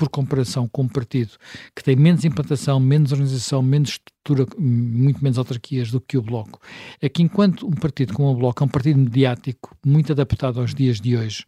por 0.00 0.08
comparação 0.08 0.66
com 0.66 0.84
um 0.84 0.88
partido 0.88 1.32
que 1.76 1.84
tem 1.84 1.94
menos 1.94 2.24
implantação, 2.24 2.80
menos 2.80 3.12
organização, 3.12 3.60
menos 3.60 3.90
estrutura, 3.90 4.46
muito 4.58 5.22
menos 5.22 5.36
autarquias 5.36 5.90
do 5.90 6.00
que 6.00 6.16
o 6.16 6.22
Bloco, 6.22 6.58
é 7.02 7.08
que 7.10 7.22
enquanto 7.22 7.66
um 7.66 7.72
partido 7.72 8.14
como 8.14 8.30
o 8.30 8.34
Bloco 8.34 8.64
é 8.64 8.66
um 8.66 8.68
partido 8.68 8.98
mediático, 8.98 9.76
muito 9.84 10.10
adaptado 10.10 10.58
aos 10.58 10.74
dias 10.74 11.02
de 11.02 11.18
hoje, 11.18 11.44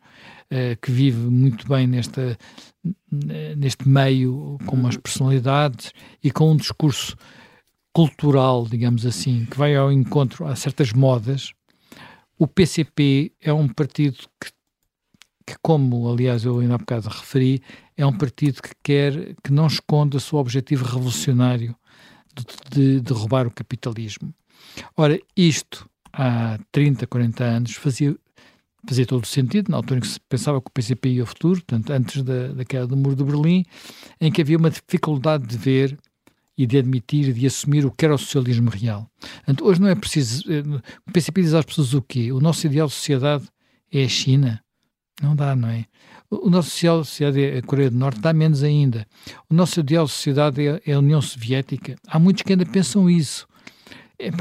uh, 0.51 0.79
que 0.83 0.93
vive 0.93 1.31
muito 1.31 1.67
bem 1.67 1.87
nesta, 1.87 2.37
neste 3.57 3.89
meio, 3.89 4.59
com 4.67 4.77
umas 4.77 4.99
personalidades 4.99 5.91
e 6.23 6.31
com 6.31 6.53
um 6.53 6.57
discurso 6.57 7.17
cultural, 7.91 8.67
digamos 8.71 9.07
assim, 9.07 9.47
que 9.51 9.57
vai 9.57 9.75
ao 9.75 9.91
encontro 9.91 10.47
a 10.47 10.55
certas 10.55 10.93
modas, 10.93 11.55
o 12.39 12.47
PCP 12.47 13.33
é 13.41 13.51
um 13.51 13.67
partido 13.67 14.19
que, 14.39 14.51
que 15.47 15.57
como 15.63 16.07
aliás 16.11 16.45
eu 16.45 16.59
ainda 16.59 16.75
há 16.75 16.79
bocado 16.79 17.09
referi, 17.09 17.63
é 17.97 18.07
um 18.07 18.13
partido 18.13 18.63
que 18.63 18.75
quer, 18.83 19.35
que 19.43 19.53
não 19.53 19.67
esconde 19.67 20.17
o 20.17 20.21
seu 20.21 20.39
objetivo 20.39 20.85
revolucionário 20.85 21.77
de, 22.35 22.45
de, 22.71 23.01
de 23.01 23.13
roubar 23.13 23.47
o 23.47 23.51
capitalismo. 23.51 24.33
Ora, 24.97 25.19
isto 25.37 25.89
há 26.13 26.59
30, 26.71 27.07
40 27.07 27.45
anos 27.45 27.73
fazia 27.75 28.17
fazia 28.87 29.07
todo 29.07 29.23
o 29.23 29.27
sentido, 29.27 29.71
na 29.71 29.77
altura 29.77 29.99
em 29.99 30.01
que 30.01 30.09
se 30.09 30.21
pensava 30.29 30.61
que 30.61 30.67
o 30.67 30.73
PCP 30.73 31.11
ia 31.11 31.23
ao 31.23 31.27
futuro, 31.27 31.61
portanto, 31.61 31.91
antes 31.91 32.23
da, 32.23 32.49
da 32.49 32.65
queda 32.65 32.87
do 32.87 32.97
muro 32.97 33.15
de 33.15 33.25
Berlim, 33.25 33.65
em 34.21 34.33
que 34.33 34.43
havia 34.43 34.59
uma 34.59 34.71
dificuldade 34.71 35.47
de 35.47 35.57
ver 35.57 35.97
e 36.57 36.67
de 36.67 36.79
admitir 36.79 37.29
e 37.29 37.33
de 37.33 37.47
assumir 37.47 37.87
o 37.87 37.91
que 37.91 38.05
era 38.05 38.15
o 38.15 38.19
socialismo 38.19 38.71
real. 38.71 39.09
Portanto, 39.21 39.65
hoje 39.65 39.81
não 39.81 39.89
é 39.89 39.95
preciso. 39.95 40.45
Eh, 40.53 40.63
o 41.07 41.13
PCP 41.13 41.43
diz 41.43 41.55
às 41.55 41.65
pessoas 41.65 41.95
o 41.95 42.03
quê? 42.03 42.33
O 42.33 42.41
nosso 42.41 42.67
ideal 42.67 42.89
de 42.89 42.93
sociedade 42.93 43.49
é 43.91 44.05
a 44.05 44.09
China? 44.09 44.63
Não 45.23 45.35
dá, 45.37 45.55
não 45.55 45.69
é? 45.69 45.87
O 46.41 46.49
nosso 46.49 46.79
ideal 46.79 47.03
de 47.03 47.09
sociedade 47.09 47.45
é 47.45 47.59
a 47.59 47.63
Coreia 47.63 47.91
do 47.91 47.99
Norte, 47.99 48.19
dá 48.19 48.33
menos 48.33 48.63
ainda. 48.63 49.07
O 49.51 49.55
nosso 49.55 49.81
ideal 49.81 50.07
de 50.07 50.13
sociedade 50.13 50.67
é, 50.67 50.81
é 50.87 50.93
a 50.95 50.99
União 50.99 51.21
Soviética. 51.21 51.95
Há 52.09 52.19
muitos 52.19 52.43
que 52.43 52.55
ainda 52.55 52.65
pensam 52.65 53.11
isso. 53.11 53.47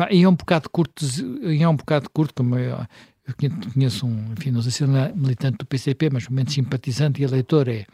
e 0.10 0.24
é 0.24 0.30
um 0.30 0.36
bocado 0.36 0.70
curto, 0.70 1.06
é 1.44 1.68
um 1.68 1.76
bocado 1.76 2.10
curto, 2.10 2.34
como 2.36 2.58
eu, 2.58 2.78
eu 3.28 3.36
conheço 3.74 4.08
um, 4.08 4.32
enfim, 4.32 4.52
não 4.52 4.62
sei 4.62 4.72
se 4.72 4.86
é 4.86 5.14
militante 5.14 5.58
do 5.58 5.66
PCP, 5.66 6.10
mas 6.14 6.30
um 6.30 6.34
menos 6.34 6.54
simpatizante 6.54 7.22
e 7.22 7.26
eleitor 7.26 7.68
é, 7.68 7.86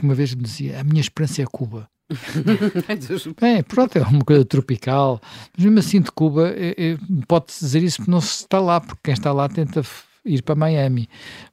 uma 0.00 0.14
vez 0.14 0.32
me 0.32 0.44
dizia, 0.44 0.80
a 0.80 0.84
minha 0.84 1.00
esperança 1.00 1.42
é 1.42 1.44
Cuba. 1.44 1.90
é, 3.42 3.62
pronto, 3.64 3.98
é 3.98 4.02
uma 4.02 4.24
coisa 4.24 4.44
tropical, 4.44 5.20
mas 5.56 5.64
mesmo 5.64 5.78
assim 5.80 6.00
de 6.00 6.12
Cuba 6.12 6.50
é, 6.50 6.92
é, 6.92 6.98
pode-se 7.26 7.64
dizer 7.64 7.82
isso 7.82 7.96
porque 7.98 8.12
não 8.12 8.20
se 8.20 8.44
está 8.44 8.60
lá, 8.60 8.80
porque 8.80 9.00
quem 9.02 9.14
está 9.14 9.32
lá 9.32 9.48
tenta 9.48 9.82
ir 10.28 10.42
para 10.42 10.54
Miami, 10.54 11.08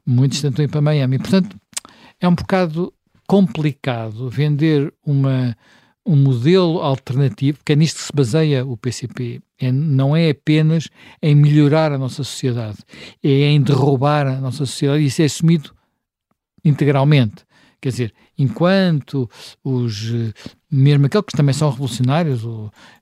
muitos 0.06 0.42
tentam 0.42 0.64
ir 0.64 0.68
para 0.68 0.82
Miami, 0.82 1.18
portanto 1.18 1.58
é 2.20 2.28
um 2.28 2.36
bocado 2.36 2.94
complicado 3.28 4.30
vender 4.30 4.94
uma, 5.06 5.58
um 6.06 6.16
modelo 6.16 6.82
alternativo, 6.82 7.60
que 7.66 7.74
é 7.74 7.76
nisto 7.76 7.98
que 7.98 8.04
se 8.04 8.14
baseia 8.14 8.66
o 8.66 8.78
PCP, 8.78 9.42
é, 9.60 9.72
não 9.72 10.16
é 10.16 10.30
apenas 10.30 10.90
em 11.22 11.34
melhorar 11.34 11.92
a 11.92 11.98
nossa 11.98 12.24
sociedade, 12.24 12.78
é 13.24 13.30
em 13.30 13.62
derrubar 13.62 14.28
a 14.28 14.40
nossa 14.40 14.66
sociedade 14.66 15.04
e 15.04 15.08
isso 15.08 15.22
é 15.22 15.26
assumido 15.26 15.74
integralmente. 16.64 17.46
Quer 17.82 17.90
dizer, 17.90 18.14
enquanto 18.38 19.30
os, 19.64 20.12
mesmo 20.70 21.06
aqueles 21.06 21.26
que 21.26 21.38
também 21.38 21.54
são 21.54 21.70
revolucionários, 21.70 22.44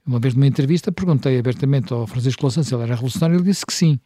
uma 0.06 0.20
vez 0.20 0.34
numa 0.34 0.48
entrevista 0.48 0.92
perguntei 0.92 1.38
abertamente 1.38 1.94
ao 1.94 2.06
Francisco 2.08 2.44
Louçã 2.44 2.64
se 2.64 2.74
ele 2.74 2.84
era 2.84 2.96
revolucionário, 2.96 3.38
ele 3.38 3.46
disse 3.46 3.66
que 3.66 3.74
sim, 3.74 4.00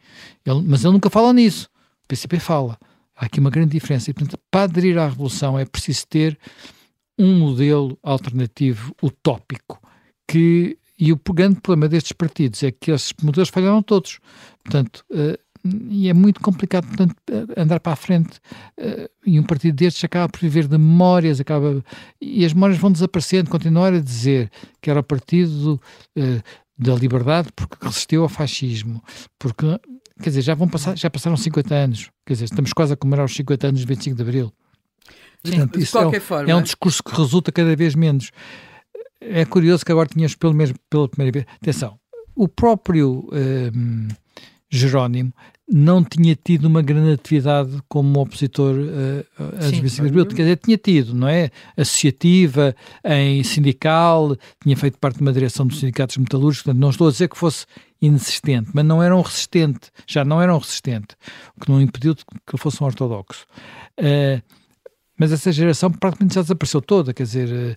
ele, 0.44 0.62
mas 0.62 0.84
ele 0.84 0.92
nunca 0.92 1.10
fala 1.10 1.32
nisso, 1.32 1.68
o 2.04 2.08
PCP 2.08 2.38
fala. 2.38 2.78
Há 3.16 3.26
aqui 3.26 3.40
uma 3.40 3.50
grande 3.50 3.72
diferença 3.72 4.10
e, 4.10 4.14
portanto, 4.14 4.38
para 4.50 4.62
aderir 4.62 4.96
à 4.96 5.08
revolução 5.08 5.58
é 5.58 5.64
preciso 5.64 6.06
ter 6.06 6.38
um 7.18 7.38
modelo 7.38 7.98
alternativo 8.02 8.94
utópico 9.02 9.80
que 10.26 10.78
e 10.98 11.12
o 11.12 11.20
grande 11.32 11.60
problema 11.60 11.88
destes 11.88 12.12
partidos 12.12 12.62
é 12.64 12.72
que 12.72 12.90
esses 12.90 13.14
modelos 13.22 13.50
falharam 13.50 13.80
todos. 13.82 14.18
Portanto, 14.64 15.04
uh, 15.12 15.38
e 15.64 16.08
é 16.08 16.14
muito 16.14 16.40
complicado 16.40 16.86
portanto, 16.86 17.14
eh, 17.30 17.60
andar 17.60 17.80
para 17.80 17.92
a 17.92 17.96
frente. 17.96 18.38
Uh, 18.78 19.08
e 19.24 19.38
um 19.38 19.42
partido 19.42 19.74
destes 19.74 20.02
acaba 20.04 20.28
por 20.28 20.40
viver 20.40 20.66
de 20.66 20.78
memórias, 20.78 21.40
acaba, 21.40 21.84
e 22.20 22.44
as 22.44 22.52
memórias 22.52 22.78
vão 22.78 22.90
desaparecendo. 22.90 23.50
Continuar 23.50 23.92
a 23.92 24.00
dizer 24.00 24.50
que 24.80 24.90
era 24.90 25.00
o 25.00 25.02
partido 25.02 25.80
uh, 26.16 26.42
da 26.78 26.94
liberdade 26.94 27.48
porque 27.54 27.76
resistiu 27.80 28.22
ao 28.22 28.28
fascismo, 28.28 29.02
porque, 29.38 29.66
quer 30.22 30.30
dizer, 30.30 30.42
já, 30.42 30.54
vão 30.54 30.68
passar, 30.68 30.96
já 30.96 31.10
passaram 31.10 31.36
50 31.36 31.74
anos, 31.74 32.10
quer 32.24 32.34
dizer, 32.34 32.44
estamos 32.44 32.72
quase 32.72 32.92
a 32.92 32.96
comemorar 32.96 33.26
os 33.26 33.34
50 33.34 33.66
anos 33.66 33.80
de 33.80 33.86
25 33.86 34.16
de 34.16 34.22
Abril. 34.22 34.52
Portanto, 35.42 35.78
de 35.78 35.86
qualquer 35.86 36.16
é 36.16 36.20
um, 36.20 36.22
forma. 36.22 36.50
É 36.50 36.54
um 36.54 36.62
discurso 36.62 37.02
que 37.02 37.14
resulta 37.14 37.52
cada 37.52 37.74
vez 37.74 37.94
menos. 37.94 38.30
É 39.20 39.44
curioso 39.44 39.84
que 39.84 39.92
agora 39.92 40.08
tinhas 40.08 40.34
pelo 40.34 40.54
menos 40.54 40.74
pela 40.88 41.08
primeira 41.08 41.32
vez. 41.32 41.46
Atenção, 41.60 41.98
o 42.34 42.46
próprio 42.46 43.28
um, 43.32 44.08
Jerónimo 44.70 45.32
não 45.70 46.02
tinha 46.02 46.34
tido 46.34 46.64
uma 46.64 46.80
grande 46.80 47.12
atividade 47.12 47.78
como 47.88 48.20
opositor 48.20 48.74
uh, 48.74 49.56
a 49.58 49.68
25 49.68 50.10
de 50.10 50.34
quer 50.34 50.42
dizer, 50.42 50.56
tinha 50.56 50.78
tido, 50.78 51.14
não 51.14 51.28
é? 51.28 51.50
Associativa, 51.76 52.74
em 53.04 53.42
sindical, 53.44 54.34
tinha 54.62 54.76
feito 54.76 54.98
parte 54.98 55.16
de 55.16 55.22
uma 55.22 55.32
direção 55.32 55.66
dos 55.66 55.78
sindicatos 55.78 56.16
metalúrgicos, 56.16 56.64
portanto, 56.64 56.80
não 56.80 56.88
estou 56.88 57.08
a 57.08 57.10
dizer 57.10 57.28
que 57.28 57.36
fosse 57.36 57.66
inexistente, 58.00 58.70
mas 58.72 58.84
não 58.84 59.02
era 59.02 59.14
um 59.14 59.20
resistente, 59.20 59.90
já 60.06 60.24
não 60.24 60.40
era 60.40 60.54
um 60.54 60.58
resistente, 60.58 61.16
o 61.54 61.60
que 61.60 61.70
não 61.70 61.82
impediu 61.82 62.14
que 62.14 62.22
ele 62.24 62.58
fosse 62.58 62.82
um 62.82 62.86
ortodoxo. 62.86 63.44
Uh, 64.00 64.42
mas 65.18 65.32
essa 65.32 65.52
geração 65.52 65.90
praticamente 65.90 66.34
já 66.34 66.42
desapareceu 66.42 66.80
toda, 66.80 67.12
quer 67.12 67.24
dizer. 67.24 67.76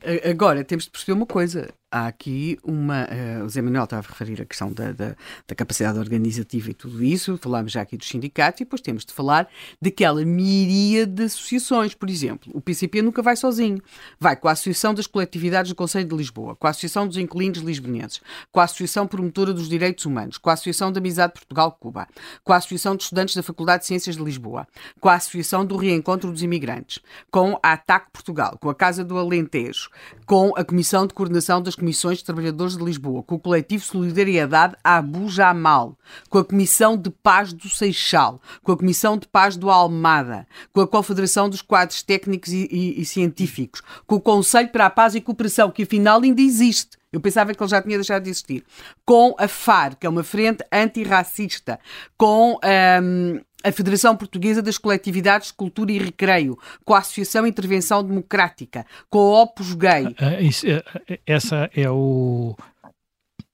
Eh, 0.00 0.30
agora, 0.30 0.64
temos 0.64 0.84
de 0.84 0.90
perceber 0.90 1.12
uma 1.12 1.26
coisa 1.26 1.68
há 1.92 2.06
aqui 2.06 2.58
uma. 2.64 3.04
Uh, 3.04 3.44
o 3.44 3.48
Zé 3.50 3.60
Manuel 3.60 3.84
estava 3.84 4.04
a 4.04 4.08
referir 4.08 4.40
a 4.40 4.46
questão 4.46 4.72
da, 4.72 4.92
da, 4.92 5.14
da, 5.46 5.54
capacidade 5.54 5.98
organizativa 5.98 6.70
e 6.70 6.74
tudo 6.74 7.04
isso, 7.04 7.36
falámos 7.36 7.70
já 7.70 7.82
aqui 7.82 7.98
dos 7.98 8.08
sindicatos, 8.08 8.62
e 8.62 8.64
depois 8.64 8.80
temos 8.80 9.04
de 9.04 9.12
falar 9.12 9.46
daquela 9.80 10.24
miríade 10.24 11.12
de 11.12 11.24
associações. 11.24 11.94
Por 11.94 12.08
exemplo, 12.08 12.50
o 12.54 12.60
PCP 12.60 13.02
nunca 13.02 13.20
vai 13.20 13.36
sozinho. 13.36 13.80
Vai 14.18 14.34
com 14.34 14.48
a 14.48 14.52
Associação 14.52 14.94
das 14.94 15.06
Coletividades 15.06 15.70
do 15.70 15.74
Conselho 15.74 16.08
de 16.08 16.16
Lisboa, 16.16 16.56
com 16.56 16.66
a 16.66 16.70
Associação 16.70 17.06
dos 17.06 17.18
Inquilinos 17.18 17.60
Lisbonenses, 17.60 18.20
com 18.50 18.60
a 18.60 18.64
Associação 18.64 19.06
Promotora 19.06 19.52
dos 19.52 19.68
Direitos 19.68 20.06
Humanos, 20.06 20.38
com 20.38 20.48
a 20.48 20.54
Associação 20.54 20.90
da 20.90 20.98
Amizade 20.98 21.34
Portugal-Cuba, 21.34 22.08
com 22.42 22.52
a 22.52 22.56
Associação 22.56 22.96
de 22.96 23.02
Estudantes 23.02 23.36
da 23.36 23.42
Faculdade 23.42 23.82
de 23.82 23.88
Ciências 23.88 24.16
de 24.16 24.22
Lisboa, 24.22 24.66
com 24.98 25.08
a 25.08 25.14
Associação 25.14 25.66
do 25.66 25.76
Reencontro 25.76 26.32
dos 26.32 26.42
Imigrantes, 26.42 27.00
com 27.30 27.58
a 27.62 27.72
ATAC 27.72 28.10
Portugal, 28.12 28.56
com 28.58 28.70
a 28.70 28.74
Casa 28.74 29.04
do 29.04 29.18
Alentejo, 29.18 29.90
com 30.24 30.52
a 30.56 30.64
Comissão 30.64 31.06
de 31.06 31.12
Coordenação 31.12 31.60
das 31.60 31.76
Comissões 31.82 32.18
de 32.18 32.24
Trabalhadores 32.24 32.76
de 32.76 32.84
Lisboa, 32.84 33.24
com 33.24 33.34
o 33.34 33.40
coletivo 33.40 33.82
Solidariedade 33.82 34.76
Abu 34.84 35.28
Jamal, 35.28 35.98
com 36.30 36.38
a 36.38 36.44
Comissão 36.44 36.96
de 36.96 37.10
Paz 37.10 37.52
do 37.52 37.68
Seixal, 37.68 38.40
com 38.62 38.70
a 38.70 38.76
Comissão 38.76 39.18
de 39.18 39.26
Paz 39.26 39.56
do 39.56 39.68
Almada, 39.68 40.46
com 40.72 40.80
a 40.80 40.86
Confederação 40.86 41.50
dos 41.50 41.60
Quadros 41.60 42.00
Técnicos 42.00 42.52
e, 42.52 42.68
e, 42.70 43.00
e 43.00 43.04
Científicos, 43.04 43.82
com 44.06 44.14
o 44.14 44.20
Conselho 44.20 44.68
para 44.68 44.86
a 44.86 44.90
Paz 44.90 45.16
e 45.16 45.20
Cooperação, 45.20 45.72
que 45.72 45.82
afinal 45.82 46.22
ainda 46.22 46.40
existe. 46.40 46.96
Eu 47.12 47.20
pensava 47.20 47.52
que 47.52 47.60
ele 47.60 47.68
já 47.68 47.82
tinha 47.82 47.98
deixado 47.98 48.22
de 48.22 48.30
existir. 48.30 48.64
Com 49.04 49.34
a 49.36 49.48
FAR, 49.48 49.96
que 49.96 50.06
é 50.06 50.08
uma 50.08 50.22
frente 50.22 50.64
antirracista, 50.72 51.80
com 52.16 52.58
um, 52.62 53.40
a 53.64 53.72
Federação 53.72 54.16
Portuguesa 54.16 54.62
das 54.62 54.78
Coletividades 54.78 55.48
de 55.48 55.54
Cultura 55.54 55.92
e 55.92 55.98
Recreio, 55.98 56.58
com 56.84 56.94
a 56.94 56.98
Associação 56.98 57.46
Intervenção 57.46 58.02
Democrática, 58.02 58.86
com 59.08 59.18
a 59.18 59.42
Opus 59.42 59.74
Gay. 59.74 60.06
Uh, 60.06 60.42
isso, 60.42 60.66
uh, 60.66 61.18
essa 61.26 61.70
é 61.74 61.90
o, 61.90 62.56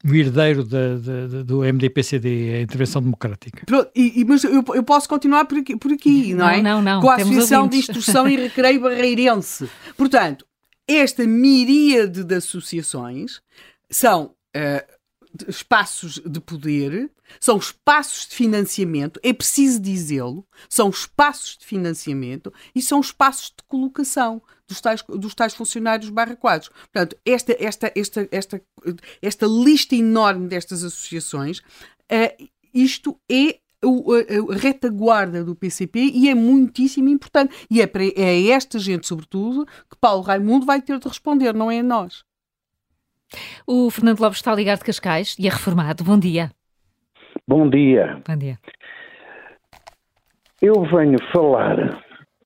o 0.05 0.15
herdeiro 0.15 0.65
do 0.65 1.61
MDPCD, 1.61 2.55
a 2.57 2.61
Intervenção 2.63 3.03
Democrática. 3.03 3.65
Pronto, 3.67 3.91
e, 3.95 4.21
e, 4.21 4.25
mas 4.25 4.45
eu, 4.45 4.65
eu, 4.75 4.83
posso 4.83 5.09
continuar 5.09 5.45
por 5.45 5.59
aqui, 5.59 5.77
por 5.77 5.93
aqui 5.93 6.35
não, 6.35 6.47
não, 6.47 6.51
é? 6.51 6.63
Não, 6.63 6.83
não, 6.83 7.01
Com 7.01 7.11
a 7.11 7.17
Associação 7.17 7.69
de 7.69 7.79
Instrução 7.79 8.29
e 8.29 8.37
Recreio 8.37 8.81
Barreirense. 8.81 9.69
Portanto, 9.97 10.47
esta 10.87 11.27
miríade 11.27 12.25
de 12.25 12.35
associações 12.35 13.41
são 13.91 14.35
uh, 14.57 14.99
espaços 15.47 16.21
de 16.25 16.41
poder, 16.41 17.11
são 17.41 17.59
espaços 17.59 18.27
de 18.29 18.35
financiamento, 18.35 19.21
é 19.23 19.33
preciso 19.33 19.81
dizê-lo, 19.81 20.47
são 20.69 20.89
espaços 20.89 21.57
de 21.59 21.67
financiamento 21.67 22.53
e 22.75 22.83
são 22.83 23.01
espaços 23.01 23.49
de 23.49 23.63
colocação 23.67 24.43
dos 24.67 24.81
tais, 24.81 25.03
dos 25.03 25.35
tais 25.35 25.55
funcionários 25.55 26.11
barra 26.11 26.37
quadros. 26.37 26.69
Portanto, 26.69 27.17
esta, 27.25 27.57
esta, 27.59 27.93
esta, 27.95 28.29
esta, 28.31 28.63
esta 29.23 29.47
lista 29.47 29.95
enorme 29.95 30.49
destas 30.49 30.85
associações, 30.85 31.59
uh, 31.59 32.49
isto 32.75 33.19
é 33.31 33.59
a, 33.83 34.55
retaguarda 34.55 35.45
do 35.45 35.55
PCP 35.55 36.11
e 36.13 36.29
é 36.29 36.35
muitíssimo 36.35 37.09
importante. 37.09 37.55
E 37.71 37.81
é, 37.81 37.87
para, 37.87 38.05
é 38.05 38.25
a 38.25 38.57
esta 38.57 38.79
gente, 38.79 39.07
sobretudo, 39.07 39.67
que 39.89 39.97
Paulo 40.01 40.23
Raimundo 40.23 40.67
vai 40.67 40.83
ter 40.83 40.99
de 40.99 41.09
responder, 41.09 41.55
não 41.55 41.71
é 41.71 41.81
a 41.81 41.83
nós. 41.83 42.25
O 43.67 43.91
Fernando 43.91 44.21
Lopes 44.21 44.39
está 44.39 44.55
ligado 44.55 44.79
de 44.79 44.85
Cascais 44.87 45.37
e 45.39 45.47
é 45.47 45.51
reformado. 45.51 46.03
Bom 46.03 46.19
dia. 46.19 46.51
Bom 47.49 47.71
dia. 47.71 48.23
Bom 48.29 48.37
dia. 48.37 48.59
Eu 50.61 50.83
venho 50.83 51.17
falar 51.33 51.99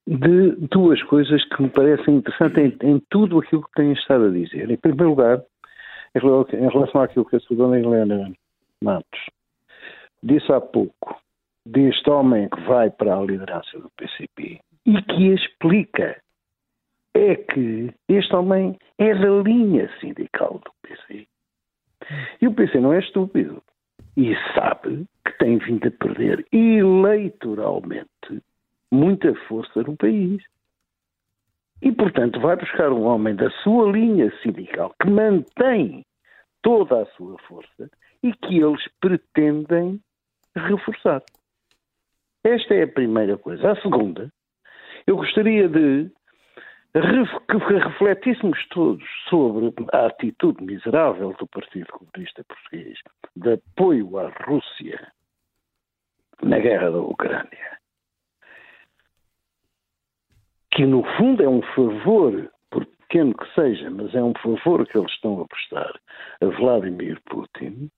de 0.06 0.52
duas 0.70 1.02
coisas 1.02 1.44
que 1.48 1.60
me 1.60 1.68
parecem 1.68 2.18
interessantes 2.18 2.56
em, 2.56 2.88
em 2.88 3.02
tudo 3.10 3.40
aquilo 3.40 3.64
que 3.64 3.72
tenho 3.74 3.94
estado 3.94 4.26
a 4.26 4.30
dizer. 4.30 4.70
Em 4.70 4.76
primeiro 4.76 5.08
lugar, 5.08 5.42
em 6.14 6.68
relação 6.68 7.00
àquilo 7.00 7.24
que 7.24 7.34
a 7.34 7.40
Sra. 7.40 7.76
Helena 7.76 8.32
Matos 8.80 9.20
disse 10.22 10.52
há 10.52 10.60
pouco, 10.60 11.20
deste 11.66 12.08
homem 12.08 12.48
que 12.48 12.60
vai 12.60 12.88
para 12.88 13.16
a 13.16 13.22
liderança 13.22 13.76
do 13.80 13.90
PCP 13.96 14.60
e 14.86 15.02
que 15.02 15.34
explica 15.34 16.16
é 17.12 17.34
que 17.34 17.92
este 18.08 18.36
homem 18.36 18.78
é 18.98 19.12
da 19.16 19.30
linha 19.42 19.90
sindical 20.00 20.60
do 20.64 20.70
PC. 20.80 21.26
E 22.40 22.46
o 22.46 22.54
PC 22.54 22.78
não 22.78 22.92
é 22.92 23.00
estúpido. 23.00 23.60
E 24.16 24.34
sabe 24.54 25.06
que 25.24 25.32
tem 25.38 25.58
vindo 25.58 25.88
a 25.88 25.90
perder 25.90 26.46
eleitoralmente 26.52 28.42
muita 28.90 29.34
força 29.46 29.82
no 29.82 29.96
país. 29.96 30.42
E, 31.80 31.90
portanto, 31.90 32.38
vai 32.40 32.56
buscar 32.56 32.92
um 32.92 33.02
homem 33.02 33.34
da 33.34 33.50
sua 33.62 33.90
linha 33.90 34.32
sindical 34.42 34.94
que 35.00 35.08
mantém 35.08 36.04
toda 36.62 37.02
a 37.02 37.06
sua 37.06 37.38
força 37.48 37.90
e 38.22 38.32
que 38.32 38.60
eles 38.60 38.86
pretendem 39.00 40.00
reforçar. 40.54 41.22
Esta 42.44 42.74
é 42.74 42.82
a 42.82 42.88
primeira 42.88 43.36
coisa. 43.36 43.72
A 43.72 43.80
segunda, 43.80 44.32
eu 45.06 45.16
gostaria 45.16 45.68
de 45.68 46.10
que 46.92 47.56
refletíssemos 47.56 48.66
todos 48.68 49.02
sobre 49.30 49.72
a 49.94 50.06
atitude 50.06 50.62
miserável 50.62 51.34
do 51.38 51.46
Partido 51.46 51.86
Comunista 51.86 52.44
Português 52.44 52.98
de 53.34 53.54
apoio 53.54 54.18
à 54.18 54.28
Rússia 54.44 55.10
na 56.42 56.58
guerra 56.58 56.90
da 56.90 56.98
Ucrânia. 56.98 57.78
Que 60.70 60.84
no 60.84 61.02
fundo 61.16 61.42
é 61.42 61.48
um 61.48 61.62
favor, 61.74 62.52
por 62.70 62.84
pequeno 62.84 63.34
que 63.34 63.54
seja, 63.54 63.90
mas 63.90 64.14
é 64.14 64.22
um 64.22 64.34
favor 64.34 64.86
que 64.86 64.98
eles 64.98 65.12
estão 65.12 65.40
a 65.40 65.46
prestar 65.46 65.98
a 66.42 66.46
Vladimir 66.46 67.20
Putin. 67.22 67.90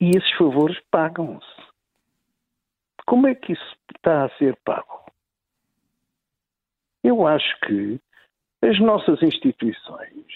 E 0.00 0.10
esses 0.16 0.32
favores 0.38 0.78
pagam-se. 0.90 1.70
Como 3.04 3.26
é 3.26 3.34
que 3.34 3.52
isso 3.52 3.76
está 3.94 4.24
a 4.24 4.30
ser 4.38 4.56
pago? 4.64 4.99
Eu 7.02 7.26
acho 7.26 7.58
que 7.60 7.98
as 8.62 8.78
nossas 8.78 9.22
instituições 9.22 10.26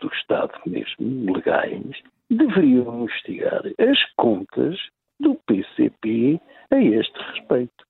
do 0.00 0.08
Estado 0.12 0.52
mesmo, 0.66 1.32
legais, 1.34 2.02
deveriam 2.30 3.02
investigar 3.02 3.62
as 3.78 4.12
contas 4.16 4.78
do 5.18 5.34
PCP 5.46 6.40
a 6.70 6.76
este 6.76 7.18
respeito. 7.32 7.84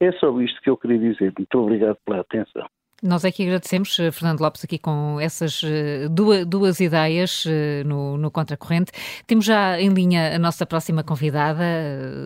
É 0.00 0.12
só 0.12 0.40
isto 0.40 0.60
que 0.60 0.70
eu 0.70 0.76
queria 0.76 0.98
dizer. 0.98 1.32
Muito 1.36 1.58
obrigado 1.58 1.96
pela 2.04 2.20
atenção. 2.20 2.68
Nós 3.02 3.26
aqui 3.26 3.42
agradecemos, 3.42 3.98
eh, 4.00 4.10
Fernando 4.10 4.40
Lopes, 4.40 4.64
aqui 4.64 4.78
com 4.78 5.20
essas 5.20 5.60
eh, 5.62 6.08
duas, 6.08 6.46
duas 6.46 6.80
ideias 6.80 7.44
eh, 7.46 7.84
no, 7.84 8.16
no 8.16 8.30
Contracorrente. 8.30 8.90
Temos 9.26 9.44
já 9.44 9.78
em 9.78 9.90
linha 9.90 10.34
a 10.34 10.38
nossa 10.38 10.64
próxima 10.64 11.04
convidada, 11.04 11.62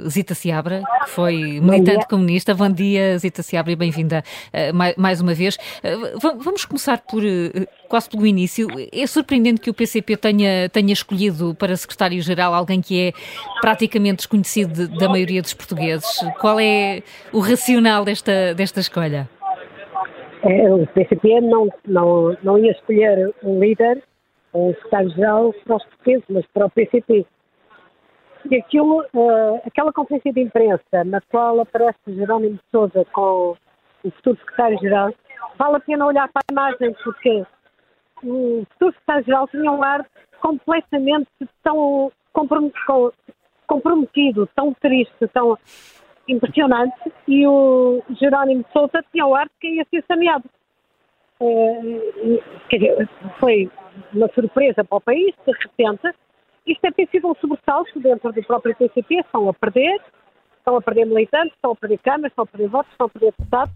Zita 0.09 0.33
Seabra, 0.33 0.85
que 1.05 1.11
foi 1.11 1.61
militante 1.61 2.07
comunista. 2.07 2.55
Bom 2.55 2.71
dia, 2.71 3.19
Zita 3.19 3.43
Seabra, 3.43 3.73
e 3.73 3.77
bem-vinda 3.77 4.23
mais 4.97 5.21
uma 5.21 5.35
vez. 5.35 5.59
Vamos 6.21 6.65
começar 6.65 6.99
por 6.99 7.23
quase 7.89 8.09
pelo 8.09 8.25
início. 8.25 8.69
É 8.93 9.07
surpreendente 9.07 9.61
que 9.61 9.71
o 9.71 9.75
PCP 9.75 10.17
tenha, 10.17 10.69
tenha 10.69 10.93
escolhido 10.93 11.55
para 11.55 11.77
secretário-geral 11.77 12.55
alguém 12.55 12.81
que 12.81 13.09
é 13.09 13.13
praticamente 13.61 14.19
desconhecido 14.19 14.87
da 14.89 15.09
maioria 15.09 15.43
dos 15.43 15.53
portugueses. 15.53 16.09
Qual 16.41 16.61
é 16.61 17.03
o 17.33 17.41
racional 17.41 18.05
desta, 18.05 18.55
desta 18.55 18.79
escolha? 18.79 19.29
É, 20.43 20.73
o 20.73 20.87
PCP 20.87 21.41
não, 21.43 21.69
não, 21.87 22.37
não 22.43 22.59
ia 22.59 22.73
escolher 22.73 23.35
um 23.43 23.61
líder, 23.61 24.03
um 24.55 24.73
secretário-geral 24.75 25.53
para 25.65 25.77
os 25.77 25.85
portugueses, 25.85 26.25
mas 26.31 26.47
para 26.47 26.67
o 26.67 26.71
PCP. 26.71 27.27
E 28.51 28.57
aquilo, 28.57 29.05
uh, 29.13 29.61
aquela 29.67 29.93
conferência 29.93 30.33
de 30.33 30.41
imprensa 30.41 31.05
na 31.05 31.21
qual 31.21 31.61
aparece 31.61 31.99
Jerónimo 32.09 32.55
de 32.55 32.63
Souza 32.71 33.05
com 33.13 33.55
o 34.03 34.11
futuro 34.11 34.39
secretário-geral, 34.39 35.13
vale 35.59 35.77
a 35.77 35.81
pena 35.81 36.07
olhar 36.07 36.29
para 36.33 36.43
a 36.49 36.53
imagem, 36.53 36.97
porque 37.05 37.45
o 38.23 38.65
futuro 38.73 38.93
secretário-geral 38.93 39.49
tinha 39.49 39.71
um 39.71 39.83
ar 39.83 40.07
completamente 40.41 41.29
tão 41.63 42.11
comprometido, 43.67 44.49
tão 44.55 44.73
triste, 44.75 45.29
tão 45.35 45.59
impressionante 46.29 47.13
e 47.27 47.47
o 47.47 48.03
Jerónimo 48.19 48.63
de 48.63 48.73
Souza 48.73 49.05
tinha 49.13 49.27
o 49.27 49.35
ar 49.35 49.47
de 49.47 49.53
que 49.61 49.69
ia 49.69 49.87
ser 49.91 50.05
saneado. 50.07 50.45
É, 51.41 51.81
dizer, 52.71 53.09
foi 53.39 53.71
uma 54.13 54.29
surpresa 54.29 54.85
para 54.85 54.99
o 54.99 55.01
país, 55.01 55.35
de 55.47 55.53
repente. 55.53 56.15
Isto 56.67 56.93
ter 56.93 57.09
sido 57.09 57.29
um 57.29 57.35
sobressalto 57.37 57.99
dentro 57.99 58.33
do 58.33 58.43
próprio 58.45 58.77
PCP, 58.77 59.17
estão 59.17 59.49
a 59.49 59.55
perder, 59.55 60.01
estão 60.59 60.77
a 60.77 60.83
perder 60.83 61.07
militantes, 61.07 61.55
estão 61.55 61.73
a 61.73 61.77
perder 61.77 61.99
câmaras, 61.99 62.31
estão 62.33 62.45
a 62.45 62.47
perder 62.47 62.69
votos, 62.69 62.93
estão 62.93 63.07
a 63.07 63.11
perder 63.11 63.35
deputados 63.37 63.75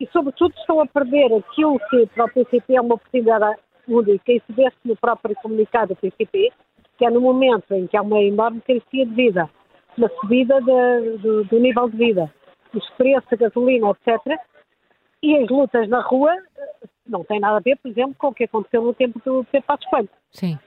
e, 0.00 0.06
sobretudo, 0.06 0.54
estão 0.56 0.80
a 0.80 0.86
perder 0.86 1.26
aquilo 1.26 1.78
que 1.90 2.06
para 2.06 2.24
o 2.24 2.32
PCP 2.32 2.74
é 2.74 2.80
uma 2.80 2.94
oportunidade 2.94 3.60
única 3.86 4.32
e 4.32 4.40
se 4.40 4.52
vê 4.52 4.68
no 4.84 4.96
próprio 4.96 5.36
comunicado 5.36 5.94
do 5.94 5.96
PCP, 5.96 6.50
que 6.96 7.04
é 7.04 7.10
no 7.10 7.20
momento 7.20 7.72
em 7.74 7.86
que 7.86 7.96
há 7.96 8.02
uma 8.02 8.20
enorme 8.20 8.62
carecia 8.62 9.04
de 9.04 9.14
vida 9.14 9.48
na 9.96 10.08
subida 10.20 10.60
de, 10.60 11.18
do, 11.18 11.44
do, 11.44 11.58
nível 11.58 11.88
de 11.88 11.96
vida, 11.96 12.34
os 12.74 12.88
preços, 12.90 13.32
a 13.32 13.36
gasolina, 13.36 13.90
etc. 13.90 14.38
E 15.22 15.36
as 15.36 15.48
lutas 15.48 15.88
na 15.88 16.00
rua 16.00 16.34
eh, 16.34 16.86
não 17.06 17.24
têm 17.24 17.40
nada 17.40 17.58
a 17.58 17.60
ver, 17.60 17.76
por 17.76 17.90
exemplo, 17.90 18.14
com 18.18 18.28
o 18.28 18.34
que 18.34 18.44
aconteceu 18.44 18.82
no 18.82 18.94
tempo 18.94 19.20
do 19.24 19.44
Pedro 19.50 19.66
Passos 19.66 19.86
Coelho. 19.86 20.08
Sim. 20.30 20.58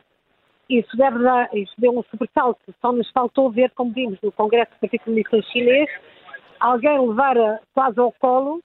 Isso 0.70 0.96
deve 0.96 1.20
dar, 1.20 1.50
isso 1.56 1.74
deu 1.78 1.98
um 1.98 2.04
sobressalto. 2.04 2.62
Só 2.82 2.92
nos 2.92 3.10
faltou 3.12 3.52
ver, 3.52 3.72
como 3.72 3.92
vimos 3.92 4.20
no 4.22 4.32
Congresso 4.32 4.72
do 4.72 4.80
Partido 4.80 5.04
Comunista 5.04 5.42
Chinês, 5.44 5.90
alguém 6.60 7.08
levar 7.08 7.38
a, 7.38 7.60
quase 7.74 8.00
ao 8.00 8.12
colo 8.14 8.62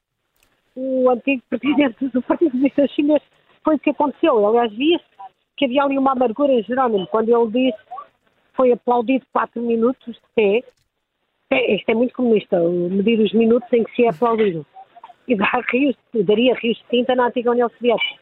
o 0.77 1.11
antigo 1.11 1.43
presidente 1.49 2.07
do 2.09 2.23
Partido 2.23 2.53
Comunista 2.53 2.87
Chinês. 2.89 3.23
Foi 3.65 3.77
o 3.77 3.79
que 3.79 3.91
aconteceu. 3.91 4.47
Aliás, 4.47 4.73
via-se 4.73 5.05
que 5.57 5.65
havia 5.65 5.83
ali 5.83 5.99
uma 5.99 6.13
amargura 6.13 6.53
em 6.53 6.63
Jerónimo, 6.63 7.07
quando 7.09 7.29
ele 7.29 7.51
disse 7.51 7.83
foi 8.59 8.73
aplaudido 8.73 9.25
quatro 9.33 9.63
minutos 9.63 10.17
de 10.17 10.23
pé. 10.35 10.65
É, 11.51 11.77
isto 11.77 11.89
é 11.89 11.95
muito 11.95 12.13
comunista, 12.13 12.59
medir 12.59 13.21
os 13.21 13.33
minutos 13.33 13.73
em 13.73 13.85
que 13.85 13.95
se 13.95 14.05
é 14.05 14.09
aplaudido. 14.09 14.67
E 15.29 15.37
dá 15.37 15.49
rios, 15.71 15.97
daria 16.13 16.55
rios 16.57 16.77
de 16.79 16.85
tinta 16.91 17.15
na 17.15 17.29
antiga 17.29 17.53
União 17.53 17.69
Soviética. 17.71 18.21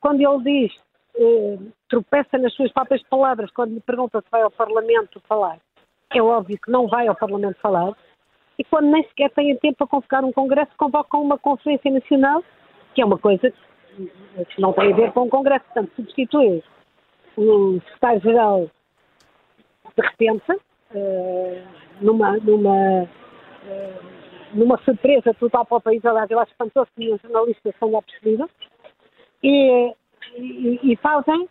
Quando 0.00 0.20
ele 0.20 0.42
diz, 0.42 0.72
eh, 1.16 1.58
tropeça 1.88 2.36
nas 2.38 2.52
suas 2.54 2.72
próprias 2.72 3.02
palavras, 3.04 3.50
quando 3.52 3.74
lhe 3.74 3.80
pergunta 3.80 4.20
se 4.20 4.30
vai 4.30 4.42
ao 4.42 4.50
Parlamento 4.50 5.22
falar, 5.28 5.58
é 6.12 6.20
óbvio 6.20 6.58
que 6.58 6.70
não 6.70 6.88
vai 6.88 7.06
ao 7.06 7.14
Parlamento 7.14 7.60
falar, 7.60 7.92
e 8.58 8.64
quando 8.64 8.90
nem 8.90 9.04
sequer 9.04 9.30
tem 9.30 9.56
tempo 9.58 9.78
para 9.78 9.86
convocar 9.86 10.24
um 10.24 10.32
congresso, 10.32 10.72
convocam 10.76 11.22
uma 11.22 11.38
conferência 11.38 11.90
nacional, 11.90 12.42
que 12.94 13.00
é 13.00 13.04
uma 13.04 13.18
coisa 13.18 13.52
que 14.48 14.60
não 14.60 14.72
tem 14.72 14.92
a 14.92 14.96
ver 14.96 15.12
com 15.12 15.22
o 15.22 15.30
congresso, 15.30 15.64
portanto, 15.66 15.92
substitui 15.94 16.62
o 17.36 17.80
secretário-geral 17.80 18.68
de 19.96 20.06
repente, 20.06 20.52
uh, 20.52 21.62
numa, 22.00 22.36
numa, 22.38 23.02
uh, 23.02 24.04
numa 24.54 24.78
surpresa 24.84 25.34
total 25.34 25.64
para 25.66 25.78
o 25.78 25.80
país, 25.80 26.04
aliás, 26.04 26.30
eu 26.30 26.38
acho 26.38 26.52
espantoso 26.52 26.88
que 26.94 27.04
nenhum 27.04 27.18
jornalista 27.18 27.74
tenha 27.78 28.02
percebido, 28.02 28.50
e, 29.42 29.94
e, 30.36 30.92
e 30.92 30.96
fazem 30.96 31.48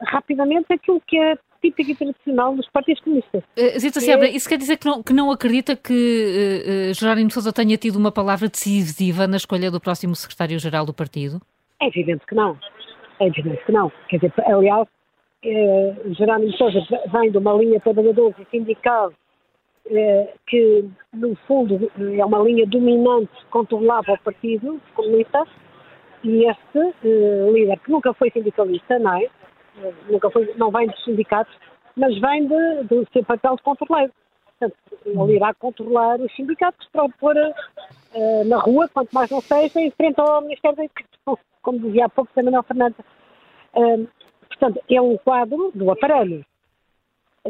rapidamente 0.00 0.72
aquilo 0.72 1.00
que 1.06 1.18
é 1.18 1.36
típico 1.62 1.90
e 1.92 1.94
tradicional 1.94 2.54
dos 2.56 2.68
partidos 2.70 3.02
comunistas. 3.02 3.42
Uh, 3.56 3.78
Zita 3.78 4.00
Seabra, 4.00 4.26
é... 4.26 4.32
isso 4.32 4.48
quer 4.48 4.58
dizer 4.58 4.76
que 4.76 4.86
não, 4.86 5.02
que 5.02 5.12
não 5.12 5.30
acredita 5.30 5.76
que 5.76 5.92
uh, 5.92 6.90
uh, 6.90 6.94
Jerónimo 6.94 7.30
Sousa 7.30 7.52
tenha 7.52 7.76
tido 7.76 7.96
uma 7.96 8.10
palavra 8.10 8.48
decisiva 8.48 9.26
na 9.26 9.36
escolha 9.36 9.70
do 9.70 9.80
próximo 9.80 10.14
secretário-geral 10.14 10.84
do 10.84 10.92
partido? 10.92 11.40
É 11.80 11.86
evidente 11.86 12.26
que 12.26 12.34
não. 12.34 12.58
É 13.20 13.26
evidente 13.26 13.64
que 13.64 13.72
não. 13.72 13.92
Quer 14.08 14.16
dizer, 14.16 14.32
aliás, 14.44 14.88
eh, 15.44 15.94
Jerónimo 16.10 16.52
Sousa 16.52 16.80
vem 17.12 17.30
de 17.30 17.38
uma 17.38 17.54
linha 17.54 17.80
trabalhadora 17.80 18.34
e 18.38 18.44
sindical 18.50 19.12
eh, 19.90 20.34
que, 20.46 20.88
no 21.12 21.34
fundo, 21.46 21.90
é 21.98 22.24
uma 22.24 22.38
linha 22.38 22.66
dominante 22.66 23.32
controlava 23.50 24.12
o 24.12 24.18
Partido 24.18 24.80
Comunista 24.94 25.44
e 26.22 26.44
este 26.44 26.78
eh, 27.04 27.50
líder, 27.52 27.78
que 27.80 27.90
nunca 27.90 28.14
foi 28.14 28.30
sindicalista, 28.30 28.98
não 28.98 29.14
é? 29.14 29.24
Eh, 29.24 29.92
nunca 30.08 30.30
foi, 30.30 30.52
não 30.56 30.70
vem 30.70 30.86
dos 30.86 31.04
sindicatos, 31.04 31.54
mas 31.96 32.16
vem 32.20 32.46
de, 32.46 32.84
do 32.84 33.06
seu 33.12 33.24
papel 33.24 33.56
de 33.56 33.62
controleiro. 33.62 34.12
Portanto, 34.58 34.76
ele 35.04 35.36
irá 35.36 35.52
controlar 35.54 36.20
os 36.20 36.32
sindicatos 36.36 36.86
para 36.92 37.08
pôr 37.18 37.34
uh, 37.36 38.44
na 38.44 38.58
rua, 38.58 38.88
quanto 38.88 39.12
mais 39.12 39.28
não 39.28 39.40
seja, 39.40 39.80
em 39.80 39.90
frente 39.90 40.20
ao 40.20 40.40
Ministério 40.42 40.76
da 40.76 40.84
Educação, 40.84 41.38
como 41.62 41.80
dizia 41.80 42.06
há 42.06 42.08
pouco 42.08 42.30
a 42.36 42.42
Manuel 42.44 42.62
Fernandes. 42.62 43.04
Uh, 43.74 44.06
Portanto, 44.52 44.82
é 44.90 45.00
um 45.00 45.16
quadro 45.16 45.70
do 45.74 45.90
aparelho 45.90 46.44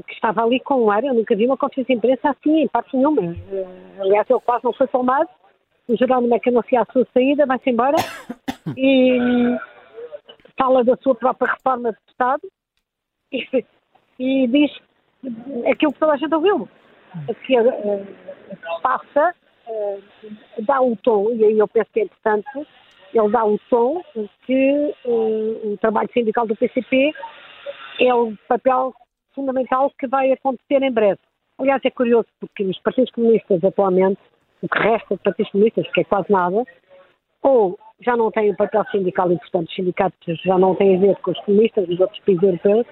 que 0.07 0.15
estava 0.15 0.43
ali 0.43 0.61
com 0.61 0.85
um 0.85 0.91
ar. 0.91 1.05
Eu 1.05 1.15
nunca 1.15 1.37
vi 1.37 1.47
uma 1.47 1.57
conferência 1.57 1.95
de 1.95 1.99
imprensa 1.99 2.31
assim, 2.31 2.63
em 2.63 2.69
parte 2.69 2.97
nenhuma. 2.97 3.23
Uh, 3.23 4.01
aliás, 4.01 4.29
ele 4.31 4.41
quase 4.41 4.65
não 4.65 4.73
foi 4.73 4.87
filmado. 4.87 5.29
O 5.89 5.97
Jerónimo 5.97 6.35
é 6.35 6.39
que 6.39 6.49
anuncia 6.49 6.81
a 6.81 6.93
sua 6.93 7.07
saída, 7.13 7.45
vai-se 7.45 7.69
embora 7.69 7.97
e 8.77 9.21
um, 9.21 9.59
fala 10.59 10.85
da 10.85 10.97
sua 10.99 11.15
própria 11.15 11.53
reforma 11.53 11.93
de 11.93 11.99
Estado 12.09 12.43
e, 13.33 13.65
e 14.19 14.47
diz 14.47 14.71
aquilo 15.71 15.93
que 15.93 15.99
toda 15.99 16.13
a 16.13 16.17
gente 16.17 16.35
ouviu. 16.35 16.69
Que 17.45 17.61
uh, 17.61 18.07
passa, 18.81 19.35
uh, 19.67 20.03
dá 20.61 20.81
o 20.81 20.97
tom, 20.97 21.31
e 21.33 21.45
aí 21.45 21.59
eu 21.59 21.69
penso 21.69 21.91
que 21.93 22.01
é 22.01 22.05
importante, 22.05 22.67
ele 23.15 23.29
dá 23.31 23.45
o 23.45 23.59
tom 23.71 24.03
que 24.47 24.95
uh, 25.05 25.73
o 25.73 25.79
trabalho 25.79 26.09
sindical 26.13 26.47
do 26.47 26.57
PCP 26.57 27.13
é 28.01 28.15
o 28.15 28.35
papel 28.49 28.95
fundamental 29.35 29.91
que 29.99 30.07
vai 30.07 30.33
acontecer 30.33 30.83
em 30.83 30.93
breve. 30.93 31.19
Aliás, 31.59 31.81
é 31.85 31.91
curioso 31.91 32.27
porque 32.41 32.65
os 32.65 32.79
partidos 32.81 33.11
comunistas 33.13 33.63
atualmente, 33.63 34.21
o 34.63 34.69
que 34.69 34.79
resta 34.79 35.17
de 35.17 35.23
partidos 35.23 35.53
comunistas, 35.53 35.91
que 35.93 36.01
é 36.01 36.05
quase 36.05 36.31
nada, 36.31 36.65
ou 37.43 37.79
já 38.01 38.17
não 38.17 38.31
têm 38.31 38.51
um 38.51 38.57
papel 38.57 38.85
sindical 38.91 39.31
importante, 39.31 39.69
os 39.69 39.75
sindicatos 39.75 40.41
já 40.43 40.59
não 40.59 40.75
têm 40.75 40.97
a 40.97 41.01
ver 41.01 41.17
com 41.17 41.31
os 41.31 41.41
comunistas 41.41 41.87
dos 41.87 42.01
outros 42.01 42.21
países 42.21 42.43
europeus, 42.43 42.87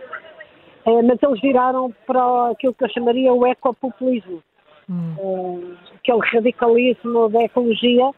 eh, 0.86 1.02
mas 1.02 1.22
eles 1.22 1.40
viraram 1.40 1.92
para 2.06 2.51
aquilo 2.51 2.74
que 2.74 2.84
eu 2.84 2.90
chamaria 2.90 3.32
o 3.32 3.47
ecopopulismo. 3.47 4.42
hum. 4.88 5.14
uh, 5.18 5.76
aquele 5.97 6.20
radicalismo 6.20 7.28
da 7.28 7.42
ecologia, 7.42 8.10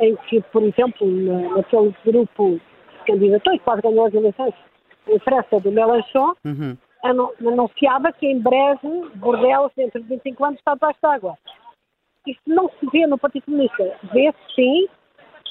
em 0.00 0.16
que, 0.28 0.40
por 0.52 0.62
exemplo, 0.62 1.06
na, 1.06 1.56
naquele 1.56 1.94
grupo 2.04 2.60
que 3.04 3.12
candidatou 3.12 3.54
e 3.54 3.58
quase 3.60 3.82
ganhou 3.82 4.06
as 4.06 4.14
eleições, 4.14 4.54
em 5.08 5.18
França, 5.20 5.60
do 5.60 5.70
Mélenchon, 5.70 6.34
uhum. 6.44 6.76
anunciava 7.46 8.12
que 8.12 8.26
em 8.26 8.40
breve 8.40 8.88
Bordeaux, 9.14 9.72
dentro 9.76 10.02
de 10.02 10.08
25 10.08 10.44
anos, 10.44 10.58
está 10.58 10.74
debaixo 10.74 10.98
d'água. 11.02 11.38
Isto 12.26 12.42
não 12.46 12.68
se 12.68 12.86
vê 12.92 13.06
no 13.06 13.18
Partido 13.18 13.44
Comunista. 13.44 13.96
Vê-se 14.12 14.54
sim, 14.54 14.88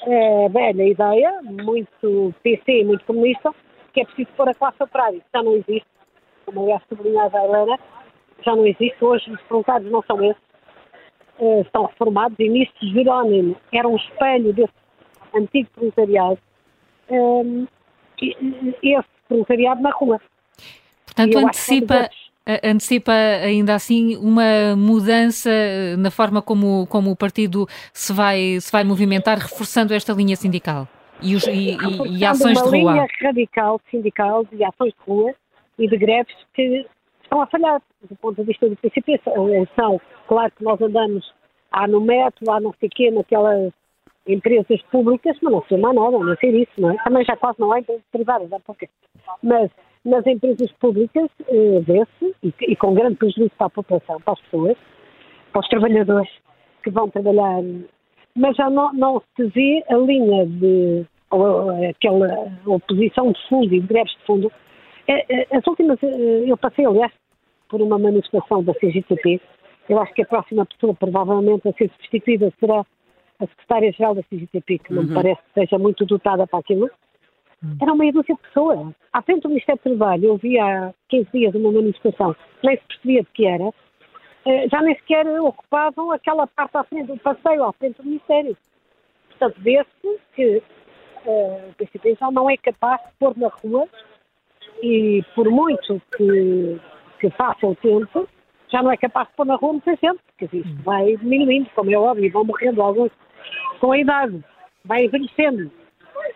é, 0.02 0.48
velha 0.48 0.84
ideia, 0.84 1.40
muito 1.42 2.34
PC 2.42 2.80
e 2.80 2.84
muito 2.84 3.04
comunista, 3.06 3.54
que 3.94 4.02
é 4.02 4.04
preciso 4.04 4.28
pôr 4.36 4.48
a 4.48 4.54
classe 4.54 4.82
operária. 4.82 5.22
Já 5.34 5.42
não 5.42 5.54
existe, 5.54 5.86
como 6.44 6.62
aliás 6.62 6.82
sublinhava 6.88 7.38
a 7.38 7.44
Helena, 7.44 7.78
já 8.44 8.54
não 8.54 8.66
existe. 8.66 9.02
Hoje 9.02 9.30
os 9.30 9.40
voluntários 9.48 9.90
não 9.90 10.02
são 10.02 10.22
esses, 10.22 10.42
uh, 11.38 11.62
estão 11.62 11.86
reformados 11.86 12.38
e 12.38 12.48
nisto 12.48 12.86
Jerónimo 12.86 13.56
era 13.72 13.88
um 13.88 13.96
espelho 13.96 14.52
desse 14.52 14.72
antigo 15.34 15.68
proletariado, 15.74 16.38
um, 17.10 17.66
esse 18.82 19.08
proletariado 19.28 19.82
na 19.82 19.90
rua. 19.90 20.20
Portanto, 21.04 21.38
antecipa, 21.38 22.10
antecipa 22.62 23.12
ainda 23.12 23.74
assim 23.74 24.16
uma 24.16 24.76
mudança 24.76 25.50
na 25.98 26.10
forma 26.10 26.42
como, 26.42 26.86
como 26.86 27.10
o 27.10 27.16
partido 27.16 27.66
se 27.92 28.12
vai, 28.12 28.58
se 28.60 28.70
vai 28.70 28.84
movimentar, 28.84 29.38
reforçando 29.38 29.94
esta 29.94 30.12
linha 30.12 30.36
sindical 30.36 30.88
e, 31.22 31.34
os, 31.34 31.46
e, 31.46 31.76
e 32.08 32.24
ações 32.24 32.60
de 32.62 32.64
rua. 32.64 32.78
Uma 32.78 32.92
linha 32.92 33.06
radical 33.22 33.80
sindical 33.90 34.44
de 34.44 34.62
ações 34.64 34.92
de 34.92 35.04
rua 35.06 35.34
e 35.78 35.88
de 35.88 35.96
greves 35.96 36.34
que 36.54 36.86
estão 37.26 37.42
a 37.42 37.46
falhar 37.46 37.82
do 38.08 38.16
ponto 38.16 38.36
de 38.36 38.44
vista 38.44 38.68
do 38.68 38.76
PCP. 38.76 39.20
São, 39.74 40.00
claro 40.28 40.52
que 40.52 40.64
nós 40.64 40.80
andamos 40.80 41.32
há 41.72 41.86
no 41.86 42.00
metro, 42.00 42.50
há 42.50 42.60
não 42.60 42.72
sei 42.80 42.88
quê, 42.88 43.10
naquelas 43.10 43.72
empresas 44.26 44.82
públicas, 44.90 45.36
mas 45.42 45.52
não 45.52 45.62
sei 45.68 45.78
mais 45.78 45.94
nada, 45.94 46.18
não 46.18 46.36
sei 46.36 46.62
isso, 46.62 46.72
não 46.78 46.90
é? 46.90 46.96
Também 47.04 47.24
já 47.24 47.36
quase 47.36 47.60
não 47.60 47.72
há 47.72 47.80
empresas 47.80 48.04
privadas, 48.10 48.52
há 48.52 48.60
pouco. 48.60 48.86
Mas 49.42 49.70
nas 50.04 50.26
empresas 50.26 50.70
públicas 50.72 51.28
eh, 51.48 51.80
vê-se, 51.80 52.34
e, 52.42 52.76
com 52.76 52.94
grande 52.94 53.16
prejuízo 53.16 53.52
para 53.56 53.66
a 53.66 53.70
população, 53.70 54.20
para 54.20 54.34
as 54.34 54.40
pessoas, 54.42 54.76
para 55.52 55.60
os 55.60 55.68
trabalhadores 55.68 56.30
que 56.82 56.90
vão 56.90 57.08
trabalhar, 57.08 57.62
mas 58.34 58.56
já 58.56 58.70
não, 58.70 58.92
não 58.92 59.22
se 59.34 59.46
vê 59.48 59.84
a 59.88 59.96
linha 59.96 60.46
de 60.46 61.06
ou, 61.30 61.70
aquela 61.88 62.52
oposição 62.66 63.32
de 63.32 63.48
fundo 63.48 63.74
e 63.74 63.80
greves 63.80 64.12
de 64.12 64.24
fundo. 64.24 64.52
É, 65.08 65.24
é, 65.28 65.56
as 65.56 65.66
últimas, 65.66 66.02
eh, 66.02 66.44
eu 66.46 66.56
passei, 66.56 66.84
aliás, 66.84 67.12
por 67.68 67.80
uma 67.80 67.98
manifestação 67.98 68.62
da 68.62 68.74
CGTP, 68.74 69.40
eu 69.88 70.00
acho 70.00 70.12
que 70.14 70.22
a 70.22 70.26
próxima 70.26 70.66
pessoa 70.66 70.94
provavelmente 70.94 71.68
a 71.68 71.72
ser 71.72 71.90
substituída 71.90 72.52
será 72.58 72.84
a 73.38 73.46
secretária-geral 73.46 74.14
da 74.14 74.22
CGTP, 74.24 74.78
que 74.78 74.92
não 74.92 75.02
uhum. 75.02 75.08
me 75.08 75.14
parece 75.14 75.40
que 75.42 75.60
seja 75.60 75.78
muito 75.78 76.04
dotada 76.04 76.46
para 76.46 76.58
aquilo, 76.58 76.90
Hum. 77.62 77.76
Era 77.80 77.92
uma 77.92 78.12
dúzia 78.12 78.34
de 78.34 78.42
pessoas. 78.42 78.94
À 79.12 79.22
frente 79.22 79.42
do 79.42 79.48
Ministério 79.48 79.80
do 79.82 79.96
Trabalho, 79.96 80.24
eu 80.24 80.36
vi 80.36 80.58
há 80.58 80.92
15 81.08 81.28
dias 81.32 81.54
uma 81.54 81.72
manifestação, 81.72 82.36
nem 82.62 82.76
se 82.76 82.84
percebia 82.84 83.22
de 83.22 83.30
que 83.30 83.46
era, 83.46 83.70
eh, 84.44 84.68
já 84.68 84.82
nem 84.82 84.94
sequer 84.96 85.26
ocupavam 85.40 86.12
aquela 86.12 86.46
parte 86.46 86.76
à 86.76 86.84
frente 86.84 87.06
do 87.06 87.18
passeio, 87.18 87.64
à 87.64 87.72
frente 87.72 87.96
do 87.96 88.04
Ministério. 88.04 88.56
Portanto, 89.30 89.56
vê-se 89.60 90.20
que 90.34 90.62
uh, 91.26 91.70
o 91.70 91.74
PCP 91.76 92.16
já 92.18 92.30
não 92.30 92.48
é 92.48 92.56
capaz 92.56 93.00
de 93.02 93.12
pôr 93.18 93.36
na 93.36 93.48
rua 93.48 93.86
e, 94.82 95.22
por 95.34 95.50
muito 95.50 96.00
que, 96.16 96.80
que 97.20 97.30
faça 97.30 97.66
o 97.66 97.74
tempo, 97.76 98.28
já 98.70 98.82
não 98.82 98.90
é 98.90 98.96
capaz 98.96 99.28
de 99.28 99.34
pôr 99.34 99.46
na 99.46 99.56
rua 99.56 99.72
muita 99.72 99.92
gente, 99.92 100.20
porque 100.26 100.56
isto 100.56 100.68
hum. 100.68 100.78
vai 100.84 101.16
diminuindo, 101.16 101.68
como 101.74 101.90
é 101.90 101.98
óbvio, 101.98 102.32
vão 102.32 102.44
morrendo 102.44 102.82
alguns 102.82 103.10
com 103.80 103.92
a 103.92 103.98
idade, 103.98 104.44
vai 104.84 105.04
envelhecendo. 105.04 105.70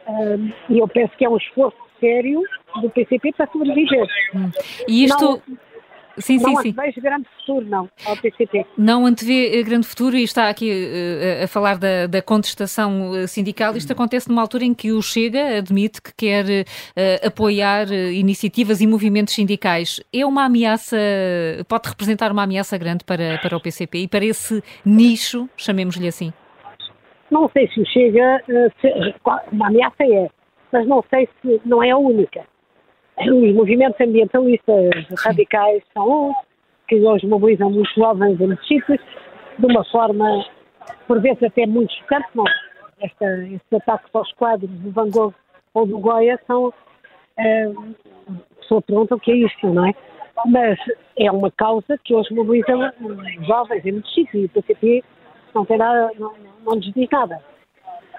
Um, 0.09 0.53
e 0.69 0.79
eu 0.79 0.89
penso 0.89 1.17
que 1.17 1.25
é 1.25 1.29
um 1.29 1.37
esforço 1.37 1.77
sério 1.99 2.43
do 2.81 2.91
PCP 2.91 3.33
para 3.33 3.47
sobreviver. 3.51 4.07
Hum. 4.35 4.51
E 4.89 5.05
isto. 5.05 5.25
Não, 5.25 5.59
Sim, 6.21 6.39
não 6.39 6.57
sim, 6.57 6.63
sim. 6.63 6.73
vejo 6.73 7.01
grande 7.01 7.27
futuro, 7.39 7.67
não, 7.67 7.89
ao 8.07 8.17
PCP. 8.17 8.67
Não 8.77 9.07
antevê 9.07 9.59
eh, 9.59 9.63
grande 9.63 9.87
futuro 9.87 10.17
e 10.17 10.23
está 10.23 10.49
aqui 10.49 10.71
uh, 10.71 11.45
a 11.45 11.47
falar 11.49 11.79
da, 11.79 12.07
da, 12.07 12.23
contestação 12.23 13.13
sindical. 13.27 13.77
Isto 13.77 13.93
acontece 13.93 14.29
numa 14.29 14.43
altura 14.43 14.65
em 14.65 14.75
que 14.75 14.93
o 14.93 15.03
Chega 15.03 15.59
admite 15.59 16.01
que 16.03 16.13
quer 16.15 16.45
uh, 16.45 17.27
apoiar 17.27 17.91
iniciativas 17.91 18.81
e 18.81 18.87
movimentos 18.87 19.35
sindicais. 19.35 20.01
É 20.13 20.25
uma 20.25 20.45
ameaça, 20.45 20.97
pode 21.69 21.89
representar 21.89 22.31
uma 22.31 22.43
ameaça 22.43 22.77
grande 22.79 23.05
para, 23.05 23.39
para 23.39 23.57
o 23.57 23.61
PCP 23.61 24.01
e 24.01 24.09
para 24.09 24.25
esse 24.25 24.63
nicho, 24.85 25.49
chamemos-lhe 25.57 26.09
assim? 26.09 26.33
Não 27.31 27.49
sei 27.51 27.69
se 27.69 27.81
o 27.81 27.87
Chega, 27.87 28.43
eh, 28.49 28.69
se, 28.81 29.15
uma 29.53 29.69
ameaça 29.69 30.03
é, 30.03 30.29
mas 30.73 30.87
não 30.87 31.03
sei 31.09 31.29
se 31.41 31.61
não 31.65 31.83
é 31.83 31.91
a 31.91 31.97
única. 31.97 32.45
Os 33.21 33.55
movimentos 33.55 34.01
ambientalistas 34.01 34.91
radicais 35.25 35.83
são 35.93 36.31
uns, 36.31 36.37
que 36.89 36.97
hoje 36.97 37.27
mobilizam 37.27 37.71
muitos 37.71 37.95
jovens 37.95 38.41
em 38.41 38.47
muitos 38.47 38.67
de 38.67 39.67
uma 39.67 39.85
forma, 39.85 40.45
por 41.07 41.21
vezes 41.21 41.43
até 41.43 41.67
muito 41.67 41.93
chocante, 41.95 42.29
não. 42.35 42.45
Esta, 43.01 43.27
estes 43.45 43.73
ataques 43.73 44.09
aos 44.15 44.33
quadros 44.33 44.71
do 44.71 44.91
Van 44.91 45.11
Gogh 45.11 45.35
ou 45.75 45.87
do 45.87 45.99
Goya 45.99 46.39
são. 46.47 46.73
É, 47.39 47.65
a 47.67 48.61
pessoa 48.61 48.83
pergunta 48.83 49.15
o 49.15 49.21
que 49.21 49.33
é 49.33 49.37
isto, 49.37 49.67
não 49.69 49.87
é? 49.87 49.95
Mas 50.47 50.79
é 51.19 51.31
uma 51.31 51.51
causa 51.51 51.99
que 52.05 52.15
hoje 52.15 52.35
mobiliza 52.35 52.95
jovens 53.47 53.85
em 53.85 53.93
muitos 53.93 54.35
e 54.35 54.45
o 54.45 54.49
PCP 54.49 55.05
não 55.55 55.65
tem 55.65 55.79
nada, 55.79 56.11
não, 56.19 56.33
não 56.65 56.75
lhes 56.75 56.93
diz 56.93 57.09
nada. 57.11 57.39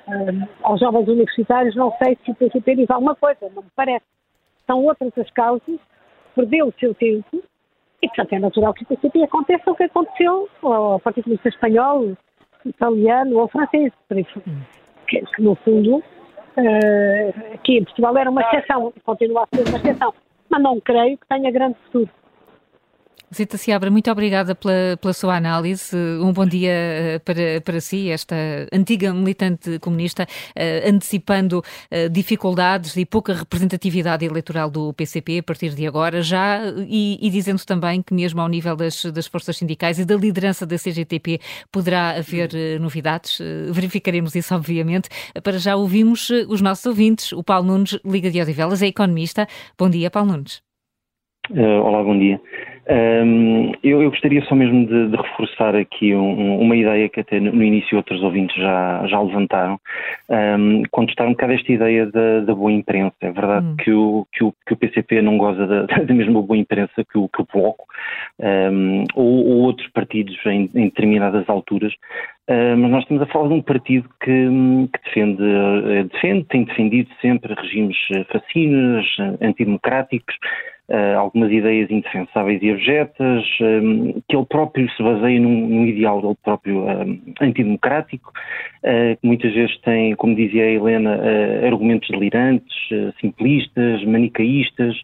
Um, 0.08 0.48
aos 0.64 0.80
jovens 0.80 1.08
universitários 1.08 1.76
não 1.76 1.92
sei 1.98 2.18
se 2.24 2.32
o 2.32 2.36
PCP 2.36 2.76
diz 2.76 2.90
alguma 2.90 3.16
coisa, 3.16 3.40
não 3.56 3.64
me 3.64 3.70
parece. 3.76 4.06
São 4.72 4.86
outras 4.86 5.12
as 5.18 5.30
causas, 5.32 5.80
perdeu 6.34 6.68
o 6.68 6.74
seu 6.80 6.94
tempo 6.94 7.44
e, 8.02 8.08
portanto, 8.08 8.32
é 8.32 8.40
natural 8.40 8.74
que 8.74 8.84
o 8.84 8.88
PCP 8.88 9.22
aconteça 9.24 9.70
o 9.70 9.76
que 9.76 9.84
aconteceu 9.84 10.48
ao 10.62 10.98
Partido 11.02 11.26
Comunista 11.26 11.50
Espanhol, 11.50 12.16
italiano 12.66 13.38
ou 13.38 13.50
francês, 13.50 13.92
que, 14.08 15.26
que 15.26 15.42
no 15.42 15.56
fundo, 15.56 15.98
uh, 15.98 17.54
aqui 17.54 17.80
em 17.80 17.84
Portugal 17.84 18.18
era 18.18 18.32
uma 18.32 18.44
exceção, 18.44 18.94
continua 19.04 19.44
a 19.44 19.58
ser 19.58 19.68
uma 19.68 19.78
exceção, 19.78 20.14
mas 20.50 20.64
não 20.64 20.80
creio 20.80 21.18
que 21.18 21.28
tenha 21.28 21.52
grande 21.52 21.76
futuro. 21.84 22.10
Zita 23.34 23.58
Seabra, 23.58 23.90
muito 23.90 24.12
obrigada 24.12 24.54
pela, 24.54 24.98
pela 25.00 25.14
sua 25.14 25.38
análise. 25.38 25.96
Um 26.22 26.34
bom 26.34 26.46
dia 26.46 26.72
eh, 26.72 27.20
para, 27.20 27.62
para 27.64 27.80
si, 27.80 28.10
esta 28.10 28.36
antiga 28.74 29.14
militante 29.14 29.80
comunista, 29.80 30.24
uh, 30.24 30.90
antecipando 30.90 31.60
uh, 31.60 32.10
dificuldades 32.10 32.98
e 32.98 33.06
pouca 33.06 33.34
representatividade 33.34 34.26
eleitoral 34.26 34.70
do 34.70 34.92
PCP 34.94 35.40
a 35.40 35.44
partir 35.44 35.70
de 35.70 35.88
agora, 35.88 36.22
já, 36.22 36.60
e, 36.90 37.18
e 37.22 37.30
dizendo 37.30 37.66
também 37.66 38.02
que, 38.02 38.14
mesmo 38.14 38.42
ao 38.42 38.50
nível 38.50 38.76
das, 38.76 39.06
das 39.06 39.28
forças 39.28 39.56
sindicais 39.56 39.98
e 39.98 40.04
da 40.04 40.16
liderança 40.16 40.66
da 40.66 40.76
CGTP, 40.76 41.40
poderá 41.72 42.18
haver 42.18 42.50
uh, 42.54 42.82
novidades. 42.82 43.40
verificaremos 43.72 44.36
isso, 44.36 44.54
obviamente. 44.54 45.08
Para 45.42 45.58
já 45.58 45.78
ouvimos 45.78 46.30
os 46.50 46.60
nossos 46.60 46.86
ouvintes. 46.86 47.32
O 47.32 47.44
Paulo 47.44 47.68
Nunes, 47.68 47.98
Liga 48.04 48.30
de 48.30 48.42
Odivelas, 48.42 48.82
é 48.82 48.88
economista. 48.88 49.48
Bom 49.78 49.90
dia, 49.90 50.12
Paulo 50.12 50.34
Nunes. 50.34 50.62
olá, 51.50 52.04
bom 52.04 52.20
dia. 52.20 52.42
Um, 52.90 53.72
eu, 53.84 54.02
eu, 54.02 54.10
gostaria 54.10 54.44
só 54.46 54.56
mesmo 54.56 54.88
de, 54.88 55.10
de 55.10 55.16
reforçar 55.16 55.76
aqui 55.76 56.16
um, 56.16 56.60
uma 56.60 56.76
ideia 56.76 57.08
que 57.10 57.20
até 57.20 57.40
no 57.40 57.64
início 57.64 57.96
outros 57.96 58.24
ouvintes 58.24 58.56
já, 58.56 59.06
já 59.08 59.22
levantaram, 59.22 59.80
um, 60.30 60.82
contestar 60.90 61.28
um 61.28 61.32
bocado 61.32 61.54
esta 61.54 61.72
ideia 61.72 62.08
da, 62.08 62.40
da 62.40 62.56
boa 62.56 62.72
imprensa. 62.72 63.16
É 63.22 63.32
verdade 63.32 63.68
hum. 63.68 63.76
que, 63.78 63.92
o, 63.92 64.28
que, 64.32 64.44
o, 64.44 64.54
que 64.66 64.74
o 64.74 64.78
PCP 64.78 65.22
não 65.22 65.38
goza 65.38 65.68
da, 65.68 65.86
da 66.04 66.14
mesma 66.14 66.42
boa 66.42 66.58
imprensa 66.58 67.06
que 67.06 67.18
o, 67.18 67.30
que 67.30 67.42
o 67.42 67.48
Bloco 67.54 67.86
ou, 69.16 69.48
ou, 69.48 69.58
outros 69.62 69.88
partidos 69.90 70.38
em, 70.46 70.70
em 70.74 70.86
determinadas 70.86 71.48
alturas, 71.48 71.94
uh, 72.50 72.78
mas 72.78 72.92
nós 72.92 73.04
estamos 73.04 73.22
a 73.22 73.28
falar 73.28 73.50
de 73.50 73.54
um 73.54 73.62
partido 73.62 74.10
que, 74.24 74.48
que 74.94 75.04
defende, 75.06 75.44
uh, 75.44 76.04
defende, 76.12 76.46
tem 76.46 76.64
defendido 76.64 77.10
sempre 77.22 77.54
regimes 77.54 77.98
fascinos, 78.32 79.06
antidemocráticos, 79.42 80.36
uh, 80.90 81.18
algumas 81.18 81.52
ideias 81.52 81.90
indefensáveis 81.90 82.62
e 82.62 82.72
abjetas, 82.72 83.44
um, 83.62 84.10
eh, 84.10 84.22
que 84.28 84.36
ele 84.36 84.46
próprio 84.46 84.90
se 84.92 85.04
baseia 85.04 85.40
num, 85.40 85.68
num 85.68 85.86
ideal 85.86 86.22
dele 86.22 86.38
próprio 86.44 86.86
um, 86.86 87.22
antidemocrático, 87.40 88.32
uh, 88.84 89.16
que 89.20 89.28
muitas 89.28 89.54
vezes 89.54 89.78
tem, 89.82 90.16
como 90.16 90.36
dizia 90.36 90.64
a 90.64 90.72
Helena, 90.72 91.18
uh, 91.18 91.66
argumentos 91.66 92.10
delirantes, 92.10 92.74
simplistas, 93.20 94.04
manicaístas, 94.06 94.96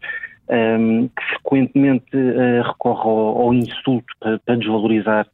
um, 0.49 1.07
que 1.07 1.23
frequentemente 1.29 2.17
recorre 2.65 3.09
ao, 3.09 3.41
ao 3.41 3.53
insulto 3.53 4.13
para, 4.19 4.39
para 4.39 4.55
desvalorizar 4.55 5.27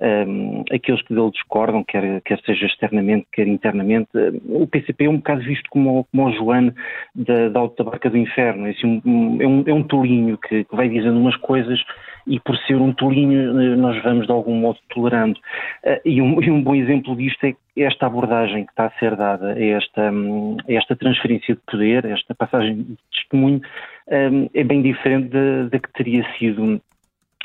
um, 0.00 0.64
aqueles 0.72 1.02
que 1.02 1.14
dele 1.14 1.30
discordam, 1.30 1.84
quer, 1.84 2.20
quer 2.22 2.40
seja 2.40 2.66
externamente, 2.66 3.26
quer 3.32 3.46
internamente. 3.46 4.08
O 4.48 4.66
PCP 4.66 5.04
é 5.04 5.10
um 5.10 5.16
bocado 5.16 5.42
visto 5.42 5.68
como, 5.70 6.06
como 6.10 6.28
o 6.28 6.32
Joane 6.32 6.72
da, 7.14 7.48
da, 7.48 7.84
Barca 7.84 8.08
do 8.08 8.16
Inferno, 8.16 8.66
é, 8.66 8.70
assim, 8.70 9.02
um, 9.04 9.42
é, 9.42 9.46
um, 9.46 9.64
é 9.66 9.72
um 9.72 9.82
tolinho 9.82 10.38
que, 10.38 10.64
que 10.64 10.76
vai 10.76 10.88
dizendo 10.88 11.18
umas 11.18 11.36
coisas 11.36 11.80
e 12.26 12.38
por 12.40 12.56
ser 12.58 12.76
um 12.76 12.92
tolinho 12.92 13.60
eh, 13.60 13.76
nós 13.76 14.00
vamos 14.02 14.26
de 14.26 14.32
algum 14.32 14.54
modo 14.54 14.78
tolerando. 14.90 15.38
Uh, 15.84 16.00
e, 16.04 16.20
um, 16.20 16.40
e 16.42 16.50
um 16.50 16.62
bom 16.62 16.74
exemplo 16.74 17.16
disto 17.16 17.44
é 17.44 17.54
esta 17.76 18.06
abordagem 18.06 18.64
que 18.64 18.72
está 18.72 18.86
a 18.86 18.98
ser 18.98 19.16
dada 19.16 19.54
a 19.54 19.64
esta, 19.64 20.10
hum, 20.12 20.56
a 20.68 20.72
esta 20.72 20.94
transferência 20.94 21.54
de 21.54 21.60
poder, 21.70 22.04
esta 22.04 22.34
passagem 22.34 22.82
de 22.82 22.98
testemunho, 23.12 23.60
um, 24.08 24.48
é 24.54 24.64
bem 24.64 24.82
diferente 24.82 25.30
da 25.70 25.78
que 25.78 25.92
teria 25.94 26.24
sido 26.38 26.80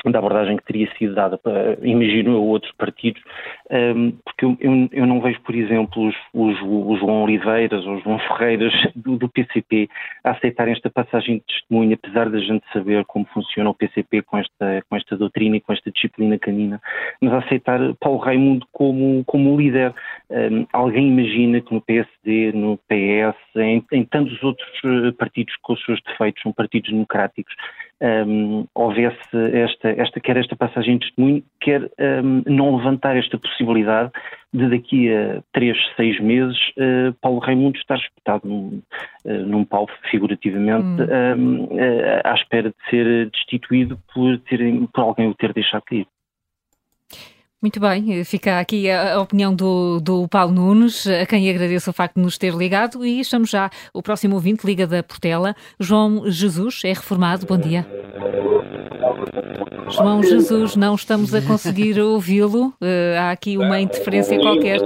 da 0.04 0.18
abordagem 0.18 0.56
que 0.56 0.64
teria 0.64 0.88
sido 0.96 1.14
dada, 1.14 1.38
para, 1.38 1.78
imagino, 1.82 2.36
a 2.36 2.40
outros 2.40 2.72
partidos, 2.72 3.22
um, 3.70 4.12
porque 4.24 4.44
eu, 4.44 4.56
eu, 4.92 5.06
não 5.06 5.20
vejo, 5.20 5.40
por 5.40 5.54
exemplo, 5.54 6.08
os, 6.08 6.14
os, 6.32 6.56
os 6.62 7.00
João 7.00 7.24
Oliveiras 7.24 7.84
ou 7.86 7.96
os 7.96 8.04
João 8.04 8.18
Ferreiras 8.18 8.72
do, 8.94 9.16
do, 9.16 9.28
PCP 9.28 9.88
a 10.22 10.30
aceitarem 10.30 10.72
esta 10.72 10.90
passagem 10.90 11.38
de 11.38 11.44
testemunho, 11.46 11.94
apesar 11.94 12.28
da 12.30 12.38
gente 12.38 12.64
saber 12.72 13.04
como 13.06 13.26
funciona 13.26 13.70
o 13.70 13.74
PCP 13.74 14.22
com 14.22 14.38
esta, 14.38 14.82
com 14.88 14.96
esta 14.96 15.16
doutrina 15.16 15.56
e 15.56 15.60
com 15.60 15.72
esta 15.72 15.90
disciplina 15.90 16.38
canina, 16.38 16.80
mas 17.20 17.32
a 17.32 17.38
aceitar 17.38 17.80
Paulo 18.00 18.18
Raimundo 18.18 18.66
como, 18.72 19.24
como 19.24 19.56
líder. 19.56 19.94
Um, 20.30 20.66
alguém 20.72 21.08
imagina 21.08 21.60
que 21.60 21.72
no 21.72 21.80
PSD, 21.80 22.52
no 22.52 22.78
PS, 22.88 23.36
em, 23.56 23.84
em 23.92 24.04
tantos 24.04 24.42
outros 24.42 24.68
eh, 24.84 25.12
partidos 25.12 25.54
com 25.62 25.72
os 25.72 25.84
seus 25.84 26.00
defeitos, 26.02 26.42
são 26.42 26.52
partidos 26.52 26.90
democráticos, 26.90 27.54
um, 28.02 28.66
houvesse 28.74 29.18
esta, 29.52 29.88
esta, 29.90 30.20
quer 30.20 30.36
esta 30.36 30.56
passagem 30.56 30.98
de 30.98 31.06
testemunho, 31.06 31.42
quer 31.60 31.82
um, 31.82 32.42
não 32.46 32.76
levantar 32.76 33.16
esta 33.16 33.38
possibilidade 33.38 34.10
de 34.52 34.68
daqui 34.68 35.12
a 35.12 35.42
três, 35.52 35.76
seis 35.96 36.18
meses 36.20 36.56
uh, 36.78 37.12
Paulo 37.20 37.40
Raimundo 37.40 37.76
estar 37.78 37.96
espetado 37.96 38.46
num, 38.46 38.82
uh, 39.24 39.32
num 39.46 39.64
pau, 39.64 39.86
figurativamente, 40.10 41.02
hum. 41.02 41.64
uh, 41.64 42.20
à 42.24 42.34
espera 42.34 42.70
de 42.70 42.90
ser 42.90 43.30
destituído 43.30 43.98
por, 44.14 44.38
ter, 44.40 44.60
por 44.92 45.00
alguém 45.00 45.28
o 45.28 45.34
ter 45.34 45.52
deixado 45.52 45.82
cair. 45.82 46.06
Muito 47.66 47.80
bem, 47.80 48.22
fica 48.22 48.60
aqui 48.60 48.88
a, 48.88 49.20
opinião 49.20 49.52
do, 49.52 49.98
do 49.98 50.28
Paulo 50.28 50.52
Nunes, 50.52 51.04
a 51.04 51.26
quem 51.26 51.50
agradeço 51.50 51.90
o 51.90 51.92
facto 51.92 52.14
de 52.14 52.22
nos 52.22 52.38
ter 52.38 52.54
ligado 52.54 53.04
e 53.04 53.18
estamos 53.18 53.50
já, 53.50 53.68
o 53.92 54.00
próximo 54.00 54.36
ouvinte, 54.36 54.64
Liga 54.64 54.86
da 54.86 55.02
Portela, 55.02 55.52
João 55.80 56.30
Jesus, 56.30 56.82
é 56.84 56.90
reformado, 56.90 57.44
bom 57.44 57.58
dia. 57.58 57.84
João 59.88 60.22
Jesus, 60.22 60.74
não 60.74 60.94
estamos 60.94 61.34
a 61.34 61.40
conseguir 61.40 61.98
ouvi-lo. 62.00 62.68
Uh, 62.80 63.18
há 63.20 63.30
aqui 63.30 63.56
uma 63.56 63.80
interferência 63.80 64.38
qualquer. 64.38 64.80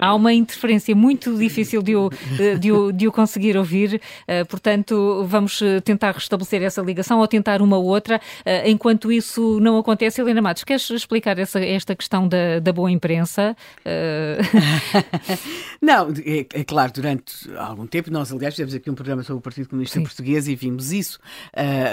Há 0.00 0.14
uma 0.14 0.32
interferência 0.32 0.94
muito 0.94 1.36
difícil 1.36 1.82
de 1.82 1.96
o, 1.96 2.10
eh, 2.38 2.56
de 2.56 2.70
o, 2.70 2.92
de 2.92 3.08
o 3.08 3.12
conseguir 3.12 3.56
ouvir. 3.56 4.00
Uh, 4.28 4.44
portanto, 4.46 5.24
vamos 5.26 5.62
tentar 5.82 6.12
restabelecer 6.12 6.62
essa 6.62 6.82
ligação 6.82 7.20
ou 7.20 7.26
tentar 7.26 7.62
uma 7.62 7.78
outra. 7.78 8.20
Uh, 8.40 8.68
enquanto 8.68 9.10
isso 9.10 9.58
não 9.60 9.78
acontece, 9.78 10.20
Helena 10.20 10.42
Matos, 10.42 10.62
queres 10.62 10.88
explicar 10.90 11.38
essa, 11.38 11.58
esta 11.64 11.96
questão 11.96 12.13
da, 12.28 12.60
da 12.60 12.72
boa 12.72 12.90
imprensa? 12.90 13.56
não, 15.82 16.12
é, 16.24 16.46
é, 16.52 16.64
claro, 16.64 16.92
durante 16.92 17.50
algum 17.56 17.86
tempo, 17.86 18.10
nós, 18.10 18.32
aliás, 18.32 18.54
fizemos 18.54 18.74
aqui 18.74 18.90
um 18.90 18.94
programa 18.94 19.22
sobre 19.22 19.38
o 19.38 19.42
Partido 19.42 19.68
Comunista 19.68 19.98
Sim. 19.98 20.04
Português 20.04 20.46
e 20.48 20.54
vimos 20.54 20.92
isso. 20.92 21.18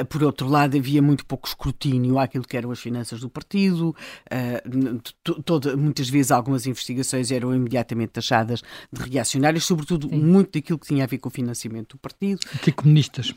por 0.09 0.23
outro 0.23 0.47
lado, 0.47 0.77
havia 0.77 1.01
muito 1.01 1.25
pouco 1.25 1.47
escrutínio 1.47 2.19
àquilo 2.19 2.43
que 2.43 2.57
eram 2.57 2.71
as 2.71 2.79
finanças 2.79 3.19
do 3.19 3.29
partido, 3.29 3.95
uh, 4.31 5.41
toda, 5.43 5.75
muitas 5.75 6.09
vezes 6.09 6.31
algumas 6.31 6.65
investigações 6.65 7.31
eram 7.31 7.55
imediatamente 7.55 8.09
taxadas 8.09 8.61
de 8.91 9.09
reacionárias, 9.09 9.63
sobretudo 9.63 10.09
Sim. 10.09 10.19
muito 10.19 10.59
daquilo 10.59 10.79
que 10.79 10.87
tinha 10.87 11.03
a 11.03 11.07
ver 11.07 11.17
com 11.17 11.29
o 11.29 11.31
financiamento 11.31 11.95
do 11.95 11.99
partido. 11.99 12.39
Anticomunistas. 12.55 13.33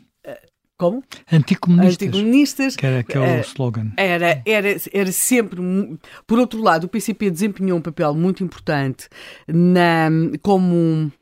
Como? 0.76 1.04
Anticomunistas. 1.30 2.08
Anticomunistas. 2.08 2.76
Que 2.76 2.86
era, 2.86 3.02
que 3.02 3.16
é 3.16 3.20
o 3.20 3.38
uh, 3.38 3.40
slogan. 3.42 3.92
Era, 3.96 4.42
era, 4.44 4.76
era 4.92 5.12
sempre. 5.12 5.60
Por 6.26 6.38
outro 6.38 6.60
lado, 6.60 6.84
o 6.84 6.88
PCP 6.88 7.30
desempenhou 7.30 7.78
um 7.78 7.82
papel 7.82 8.14
muito 8.14 8.42
importante 8.42 9.08
na, 9.46 10.08
como 10.42 11.12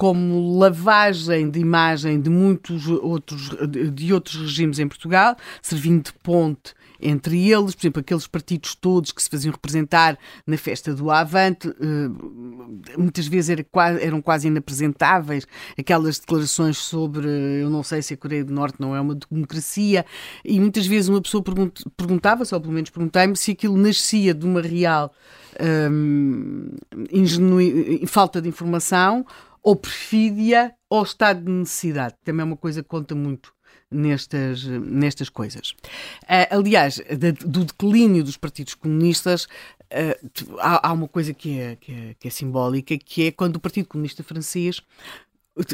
como 0.00 0.56
lavagem 0.58 1.50
de 1.50 1.60
imagem 1.60 2.18
de 2.22 2.30
muitos 2.30 2.88
outros, 2.88 3.50
de 3.92 4.14
outros 4.14 4.36
regimes 4.36 4.78
em 4.78 4.88
Portugal, 4.88 5.36
servindo 5.60 6.04
de 6.04 6.12
ponte 6.22 6.72
entre 7.02 7.50
eles, 7.50 7.74
por 7.74 7.82
exemplo, 7.82 8.00
aqueles 8.00 8.26
partidos 8.26 8.74
todos 8.74 9.12
que 9.12 9.22
se 9.22 9.30
faziam 9.30 9.52
representar 9.52 10.18
na 10.46 10.56
festa 10.56 10.94
do 10.94 11.10
Avante, 11.10 11.68
eh, 11.68 12.96
muitas 12.98 13.26
vezes 13.26 13.56
eram 14.00 14.20
quase 14.20 14.48
inapresentáveis, 14.48 15.46
aquelas 15.78 16.18
declarações 16.18 16.78
sobre 16.78 17.28
eu 17.62 17.70
não 17.70 17.82
sei 17.82 18.02
se 18.02 18.14
a 18.14 18.16
Coreia 18.16 18.44
do 18.44 18.52
Norte 18.52 18.76
não 18.78 18.94
é 18.94 19.00
uma 19.00 19.14
democracia, 19.14 20.04
e 20.44 20.60
muitas 20.60 20.86
vezes 20.86 21.08
uma 21.08 21.20
pessoa 21.20 21.42
perguntava-se, 21.96 22.54
ou 22.54 22.60
pelo 22.60 22.72
menos 22.72 22.90
perguntei-me, 22.90 23.36
se 23.36 23.52
aquilo 23.52 23.76
nascia 23.76 24.34
de 24.34 24.44
uma 24.44 24.60
real 24.60 25.12
um, 25.90 26.76
falta 28.06 28.40
de 28.40 28.48
informação 28.48 29.26
ou 29.62 29.76
perfídia 29.76 30.74
ou 30.88 31.02
estado 31.02 31.44
de 31.44 31.50
necessidade. 31.50 32.14
Também 32.24 32.42
é 32.42 32.44
uma 32.44 32.56
coisa 32.56 32.82
que 32.82 32.88
conta 32.88 33.14
muito 33.14 33.52
nestas, 33.90 34.64
nestas 34.64 35.28
coisas. 35.28 35.70
Uh, 36.22 36.58
aliás, 36.58 37.00
do 37.44 37.64
declínio 37.64 38.24
dos 38.24 38.36
partidos 38.36 38.74
comunistas, 38.74 39.48
há, 40.58 40.88
há, 40.88 40.92
uma 40.92 41.08
coisa 41.08 41.34
que 41.34 41.58
é, 41.58 41.76
que, 41.76 41.92
é, 41.92 42.14
que 42.18 42.28
é 42.28 42.30
simbólica, 42.30 42.96
que 42.96 43.26
é 43.26 43.32
quando 43.32 43.56
o 43.56 43.60
Partido 43.60 43.88
Comunista 43.88 44.22
Francês 44.22 44.80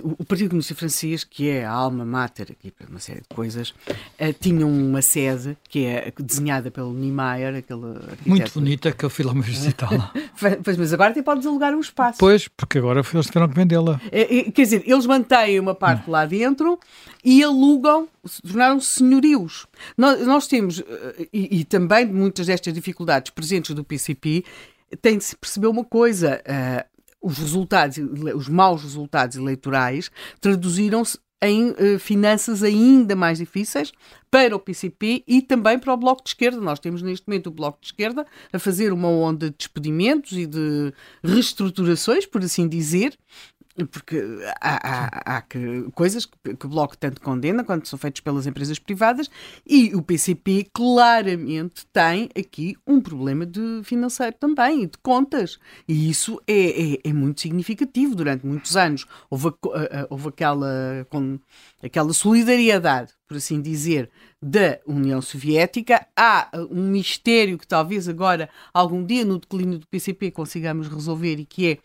o 0.02 0.24
Partido 0.24 0.50
Comunista 0.50 0.74
Francês, 0.74 1.24
que 1.24 1.48
é 1.48 1.64
a 1.64 1.70
alma 1.70 2.04
mater 2.04 2.48
aqui 2.50 2.70
para 2.70 2.88
uma 2.88 2.98
série 2.98 3.20
de 3.20 3.28
coisas, 3.28 3.70
uh, 3.70 4.32
tinha 4.38 4.66
uma 4.66 5.02
sede 5.02 5.56
que 5.68 5.84
é 5.84 6.12
desenhada 6.18 6.70
pelo 6.70 6.92
Niemeyer, 6.92 7.56
aquele 7.56 7.98
Muito 8.24 8.52
bonita, 8.52 8.92
que 8.92 9.04
eu 9.04 9.10
fui 9.10 9.24
lá 9.24 9.34
me 9.34 9.42
visitá-la. 9.42 10.12
pois, 10.62 10.76
mas 10.76 10.92
agora 10.92 11.10
até 11.10 11.22
pode 11.22 11.46
alugar 11.46 11.74
um 11.74 11.80
espaço. 11.80 12.18
Pois, 12.18 12.48
porque 12.48 12.78
agora 12.78 13.00
eles 13.00 13.26
tiveram 13.26 13.48
que 13.48 13.54
vendê-la. 13.54 14.00
É, 14.10 14.38
é, 14.38 14.50
quer 14.50 14.62
dizer, 14.62 14.82
eles 14.86 15.06
mantêm 15.06 15.60
uma 15.60 15.74
parte 15.74 16.10
lá 16.10 16.26
dentro 16.26 16.78
e 17.24 17.42
alugam, 17.42 18.08
tornaram-se 18.46 18.98
senhorios. 18.98 19.66
Nós, 19.96 20.26
nós 20.26 20.46
temos, 20.46 20.80
eh, 20.80 21.28
e, 21.32 21.60
e, 21.60 21.64
também 21.64 22.06
muitas 22.06 22.46
destas 22.46 22.72
dificuldades 22.72 23.30
presentes 23.30 23.74
do 23.74 23.84
PCP, 23.84 24.44
tem 25.02 25.18
de 25.18 25.24
se 25.24 25.36
perceber 25.36 25.66
uma 25.66 25.84
coisa. 25.84 26.40
Uh, 26.46 26.95
os 27.20 27.38
resultados, 27.38 27.98
os 28.34 28.48
maus 28.48 28.82
resultados 28.82 29.36
eleitorais 29.36 30.10
traduziram-se 30.40 31.18
em 31.43 31.70
uh, 31.70 31.98
finanças 31.98 32.62
ainda 32.62 33.14
mais 33.14 33.38
difíceis 33.38 33.93
para 34.30 34.56
o 34.56 34.60
PCP 34.60 35.22
e 35.26 35.43
também 35.43 35.78
para 35.78 35.93
o 35.93 35.97
Bloco 35.97 36.22
de 36.22 36.30
Esquerda. 36.30 36.60
Nós 36.60 36.80
temos 36.80 37.02
neste 37.02 37.26
momento 37.26 37.48
o 37.48 37.52
Bloco 37.52 37.78
de 37.80 37.88
Esquerda 37.88 38.26
a 38.52 38.59
fazer 38.59 38.93
uma 38.93 39.09
onda 39.09 39.51
de 39.51 39.56
despedimentos 39.56 40.32
e 40.32 40.47
de 40.47 40.93
reestruturações, 41.22 42.26
por 42.26 42.43
assim 42.43 42.68
dizer, 42.68 43.16
porque 43.85 44.23
há, 44.61 44.77
há, 44.82 45.36
há 45.36 45.43
que, 45.43 45.85
coisas 45.94 46.24
que, 46.24 46.55
que, 46.55 46.66
o 46.66 46.69
Bloco 46.69 46.97
tanto 46.97 47.20
condena 47.20 47.65
quando 47.65 47.86
são 47.86 47.98
feitas 47.98 48.20
pelas 48.20 48.47
empresas 48.47 48.78
privadas 48.78 49.31
e 49.66 49.94
o 49.94 50.03
PCP 50.03 50.69
claramente 50.73 51.86
tem 51.93 52.31
aqui 52.39 52.77
um 52.86 53.01
problema 53.01 53.44
de 53.44 53.82
financeiro 53.85 54.36
também 54.39 54.85
e 54.85 54.86
de 54.86 54.98
contas. 54.98 55.59
E 55.86 56.09
isso 56.09 56.40
é, 56.47 56.94
é, 56.94 56.98
é 57.05 57.12
muito 57.12 57.40
significativo. 57.40 58.15
Durante 58.15 58.47
muitos 58.47 58.77
anos 58.77 59.07
houve, 59.28 59.53
houve 60.09 60.28
aquela, 60.28 61.07
com, 61.11 61.39
aquela 61.82 62.12
solidariedade 62.12 63.12
por 63.27 63.36
assim 63.36 63.61
dizer 63.61 64.11
da 64.40 64.78
União 64.86 65.20
Soviética. 65.20 66.07
Há 66.16 66.51
um 66.70 66.90
mistério 66.90 67.59
que 67.59 67.66
talvez 67.66 68.09
agora 68.09 68.48
algum 68.73 69.05
dia 69.05 69.24
no 69.24 69.39
declínio 69.39 69.78
do 69.78 69.86
PCP 69.86 70.31
consigamos 70.31 70.89
resolver 70.89 71.39
e 71.40 71.44
que 71.44 71.73
é 71.73 71.78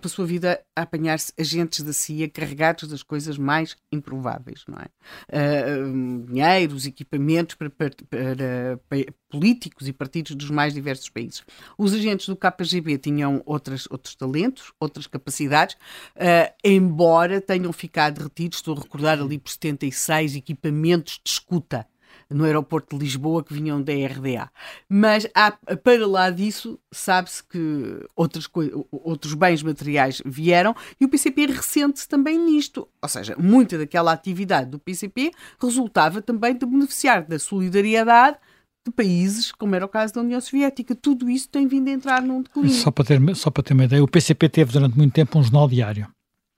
passou, 0.00 0.24
a 0.24 0.26
vida 0.26 0.64
a 0.74 0.82
apanhar-se 0.82 1.32
agentes 1.38 1.82
da 1.82 1.92
CIA 1.92 2.28
carregados 2.28 2.88
das 2.88 3.02
coisas 3.02 3.38
mais 3.38 3.76
improváveis, 3.90 4.64
não 4.68 4.78
é? 4.78 4.88
Uh, 5.28 6.26
dinheiros, 6.26 6.86
equipamentos 6.86 7.54
para, 7.54 7.70
para, 7.70 7.90
para, 8.08 8.80
para, 8.88 9.14
políticos 9.28 9.88
e 9.88 9.92
partidos 9.92 10.34
dos 10.34 10.50
mais 10.50 10.72
diversos 10.72 11.08
países. 11.08 11.42
Os 11.76 11.92
agentes 11.92 12.28
do 12.28 12.36
KGB 12.36 12.98
tinham 12.98 13.42
outras, 13.44 13.86
outros 13.90 14.14
talentos, 14.14 14.72
outras 14.78 15.06
capacidades, 15.06 15.74
uh, 16.16 16.52
embora 16.62 17.40
tenham 17.40 17.72
ficado 17.72 18.22
retidos, 18.22 18.58
estou 18.58 18.76
a 18.76 18.80
recordar 18.80 19.20
ali 19.20 19.38
por 19.38 19.50
76 19.50 20.36
equipamentos 20.36 21.20
de 21.24 21.30
escuta 21.30 21.86
no 22.30 22.44
aeroporto 22.44 22.96
de 22.96 23.04
Lisboa 23.04 23.42
que 23.42 23.54
vinham 23.54 23.82
da 23.82 23.92
RDA. 23.92 24.50
Mas 24.88 25.26
há, 25.34 25.52
para 25.52 26.06
lá 26.06 26.30
disso, 26.30 26.78
sabe-se 26.92 27.42
que 27.44 28.06
outras 28.16 28.48
outros 28.90 29.34
bens 29.34 29.62
materiais 29.62 30.22
vieram 30.24 30.74
e 31.00 31.04
o 31.04 31.08
PCP 31.08 31.46
ressente-se 31.46 32.08
também 32.08 32.38
nisto. 32.38 32.88
Ou 33.00 33.08
seja, 33.08 33.36
muita 33.38 33.78
daquela 33.78 34.12
atividade 34.12 34.70
do 34.70 34.78
PCP 34.78 35.30
resultava 35.60 36.22
também 36.22 36.56
de 36.56 36.66
beneficiar 36.66 37.24
da 37.24 37.38
solidariedade 37.38 38.38
de 38.86 38.92
países, 38.92 39.50
como 39.50 39.74
era 39.74 39.84
o 39.84 39.88
caso 39.88 40.12
da 40.14 40.20
União 40.20 40.40
Soviética. 40.40 40.94
Tudo 40.94 41.30
isso 41.30 41.48
tem 41.48 41.66
vindo 41.66 41.88
a 41.88 41.92
entrar 41.92 42.20
num 42.20 42.42
declínio. 42.42 42.70
Só 42.70 42.90
para 42.90 43.04
ter, 43.04 43.36
só 43.36 43.50
para 43.50 43.62
ter 43.62 43.72
uma 43.72 43.84
ideia, 43.84 44.04
o 44.04 44.08
PCP 44.08 44.48
teve 44.48 44.72
durante 44.72 44.96
muito 44.96 45.12
tempo 45.12 45.38
um 45.38 45.42
jornal 45.42 45.68
diário. 45.68 46.06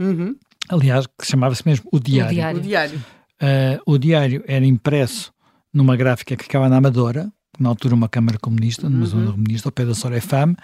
Uhum. 0.01 0.37
Aliás, 0.69 1.07
que 1.07 1.25
chamava-se 1.25 1.63
mesmo 1.65 1.89
o 1.93 2.01
Diário. 2.01 2.33
O 2.33 2.35
Diário. 2.35 2.59
O 2.59 2.63
diário. 2.63 3.05
Uh, 3.41 3.93
o 3.93 3.99
Diário 3.99 4.45
era 4.47 4.65
impresso 4.65 5.33
numa 5.73 5.97
gráfica 5.97 6.37
que 6.37 6.45
ficava 6.45 6.69
na 6.69 6.77
Amadora, 6.77 7.31
na 7.59 7.69
altura 7.69 7.95
uma 7.95 8.09
Câmara 8.09 8.39
Comunista, 8.39 8.89
numa 8.89 9.01
Uhum. 9.01 9.07
zona 9.07 9.33
comunista, 9.33 9.69
ao 9.69 9.73
pé 9.73 9.85
da 9.85 9.95
Sorefam, 9.95 10.55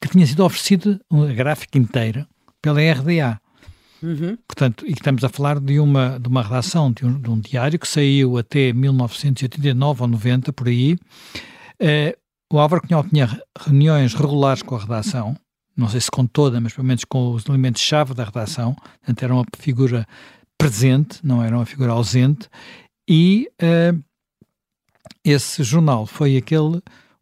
que 0.00 0.08
tinha 0.08 0.26
sido 0.26 0.44
oferecida 0.44 1.00
uma 1.10 1.26
gráfica 1.32 1.76
inteira 1.78 2.26
pela 2.62 2.80
RDA. 2.80 3.40
Uhum. 4.02 4.38
Portanto, 4.46 4.86
e 4.86 4.92
estamos 4.92 5.24
a 5.24 5.28
falar 5.28 5.58
de 5.58 5.80
uma, 5.80 6.18
de 6.20 6.28
uma 6.28 6.42
redação, 6.42 6.92
de 6.92 7.04
um, 7.04 7.20
de 7.20 7.30
um 7.30 7.40
diário 7.40 7.78
que 7.78 7.88
saiu 7.88 8.38
até 8.38 8.72
1989 8.72 10.02
ou 10.02 10.08
90, 10.08 10.52
por 10.52 10.68
aí. 10.68 10.96
Eh, 11.80 12.16
o 12.52 12.58
Álvaro 12.58 12.82
Cunhal 12.82 13.04
tinha 13.04 13.28
reuniões 13.58 14.14
regulares 14.14 14.62
com 14.62 14.76
a 14.76 14.78
redação, 14.78 15.36
não 15.76 15.88
sei 15.88 16.00
se 16.00 16.10
com 16.10 16.24
toda, 16.26 16.60
mas 16.60 16.72
pelo 16.72 16.86
menos 16.86 17.04
com 17.04 17.32
os 17.32 17.44
elementos-chave 17.46 18.14
da 18.14 18.24
redação, 18.24 18.74
portanto 18.74 19.22
era 19.22 19.34
uma 19.34 19.44
figura 19.58 20.06
presente, 20.56 21.18
não 21.22 21.42
era 21.42 21.56
uma 21.56 21.66
figura 21.66 21.92
ausente, 21.92 22.48
e 23.08 23.48
eh, 23.60 23.94
esse 25.24 25.62
jornal 25.62 26.06
foi 26.06 26.36
aquele 26.36 26.80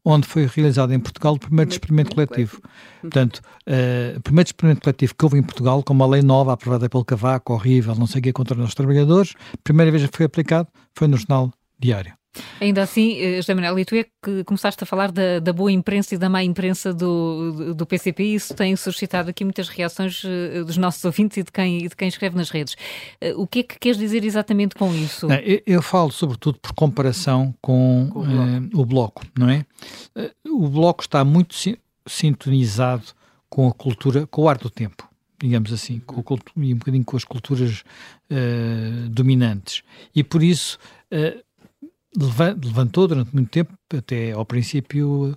onde 0.09 0.27
foi 0.27 0.47
realizado 0.47 0.93
em 0.95 1.01
Portugal 1.01 1.35
o 1.35 1.39
primeiro 1.39 1.69
experimento 1.69 2.15
coletivo. 2.15 2.61
Portanto, 3.01 3.43
eh, 3.67 4.15
o 4.17 4.21
primeiro 4.21 4.47
experimento 4.47 4.83
coletivo 4.83 5.15
que 5.19 5.25
houve 5.25 5.37
em 5.37 5.43
Portugal, 5.43 5.83
com 5.83 5.93
uma 5.93 6.07
lei 6.07 6.23
nova 6.23 6.53
aprovada 6.53 6.89
pelo 6.89 7.05
Cavaco, 7.05 7.53
horrível, 7.53 7.97
não 7.97 8.07
sei 8.07 8.21
o 8.21 8.23
que, 8.23 8.33
contra 8.33 8.57
os 8.63 8.73
trabalhadores, 8.73 9.35
a 9.53 9.59
primeira 9.65 9.91
vez 9.91 10.07
que 10.09 10.17
foi 10.17 10.27
aplicado 10.27 10.69
foi 10.95 11.09
no 11.09 11.17
Jornal 11.17 11.53
Diário. 11.77 12.15
Ainda 12.61 12.83
assim, 12.83 13.17
eh, 13.19 13.37
José 13.37 13.55
Manuel, 13.55 13.79
e 13.79 13.85
tu 13.85 13.95
é 13.95 14.05
que 14.23 14.45
começaste 14.45 14.83
a 14.83 14.87
falar 14.87 15.11
da, 15.13 15.39
da 15.41 15.53
boa 15.53 15.71
imprensa 15.71 16.15
e 16.15 16.19
da 16.19 16.29
má 16.29 16.43
imprensa 16.43 16.93
do, 16.93 17.53
do, 17.53 17.75
do 17.75 17.87
PCP 17.87 18.23
e 18.25 18.35
isso 18.35 18.55
tem 18.55 18.75
suscitado 18.77 19.31
aqui 19.31 19.45
muitas 19.45 19.69
reações 19.69 20.23
eh, 20.25 20.63
dos 20.65 20.77
nossos 20.77 21.05
ouvintes 21.05 21.37
e 21.39 21.43
de 21.43 21.53
quem, 21.53 21.85
e 21.85 21.89
de 21.89 21.97
quem 21.97 22.09
escreve 22.09 22.37
nas 22.37 22.51
redes. 22.51 22.77
Eh, 23.21 23.35
O 23.37 23.47
que 23.47 23.61
é 23.61 23.63
que 23.63 23.79
queres 23.79 23.99
dizer 23.99 24.25
exatamente 24.25 24.75
com 24.75 24.93
isso? 24.95 25.29
Não, 25.29 25.37
eu, 25.37 25.61
eu 25.67 25.83
falo 25.83 26.11
sobretudo 26.11 26.59
por 26.59 26.73
comparação 26.73 27.55
com, 27.61 28.09
Com 28.13 28.21
o 28.21 28.25
Bloco. 28.25 28.49
eh, 28.51 28.61
o 28.75 28.85
Bloco, 28.87 29.23
não 29.39 29.49
é? 29.51 29.65
O 30.49 30.69
Bloco 30.69 31.03
está 31.03 31.25
muito 31.25 31.55
si- 31.55 31.79
sintonizado 32.07 33.05
com 33.49 33.69
a 33.69 33.73
cultura, 33.73 34.27
com 34.27 34.43
o 34.43 34.49
ar 34.49 34.59
do 34.59 34.69
tempo, 34.69 35.09
digamos 35.41 35.73
assim, 35.73 36.01
com 36.01 36.23
e 36.57 36.73
um 36.75 36.79
bocadinho 36.79 37.05
com 37.05 37.17
as 37.17 37.25
culturas 37.25 37.85
eh, 38.31 39.07
dominantes. 39.11 39.83
E 40.15 40.25
por 40.25 40.43
isso 40.43 40.79
leva- 41.11 41.43
levantou 42.17 43.07
durante 43.07 43.35
muito 43.35 43.51
tempo, 43.51 43.75
até 43.95 44.33
ao 44.33 44.45
princípio, 44.45 45.37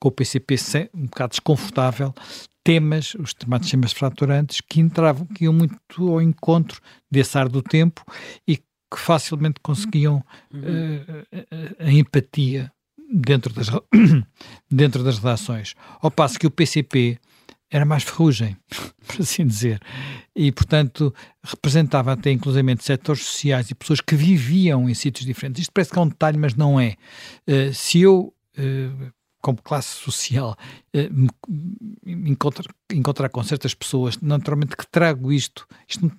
com 0.00 0.08
o 0.08 0.12
PCP 0.12 0.56
um 0.94 1.06
bocado 1.06 1.30
desconfortável, 1.30 2.14
temas, 2.62 3.14
os 3.14 3.34
chamados 3.40 3.70
temas 3.70 3.92
fraturantes, 3.92 4.60
que 4.60 4.80
entravam, 4.80 5.26
que 5.26 5.44
iam 5.44 5.52
muito 5.52 5.76
ao 6.08 6.20
encontro 6.20 6.80
desse 7.10 7.38
ar 7.38 7.48
do 7.48 7.62
tempo 7.62 8.04
e 8.46 8.58
que 8.58 8.98
facilmente 8.98 9.60
conseguiam 9.62 10.24
eh, 10.54 11.76
a, 11.78 11.90
empatia 11.90 12.72
dentro 13.12 13.52
das, 13.52 13.68
dentro 14.70 15.02
das 15.02 15.18
redações. 15.18 15.74
Ao 16.00 16.10
passo 16.10 16.38
que 16.38 16.46
o 16.46 16.50
PCP 16.50 17.18
era 17.70 17.84
mais 17.84 18.02
ferrugem, 18.02 18.56
por 19.06 19.20
assim 19.20 19.46
dizer. 19.46 19.80
E, 20.34 20.50
portanto, 20.52 21.14
representava 21.42 22.12
até 22.12 22.30
inclusivamente 22.30 22.84
setores 22.84 23.24
sociais 23.24 23.70
e 23.70 23.74
pessoas 23.74 24.00
que 24.00 24.14
viviam 24.14 24.88
em 24.88 24.94
sítios 24.94 25.26
diferentes. 25.26 25.62
Isto 25.62 25.72
parece 25.72 25.90
que 25.90 25.98
é 25.98 26.02
um 26.02 26.08
detalhe, 26.08 26.38
mas 26.38 26.54
não 26.54 26.80
é. 26.80 26.96
Eh, 27.46 27.72
se 27.72 28.00
eu, 28.00 28.32
eh, 28.56 28.90
como 29.40 29.60
classe 29.62 29.88
social, 29.88 30.56
eh, 30.92 31.08
me, 31.10 31.28
encontrar, 32.06 32.66
encontrar 32.92 33.28
com 33.28 33.42
certas 33.42 33.74
pessoas, 33.74 34.18
naturalmente 34.20 34.76
que 34.76 34.86
trago 34.86 35.32
isto, 35.32 35.66
isto 35.86 36.10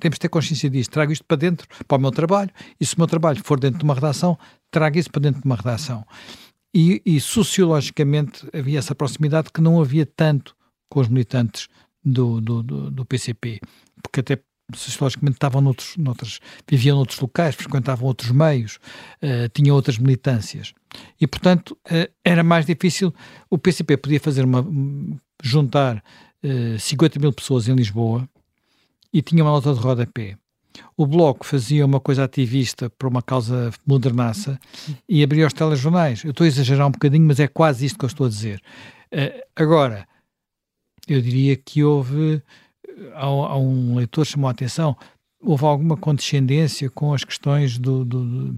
temos 0.00 0.16
de 0.16 0.20
ter 0.20 0.28
consciência 0.28 0.68
disto, 0.68 0.92
trago 0.92 1.12
isto 1.12 1.24
para 1.24 1.36
dentro, 1.36 1.66
para 1.86 1.96
o 1.96 2.00
meu 2.00 2.10
trabalho, 2.10 2.50
e 2.80 2.86
se 2.86 2.94
o 2.94 2.98
meu 2.98 3.06
trabalho 3.06 3.40
for 3.42 3.58
dentro 3.58 3.78
de 3.78 3.84
uma 3.84 3.94
redação, 3.94 4.38
trago 4.70 4.98
isso 4.98 5.10
para 5.10 5.22
dentro 5.22 5.40
de 5.40 5.46
uma 5.46 5.56
redação. 5.56 6.04
E, 6.74 7.00
e 7.04 7.20
sociologicamente 7.20 8.46
havia 8.52 8.78
essa 8.78 8.94
proximidade 8.94 9.50
que 9.52 9.60
não 9.60 9.80
havia 9.80 10.04
tanto 10.04 10.54
com 10.88 11.00
os 11.00 11.08
militantes 11.08 11.68
do, 12.04 12.40
do, 12.40 12.62
do, 12.62 12.90
do 12.90 13.04
PCP, 13.04 13.60
porque 14.02 14.20
até 14.20 14.38
sociologicamente 14.74 15.36
estavam 15.36 15.60
noutros, 15.60 15.96
noutros, 15.96 16.40
viviam 16.68 16.96
noutros 16.96 17.18
locais, 17.20 17.54
frequentavam 17.54 18.06
outros 18.06 18.30
meios, 18.30 18.78
eh, 19.22 19.48
tinham 19.48 19.74
outras 19.74 19.98
militâncias. 19.98 20.74
E, 21.20 21.26
portanto, 21.26 21.76
eh, 21.90 22.10
era 22.24 22.42
mais 22.42 22.66
difícil. 22.66 23.14
O 23.48 23.56
PCP 23.56 23.96
podia 23.96 24.20
fazer 24.20 24.44
uma. 24.44 24.64
juntar 25.42 26.02
eh, 26.42 26.76
50 26.78 27.18
mil 27.18 27.32
pessoas 27.32 27.66
em 27.68 27.74
Lisboa 27.74 28.28
e 29.12 29.22
tinha 29.22 29.42
uma 29.42 29.52
nota 29.52 29.72
de 29.72 29.80
rodapé. 29.80 30.36
O 30.96 31.06
Bloco 31.06 31.44
fazia 31.46 31.84
uma 31.84 31.98
coisa 31.98 32.24
ativista 32.24 32.90
para 32.90 33.08
uma 33.08 33.22
causa 33.22 33.72
modernaça 33.86 34.58
e 35.08 35.22
abria 35.22 35.46
os 35.46 35.52
telejornais. 35.52 36.24
Eu 36.24 36.30
estou 36.30 36.44
a 36.44 36.48
exagerar 36.48 36.86
um 36.86 36.90
bocadinho, 36.92 37.26
mas 37.26 37.40
é 37.40 37.48
quase 37.48 37.86
isto 37.86 37.98
que 37.98 38.04
eu 38.04 38.08
estou 38.08 38.26
a 38.26 38.28
dizer. 38.28 38.60
Eh, 39.10 39.44
agora, 39.56 40.06
eu 41.08 41.20
diria 41.20 41.56
que 41.56 41.82
houve, 41.82 42.42
há, 43.14 43.24
há 43.24 43.58
um 43.58 43.96
leitor 43.96 44.24
que 44.24 44.32
chamou 44.32 44.48
a 44.48 44.52
atenção, 44.52 44.96
houve 45.40 45.64
alguma 45.64 45.96
condescendência 45.96 46.90
com 46.90 47.12
as 47.12 47.24
questões 47.24 47.78
do, 47.78 48.04
do, 48.04 48.54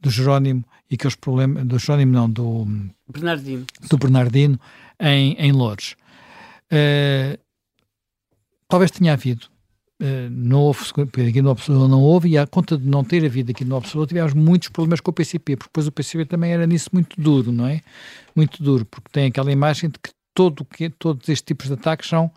do, 0.00 0.10
Jerónimo 0.10 0.64
e 0.90 0.94
aqueles 0.94 1.14
problemas, 1.14 1.64
do 1.64 1.78
Jerónimo 1.78 2.12
não, 2.12 2.30
do, 2.30 2.66
Bernardino. 3.08 3.66
do 3.88 3.98
Bernardino 3.98 4.60
em, 5.00 5.34
em 5.34 5.52
Loures. 5.52 5.96
Eh, 6.70 7.38
talvez 8.68 8.90
tenha 8.90 9.12
havido. 9.12 9.46
Eh, 10.00 10.28
não 10.30 10.60
houve, 10.60 10.80
aqui 11.28 11.40
no 11.40 11.50
Observador 11.50 11.88
não 11.88 12.02
houve, 12.02 12.28
e 12.30 12.38
à 12.38 12.46
conta 12.46 12.76
de 12.76 12.86
não 12.86 13.04
ter 13.04 13.24
havido 13.24 13.52
aqui 13.52 13.64
no 13.64 13.76
Observador, 13.76 14.08
tivemos 14.08 14.34
muitos 14.34 14.68
problemas 14.68 15.00
com 15.00 15.10
o 15.10 15.14
PCP, 15.14 15.56
porque 15.56 15.68
depois 15.68 15.86
o 15.86 15.92
PCP 15.92 16.24
também 16.26 16.52
era 16.52 16.66
nisso 16.66 16.90
muito 16.92 17.20
duro, 17.20 17.52
não 17.52 17.66
é? 17.66 17.80
Muito 18.34 18.62
duro, 18.62 18.84
porque 18.84 19.08
tem 19.12 19.26
aquela 19.26 19.52
imagem 19.52 19.90
de 19.90 19.98
que, 19.98 20.10
todo, 20.34 20.64
que 20.64 20.90
todos 20.90 21.28
estes 21.28 21.42
tipos 21.42 21.68
de 21.68 21.74
ataques 21.74 22.08
são 22.08 22.30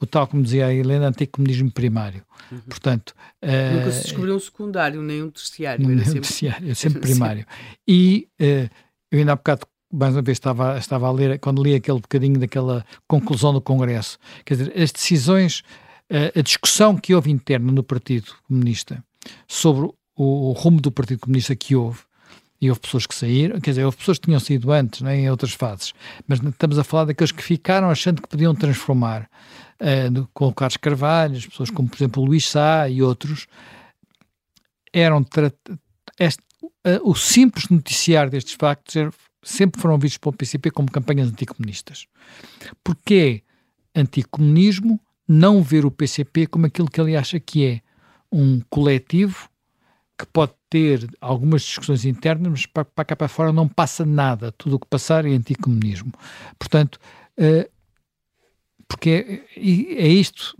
o 0.00 0.06
tal, 0.06 0.26
como 0.26 0.42
dizia 0.42 0.66
a 0.66 0.74
Helena, 0.74 1.08
anticomunismo 1.08 1.70
primário. 1.70 2.22
Portanto, 2.68 3.14
eh, 3.40 3.72
Nunca 3.72 3.92
se 3.92 4.02
descobriu 4.02 4.36
um 4.36 4.40
secundário, 4.40 5.00
nem 5.02 5.22
um 5.22 5.30
terciário. 5.30 5.84
Era 5.84 5.94
não, 5.94 6.04
sempre... 6.04 6.20
terciário, 6.20 6.70
é 6.70 6.74
sempre 6.74 7.00
primário. 7.00 7.46
E 7.88 8.28
eh, 8.38 8.68
eu 9.10 9.18
ainda 9.18 9.32
há 9.32 9.36
bocado, 9.36 9.66
mais 9.92 10.14
uma 10.14 10.22
vez, 10.22 10.36
estava, 10.36 10.76
estava 10.78 11.06
a 11.06 11.12
ler, 11.12 11.38
quando 11.38 11.62
li 11.62 11.74
aquele 11.74 12.00
bocadinho 12.00 12.38
daquela 12.38 12.84
conclusão 13.08 13.52
do 13.52 13.60
Congresso, 13.60 14.18
quer 14.44 14.56
dizer, 14.56 14.72
as 14.78 14.92
decisões, 14.92 15.62
eh, 16.10 16.32
a 16.36 16.42
discussão 16.42 16.96
que 16.96 17.14
houve 17.14 17.30
interna 17.30 17.72
no 17.72 17.82
Partido 17.82 18.32
Comunista 18.46 19.02
sobre 19.48 19.86
o, 20.14 20.50
o 20.50 20.52
rumo 20.52 20.80
do 20.80 20.92
Partido 20.92 21.20
Comunista 21.20 21.56
que 21.56 21.74
houve, 21.74 22.00
e 22.60 22.68
houve 22.70 22.80
pessoas 22.80 23.06
que 23.06 23.14
saíram, 23.14 23.60
quer 23.60 23.70
dizer, 23.70 23.84
houve 23.84 23.96
pessoas 23.96 24.18
que 24.18 24.26
tinham 24.26 24.40
saído 24.40 24.72
antes, 24.72 25.00
né, 25.02 25.16
em 25.18 25.30
outras 25.30 25.52
fases, 25.52 25.92
mas 26.26 26.40
estamos 26.42 26.78
a 26.78 26.84
falar 26.84 27.04
daqueles 27.04 27.32
que 27.32 27.42
ficaram 27.42 27.90
achando 27.90 28.22
que 28.22 28.28
podiam 28.28 28.54
transformar, 28.54 29.28
no- 30.10 30.26
com 30.32 30.46
o 30.48 30.54
Carlos 30.54 30.76
Carvalho, 30.78 31.36
as 31.36 31.46
pessoas 31.46 31.70
como, 31.70 31.88
por 31.88 31.96
exemplo, 31.96 32.22
o 32.22 32.26
Luís 32.26 32.48
Sá 32.48 32.88
e 32.88 33.02
outros, 33.02 33.46
eram 34.92 35.24
este- 36.18 36.42
eh, 36.84 37.00
o 37.02 37.14
simples 37.14 37.68
noticiar 37.68 38.30
destes 38.30 38.54
factos 38.54 38.96
era- 38.96 39.10
sempre 39.42 39.80
foram 39.80 39.98
vistos 39.98 40.18
pelo 40.18 40.32
PCP 40.34 40.70
como 40.70 40.90
campanhas 40.90 41.28
anticomunistas. 41.28 42.06
Porque 42.82 43.42
é 43.94 44.00
anticomunismo 44.00 44.98
não 45.28 45.62
ver 45.62 45.84
o 45.84 45.90
PCP 45.90 46.46
como 46.46 46.66
aquilo 46.66 46.90
que 46.90 47.00
ele 47.00 47.16
acha 47.16 47.38
que 47.38 47.64
é 47.66 47.80
um 48.32 48.60
coletivo 48.70 49.48
que 50.18 50.26
pode 50.26 50.52
ter 50.70 51.06
algumas 51.20 51.62
discussões 51.62 52.04
internas, 52.04 52.50
mas 52.50 52.66
para, 52.66 52.84
para 52.84 53.04
cá 53.04 53.14
para 53.16 53.28
fora 53.28 53.52
não 53.52 53.68
passa 53.68 54.04
nada. 54.06 54.50
Tudo 54.52 54.76
o 54.76 54.78
que 54.78 54.86
passar 54.86 55.24
é 55.26 55.30
anticomunismo. 55.30 56.12
Portanto, 56.58 56.98
eh, 57.36 57.68
porque 58.88 59.44
é, 59.56 59.60
é 60.04 60.08
isto, 60.08 60.56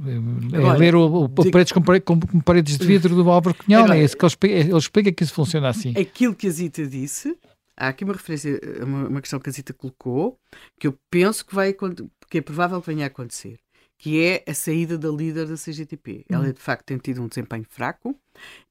é 0.53 0.57
Agora, 0.59 0.79
ler 0.79 0.95
o, 0.97 1.25
o, 1.25 1.29
digo- 1.29 1.51
paredes 1.53 1.73
com, 1.73 1.81
com- 1.83 2.41
paredes 2.41 2.77
de 2.77 2.87
vidro 2.87 3.15
do 3.15 3.31
Álvaro 3.31 3.57
Cunhal, 3.57 3.85
Agora- 3.85 3.99
é 3.99 4.05
isso 4.05 4.17
que 4.17 4.25
ele 4.25 4.29
explica, 4.29 4.55
ele 4.57 4.77
explica 4.77 5.13
que 5.13 5.23
isso 5.25 5.33
funciona 5.33 5.69
assim. 5.69 5.95
Aquilo 5.97 6.35
que 6.35 6.49
a 6.49 6.51
Zita 6.51 6.85
disse, 6.87 7.39
há 7.77 7.89
aqui 7.89 8.03
uma 8.05 8.13
referência, 8.15 8.61
uma, 8.83 9.09
uma 9.09 9.21
questão 9.21 9.39
que 9.39 9.49
a 9.49 9.53
Zita 9.53 9.73
colocou, 9.73 10.39
que 10.79 10.89
eu 10.89 10.99
penso 11.09 11.47
que 11.47 11.55
vai 11.55 11.73
que 11.73 12.39
é 12.39 12.41
provável 12.43 12.81
que 12.81 12.89
venha 12.89 13.05
a 13.05 13.07
acontecer, 13.07 13.59
que 13.99 14.23
é 14.23 14.45
a 14.47 14.55
saída 14.55 14.99
da 14.99 15.09
líder 15.09 15.47
da 15.47 15.57
CGTP. 15.57 16.25
Ela, 16.29 16.53
de 16.53 16.61
facto, 16.61 16.85
tem 16.85 16.99
tido 16.99 17.23
um 17.23 17.29
desempenho 17.29 17.67
fraco 17.69 18.15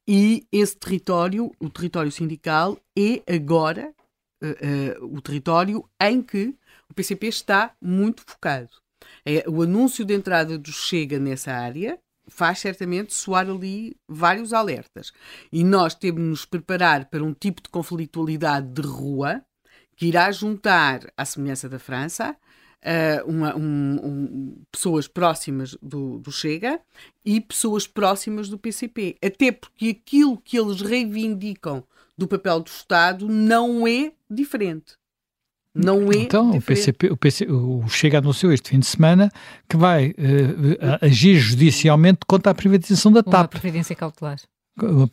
e 0.07 0.47
esse 0.51 0.77
território, 0.77 1.51
o 1.59 1.69
território 1.69 2.11
sindical, 2.11 2.77
é 2.97 3.23
agora 3.33 3.93
eh, 4.41 4.57
eh, 4.61 4.97
o 5.01 5.19
território 5.21 5.83
em 5.99 6.21
que 6.21 6.55
o 6.89 6.93
PCP 6.93 7.27
está 7.27 7.73
muito 7.81 8.23
focado. 8.25 8.69
É, 9.25 9.43
o 9.47 9.61
anúncio 9.61 10.05
de 10.05 10.13
entrada 10.13 10.57
do 10.57 10.71
Chega 10.71 11.19
nessa 11.19 11.51
área 11.51 11.99
faz 12.27 12.59
certamente 12.59 13.13
soar 13.13 13.49
ali 13.49 13.95
vários 14.07 14.53
alertas. 14.53 15.11
E 15.51 15.63
nós 15.63 15.95
temos 15.95 16.21
de 16.21 16.29
nos 16.29 16.45
preparar 16.45 17.05
para 17.05 17.23
um 17.23 17.33
tipo 17.33 17.61
de 17.61 17.69
conflitualidade 17.69 18.67
de 18.67 18.81
rua 18.81 19.43
que 19.95 20.07
irá 20.07 20.31
juntar, 20.31 21.01
à 21.15 21.23
semelhança 21.23 21.69
da 21.69 21.79
França, 21.79 22.35
uh, 22.85 23.29
uma, 23.29 23.55
um, 23.55 23.99
um, 24.03 24.57
pessoas 24.71 25.07
próximas 25.07 25.75
do, 25.81 26.19
do, 26.19 26.31
Chega 26.31 26.79
e 27.25 27.41
pessoas 27.41 27.87
próximas 27.87 28.47
do 28.47 28.57
PCP. 28.57 29.17
Até 29.23 29.51
porque 29.51 29.89
aquilo 29.89 30.37
que 30.37 30.57
eles 30.57 30.81
reivindicam 30.81 31.83
do 32.17 32.27
papel 32.27 32.59
do 32.59 32.67
Estado 32.67 33.27
não 33.27 33.87
é 33.87 34.11
diferente. 34.29 34.93
Não 35.73 36.09
é 36.09 36.15
então, 36.15 36.51
diferente. 36.51 36.63
o 36.63 36.65
PCP, 36.65 37.11
o, 37.11 37.17
PC, 37.17 37.45
o 37.51 37.87
Chega 37.89 38.19
anunciou 38.19 38.53
este 38.53 38.69
fim 38.69 38.79
de 38.79 38.85
semana 38.85 39.29
que 39.67 39.75
vai 39.75 40.11
uh, 40.11 40.15
agir 41.01 41.35
judicialmente 41.35 42.19
contra 42.25 42.51
a 42.51 42.55
privatização 42.55 43.11
da 43.11 43.21
TAP. 43.21 43.53
Uma 43.53 43.59
previdência 43.59 43.93
cautelar 43.95 44.37
uma 44.81 45.07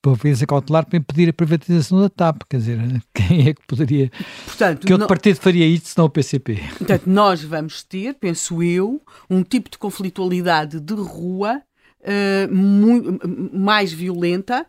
providência 0.00 0.46
cautelar 0.46 0.86
para 0.86 0.98
impedir 0.98 1.28
a 1.28 1.32
privatização 1.32 2.00
da 2.00 2.08
TAP. 2.08 2.42
Quer 2.48 2.56
dizer, 2.58 2.78
quem 3.12 3.48
é 3.48 3.54
que 3.54 3.66
poderia. 3.66 4.10
Portanto, 4.44 4.86
que 4.86 4.92
outro 4.92 5.00
não... 5.02 5.08
partido 5.08 5.36
faria 5.36 5.66
isso 5.66 5.88
senão 5.88 6.06
o 6.06 6.10
PCP? 6.10 6.60
Portanto, 6.78 7.06
nós 7.06 7.42
vamos 7.42 7.82
ter, 7.82 8.14
penso 8.14 8.62
eu, 8.62 9.02
um 9.28 9.42
tipo 9.42 9.68
de 9.68 9.78
conflitualidade 9.78 10.80
de 10.80 10.94
rua 10.94 11.60
uh, 12.00 12.54
muito, 12.54 13.18
mais 13.52 13.92
violenta, 13.92 14.66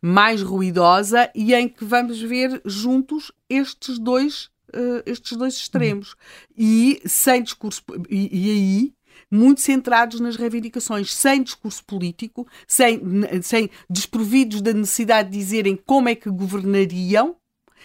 mais 0.00 0.42
ruidosa 0.42 1.30
e 1.34 1.54
em 1.54 1.68
que 1.68 1.84
vamos 1.84 2.20
ver 2.20 2.60
juntos 2.64 3.30
estes 3.48 3.98
dois. 3.98 4.48
Uh, 4.74 5.00
estes 5.06 5.36
dois 5.36 5.54
extremos 5.54 6.10
uhum. 6.10 6.16
e 6.58 7.00
sem 7.06 7.40
discurso 7.40 7.82
e, 8.10 8.28
e 8.32 8.50
aí 8.50 8.92
muito 9.30 9.60
centrados 9.60 10.20
nas 10.20 10.36
reivindicações, 10.36 11.12
sem 11.12 11.42
discurso 11.42 11.84
político, 11.84 12.46
sem, 12.66 13.00
sem 13.42 13.70
desprovidos 13.88 14.60
da 14.60 14.72
necessidade 14.72 15.30
de 15.30 15.38
dizerem 15.38 15.76
como 15.76 16.08
é 16.08 16.14
que 16.14 16.30
governariam, 16.30 17.36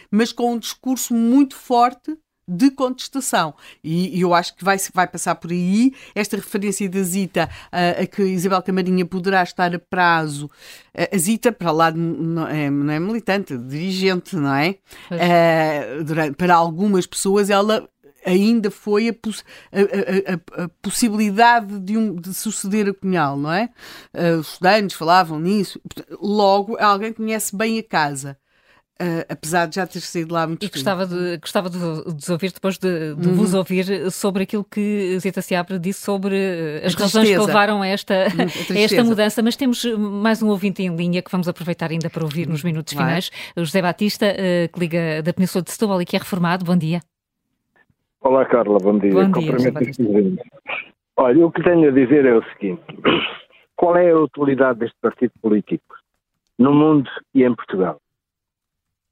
mas 0.09 0.31
com 0.31 0.53
um 0.53 0.59
discurso 0.59 1.13
muito 1.13 1.55
forte 1.55 2.17
de 2.47 2.69
contestação. 2.71 3.53
E, 3.83 4.19
eu 4.19 4.33
acho 4.33 4.55
que 4.55 4.63
vai, 4.63 4.77
vai 4.93 5.07
passar 5.07 5.35
por 5.35 5.51
aí. 5.51 5.93
Esta 6.13 6.35
referência 6.35 6.89
da 6.89 7.01
Zita 7.01 7.49
uh, 7.67 8.03
a 8.03 8.05
que 8.05 8.23
Isabel 8.23 8.61
Camarinha 8.61 9.05
poderá 9.05 9.41
estar 9.41 9.73
a 9.73 9.79
prazo. 9.79 10.47
Uh, 10.93 11.15
a 11.15 11.17
Zita, 11.17 11.51
para 11.51 11.71
lá, 11.71 11.91
não, 11.91 12.47
é, 12.47 12.69
não 12.69 12.93
é 12.93 12.99
militante, 12.99 13.53
é 13.53 13.57
dirigente, 13.57 14.35
não 14.35 14.53
é? 14.53 14.75
Uh, 15.11 16.03
durante, 16.03 16.35
para 16.35 16.55
algumas 16.55 17.05
pessoas, 17.05 17.49
ela 17.49 17.87
ainda 18.25 18.69
foi 18.69 19.09
a, 19.09 19.13
poss 19.13 19.43
a, 19.71 20.61
a, 20.61 20.63
a, 20.63 20.69
possibilidade 20.81 21.79
de, 21.79 21.97
um, 21.97 22.15
de 22.15 22.33
suceder 22.33 22.89
a 22.89 22.93
Cunhal, 22.93 23.37
não 23.37 23.51
é? 23.51 23.69
Uh, 24.13 24.39
os 24.39 24.53
estudantes 24.53 24.95
falavam 24.95 25.39
nisso. 25.39 25.79
Logo, 26.21 26.77
alguém 26.79 27.13
conhece 27.13 27.55
bem 27.55 27.79
a 27.79 27.83
casa. 27.83 28.37
Uh, 29.01 29.25
apesar 29.29 29.65
de 29.65 29.77
já 29.77 29.87
ter 29.87 29.99
saído 29.99 30.31
lá 30.31 30.45
muito 30.45 30.63
E 30.63 30.69
gostava 30.69 31.07
de, 31.07 31.37
gostava 31.37 31.71
de, 31.71 31.79
de 32.13 32.31
ouvir 32.31 32.51
depois 32.51 32.77
de, 32.77 33.15
de 33.15 33.29
uhum. 33.29 33.33
vos 33.33 33.55
ouvir 33.55 34.11
sobre 34.11 34.43
aquilo 34.43 34.63
que 34.63 35.17
Zita 35.19 35.41
Seabra 35.41 35.79
disse 35.79 36.01
sobre 36.01 36.37
as 36.85 36.93
razões 36.93 37.27
que 37.27 37.35
levaram 37.35 37.81
a 37.81 37.87
esta, 37.87 38.13
a 38.69 38.79
esta 38.79 39.03
mudança. 39.03 39.41
Mas 39.41 39.55
temos 39.55 39.83
mais 39.85 40.43
um 40.43 40.49
ouvinte 40.49 40.83
em 40.83 40.95
linha 40.95 41.23
que 41.23 41.31
vamos 41.31 41.47
aproveitar 41.47 41.89
ainda 41.89 42.11
para 42.11 42.23
ouvir 42.23 42.47
nos 42.47 42.61
minutos 42.61 42.93
Vai. 42.93 43.05
finais. 43.05 43.31
O 43.55 43.65
José 43.65 43.81
Batista, 43.81 44.27
uh, 44.27 44.71
que 44.71 44.79
liga 44.79 45.23
da 45.23 45.33
Península 45.33 45.63
de 45.63 45.71
Setúbal 45.71 45.99
e 46.03 46.05
que 46.05 46.15
é 46.15 46.19
reformado. 46.19 46.63
Bom 46.63 46.77
dia. 46.77 47.01
Olá, 48.23 48.45
Carla, 48.45 48.77
bom 48.79 48.99
dia. 48.99 49.11
Bom 49.11 49.31
dia 49.31 49.51
Olha, 51.17 51.45
o 51.47 51.51
que 51.51 51.63
tenho 51.63 51.89
a 51.89 51.91
dizer 51.91 52.23
é 52.23 52.37
o 52.37 52.43
seguinte: 52.51 52.83
qual 53.75 53.97
é 53.97 54.11
a 54.11 54.19
utilidade 54.19 54.77
deste 54.77 54.95
partido 55.01 55.33
político 55.41 55.95
no 56.59 56.71
mundo 56.71 57.09
e 57.33 57.43
em 57.43 57.55
Portugal? 57.55 57.99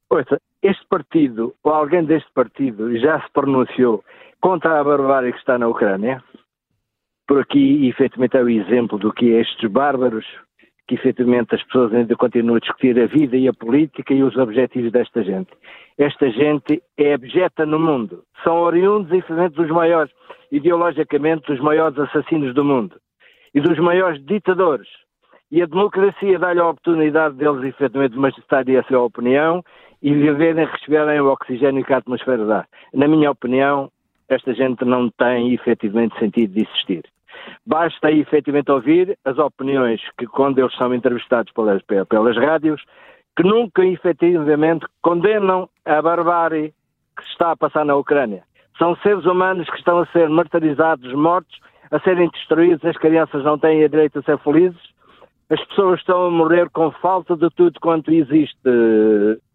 Ouça, 0.08 0.40
este 0.62 0.86
partido, 0.86 1.52
ou 1.64 1.72
alguém 1.72 2.04
deste 2.04 2.30
partido, 2.32 2.96
já 2.98 3.20
se 3.20 3.32
pronunciou 3.32 4.04
contra 4.40 4.78
a 4.78 4.84
barbárie 4.84 5.32
que 5.32 5.38
está 5.40 5.58
na 5.58 5.66
Ucrânia? 5.66 6.22
Por 7.26 7.40
aqui, 7.40 7.88
efetivamente, 7.88 8.36
é 8.36 8.42
o 8.42 8.48
exemplo 8.48 8.96
do 8.96 9.12
que 9.12 9.34
é 9.34 9.40
estes 9.40 9.68
bárbaros 9.68 10.26
que 10.90 10.96
efetivamente 10.96 11.54
as 11.54 11.62
pessoas 11.62 11.94
ainda 11.94 12.16
continuam 12.16 12.56
a 12.56 12.58
discutir 12.58 12.98
a 13.00 13.06
vida 13.06 13.36
e 13.36 13.46
a 13.46 13.52
política 13.52 14.12
e 14.12 14.24
os 14.24 14.36
objetivos 14.36 14.90
desta 14.90 15.22
gente. 15.22 15.50
Esta 15.96 16.28
gente 16.30 16.82
é 16.98 17.14
abjeta 17.14 17.64
no 17.64 17.78
mundo. 17.78 18.24
São 18.42 18.56
oriundos, 18.56 19.12
efetivamente, 19.12 19.54
dos 19.54 19.70
maiores, 19.70 20.12
ideologicamente, 20.50 21.46
dos 21.46 21.60
maiores 21.60 21.96
assassinos 21.96 22.52
do 22.56 22.64
mundo 22.64 22.96
e 23.54 23.60
dos 23.60 23.78
maiores 23.78 24.20
ditadores. 24.26 24.88
E 25.52 25.62
a 25.62 25.66
democracia 25.66 26.40
dá-lhe 26.40 26.58
a 26.58 26.68
oportunidade 26.68 27.36
deles, 27.36 27.62
efetivamente, 27.62 28.16
manifestarem 28.16 28.76
a 28.76 28.82
sua 28.82 29.02
opinião 29.02 29.62
e 30.02 30.12
viverem, 30.12 30.66
receberem 30.66 31.20
o 31.20 31.30
oxigênio 31.30 31.84
que 31.84 31.92
a 31.92 31.98
atmosfera 31.98 32.44
dá. 32.44 32.66
Na 32.92 33.06
minha 33.06 33.30
opinião, 33.30 33.92
esta 34.28 34.52
gente 34.54 34.84
não 34.84 35.08
tem, 35.08 35.54
efetivamente, 35.54 36.18
sentido 36.18 36.52
de 36.52 36.62
existir. 36.62 37.04
Basta 37.66 38.10
efetivamente 38.10 38.70
ouvir 38.70 39.18
as 39.24 39.38
opiniões 39.38 40.00
que, 40.18 40.26
quando 40.26 40.58
eles 40.58 40.74
são 40.76 40.94
entrevistados 40.94 41.52
pelas, 41.52 41.82
pelas 41.82 42.36
rádios, 42.36 42.82
que 43.36 43.42
nunca 43.42 43.84
efetivamente 43.84 44.86
condenam 45.02 45.68
a 45.84 46.02
barbárie 46.02 46.74
que 47.16 47.24
se 47.24 47.30
está 47.32 47.52
a 47.52 47.56
passar 47.56 47.84
na 47.84 47.96
Ucrânia. 47.96 48.42
São 48.78 48.96
seres 48.96 49.24
humanos 49.24 49.68
que 49.68 49.76
estão 49.76 49.98
a 49.98 50.06
ser 50.06 50.28
martirizados, 50.28 51.12
mortos, 51.12 51.58
a 51.90 51.98
serem 52.00 52.28
destruídos, 52.30 52.84
as 52.84 52.96
crianças 52.96 53.44
não 53.44 53.58
têm 53.58 53.88
direito 53.88 54.18
a 54.18 54.22
ser 54.22 54.38
felizes, 54.38 54.80
as 55.50 55.62
pessoas 55.66 55.98
estão 55.98 56.26
a 56.26 56.30
morrer 56.30 56.70
com 56.70 56.90
falta 56.92 57.36
de 57.36 57.50
tudo 57.50 57.78
quanto 57.80 58.12
existe 58.12 58.56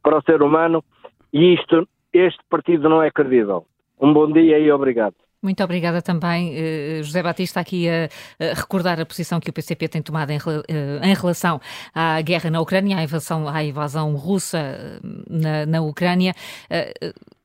para 0.04 0.18
o 0.18 0.22
ser 0.24 0.42
humano 0.42 0.84
e 1.32 1.54
isto, 1.54 1.88
este 2.14 2.40
partido 2.50 2.90
não 2.90 3.02
é 3.02 3.10
credível. 3.10 3.66
Um 4.00 4.14
bom 4.14 4.30
dia 4.32 4.60
e 4.60 4.72
obrigado. 4.72 5.16
Muito 5.46 5.64
obrigada 5.64 6.02
também, 6.02 6.56
uh, 6.56 7.04
José 7.04 7.22
Batista, 7.22 7.60
aqui 7.60 7.88
a, 7.88 8.10
recordar 8.56 9.00
a 9.00 9.06
posição 9.06 9.40
que 9.40 9.48
o 9.48 9.54
PCP 9.54 9.88
tem 9.88 10.02
tomado 10.02 10.32
em, 10.32 10.38
uh, 10.38 11.04
em 11.04 11.14
relação 11.14 11.62
à 11.94 12.20
guerra 12.22 12.50
na 12.50 12.60
Ucrânia, 12.60 12.98
à 12.98 13.04
invasão, 13.04 13.48
à 13.48 13.64
invasão 13.64 14.16
russa 14.16 14.58
eh, 14.58 15.00
na, 15.30 15.66
na 15.68 15.82
Ucrânia. 15.82 16.34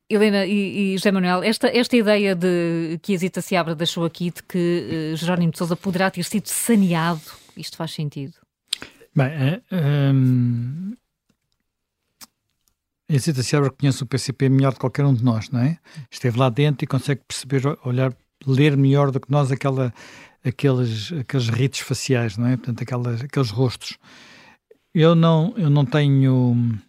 Helena 0.09 0.47
e, 0.47 0.97
José 0.97 1.11
Manuel, 1.11 1.43
esta, 1.43 1.67
esta 1.67 1.95
ideia 1.95 2.33
de 2.33 2.99
que 3.03 3.13
a 3.13 3.17
Zita 3.17 3.39
Seabra 3.39 3.75
deixou 3.75 4.03
aqui 4.03 4.31
de 4.31 4.41
que 4.41 5.13
Jerónimo 5.15 5.51
de 5.51 5.59
Sousa 5.59 5.75
poderá 5.75 6.09
ter 6.09 6.23
sido 6.23 6.47
saneado, 6.47 7.21
isto 7.55 7.77
faz 7.77 7.91
sentido? 7.91 8.33
Bem, 9.15 9.61
um, 9.71 10.93
a 13.15 13.19
Zita 13.19 13.43
Seabra 13.43 13.69
conhece 13.69 14.03
o 14.03 14.05
PCP 14.05 14.49
melhor 14.49 14.73
que 14.73 14.79
qualquer 14.79 15.05
um 15.05 15.13
de 15.13 15.23
nós, 15.23 15.49
não 15.49 15.59
é? 15.59 15.77
Esteve 16.09 16.37
lá 16.37 16.49
dentro 16.49 16.83
e 16.83 16.87
consegue 16.87 17.21
perceber, 17.27 17.77
olhar, 17.83 18.15
ler 18.45 18.77
melhor 18.77 19.11
do 19.11 19.19
que 19.19 19.29
nós 19.31 19.51
aquela, 19.51 19.93
aqueles, 20.43 21.11
aqueles 21.11 21.49
ritos 21.49 21.79
faciais, 21.79 22.37
não 22.37 22.47
é? 22.47 22.57
Portanto, 22.57 22.81
aquelas, 22.81 23.21
aqueles 23.21 23.49
rostos. 23.49 23.97
Eu 24.93 25.15
não, 25.15 25.53
eu 25.57 25.69
não 25.69 25.85
tenho, 25.85 26.79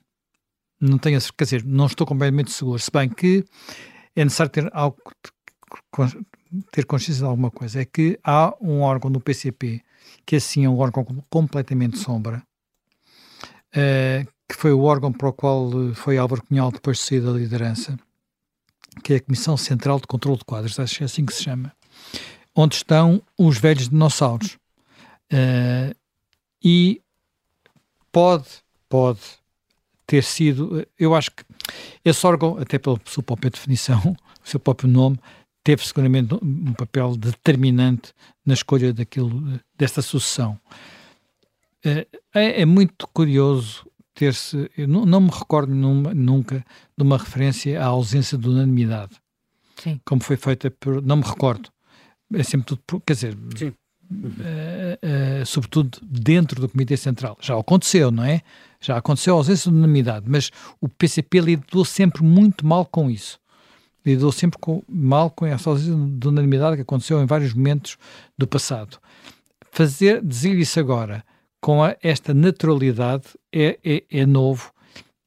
não 0.80 0.98
tenho, 0.98 1.20
quer 1.36 1.44
dizer, 1.44 1.64
não 1.64 1.86
estou 1.86 2.06
completamente 2.06 2.50
seguro, 2.50 2.78
se 2.78 2.90
bem 2.90 3.08
que 3.08 3.44
é 4.14 4.24
necessário 4.24 4.52
ter 4.52 4.70
algo, 4.72 4.98
ter 6.70 6.84
consciência 6.84 7.22
de 7.22 7.28
alguma 7.28 7.50
coisa, 7.50 7.80
é 7.80 7.84
que 7.84 8.18
há 8.22 8.54
um 8.60 8.80
órgão 8.80 9.10
no 9.10 9.20
PCP 9.20 9.82
que 10.26 10.36
assim 10.36 10.64
é 10.64 10.68
um 10.68 10.78
órgão 10.78 11.04
completamente 11.30 11.98
sombra, 11.98 12.42
uh, 13.74 14.28
que 14.52 14.58
foi 14.58 14.70
o 14.70 14.82
órgão 14.82 15.10
para 15.10 15.30
o 15.30 15.32
qual 15.32 15.70
eh, 15.70 15.94
foi 15.94 16.18
Álvaro 16.18 16.42
Cunhal 16.42 16.70
depois 16.70 16.98
de 16.98 17.04
sair 17.04 17.20
da 17.20 17.30
liderança, 17.30 17.98
que 19.02 19.14
é 19.14 19.16
a 19.16 19.20
Comissão 19.20 19.56
Central 19.56 19.98
de 19.98 20.06
Controlo 20.06 20.36
de 20.36 20.44
Quadros, 20.44 20.78
acho 20.78 20.96
que 20.96 21.02
é 21.02 21.06
assim 21.06 21.24
que 21.24 21.32
se 21.32 21.44
chama, 21.44 21.72
onde 22.54 22.74
estão 22.74 23.22
os 23.38 23.56
velhos 23.56 23.88
dinossauros. 23.88 24.58
Uh, 25.32 25.96
e 26.62 27.00
pode, 28.12 28.44
pode 28.90 29.20
ter 30.06 30.22
sido, 30.22 30.86
eu 30.98 31.14
acho 31.14 31.30
que 31.30 31.42
esse 32.04 32.26
órgão, 32.26 32.58
até 32.58 32.78
pela 32.78 33.00
sua 33.06 33.22
própria 33.22 33.50
definição, 33.50 34.00
o 34.04 34.16
seu 34.46 34.60
próprio 34.60 34.90
nome, 34.90 35.18
teve 35.64 35.82
seguramente 35.86 36.34
um 36.42 36.74
papel 36.74 37.16
determinante 37.16 38.12
na 38.44 38.52
escolha 38.52 38.92
daquilo, 38.92 39.58
desta 39.78 40.02
sucessão. 40.02 40.60
É, 41.84 42.06
é, 42.32 42.64
muito 42.64 43.08
curioso 43.08 43.84
ter-se. 44.14 44.70
Não, 44.88 45.04
não, 45.04 45.20
me 45.20 45.30
recordo 45.30 45.74
numa, 45.74 46.14
nunca 46.14 46.64
de 46.96 47.02
uma 47.02 47.18
referência 47.18 47.80
à 47.80 47.86
ausência 47.86 48.36
de 48.38 48.48
unanimidade. 48.48 49.20
Sim. 49.76 50.00
Como 50.04 50.22
foi 50.22 50.36
feita 50.36 50.70
por. 50.70 51.02
Não 51.02 51.16
me 51.16 51.24
recordo. 51.24 51.70
É 52.34 52.42
sempre 52.42 52.66
tudo. 52.66 52.82
Por, 52.86 53.00
quer 53.00 53.14
dizer. 53.14 53.36
Sim. 53.56 53.72
Uh, 54.10 55.40
uh, 55.42 55.46
sobretudo 55.46 55.98
dentro 56.02 56.60
do 56.60 56.68
Comitê 56.68 56.96
Central. 56.96 57.38
Já 57.40 57.58
aconteceu, 57.58 58.10
não 58.10 58.24
é? 58.24 58.42
Já 58.78 58.98
aconteceu 58.98 59.34
a 59.34 59.38
ausência 59.38 59.70
de 59.70 59.76
unanimidade, 59.76 60.26
mas 60.28 60.50
o 60.80 60.88
PCP 60.88 61.40
lidou 61.40 61.84
sempre 61.84 62.22
muito 62.22 62.66
mal 62.66 62.84
com 62.84 63.10
isso. 63.10 63.40
Lidou 64.04 64.30
sempre 64.30 64.58
com, 64.60 64.82
mal 64.86 65.30
com 65.30 65.46
essa 65.46 65.70
ausência 65.70 65.94
de 65.94 66.28
unanimidade 66.28 66.76
que 66.76 66.82
aconteceu 66.82 67.22
em 67.22 67.26
vários 67.26 67.54
momentos 67.54 67.96
do 68.36 68.46
passado. 68.46 68.98
Fazer, 69.70 70.22
dizer 70.22 70.58
isso 70.58 70.78
agora, 70.78 71.24
com 71.62 71.82
a, 71.82 71.96
esta 72.02 72.34
naturalidade 72.34 73.28
é, 73.52 73.78
é, 73.84 74.04
é, 74.10 74.26
novo 74.26 74.72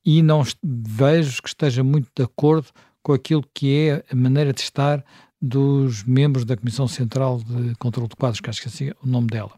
e 0.06 0.22
não 0.22 0.44
vejo 0.62 1.42
que 1.42 1.48
esteja 1.48 1.82
muito 1.82 2.10
de 2.14 2.24
acordo 2.24 2.68
com 3.02 3.14
aquilo 3.14 3.44
que 3.54 3.88
é 3.88 4.04
a 4.12 4.16
maneira 4.16 4.52
de 4.52 4.60
estar 4.60 5.04
dos 5.42 6.04
membros 6.04 6.44
da 6.44 6.58
Comissão 6.58 6.88
Central 6.88 7.40
de 7.40 7.74
Controlo 7.76 8.10
de 8.10 8.16
Quadros, 8.16 8.42
que 8.42 8.50
acho 8.50 8.62
que 8.62 8.68
é 8.68 8.70
assim 8.70 8.92
o 9.02 9.08
nome 9.08 9.28
dela. 9.28 9.52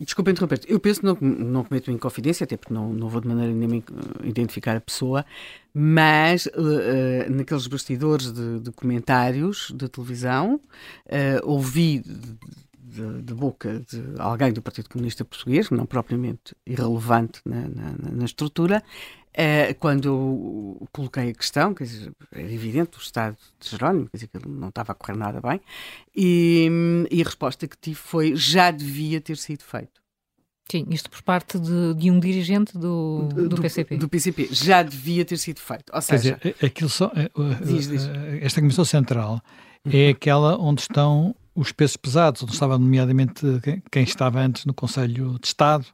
Desculpa 0.00 0.30
interromper 0.30 0.60
eu 0.66 0.80
penso 0.80 1.00
que 1.00 1.06
não, 1.06 1.16
não 1.20 1.64
cometo 1.64 1.90
inconfidência, 1.90 2.44
até 2.44 2.56
porque 2.56 2.74
não, 2.74 2.92
não 2.92 3.08
vou 3.08 3.20
de 3.20 3.28
maneira 3.28 3.52
nenhuma 3.52 3.82
identificar 4.24 4.76
a 4.76 4.80
pessoa, 4.80 5.24
mas 5.72 6.46
uh, 6.46 7.30
naqueles 7.30 7.66
bastidores 7.66 8.32
de, 8.32 8.60
de, 8.60 8.72
comentários 8.72 9.72
de 9.74 9.88
televisão, 9.88 10.60
uh, 11.06 11.48
ouvi 11.48 12.02
de, 12.94 13.22
de, 13.22 13.34
boca 13.34 13.80
de 13.80 14.02
alguém 14.18 14.52
do 14.52 14.62
Partido 14.62 14.88
Comunista 14.88 15.24
Português, 15.24 15.70
não 15.70 15.86
propriamente 15.86 16.54
irrelevante 16.66 17.40
na, 17.44 17.68
na, 17.68 17.94
na 18.12 18.24
estrutura, 18.24 18.82
Uh, 19.36 19.74
quando 19.80 20.06
eu 20.06 20.88
coloquei 20.92 21.30
a 21.30 21.34
questão, 21.34 21.74
quer 21.74 21.82
dizer, 21.82 22.12
era 22.30 22.52
evidente 22.52 22.96
o 22.96 23.00
estado 23.00 23.36
de 23.58 23.68
Jerónimo, 23.68 24.08
quer 24.08 24.18
dizer, 24.18 24.28
que 24.28 24.36
ele 24.36 24.46
não 24.46 24.68
estava 24.68 24.92
a 24.92 24.94
correr 24.94 25.18
nada 25.18 25.40
bem, 25.40 25.60
e, 26.14 26.68
e, 27.10 27.20
a 27.20 27.24
resposta 27.24 27.66
que 27.66 27.76
tive 27.76 27.96
foi 27.96 28.36
já 28.36 28.70
devia 28.70 29.20
ter 29.20 29.36
sido 29.36 29.64
feito. 29.64 30.00
Sim, 30.70 30.86
isto 30.88 31.10
por 31.10 31.20
parte 31.22 31.58
de, 31.58 31.94
de 31.94 32.12
um 32.12 32.20
dirigente 32.20 32.78
do, 32.78 33.28
do, 33.34 33.48
do, 33.48 33.60
PCP. 33.60 33.96
Do 33.96 34.08
PCP, 34.08 34.50
já 34.52 34.84
devia 34.84 35.24
ter 35.24 35.36
sido 35.36 35.58
feito. 35.58 35.92
Ou 35.92 36.00
seja, 36.00 36.36
quer 36.36 36.52
dizer, 36.52 36.66
aquilo 36.66 36.88
só, 36.88 37.10
diz, 37.60 37.88
diz. 37.88 38.08
esta 38.40 38.60
Comissão 38.60 38.84
Central 38.84 39.42
é 39.84 40.10
aquela 40.10 40.56
onde 40.60 40.82
estão 40.82 41.34
os 41.54 41.72
pesos 41.72 41.96
pesados, 41.96 42.42
onde 42.42 42.52
estava 42.52 42.78
nomeadamente 42.78 43.42
quem 43.90 44.02
estava 44.02 44.40
antes 44.40 44.64
no 44.64 44.74
Conselho 44.74 45.38
de 45.40 45.46
Estado, 45.46 45.86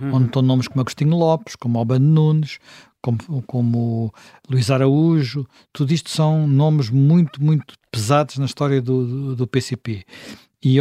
uhum. 0.00 0.14
onde 0.14 0.26
estão 0.26 0.42
nomes 0.42 0.68
como 0.68 0.80
Agostinho 0.80 1.16
Lopes, 1.16 1.56
como 1.56 1.78
Albano 1.78 2.06
Nunes, 2.06 2.58
como, 3.02 3.42
como 3.46 4.12
Luís 4.48 4.70
Araújo, 4.70 5.46
tudo 5.72 5.92
isto 5.92 6.10
são 6.10 6.46
nomes 6.46 6.90
muito, 6.90 7.42
muito 7.42 7.74
pesados 7.90 8.38
na 8.38 8.44
história 8.44 8.80
do, 8.80 9.06
do, 9.06 9.36
do 9.36 9.46
PCP. 9.46 10.04
E 10.62 10.78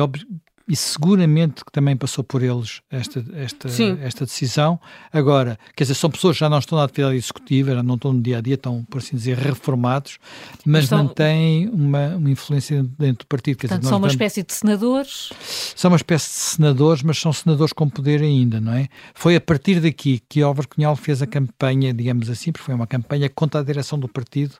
e 0.67 0.75
seguramente 0.75 1.63
que 1.63 1.71
também 1.71 1.95
passou 1.95 2.23
por 2.23 2.43
eles 2.43 2.81
esta, 2.91 3.23
esta, 3.33 3.69
esta 4.01 4.25
decisão. 4.25 4.79
Agora, 5.13 5.57
quer 5.75 5.85
dizer, 5.85 5.93
são 5.93 6.09
pessoas 6.09 6.35
que 6.35 6.41
já 6.41 6.49
não 6.49 6.59
estão 6.59 6.77
na 6.77 6.83
atividade 6.83 7.15
executiva, 7.15 7.73
já 7.73 7.81
não 7.81 7.95
estão 7.95 8.11
no 8.11 8.21
dia 8.21 8.39
a 8.39 8.41
dia, 8.41 8.55
estão, 8.55 8.83
por 8.89 8.97
assim 8.97 9.15
dizer, 9.15 9.37
reformados, 9.37 10.19
mas 10.65 10.83
estão... 10.83 11.05
mantêm 11.05 11.69
uma, 11.69 12.15
uma 12.17 12.29
influência 12.29 12.83
dentro 12.99 13.25
do 13.25 13.27
partido. 13.27 13.57
Quer 13.57 13.67
Portanto, 13.67 13.81
dizer, 13.81 13.89
são 13.89 13.97
uma 13.97 14.07
espécie 14.07 14.43
de 14.43 14.53
senadores? 14.53 15.29
São 15.75 15.91
uma 15.91 15.97
espécie 15.97 16.27
de 16.27 16.35
senadores, 16.35 17.01
mas 17.01 17.17
são 17.17 17.31
senadores 17.31 17.71
com 17.71 17.87
poder 17.89 18.21
ainda, 18.21 18.59
não 18.59 18.73
é? 18.73 18.89
Foi 19.13 19.35
a 19.37 19.41
partir 19.41 19.79
daqui 19.79 20.21
que 20.27 20.41
Álvaro 20.41 20.67
Cunhal 20.67 20.95
fez 20.97 21.21
a 21.21 21.27
campanha, 21.27 21.93
digamos 21.93 22.29
assim, 22.29 22.51
porque 22.51 22.65
foi 22.65 22.75
uma 22.75 22.87
campanha 22.87 23.29
contra 23.29 23.61
a 23.61 23.63
direção 23.63 23.97
do 23.97 24.07
partido 24.07 24.55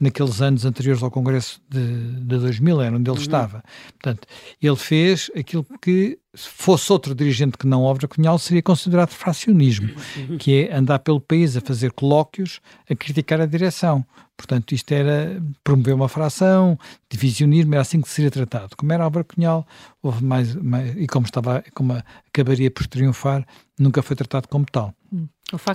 naqueles 0.00 0.40
anos 0.40 0.64
anteriores 0.64 1.02
ao 1.02 1.10
Congresso 1.10 1.60
de, 1.68 2.20
de 2.20 2.38
2000, 2.38 2.80
era 2.80 2.96
onde 2.96 3.10
ele 3.10 3.16
uhum. 3.16 3.22
estava. 3.22 3.64
Portanto, 4.00 4.28
ele 4.62 4.76
fez 4.76 5.30
aquilo 5.36 5.66
que, 5.82 6.18
se 6.34 6.48
fosse 6.48 6.92
outro 6.92 7.14
dirigente 7.14 7.58
que 7.58 7.66
não 7.66 7.82
Obra 7.82 8.06
Cunhal, 8.06 8.38
seria 8.38 8.62
considerado 8.62 9.10
fracionismo, 9.10 9.90
uhum. 10.16 10.38
que 10.38 10.68
é 10.68 10.76
andar 10.76 11.00
pelo 11.00 11.20
país 11.20 11.56
a 11.56 11.60
fazer 11.60 11.92
colóquios, 11.92 12.60
a 12.88 12.94
criticar 12.94 13.40
a 13.40 13.46
direção. 13.46 14.04
Portanto, 14.36 14.72
isto 14.72 14.92
era 14.92 15.42
promover 15.64 15.94
uma 15.94 16.08
fração, 16.08 16.78
divisionismo, 17.10 17.74
era 17.74 17.82
assim 17.82 18.00
que 18.00 18.08
seria 18.08 18.30
tratado. 18.30 18.76
Como 18.76 18.92
era 18.92 19.02
Álvaro 19.02 19.24
Cunhal, 19.24 19.66
houve 20.00 20.24
mais, 20.24 20.54
mais, 20.54 20.96
e 20.96 21.08
como, 21.08 21.26
estava, 21.26 21.64
como 21.74 22.00
acabaria 22.28 22.70
por 22.70 22.86
triunfar, 22.86 23.44
nunca 23.76 24.00
foi 24.00 24.14
tratado 24.14 24.46
como 24.46 24.64
tal. 24.64 24.94
Hum. 25.12 25.26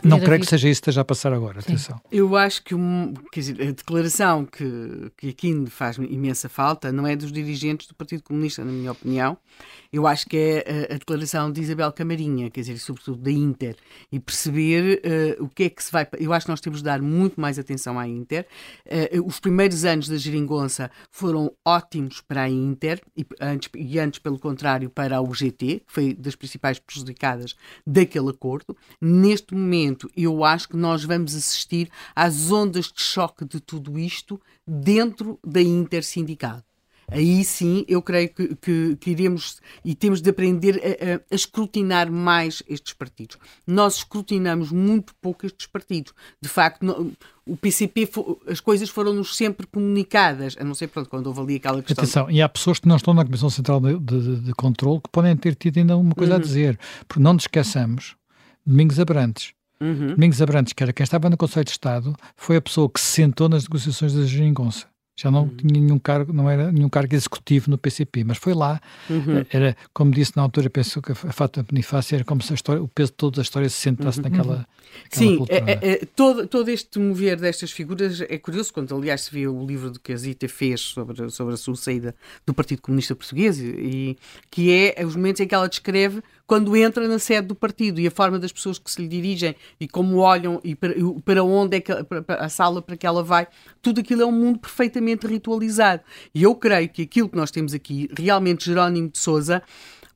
Não 0.04 0.20
creio 0.20 0.40
que 0.40 0.46
seja 0.46 0.70
isso 0.70 0.82
que 0.82 0.90
esteja 0.90 1.02
a 1.02 1.06
passar 1.06 1.34
agora, 1.34 1.62
Sim. 1.62 1.74
atenção. 1.74 2.02
Eu 2.12 2.36
acho 2.36 2.64
que 2.64 2.76
um, 2.76 3.14
dizer, 3.34 3.60
a 3.62 3.72
declaração 3.72 4.46
que, 4.46 5.12
que 5.18 5.30
aqui 5.30 5.66
faz 5.68 5.98
imensa 5.98 6.48
falta 6.48 6.92
não 6.92 7.08
é 7.08 7.16
dos 7.16 7.32
dirigentes 7.32 7.88
do 7.88 7.96
Partido 7.96 8.22
Comunista, 8.22 8.64
na 8.64 8.72
minha 8.72 8.92
opinião. 8.92 9.38
Eu 9.92 10.06
acho 10.06 10.28
que 10.28 10.38
é 10.38 10.88
a, 10.92 10.96
a 10.96 10.98
declaração 10.98 11.52
de 11.52 11.62
Isabel 11.62 11.92
Camarinha, 11.92 12.52
quer 12.52 12.62
dizer, 12.62 12.78
sobretudo 12.78 13.18
da 13.18 13.32
Inter, 13.32 13.76
e 14.12 14.20
perceber 14.20 15.02
uh, 15.40 15.44
o 15.44 15.50
que 15.50 15.64
é 15.64 15.70
que 15.70 15.84
se 15.84 15.92
vai. 15.92 16.08
Eu 16.20 16.34
acho 16.34 16.46
que 16.46 16.52
nós 16.52 16.62
temos 16.62 16.80
de 16.80 16.86
dar 16.86 17.02
muito 17.02 17.42
mais 17.42 17.58
atenção 17.58 17.98
à 17.98 18.08
Inter. 18.08 18.46
Uh, 18.86 19.26
os 19.26 19.40
primeiros 19.40 19.86
anos 19.86 20.08
da 20.08 20.18
Geringonça 20.18 20.92
foram 21.10 21.52
ótimos 21.66 22.22
para 22.22 22.44
a 22.44 22.50
Inter 22.50 23.02
e 23.18 23.26
antes, 23.42 23.70
e 23.76 24.00
antes, 24.00 24.20
pelo 24.20 24.38
contrário, 24.38 24.90
para 24.90 25.18
a 25.18 25.22
UGT, 25.22 25.84
que 25.86 25.94
foi 25.94 26.14
das 26.14 26.36
principais 26.36 26.78
prejudicadas 26.78 27.56
daquele 27.86 28.30
acordo. 28.30 28.78
Neste 29.02 29.54
momento, 29.54 29.63
eu 30.16 30.44
acho 30.44 30.70
que 30.70 30.78
nós 30.78 31.04
vamos 31.04 31.36
assistir 31.36 31.90
às 32.16 32.52
ondas 32.52 32.86
de 32.86 33.02
choque 33.02 33.46
de 33.46 33.60
tudo 33.60 33.98
isto 33.98 34.40
dentro 34.68 35.40
da 35.44 35.62
intersindicato. 35.62 36.74
Aí 37.12 37.44
sim, 37.44 37.86
eu 37.88 38.02
creio 38.02 38.30
que, 38.30 38.56
que, 38.56 38.96
que, 38.96 39.12
iremos 39.12 39.60
e 39.84 39.94
temos 39.94 40.22
de 40.22 40.30
aprender 40.30 40.82
a, 40.82 41.34
a, 41.34 41.36
escrutinar 41.36 42.12
mais 42.12 42.64
estes 42.68 42.94
partidos. 42.94 43.38
Nós 43.68 43.98
escrutinamos 43.98 44.72
muito 44.72 45.14
pouco 45.22 45.46
estes 45.46 45.68
partidos. 45.68 46.14
De 46.42 46.50
facto, 46.50 47.14
o 47.46 47.58
PCP, 47.58 48.10
as 48.48 48.60
coisas 48.60 48.90
foram-nos 48.90 49.36
sempre 49.36 49.68
comunicadas, 49.68 50.56
a 50.60 50.64
não 50.64 50.74
ser 50.74 50.88
pronto, 50.88 51.10
quando 51.10 51.28
houve 51.28 51.42
ali 51.42 51.56
aquela 51.56 51.84
questão. 51.84 52.04
Atenção, 52.04 52.32
e 52.32 52.42
há 52.42 52.48
pessoas 52.48 52.80
que 52.80 52.88
não 52.88 52.96
estão 52.96 53.14
na 53.14 53.26
Comissão 53.26 53.50
Central 53.50 53.80
de, 53.82 54.00
de, 54.00 54.36
de 54.42 54.54
Controlo 54.54 55.02
que 55.02 55.10
podem 55.12 55.36
ter 55.36 55.56
tido 55.56 55.78
ainda 55.78 55.98
uma 55.98 56.16
coisa 56.16 56.34
uhum. 56.34 56.40
a 56.40 56.42
dizer. 56.42 56.80
Porque 57.08 57.22
não 57.22 57.34
nos 57.34 57.44
esqueçamos, 57.44 58.16
Domingos 58.66 59.00
Abrantes 59.00 59.54
Uhum. 59.84 60.16
Domingos 60.16 60.42
Abrantes, 60.42 60.72
que 60.72 60.82
era 60.82 60.94
quem 60.94 61.04
estava 61.04 61.30
no 61.30 61.36
Conselho 61.36 61.66
de 61.66 61.72
Estado, 61.72 62.16
foi 62.38 62.56
a 62.56 62.62
pessoa 62.62 62.90
que 62.90 63.02
se 63.02 63.08
sentou 63.08 63.50
nas 63.50 63.64
negociações 63.64 64.14
da 64.14 64.24
Geringonça. 64.24 64.88
Já 65.16 65.30
não 65.30 65.44
uhum. 65.44 65.58
tinha 65.58 65.80
nenhum 65.80 66.00
cargo, 66.00 66.34
não 66.34 66.50
era 66.50 66.72
nenhum 66.72 66.90
cargo 66.90 67.14
executivo 67.14 67.70
no 67.70 67.78
PCP, 67.78 68.24
mas 68.24 68.38
foi 68.38 68.56
lá. 68.56 68.82
Uhum. 69.08 69.46
Era, 69.52 69.78
como 69.94 70.10
disse 70.10 70.36
na 70.36 70.42
altura, 70.42 70.72
penso 70.72 71.02
que 71.04 71.12
a 71.12 71.16
Fátima 71.16 71.64
Bonifácio 71.70 72.16
era 72.16 72.24
como 72.24 72.42
se 72.42 72.52
a 72.52 72.56
história, 72.56 72.82
o 72.82 72.88
peso 72.88 73.12
de 73.12 73.18
toda 73.18 73.40
a 73.40 73.44
história 73.44 73.70
se 73.70 73.76
sentasse 73.76 74.18
uhum. 74.20 74.24
naquela, 74.24 74.56
naquela. 74.56 74.68
Sim, 75.12 75.38
cultura, 75.38 75.64
é, 75.68 75.72
é, 75.72 75.92
é, 75.92 76.06
todo, 76.16 76.48
todo 76.48 76.68
este 76.70 76.98
mover 76.98 77.40
destas 77.40 77.72
figuras 77.72 78.22
é 78.22 78.38
curioso, 78.40 78.74
quando 78.74 78.96
aliás 78.96 79.22
se 79.22 79.32
vê 79.32 79.48
o 79.48 79.64
livro 79.64 79.92
que 80.02 80.14
a 80.14 80.18
Zita 80.18 80.48
fez 80.48 80.82
sobre, 80.82 81.30
sobre 81.30 81.54
a 81.54 81.58
sua 81.58 81.76
saída 81.76 82.16
do 82.44 82.54
Partido 82.54 82.82
Comunista 82.82 83.16
Português, 83.16 83.60
e, 83.60 84.18
que 84.50 84.72
é 84.72 85.06
os 85.06 85.16
momentos 85.16 85.42
em 85.42 85.48
que 85.48 85.54
ela 85.54 85.70
descreve 85.70 86.24
quando 86.46 86.76
entra 86.76 87.08
na 87.08 87.20
sede 87.20 87.48
do 87.48 87.56
partido 87.56 88.00
e 88.00 88.08
a 88.08 88.12
forma 88.12 88.38
das 88.38 88.52
pessoas 88.52 88.78
que 88.78 88.92
se 88.92 89.02
lhe 89.02 89.08
dirigem 89.08 89.56
e 89.80 89.88
como 89.88 90.18
olham 90.18 90.60
e 90.64 90.76
para, 90.76 91.44
onde 91.44 91.78
é 91.78 91.82
que, 91.82 91.92
a 92.28 92.50
sala 92.50 92.82
para 92.82 92.98
que 92.98 93.08
ela 93.08 93.24
vai, 93.24 93.48
tudo 93.82 94.02
aquilo 94.02 94.22
é 94.22 94.26
um 94.26 94.32
mundo 94.32 94.60
perfeitamente 94.60 95.26
ritualizado. 95.26 96.04
E 96.34 96.44
eu 96.44 96.54
creio 96.56 96.90
que 96.90 97.04
aquilo 97.04 97.30
que 97.30 97.38
nós 97.38 97.52
temos 97.52 97.74
aqui, 97.74 98.10
realmente 98.18 98.66
Jerónimo 98.66 99.10
de 99.10 99.18
Souza, 99.18 99.64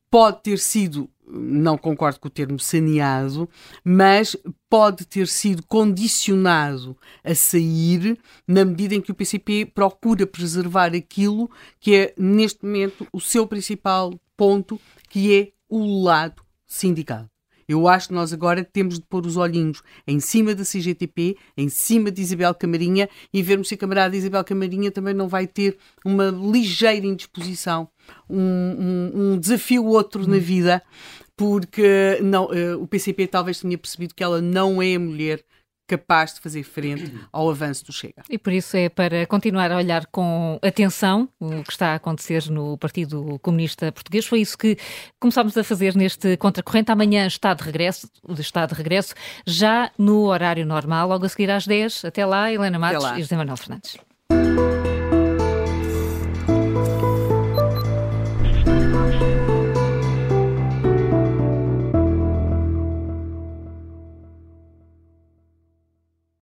pode 0.09 0.43
ter 0.43 0.59
sido 0.59 1.09
não 1.29 1.77
concordo 1.77 2.19
com 2.19 2.27
o 2.27 2.31
termo 2.31 2.57
saneado, 2.57 3.49
mas 3.83 4.35
pode 4.69 5.05
ter 5.05 5.27
sido 5.27 5.61
condicionado 5.67 6.95
a 7.23 7.35
sair 7.35 8.17
na 8.47 8.63
medida 8.63 8.95
em 8.95 9.01
que 9.01 9.11
o 9.11 9.15
PCP 9.15 9.65
procura 9.65 10.25
preservar 10.25 10.95
aquilo 10.95 11.51
que 11.79 11.95
é, 11.95 12.13
neste 12.17 12.65
momento, 12.65 13.05
o 13.11 13.19
seu 13.19 13.45
principal 13.45 14.13
ponto, 14.37 14.79
que 15.09 15.35
é 15.35 15.56
o 15.69 16.03
lado 16.03 16.41
sindical. 16.65 17.27
Eu 17.67 17.85
acho 17.85 18.07
que 18.07 18.13
nós 18.13 18.31
agora 18.31 18.63
temos 18.63 18.95
de 18.97 19.05
pôr 19.05 19.25
os 19.25 19.35
olhinhos 19.35 19.81
em 20.07 20.21
cima 20.21 20.55
da 20.55 20.63
CGTP, 20.63 21.35
em 21.57 21.67
cima 21.67 22.09
de 22.09 22.21
Isabel 22.21 22.55
Camarinha 22.55 23.09
e 23.33 23.43
vermos 23.43 23.67
se 23.67 23.73
a 23.73 23.77
camarada 23.77 24.15
Isabel 24.15 24.43
Camarinha 24.45 24.89
também 24.89 25.13
não 25.13 25.27
vai 25.27 25.45
ter 25.45 25.77
uma 26.05 26.29
ligeira 26.29 27.05
indisposição, 27.05 27.89
um, 28.29 28.39
um, 28.39 29.11
um 29.33 29.37
desafio 29.37 29.85
outro 29.85 30.25
na 30.25 30.37
vida, 30.37 30.81
porque 31.35 32.19
não, 32.23 32.45
uh, 32.45 32.81
o 32.81 32.87
PCP 32.87 33.27
talvez 33.27 33.59
tenha 33.59 33.77
percebido 33.77 34.15
que 34.15 34.23
ela 34.23 34.41
não 34.41 34.81
é 34.81 34.97
mulher 34.97 35.43
capaz 35.87 36.33
de 36.33 36.41
fazer 36.41 36.63
frente 36.63 37.13
ao 37.31 37.49
avanço 37.49 37.85
do 37.85 37.93
Chega. 37.93 38.23
E 38.29 38.37
por 38.37 38.51
isso 38.51 38.75
é 38.75 38.89
para 38.89 39.25
continuar 39.25 39.71
a 39.71 39.77
olhar 39.77 40.05
com 40.07 40.59
atenção 40.61 41.29
o 41.39 41.63
que 41.63 41.71
está 41.71 41.93
a 41.93 41.95
acontecer 41.95 42.49
no 42.49 42.77
Partido 42.77 43.39
Comunista 43.41 43.91
Português. 43.91 44.25
Foi 44.25 44.41
isso 44.41 44.57
que 44.57 44.77
começámos 45.19 45.57
a 45.57 45.63
fazer 45.63 45.95
neste 45.95 46.35
contracorrente. 46.37 46.91
Amanhã 46.91 47.25
está 47.25 47.53
de 47.53 47.63
regresso, 47.63 48.09
está 48.37 48.65
de 48.65 48.73
regresso 48.73 49.13
já 49.45 49.91
no 49.97 50.25
horário 50.25 50.65
normal, 50.65 51.07
logo 51.07 51.25
a 51.25 51.29
seguir 51.29 51.49
às 51.49 51.65
10. 51.65 52.05
Até 52.05 52.25
lá, 52.25 52.51
Helena 52.51 52.77
Matos 52.77 53.05
e 53.17 53.21
José 53.21 53.37
Manuel 53.37 53.57
Fernandes. 53.57 53.97